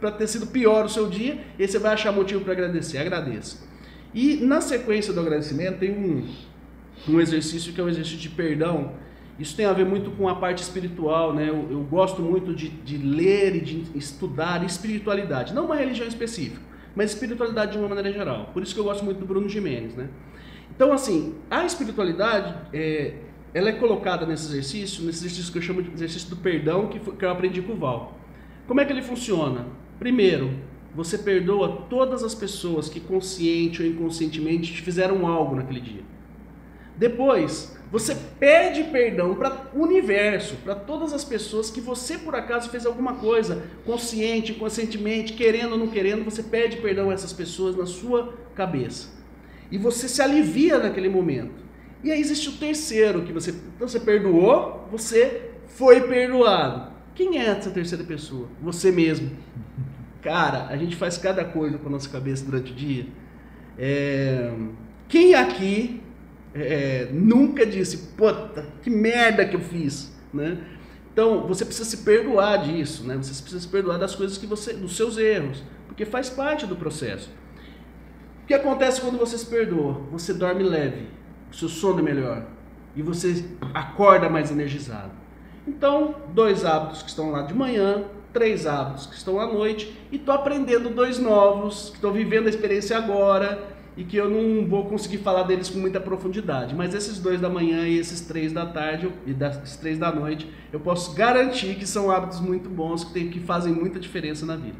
para 0.00 0.10
ter 0.10 0.26
sido 0.26 0.46
pior 0.46 0.86
o 0.86 0.88
seu 0.88 1.08
dia, 1.08 1.38
e 1.58 1.62
aí 1.62 1.68
você 1.68 1.78
vai 1.78 1.92
achar 1.92 2.12
motivo 2.12 2.40
para 2.42 2.52
agradecer. 2.54 2.98
Agradeça. 2.98 3.58
E 4.14 4.36
na 4.36 4.60
sequência 4.60 5.12
do 5.12 5.20
agradecimento 5.20 5.78
tem 5.78 5.90
um, 5.92 6.26
um 7.08 7.20
exercício 7.20 7.72
que 7.72 7.80
é 7.80 7.84
o 7.84 7.88
exercício 7.88 8.18
de 8.18 8.28
perdão. 8.28 8.92
Isso 9.38 9.56
tem 9.56 9.64
a 9.64 9.72
ver 9.72 9.86
muito 9.86 10.10
com 10.10 10.28
a 10.28 10.34
parte 10.34 10.62
espiritual, 10.62 11.32
né? 11.32 11.48
Eu, 11.48 11.66
eu 11.70 11.80
gosto 11.84 12.20
muito 12.20 12.54
de, 12.54 12.68
de 12.68 12.98
ler 12.98 13.56
e 13.56 13.60
de 13.60 13.98
estudar 13.98 14.64
espiritualidade, 14.64 15.54
não 15.54 15.64
uma 15.64 15.76
religião 15.76 16.06
específica, 16.06 16.60
mas 16.94 17.12
espiritualidade 17.12 17.72
de 17.72 17.78
uma 17.78 17.88
maneira 17.88 18.12
geral. 18.12 18.50
Por 18.52 18.62
isso 18.62 18.74
que 18.74 18.80
eu 18.80 18.84
gosto 18.84 19.04
muito 19.04 19.18
do 19.18 19.26
Bruno 19.26 19.48
Jimenez, 19.48 19.94
né? 19.94 20.08
Então, 20.74 20.92
assim, 20.92 21.34
a 21.50 21.64
espiritualidade, 21.64 22.54
é, 22.72 23.14
ela 23.52 23.70
é 23.70 23.72
colocada 23.72 24.26
nesse 24.26 24.46
exercício, 24.46 25.04
nesse 25.04 25.20
exercício 25.20 25.52
que 25.52 25.58
eu 25.58 25.62
chamo 25.62 25.82
de 25.82 25.90
exercício 25.92 26.28
do 26.30 26.36
perdão, 26.36 26.88
que, 26.88 26.98
que 26.98 27.24
eu 27.24 27.30
aprendi 27.30 27.62
com 27.62 27.72
o 27.72 27.76
Val. 27.76 28.18
Como 28.66 28.80
é 28.80 28.84
que 28.84 28.92
ele 28.92 29.02
funciona? 29.02 29.66
Primeiro, 29.98 30.50
você 30.94 31.18
perdoa 31.18 31.86
todas 31.88 32.22
as 32.22 32.34
pessoas 32.34 32.88
que 32.88 33.00
consciente 33.00 33.82
ou 33.82 33.88
inconscientemente 33.88 34.72
te 34.72 34.82
fizeram 34.82 35.26
algo 35.26 35.54
naquele 35.54 35.80
dia. 35.80 36.02
Depois, 37.00 37.74
você 37.90 38.14
pede 38.38 38.84
perdão 38.84 39.34
para 39.34 39.70
o 39.74 39.80
universo, 39.80 40.54
para 40.56 40.74
todas 40.74 41.14
as 41.14 41.24
pessoas 41.24 41.70
que 41.70 41.80
você 41.80 42.18
por 42.18 42.34
acaso 42.34 42.68
fez 42.68 42.84
alguma 42.84 43.14
coisa, 43.14 43.62
consciente, 43.86 44.52
inconscientemente, 44.52 45.32
querendo 45.32 45.72
ou 45.72 45.78
não 45.78 45.86
querendo, 45.86 46.22
você 46.22 46.42
pede 46.42 46.76
perdão 46.76 47.08
a 47.08 47.14
essas 47.14 47.32
pessoas 47.32 47.74
na 47.74 47.86
sua 47.86 48.34
cabeça. 48.54 49.08
E 49.70 49.78
você 49.78 50.06
se 50.06 50.20
alivia 50.20 50.78
naquele 50.78 51.08
momento. 51.08 51.64
E 52.04 52.12
aí 52.12 52.20
existe 52.20 52.50
o 52.50 52.52
terceiro, 52.52 53.22
que 53.22 53.32
você, 53.32 53.50
então 53.50 53.88
você 53.88 53.98
perdoou, 53.98 54.86
você 54.92 55.52
foi 55.68 56.02
perdoado. 56.02 56.92
Quem 57.14 57.38
é 57.38 57.46
essa 57.46 57.70
terceira 57.70 58.04
pessoa? 58.04 58.46
Você 58.60 58.92
mesmo. 58.92 59.30
Cara, 60.20 60.66
a 60.66 60.76
gente 60.76 60.96
faz 60.96 61.16
cada 61.16 61.46
coisa 61.46 61.78
com 61.78 61.88
a 61.88 61.92
nossa 61.92 62.10
cabeça 62.10 62.44
durante 62.44 62.72
o 62.72 62.74
dia. 62.74 63.06
É, 63.78 64.52
Quem 65.08 65.34
aqui 65.34 66.02
é, 66.54 67.08
nunca 67.12 67.64
disse, 67.64 67.96
puta, 68.16 68.66
que 68.82 68.90
merda 68.90 69.44
que 69.44 69.56
eu 69.56 69.60
fiz, 69.60 70.12
né? 70.32 70.58
Então, 71.12 71.46
você 71.46 71.64
precisa 71.64 71.88
se 71.88 71.98
perdoar 71.98 72.58
disso, 72.58 73.04
né? 73.06 73.16
Você 73.16 73.42
precisa 73.42 73.60
se 73.60 73.68
perdoar 73.68 73.98
das 73.98 74.14
coisas 74.14 74.38
que 74.38 74.46
você, 74.46 74.72
dos 74.72 74.96
seus 74.96 75.18
erros, 75.18 75.62
porque 75.86 76.04
faz 76.04 76.30
parte 76.30 76.66
do 76.66 76.76
processo. 76.76 77.30
O 78.42 78.46
que 78.46 78.54
acontece 78.54 79.00
quando 79.00 79.18
você 79.18 79.36
se 79.38 79.46
perdoa? 79.46 80.00
Você 80.12 80.32
dorme 80.32 80.62
leve, 80.62 81.08
seu 81.52 81.68
sono 81.68 82.00
é 82.00 82.02
melhor 82.02 82.46
e 82.94 83.02
você 83.02 83.44
acorda 83.72 84.28
mais 84.28 84.50
energizado. 84.50 85.12
Então, 85.66 86.16
dois 86.34 86.64
hábitos 86.64 87.02
que 87.02 87.10
estão 87.10 87.30
lá 87.30 87.42
de 87.42 87.54
manhã, 87.54 88.04
três 88.32 88.66
hábitos 88.66 89.06
que 89.06 89.14
estão 89.14 89.40
à 89.40 89.46
noite 89.46 89.96
e 90.10 90.16
estou 90.16 90.34
aprendendo 90.34 90.90
dois 90.90 91.18
novos, 91.18 91.92
que 91.98 92.10
vivendo 92.10 92.46
a 92.46 92.50
experiência 92.50 92.96
agora 92.96 93.69
e 94.00 94.04
que 94.04 94.16
eu 94.16 94.30
não 94.30 94.66
vou 94.66 94.86
conseguir 94.86 95.18
falar 95.18 95.42
deles 95.42 95.68
com 95.68 95.78
muita 95.78 96.00
profundidade. 96.00 96.74
Mas 96.74 96.94
esses 96.94 97.18
dois 97.18 97.38
da 97.38 97.50
manhã 97.50 97.86
e 97.86 97.98
esses 97.98 98.22
três 98.22 98.50
da 98.50 98.64
tarde 98.64 99.12
e 99.26 99.34
das 99.34 99.76
três 99.76 99.98
da 99.98 100.10
noite, 100.10 100.50
eu 100.72 100.80
posso 100.80 101.14
garantir 101.14 101.74
que 101.74 101.86
são 101.86 102.10
hábitos 102.10 102.40
muito 102.40 102.70
bons 102.70 103.04
que, 103.04 103.12
tem, 103.12 103.28
que 103.28 103.38
fazem 103.40 103.74
muita 103.74 104.00
diferença 104.00 104.46
na 104.46 104.56
vida. 104.56 104.78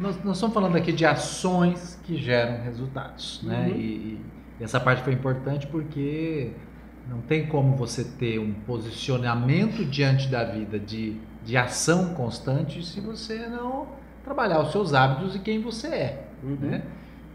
Nós, 0.00 0.22
nós 0.22 0.36
estamos 0.36 0.54
falando 0.54 0.76
aqui 0.76 0.92
de 0.92 1.04
ações 1.04 1.98
que 2.04 2.16
geram 2.16 2.62
resultados, 2.62 3.40
né? 3.42 3.66
Uhum. 3.68 3.76
E, 3.76 4.20
e 4.60 4.64
essa 4.64 4.78
parte 4.78 5.02
foi 5.02 5.12
importante 5.12 5.66
porque 5.66 6.52
não 7.08 7.22
tem 7.22 7.46
como 7.46 7.74
você 7.74 8.04
ter 8.04 8.38
um 8.38 8.52
posicionamento 8.52 9.84
diante 9.84 10.28
da 10.28 10.44
vida 10.44 10.78
de, 10.78 11.16
de 11.44 11.56
ação 11.56 12.14
constante 12.14 12.86
se 12.86 13.00
você 13.00 13.48
não 13.48 13.88
trabalhar 14.22 14.60
os 14.60 14.70
seus 14.70 14.94
hábitos 14.94 15.34
e 15.34 15.40
quem 15.40 15.60
você 15.60 15.88
é, 15.88 16.26
Uhum. 16.44 16.56
né? 16.60 16.82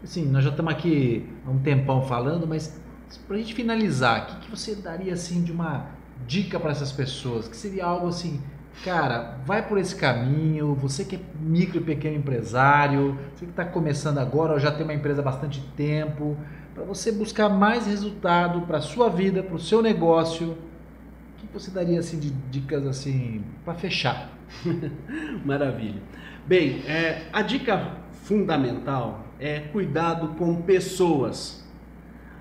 Assim, 0.06 0.24
nós 0.24 0.44
já 0.44 0.50
estamos 0.50 0.72
aqui 0.72 1.28
há 1.44 1.50
um 1.50 1.58
tempão 1.58 2.00
falando, 2.00 2.46
mas 2.46 2.80
para 3.26 3.34
a 3.34 3.38
gente 3.40 3.52
finalizar, 3.54 4.22
o 4.22 4.26
que, 4.26 4.46
que 4.46 4.50
você 4.52 4.76
daria 4.76 5.12
assim 5.12 5.42
de 5.42 5.50
uma 5.50 5.88
dica 6.28 6.60
para 6.60 6.70
essas 6.70 6.92
pessoas? 6.92 7.48
Que 7.48 7.56
seria 7.56 7.86
algo 7.86 8.06
assim, 8.06 8.40
cara, 8.84 9.36
vai 9.44 9.66
por 9.66 9.78
esse 9.78 9.96
caminho, 9.96 10.76
você 10.76 11.04
que 11.04 11.16
é 11.16 11.20
micro 11.40 11.78
e 11.78 11.80
pequeno 11.80 12.16
empresário, 12.18 13.18
você 13.34 13.46
que 13.46 13.50
está 13.50 13.64
começando 13.64 14.18
agora 14.18 14.52
ou 14.52 14.60
já 14.60 14.70
tem 14.70 14.84
uma 14.84 14.94
empresa 14.94 15.22
há 15.22 15.24
bastante 15.24 15.60
tempo, 15.76 16.36
para 16.72 16.84
você 16.84 17.10
buscar 17.10 17.48
mais 17.48 17.88
resultado 17.88 18.60
para 18.60 18.78
a 18.78 18.82
sua 18.82 19.08
vida, 19.10 19.42
para 19.42 19.56
o 19.56 19.58
seu 19.58 19.82
negócio, 19.82 20.52
o 20.52 21.36
que 21.36 21.52
você 21.52 21.68
daria 21.68 21.98
assim 21.98 22.20
de 22.20 22.30
dicas 22.30 22.86
assim 22.86 23.42
para 23.64 23.74
fechar? 23.74 24.30
Maravilha. 25.44 26.00
Bem, 26.46 26.84
é, 26.86 27.26
a 27.32 27.42
dica 27.42 27.90
fundamental 28.22 29.25
é 29.38 29.60
cuidado 29.60 30.28
com 30.36 30.62
pessoas. 30.62 31.64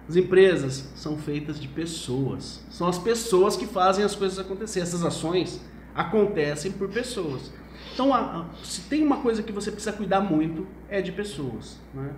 As 0.07 0.15
empresas 0.15 0.91
são 0.95 1.17
feitas 1.17 1.59
de 1.59 1.67
pessoas. 1.67 2.63
São 2.69 2.87
as 2.87 2.97
pessoas 2.97 3.57
que 3.57 3.65
fazem 3.65 4.05
as 4.05 4.15
coisas 4.15 4.37
acontecer. 4.37 4.79
Essas 4.79 5.03
ações 5.03 5.59
acontecem 5.95 6.71
por 6.71 6.89
pessoas. 6.89 7.51
Então, 7.93 8.49
se 8.63 8.81
tem 8.81 9.03
uma 9.03 9.17
coisa 9.17 9.41
que 9.41 9.51
você 9.51 9.71
precisa 9.71 9.93
cuidar 9.93 10.21
muito, 10.21 10.67
é 10.89 11.01
de 11.01 11.11
pessoas. 11.11 11.79
Né? 11.93 12.11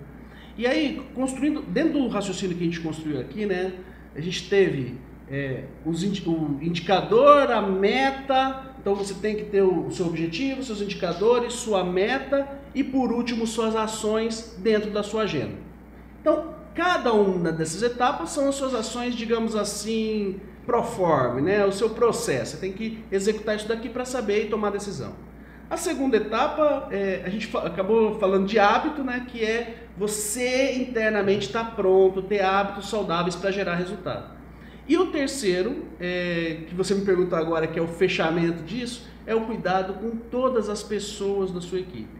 E 0.57 0.65
aí, 0.65 1.07
construindo, 1.13 1.61
dentro 1.61 1.93
do 1.93 2.07
raciocínio 2.07 2.57
que 2.57 2.63
a 2.63 2.65
gente 2.65 2.80
construiu 2.80 3.21
aqui, 3.21 3.45
né, 3.45 3.73
a 4.15 4.19
gente 4.19 4.49
teve 4.49 4.97
é, 5.30 5.65
os 5.86 6.03
o 6.03 6.57
indicador, 6.61 7.51
a 7.51 7.61
meta. 7.61 8.75
Então 8.88 8.95
você 8.95 9.15
tem 9.15 9.35
que 9.35 9.43
ter 9.43 9.61
o 9.61 9.91
seu 9.91 10.05
objetivo, 10.05 10.63
seus 10.63 10.79
indicadores, 10.79 11.51
sua 11.55 11.83
meta 11.83 12.47
e 12.73 12.81
por 12.81 13.11
último 13.11 13.45
suas 13.45 13.75
ações 13.75 14.55
dentro 14.59 14.91
da 14.91 15.03
sua 15.03 15.23
agenda. 15.23 15.55
Então 16.21 16.55
cada 16.73 17.11
uma 17.11 17.51
dessas 17.51 17.84
etapas 17.84 18.30
são 18.30 18.47
as 18.47 18.55
suas 18.55 18.73
ações, 18.73 19.14
digamos 19.14 19.57
assim, 19.57 20.39
pro 20.65 20.81
forma, 20.84 21.41
né? 21.41 21.65
O 21.65 21.72
seu 21.73 21.89
processo. 21.89 22.51
Você 22.51 22.61
tem 22.61 22.72
que 22.72 23.03
executar 23.11 23.57
isso 23.57 23.68
daqui 23.68 23.89
para 23.89 24.05
saber 24.05 24.45
e 24.45 24.49
tomar 24.49 24.69
decisão. 24.69 25.11
A 25.69 25.76
segunda 25.76 26.15
etapa, 26.15 26.88
é, 26.89 27.23
a 27.26 27.30
gente 27.30 27.49
acabou 27.57 28.18
falando 28.18 28.47
de 28.47 28.57
hábito, 28.57 29.03
né? 29.03 29.26
Que 29.27 29.43
é 29.43 29.84
você 29.97 30.76
internamente 30.76 31.47
estar 31.47 31.76
pronto, 31.76 32.22
ter 32.22 32.41
hábitos 32.41 32.89
saudáveis 32.89 33.35
para 33.35 33.51
gerar 33.51 33.76
resultado. 33.76 34.36
E 34.88 34.97
o 34.97 35.07
terceiro, 35.07 35.84
é, 35.99 36.59
que 36.68 36.73
você 36.73 36.95
me 36.95 37.03
perguntou 37.03 37.38
agora, 37.38 37.68
que 37.68 37.77
é 37.77 37.81
o 37.81 37.88
fechamento 37.88 38.64
disso, 38.64 39.07
é 39.26 39.35
o 39.35 39.41
cuidado 39.41 39.95
com 39.95 40.11
todas 40.11 40.69
as 40.69 40.81
pessoas 40.81 41.51
da 41.51 41.59
sua 41.59 41.80
equipe. 41.80 42.18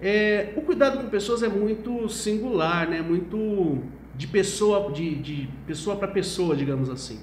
É, 0.00 0.52
o 0.56 0.62
cuidado 0.62 0.98
com 0.98 1.08
pessoas 1.08 1.44
é 1.44 1.48
muito 1.48 2.08
singular, 2.08 2.88
né? 2.88 3.00
Muito 3.00 3.78
de 4.16 4.26
pessoa 4.26 4.90
de, 4.90 5.14
de 5.14 5.48
pessoa 5.64 5.94
para 5.94 6.08
pessoa, 6.08 6.56
digamos 6.56 6.90
assim. 6.90 7.20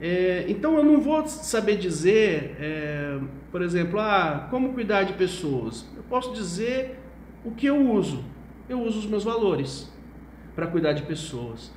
É, 0.00 0.46
então 0.48 0.76
eu 0.76 0.84
não 0.84 1.00
vou 1.00 1.26
saber 1.26 1.76
dizer, 1.76 2.56
é, 2.58 3.18
por 3.50 3.60
exemplo, 3.60 4.00
ah, 4.00 4.46
como 4.50 4.72
cuidar 4.72 5.02
de 5.02 5.12
pessoas. 5.12 5.84
Eu 5.94 6.02
posso 6.04 6.32
dizer 6.32 6.98
o 7.44 7.50
que 7.50 7.66
eu 7.66 7.76
uso. 7.90 8.24
Eu 8.68 8.80
uso 8.80 9.00
os 9.00 9.06
meus 9.06 9.24
valores 9.24 9.92
para 10.54 10.66
cuidar 10.66 10.92
de 10.92 11.02
pessoas. 11.02 11.72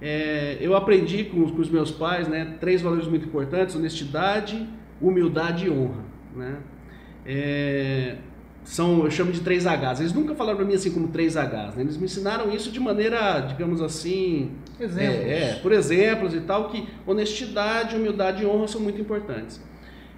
É, 0.00 0.58
eu 0.60 0.76
aprendi 0.76 1.24
com, 1.24 1.50
com 1.50 1.60
os 1.60 1.70
meus 1.70 1.90
pais 1.90 2.28
né, 2.28 2.56
três 2.60 2.82
valores 2.82 3.06
muito 3.06 3.26
importantes: 3.26 3.74
honestidade, 3.74 4.68
humildade 5.00 5.66
e 5.66 5.70
honra. 5.70 6.04
Né? 6.34 6.56
É, 7.24 8.16
são, 8.62 9.04
eu 9.04 9.10
chamo 9.10 9.32
de 9.32 9.40
três 9.40 9.64
Hs. 9.64 10.00
Eles 10.00 10.12
nunca 10.12 10.34
falaram 10.34 10.58
para 10.58 10.66
mim 10.66 10.74
assim 10.74 10.90
como 10.90 11.08
três 11.08 11.34
Hs. 11.34 11.74
Né? 11.76 11.82
Eles 11.82 11.96
me 11.96 12.04
ensinaram 12.04 12.52
isso 12.52 12.70
de 12.70 12.80
maneira, 12.80 13.40
digamos 13.40 13.80
assim, 13.80 14.50
Exemplos. 14.78 15.24
é, 15.24 15.50
é, 15.50 15.54
por 15.62 15.72
exemplos 15.72 16.34
e 16.34 16.40
tal, 16.40 16.68
que 16.68 16.86
honestidade, 17.06 17.96
humildade 17.96 18.42
e 18.42 18.46
honra 18.46 18.68
são 18.68 18.80
muito 18.80 19.00
importantes. 19.00 19.60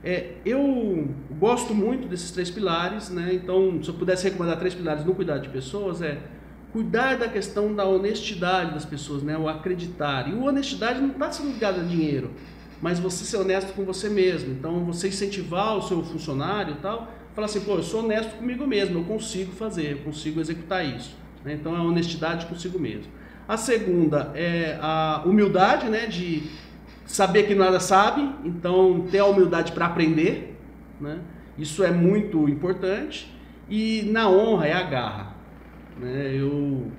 É, 0.03 0.35
eu 0.45 1.09
gosto 1.39 1.75
muito 1.75 2.09
desses 2.09 2.31
três 2.31 2.51
pilares, 2.51 3.11
né? 3.11 3.31
então 3.33 3.83
se 3.83 3.89
eu 3.89 3.95
pudesse 3.95 4.25
recomendar 4.25 4.59
três 4.59 4.75
pilares 4.75 5.05
no 5.05 5.15
cuidado 5.15 5.43
de 5.43 5.49
pessoas, 5.49 6.01
é 6.01 6.19
cuidar 6.73 7.17
da 7.17 7.29
questão 7.29 7.75
da 7.75 7.85
honestidade 7.85 8.73
das 8.73 8.85
pessoas, 8.85 9.23
né? 9.23 9.37
o 9.37 9.49
acreditar. 9.49 10.29
E 10.29 10.35
o 10.35 10.45
honestidade 10.45 11.01
não 11.01 11.11
está 11.11 11.31
sendo 11.33 11.53
ligado 11.53 11.81
a 11.81 11.85
dinheiro, 11.85 12.31
mas 12.81 12.99
você 12.99 13.25
ser 13.25 13.39
honesto 13.39 13.73
com 13.75 13.85
você 13.85 14.09
mesmo. 14.09 14.53
Então 14.53 14.85
você 14.85 15.09
incentivar 15.09 15.77
o 15.77 15.83
seu 15.83 16.03
funcionário 16.05 16.75
e 16.75 16.81
tal, 16.81 17.13
falar 17.35 17.47
assim, 17.47 17.61
pô, 17.61 17.75
eu 17.77 17.83
sou 17.83 18.05
honesto 18.05 18.37
comigo 18.37 18.67
mesmo, 18.67 18.99
eu 18.99 19.05
consigo 19.05 19.53
fazer, 19.53 19.93
eu 19.93 19.99
consigo 19.99 20.41
executar 20.41 20.85
isso. 20.85 21.17
né? 21.45 21.55
Então 21.55 21.75
é 21.75 21.79
a 21.79 21.83
honestidade 21.83 22.47
consigo 22.47 22.79
mesmo. 22.79 23.11
A 23.47 23.57
segunda 23.57 24.31
é 24.35 24.79
a 24.81 25.23
humildade, 25.25 25.89
né? 25.89 26.07
De 26.07 26.43
saber 27.07 27.45
que 27.45 27.55
nada 27.55 27.81
sabe, 27.81 28.29
então 28.45 29.07
ter 29.11 29.21
a 29.21 29.25
humildade 29.25 29.73
para 29.73 29.87
aprender, 29.87 30.55
né? 31.01 31.19
Isso 31.57 31.83
é 31.83 31.91
muito 31.91 32.49
importante. 32.49 33.35
E 33.71 34.03
na 34.13 34.29
honra 34.31 34.67
é 34.67 34.73
a 34.73 34.83
garra. 34.83 35.28
Né? 36.01 36.33
Eu, 36.35 36.91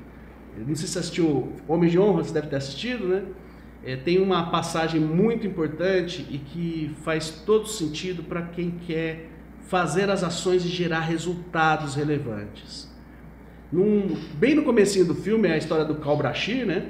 eu 0.58 0.68
não 0.68 0.76
sei 0.76 0.88
se 0.88 0.98
assistiu 0.98 1.54
Homem 1.68 1.90
de 1.90 2.00
Honra, 2.00 2.24
você 2.24 2.34
deve 2.34 2.48
ter 2.48 2.56
assistido, 2.58 3.08
né? 3.08 3.24
É, 3.84 3.96
tem 3.96 4.22
uma 4.22 4.50
passagem 4.50 5.00
muito 5.00 5.48
importante 5.48 6.26
e 6.30 6.38
que 6.38 6.94
faz 7.02 7.30
todo 7.46 7.66
sentido 7.66 8.24
para 8.24 8.42
quem 8.42 8.72
quer 8.72 9.30
fazer 9.68 10.10
as 10.10 10.22
ações 10.22 10.66
e 10.66 10.68
gerar 10.68 11.00
resultados 11.00 11.96
relevantes. 11.96 12.90
Num, 13.72 14.18
bem 14.34 14.56
no 14.56 14.64
comecinho 14.64 15.06
do 15.06 15.16
filme 15.16 15.48
é 15.48 15.54
a 15.54 15.58
história 15.58 15.86
do 15.86 15.96
Cal 15.96 16.18
Brachir, 16.18 16.66
né? 16.66 16.90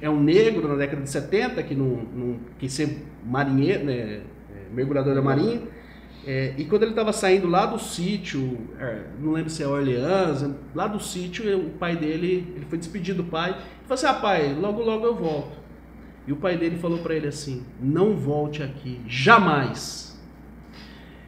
é 0.00 0.08
um 0.08 0.20
negro 0.20 0.68
na 0.68 0.74
década 0.76 1.02
de 1.02 1.10
70 1.10 1.62
que 1.62 1.74
não, 1.74 2.06
não 2.14 2.36
quis 2.58 2.72
ser 2.72 3.04
marinheiro, 3.24 3.84
né? 3.84 3.92
É, 3.92 4.22
mergulhador 4.72 5.14
da 5.14 5.22
marinha. 5.22 5.62
É, 6.26 6.54
e 6.56 6.64
quando 6.64 6.82
ele 6.84 6.92
estava 6.92 7.12
saindo 7.12 7.46
lá 7.46 7.66
do 7.66 7.78
sítio, 7.78 8.58
é, 8.78 9.02
não 9.20 9.32
lembro 9.32 9.50
se 9.50 9.62
é 9.62 9.66
Orleans, 9.66 10.44
lá 10.74 10.86
do 10.86 10.98
sítio, 10.98 11.58
o 11.58 11.70
pai 11.70 11.96
dele, 11.96 12.52
ele 12.56 12.64
foi 12.64 12.78
despedido 12.78 13.22
do 13.22 13.28
pai, 13.28 13.50
e 13.50 13.86
falou 13.86 13.94
assim: 13.94 14.06
"Ah, 14.06 14.14
pai, 14.14 14.54
logo 14.54 14.82
logo 14.82 15.04
eu 15.06 15.14
volto". 15.14 15.56
E 16.26 16.32
o 16.32 16.36
pai 16.36 16.56
dele 16.56 16.78
falou 16.78 16.98
para 16.98 17.14
ele 17.14 17.28
assim: 17.28 17.62
"Não 17.80 18.16
volte 18.16 18.62
aqui, 18.62 19.00
jamais". 19.06 20.18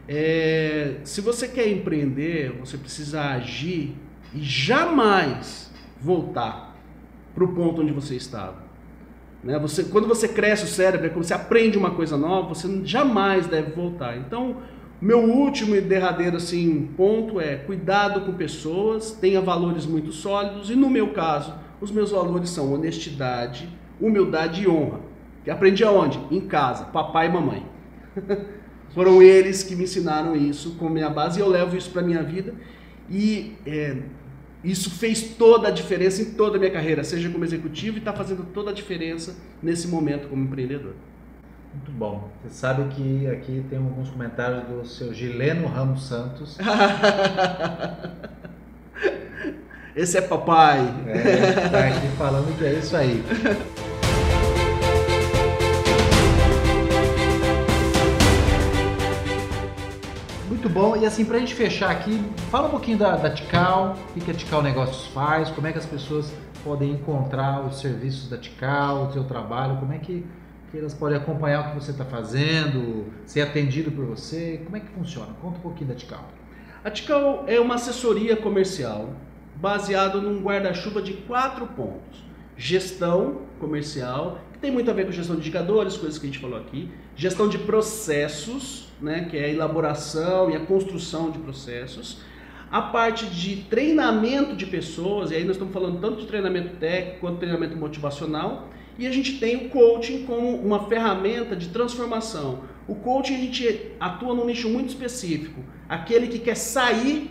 É, 0.09 1.01
se 1.05 1.21
você 1.21 1.49
quer 1.49 1.69
empreender, 1.69 2.53
você 2.59 2.79
precisa 2.79 3.21
agir 3.23 3.95
e 4.33 4.41
jamais 4.41 5.71
voltar 6.01 6.77
para 7.35 7.45
o 7.45 7.49
ponto 7.49 7.83
onde 7.83 7.93
você 7.93 8.15
estava. 8.15 8.65
Né? 9.43 9.59
Você, 9.59 9.85
quando 9.85 10.07
você 10.07 10.29
cresce 10.29 10.65
o 10.65 10.69
cérebro, 10.69 11.11
quando 11.11 11.25
você 11.25 11.35
aprende 11.35 11.77
uma 11.77 11.91
coisa 11.91 12.17
nova, 12.17 12.49
você 12.49 12.85
jamais 12.85 13.47
deve 13.47 13.73
voltar. 13.73 14.17
Então, 14.17 14.57
meu 15.01 15.21
último 15.21 15.75
e 15.75 15.81
derradeiro 15.81 16.37
assim, 16.37 16.89
ponto 16.97 17.41
é 17.41 17.57
cuidado 17.57 18.23
com 18.23 18.33
pessoas, 18.33 19.11
tenha 19.11 19.41
valores 19.41 19.85
muito 19.85 20.11
sólidos 20.13 20.71
e 20.71 20.75
no 20.75 20.89
meu 20.89 21.13
caso, 21.13 21.55
os 21.81 21.91
meus 21.91 22.11
valores 22.11 22.51
são 22.51 22.73
honestidade, 22.73 23.69
humildade 24.01 24.63
e 24.63 24.69
honra. 24.69 25.01
Que 25.45 25.51
aprendi 25.51 25.85
aonde? 25.85 26.19
Em 26.31 26.41
casa, 26.41 26.87
papai 26.87 27.27
e 27.27 27.33
mamãe. 27.33 27.67
Foram 28.95 29.23
eles 29.23 29.63
que 29.63 29.77
me 29.77 29.85
ensinaram 29.85 30.35
isso 30.35 30.77
como 30.77 30.91
minha 30.91 31.11
base 31.11 31.39
e 31.39 31.43
eu 31.43 31.49
levo 31.49 31.77
isso 31.77 31.91
para 31.91 32.01
minha 32.01 32.23
vida 32.23 32.55
e 33.11 33.55
é, 33.67 33.99
isso 34.65 34.91
fez 34.91 35.23
toda 35.37 35.69
a 35.69 35.71
diferença 35.71 36.23
em 36.23 36.33
toda 36.33 36.57
a 36.57 36.59
minha 36.59 36.73
carreira, 36.73 37.05
seja 37.05 37.29
como 37.29 37.45
executivo 37.45 37.97
e 37.97 38.01
está 38.01 38.13
fazendo 38.13 38.45
toda 38.53 38.71
a 38.71 38.75
diferença 38.75 39.37
nesse 39.63 39.87
momento 39.87 40.29
como 40.29 40.43
empreendedor. 40.43 40.95
Muito 41.77 41.93
bom. 41.93 42.31
Você 42.43 42.55
sabe 42.55 42.85
que 42.95 43.27
aqui 43.29 43.63
tem 43.69 43.79
alguns 43.79 44.09
comentários 44.09 44.65
do 44.65 44.87
seu 44.87 45.13
Gileno 45.13 45.69
Ramos 45.69 46.07
Santos. 46.07 46.57
Esse 49.95 50.17
é 50.17 50.23
papai. 50.23 50.81
É, 51.07 51.69
tá 51.69 51.87
aqui 51.89 52.09
falando 52.17 52.57
que 52.57 52.65
é 52.65 52.73
isso 52.73 52.97
aí. 52.97 53.23
Muito 60.49 60.69
bom. 60.71 60.97
E 60.97 61.05
assim, 61.05 61.27
para 61.27 61.37
a 61.37 61.41
gente 61.41 61.55
fechar 61.55 61.91
aqui, 61.91 62.25
fala 62.51 62.69
um 62.69 62.71
pouquinho 62.71 62.97
da, 62.97 63.17
da 63.17 63.31
Tical, 63.31 63.97
o 64.17 64.21
que 64.21 64.31
a 64.31 64.35
Tical 64.35 64.63
Negócios 64.63 65.07
faz, 65.09 65.51
como 65.51 65.67
é 65.67 65.73
que 65.73 65.79
as 65.79 65.87
pessoas 65.87 66.33
podem 66.65 66.93
encontrar 66.93 67.61
os 67.67 67.81
serviços 67.81 68.31
da 68.31 68.39
Tical, 68.39 69.09
o 69.09 69.13
seu 69.13 69.25
trabalho, 69.25 69.77
como 69.77 69.93
é 69.93 69.99
que, 69.99 70.27
que 70.71 70.79
elas 70.79 70.95
podem 70.95 71.17
acompanhar 71.17 71.61
o 71.61 71.69
que 71.71 71.85
você 71.85 71.91
está 71.91 72.05
fazendo, 72.05 73.07
ser 73.25 73.43
atendido 73.43 73.91
por 73.91 74.05
você, 74.05 74.61
como 74.65 74.77
é 74.77 74.81
que 74.81 74.89
funciona? 74.89 75.33
Conta 75.41 75.59
um 75.59 75.61
pouquinho 75.61 75.89
da 75.89 75.95
Tical. 75.95 76.29
A 76.85 76.91
Tical 76.91 77.45
é 77.47 77.59
uma 77.59 77.77
assessoria 77.77 78.37
comercial 78.37 79.11
baseada 79.57 80.21
num 80.21 80.43
guarda-chuva 80.43 81.01
de 81.01 81.15
quatro 81.15 81.67
pontos. 81.69 82.25
Gestão 82.57 83.43
comercial, 83.59 84.41
que 84.53 84.59
tem 84.59 84.71
muito 84.71 84.91
a 84.91 84.95
ver 84.95 85.07
com 85.07 85.13
gestão 85.13 85.37
de 85.37 85.43
indicadores, 85.43 85.97
coisas 85.97 86.19
que 86.19 86.27
a 86.27 86.31
gente 86.31 86.41
falou 86.41 86.59
aqui. 86.59 86.91
Gestão 87.15 87.49
de 87.49 87.59
processos, 87.59 88.89
né, 89.01 89.27
que 89.31 89.37
é 89.37 89.47
a 89.47 89.49
elaboração 89.49 90.51
e 90.51 90.57
a 90.57 90.61
construção 90.61 91.31
de 91.31 91.39
processos. 91.39 92.19
A 92.71 92.83
parte 92.83 93.27
de 93.27 93.57
treinamento 93.65 94.57
de 94.57 94.67
pessoas, 94.67 95.31
e 95.31 95.35
aí 95.37 95.45
nós 95.45 95.53
estamos 95.53 95.73
falando 95.73 96.01
tanto 96.01 96.21
de 96.21 96.27
treinamento 96.27 96.77
técnico 96.77 97.21
quanto 97.21 97.35
de 97.35 97.41
treinamento 97.41 97.77
motivacional, 97.77 98.69
e 98.99 99.07
a 99.07 99.13
gente 99.13 99.39
tem 99.39 99.67
o 99.67 99.69
coaching 99.69 100.25
como 100.25 100.57
uma 100.57 100.87
ferramenta 100.87 101.55
de 101.55 101.69
transformação. 101.69 102.61
O 102.89 102.95
coaching 102.95 103.35
a 103.35 103.39
gente 103.39 103.93
atua 103.99 104.35
num 104.35 104.47
nicho 104.47 104.69
muito 104.69 104.89
específico, 104.89 105.61
aquele 105.89 106.29
que 106.29 106.39
quer 106.39 106.57
sair 106.57 107.31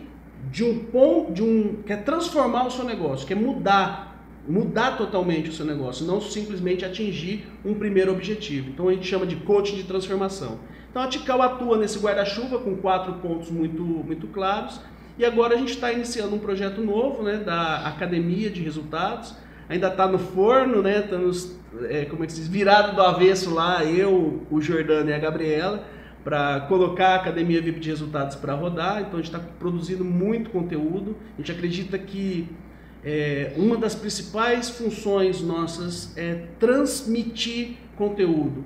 de 0.52 0.64
um 0.64 0.86
ponto, 0.86 1.34
de 1.34 1.42
um, 1.44 1.82
quer 1.86 2.04
transformar 2.04 2.68
o 2.68 2.72
seu 2.72 2.86
negócio, 2.86 3.26
quer 3.26 3.36
mudar 3.36 4.16
mudar 4.48 4.96
totalmente 4.96 5.50
o 5.50 5.54
seu 5.54 5.66
negócio, 5.66 6.06
não 6.06 6.22
simplesmente 6.22 6.86
atingir 6.86 7.48
um 7.64 7.74
primeiro 7.74 8.12
objetivo. 8.12 8.70
Então 8.70 8.88
a 8.88 8.94
gente 8.94 9.08
chama 9.08 9.26
de 9.26 9.36
coaching 9.38 9.76
de 9.76 9.84
transformação. 9.84 10.60
Então 10.90 11.02
a 11.02 11.08
Tical 11.08 11.42
atua 11.42 11.78
nesse 11.78 12.00
guarda-chuva 12.00 12.60
com 12.60 12.78
quatro 12.78 13.14
pontos 13.14 13.50
muito, 13.50 13.82
muito 13.82 14.28
claros. 14.28 14.80
E 15.18 15.26
agora 15.26 15.56
a 15.56 15.58
gente 15.58 15.74
está 15.74 15.92
iniciando 15.92 16.36
um 16.36 16.40
projeto 16.40 16.82
novo 16.82 17.24
né, 17.24 17.38
da 17.38 17.88
Academia 17.88 18.50
de 18.50 18.62
Resultados. 18.62 19.34
Ainda 19.68 19.88
está 19.88 20.08
no 20.08 20.20
forno, 20.20 20.82
né? 20.82 21.00
Estamos, 21.00 21.56
é, 21.90 22.06
como 22.06 22.24
é 22.24 22.28
que 22.28 22.34
se 22.34 22.40
diz, 22.40 22.48
virado 22.48 22.96
do 22.96 23.02
avesso 23.02 23.54
lá, 23.54 23.84
eu, 23.84 24.44
o 24.52 24.62
Jordano 24.62 25.10
e 25.10 25.14
a 25.14 25.18
Gabriela, 25.18 25.84
para 26.24 26.62
colocar 26.62 27.10
a 27.10 27.16
Academia 27.16 27.62
VIP 27.62 27.80
de 27.80 27.90
Resultados 27.90 28.36
para 28.36 28.54
rodar. 28.54 29.02
Então 29.02 29.14
a 29.14 29.22
gente 29.22 29.34
está 29.34 29.40
produzindo 29.60 30.04
muito 30.04 30.50
conteúdo. 30.50 31.16
A 31.36 31.42
gente 31.42 31.52
acredita 31.52 31.98
que 31.98 32.48
é, 33.04 33.54
uma 33.56 33.78
das 33.78 33.94
principais 33.94 34.70
funções 34.70 35.42
nossas 35.42 36.16
é 36.18 36.46
transmitir 36.60 37.78
conteúdo. 37.96 38.66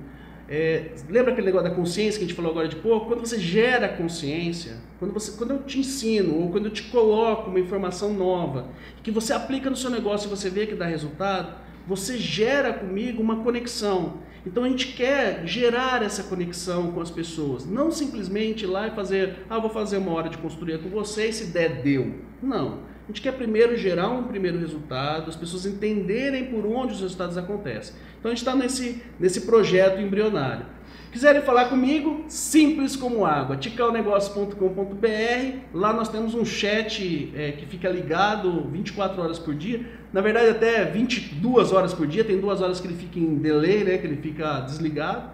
É, 0.52 0.94
lembra 1.08 1.32
aquele 1.32 1.46
negócio 1.46 1.70
da 1.70 1.76
consciência 1.76 2.18
que 2.18 2.26
a 2.26 2.28
gente 2.28 2.36
falou 2.36 2.50
agora 2.50 2.68
de 2.68 2.78
pouco? 2.78 3.06
Quando 3.06 3.20
você 3.20 3.38
gera 3.38 3.88
consciência, 3.88 4.78
quando, 4.98 5.14
você, 5.14 5.38
quando 5.38 5.52
eu 5.52 5.62
te 5.62 5.80
ensino 5.80 6.42
ou 6.42 6.50
quando 6.50 6.66
eu 6.66 6.72
te 6.72 6.84
coloco 6.84 7.52
uma 7.52 7.60
informação 7.60 8.14
nova, 8.14 8.68
que 9.04 9.12
você 9.12 9.32
aplica 9.32 9.70
no 9.70 9.76
seu 9.76 9.92
negócio 9.92 10.26
e 10.26 10.30
você 10.30 10.50
vê 10.50 10.66
que 10.66 10.74
dá 10.74 10.88
resultado, 10.88 11.54
você 11.86 12.18
gera 12.18 12.74
comigo 12.74 13.22
uma 13.22 13.44
conexão. 13.44 14.18
Então 14.44 14.64
a 14.64 14.70
gente 14.70 14.94
quer 14.94 15.46
gerar 15.46 16.02
essa 16.02 16.24
conexão 16.24 16.92
com 16.94 17.02
as 17.02 17.12
pessoas, 17.12 17.64
não 17.64 17.92
simplesmente 17.92 18.64
ir 18.64 18.68
lá 18.68 18.88
e 18.88 18.92
fazer, 18.92 19.46
ah, 19.48 19.60
vou 19.60 19.70
fazer 19.70 19.98
uma 19.98 20.14
hora 20.14 20.30
de 20.30 20.38
consultoria 20.40 20.80
com 20.80 20.90
você 20.90 21.28
e 21.28 21.34
se 21.34 21.48
der, 21.48 21.84
deu. 21.84 22.16
Não. 22.42 22.90
A 23.04 23.12
gente 23.12 23.22
quer 23.22 23.34
primeiro 23.34 23.76
gerar 23.76 24.10
um 24.10 24.24
primeiro 24.24 24.60
resultado, 24.60 25.30
as 25.30 25.36
pessoas 25.36 25.66
entenderem 25.66 26.46
por 26.46 26.66
onde 26.66 26.94
os 26.94 27.02
resultados 27.02 27.38
acontecem. 27.38 27.96
Então 28.20 28.32
a 28.32 28.36
gente 28.36 28.46
está 28.46 28.56
nesse, 28.56 29.02
nesse 29.20 29.42
projeto 29.42 30.02
embrionário. 30.02 30.66
Quiserem 31.12 31.42
falar 31.42 31.66
comigo, 31.66 32.24
simples 32.28 32.96
como 32.96 33.26
água, 33.26 33.58
ticalnegócio.com.br. 33.58 35.58
Lá 35.74 35.92
nós 35.92 36.08
temos 36.08 36.36
um 36.36 36.46
chat 36.46 37.34
é, 37.36 37.54
que 37.54 37.66
fica 37.66 37.90
ligado 37.90 38.70
24 38.70 39.20
horas 39.20 39.40
por 39.40 39.56
dia. 39.56 39.84
Na 40.14 40.22
verdade, 40.22 40.50
até 40.50 40.86
22 40.86 41.72
horas 41.72 41.96
por 41.96 42.06
dia. 42.06 42.24
Tem 42.24 42.40
duas 42.40 42.62
horas 42.62 42.80
que 42.80 42.86
ele 42.86 42.96
fica 42.96 43.18
em 43.18 43.38
delay, 43.38 43.84
né, 43.84 43.98
que 43.98 44.06
ele 44.06 44.18
fica 44.18 44.60
desligado. 44.60 45.32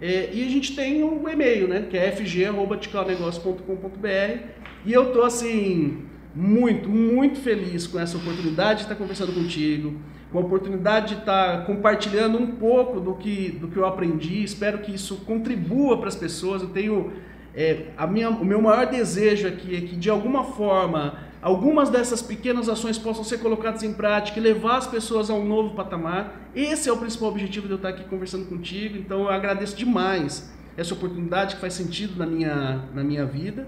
É, 0.00 0.30
e 0.32 0.46
a 0.46 0.48
gente 0.48 0.74
tem 0.74 1.04
um 1.04 1.28
e-mail, 1.28 1.68
né, 1.68 1.84
que 1.90 1.98
é 1.98 2.10
fg.ticalnegócio.com.br. 2.10 4.38
E 4.86 4.92
eu 4.92 5.12
tô 5.12 5.22
assim 5.22 6.04
muito, 6.34 6.88
muito 6.88 7.38
feliz 7.40 7.86
com 7.86 8.00
essa 8.00 8.16
oportunidade 8.16 8.78
de 8.78 8.84
estar 8.84 8.94
conversando 8.94 9.34
contigo, 9.34 9.94
com 10.30 10.38
a 10.38 10.40
oportunidade 10.42 11.14
de 11.14 11.20
estar 11.20 11.64
compartilhando 11.64 12.38
um 12.38 12.46
pouco 12.56 13.00
do 13.00 13.14
que, 13.14 13.50
do 13.50 13.68
que 13.68 13.76
eu 13.76 13.86
aprendi. 13.86 14.42
Espero 14.42 14.78
que 14.78 14.94
isso 14.94 15.16
contribua 15.26 15.98
para 15.98 16.08
as 16.08 16.16
pessoas. 16.16 16.62
Eu 16.62 16.68
tenho 16.68 17.12
é, 17.54 17.86
a 17.96 18.06
minha, 18.06 18.30
o 18.30 18.44
meu 18.44 18.60
maior 18.60 18.86
desejo 18.86 19.48
aqui 19.48 19.74
é 19.74 19.80
que 19.80 19.96
de 19.96 20.10
alguma 20.10 20.44
forma 20.44 21.26
algumas 21.40 21.88
dessas 21.88 22.20
pequenas 22.20 22.68
ações 22.68 22.98
possam 22.98 23.24
ser 23.24 23.38
colocadas 23.38 23.82
em 23.82 23.92
prática 23.92 24.38
e 24.38 24.42
levar 24.42 24.76
as 24.76 24.86
pessoas 24.86 25.30
a 25.30 25.34
um 25.34 25.46
novo 25.46 25.74
patamar. 25.74 26.50
Esse 26.54 26.88
é 26.88 26.92
o 26.92 26.96
principal 26.96 27.30
objetivo 27.30 27.66
de 27.66 27.72
eu 27.72 27.76
estar 27.76 27.90
aqui 27.90 28.04
conversando 28.04 28.46
contigo. 28.46 28.98
Então 28.98 29.22
eu 29.22 29.30
agradeço 29.30 29.76
demais 29.76 30.52
essa 30.76 30.94
oportunidade 30.94 31.56
que 31.56 31.60
faz 31.60 31.74
sentido 31.74 32.18
na 32.18 32.26
minha, 32.26 32.84
na 32.94 33.02
minha 33.02 33.24
vida. 33.24 33.66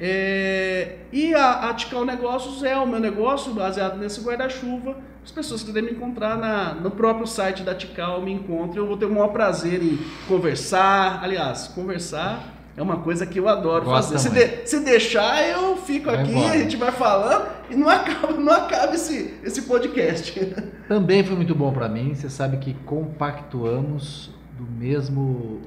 É, 0.00 0.98
e 1.12 1.32
a, 1.34 1.70
a 1.70 1.74
Tical 1.74 2.04
Negócios 2.04 2.62
é 2.64 2.76
o 2.76 2.86
meu 2.86 2.98
negócio 2.98 3.54
baseado 3.54 3.98
nesse 3.98 4.20
guarda-chuva. 4.20 4.96
As 5.24 5.30
pessoas 5.30 5.60
que 5.60 5.68
quiserem 5.68 5.90
me 5.90 5.96
encontrar 5.96 6.36
na, 6.36 6.74
no 6.74 6.90
próprio 6.90 7.26
site 7.26 7.62
da 7.62 7.74
Tical 7.74 8.20
me 8.22 8.32
encontram. 8.32 8.82
Eu 8.82 8.86
vou 8.88 8.96
ter 8.96 9.04
o 9.06 9.10
maior 9.10 9.28
prazer 9.28 9.82
em 9.82 9.98
conversar. 10.26 11.22
Aliás, 11.22 11.68
conversar 11.68 12.52
é 12.76 12.82
uma 12.82 12.98
coisa 12.98 13.26
que 13.26 13.38
eu 13.38 13.48
adoro 13.48 13.84
Gosta 13.84 14.14
fazer. 14.14 14.30
Se, 14.30 14.34
de, 14.34 14.68
se, 14.68 14.80
deixar, 14.80 15.46
eu 15.48 15.76
fico 15.76 16.06
vai 16.06 16.22
aqui, 16.22 16.30
embora. 16.30 16.52
a 16.52 16.58
gente 16.58 16.76
vai 16.76 16.90
falando 16.90 17.50
e 17.70 17.76
não 17.76 17.88
acaba, 17.90 18.32
não 18.32 18.52
acaba 18.52 18.94
esse, 18.94 19.34
esse 19.44 19.62
podcast. 19.62 20.32
Também 20.88 21.22
foi 21.22 21.36
muito 21.36 21.54
bom 21.54 21.72
para 21.72 21.88
mim. 21.88 22.14
Você 22.14 22.28
sabe 22.28 22.56
que 22.56 22.74
compactuamos 22.84 24.30
do 24.58 24.64
mesmo 24.64 25.60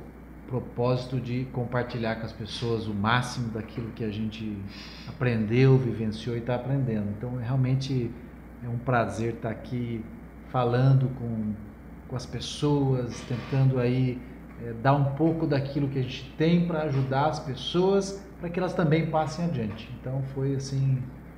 propósito 0.48 1.20
de 1.20 1.46
compartilhar 1.52 2.16
com 2.16 2.26
as 2.26 2.32
pessoas 2.32 2.88
o 2.88 2.94
máximo 2.94 3.50
daquilo 3.50 3.90
que 3.96 4.04
a 4.04 4.12
gente 4.12 4.58
aprendeu, 5.08 5.78
vivenciou 5.78 6.36
e 6.36 6.40
está 6.40 6.56
aprendendo. 6.56 7.08
Então, 7.18 7.36
realmente 7.38 8.12
é 8.66 8.68
um 8.68 8.80
prazer 8.80 9.36
estar 9.36 9.52
aqui 9.52 10.04
falando 10.52 11.08
com, 11.20 11.54
com 12.08 12.16
as 12.16 12.26
pessoas, 12.26 13.22
tentando 13.28 13.80
aí 13.80 14.20
é, 14.64 14.74
dar 14.82 14.94
um 14.94 15.14
pouco 15.14 15.46
daquilo 15.46 15.88
que 15.88 16.00
a 16.00 16.02
gente 16.02 16.34
tem 16.36 16.66
para 16.66 16.82
ajudar 16.84 17.28
as 17.28 17.40
pessoas, 17.40 18.26
para 18.40 18.50
que 18.50 18.60
elas 18.60 18.74
também 18.74 19.06
passem 19.06 19.46
adiante. 19.46 19.88
Então, 20.02 20.24
foi 20.34 20.56
assim 20.56 20.98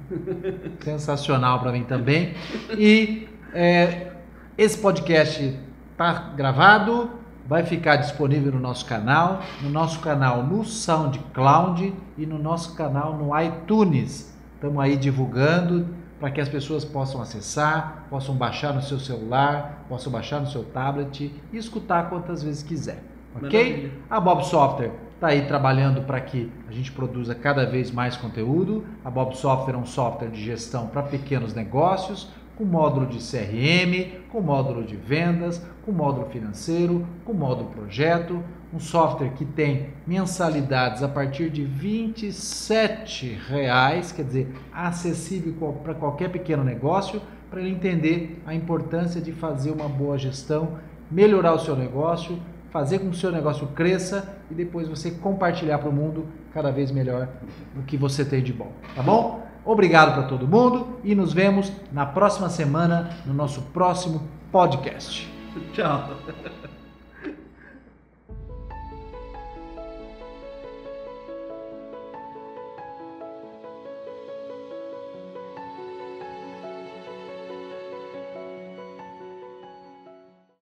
sensacional 0.80 1.60
para 1.60 1.74
mim 1.74 1.84
também. 1.84 2.34
E 2.78 3.28
é, 3.54 4.14
esse 4.58 4.78
podcast 4.78 5.60
está 5.92 6.32
gravado, 6.34 7.12
vai 7.46 7.66
ficar 7.66 7.98
disponível 7.98 8.54
no 8.54 8.60
nosso 8.60 8.86
canal, 8.86 9.42
no 9.62 9.70
nosso 9.70 10.00
canal 10.00 10.44
no 10.44 10.64
SoundCloud 10.64 11.94
e 12.18 12.26
no 12.26 12.40
nosso 12.40 12.74
canal 12.74 13.18
no 13.18 13.38
iTunes. 13.38 14.34
Estamos 14.56 14.82
aí 14.82 14.96
divulgando 14.96 15.97
para 16.20 16.32
que 16.32 16.42
as 16.42 16.50
pessoas 16.50 16.84
possam 16.84 17.22
acessar, 17.22 18.06
possam 18.10 18.36
baixar 18.36 18.74
no 18.74 18.82
seu 18.82 19.00
celular, 19.00 19.86
possam 19.88 20.12
baixar 20.12 20.40
no 20.40 20.48
seu 20.48 20.64
tablet 20.64 21.32
e 21.52 21.58
escutar 21.58 22.10
quantas 22.10 22.42
vezes 22.42 22.64
quiser. 22.64 23.04
Ok? 23.36 23.64
Maravilha. 23.64 23.92
A 24.10 24.20
Bob 24.20 24.44
Software 24.46 24.92
está 25.16 25.28
aí 25.28 25.46
trabalhando 25.46 26.02
para 26.02 26.20
que 26.20 26.52
a 26.68 26.72
gente 26.72 26.92
produza 26.92 27.36
cada 27.36 27.66
vez 27.66 27.92
mais 27.92 28.18
conteúdo. 28.18 28.86
A 29.04 29.10
Bob 29.10 29.36
Software 29.36 29.76
é 29.76 29.78
um 29.78 29.86
software 29.86 30.30
de 30.30 30.44
gestão 30.44 30.88
para 30.88 31.04
pequenos 31.04 31.54
negócios, 31.54 32.30
com 32.58 32.66
módulo 32.66 33.06
de 33.06 33.20
CRM, 33.20 34.24
com 34.30 34.42
módulo 34.42 34.84
de 34.84 34.96
vendas, 34.96 35.62
com 35.86 35.92
módulo 35.92 36.26
financeiro, 36.28 37.06
com 37.24 37.34
módulo 37.34 37.70
projeto, 37.70 38.44
um 38.74 38.80
software 38.80 39.30
que 39.30 39.46
tem 39.46 39.90
mensalidades 40.06 41.04
a 41.04 41.08
partir 41.08 41.50
de 41.50 41.64
27 41.64 43.40
reais, 43.48 44.12
quer 44.12 44.24
dizer, 44.24 44.54
acessível 44.74 45.54
para 45.84 45.94
qualquer 45.94 46.30
pequeno 46.30 46.64
negócio, 46.64 47.22
para 47.50 47.62
ele 47.62 47.70
entender 47.70 48.42
a 48.46 48.54
importância 48.54 49.22
de 49.22 49.32
fazer 49.32 49.72
uma 49.72 49.88
boa 49.88 50.18
gestão, 50.18 50.80
melhorar 51.10 51.54
o 51.54 51.60
seu 51.60 51.76
negócio, 51.76 52.38
fazer 52.72 53.00
com 53.00 53.10
que 53.10 53.16
o 53.16 53.20
seu 53.20 53.32
negócio 53.32 53.68
cresça 53.68 54.38
e 54.52 54.54
depois 54.54 54.88
você 54.88 55.12
compartilhar 55.12 55.78
para 55.78 55.90
o 55.90 55.94
mundo 55.94 56.26
cada 56.54 56.72
vez 56.72 56.92
melhor 56.92 57.30
o 57.78 57.84
que 57.84 57.96
você 57.96 58.26
tem 58.26 58.44
de 58.44 58.52
bom, 58.52 58.72
tá 58.96 59.02
bom? 59.02 59.47
Obrigado 59.68 60.14
para 60.14 60.24
todo 60.24 60.48
mundo 60.48 60.98
e 61.04 61.14
nos 61.14 61.34
vemos 61.34 61.70
na 61.92 62.06
próxima 62.06 62.48
semana 62.48 63.10
no 63.26 63.34
nosso 63.34 63.62
próximo 63.74 64.24
podcast. 64.50 65.30
Tchau. 65.76 66.10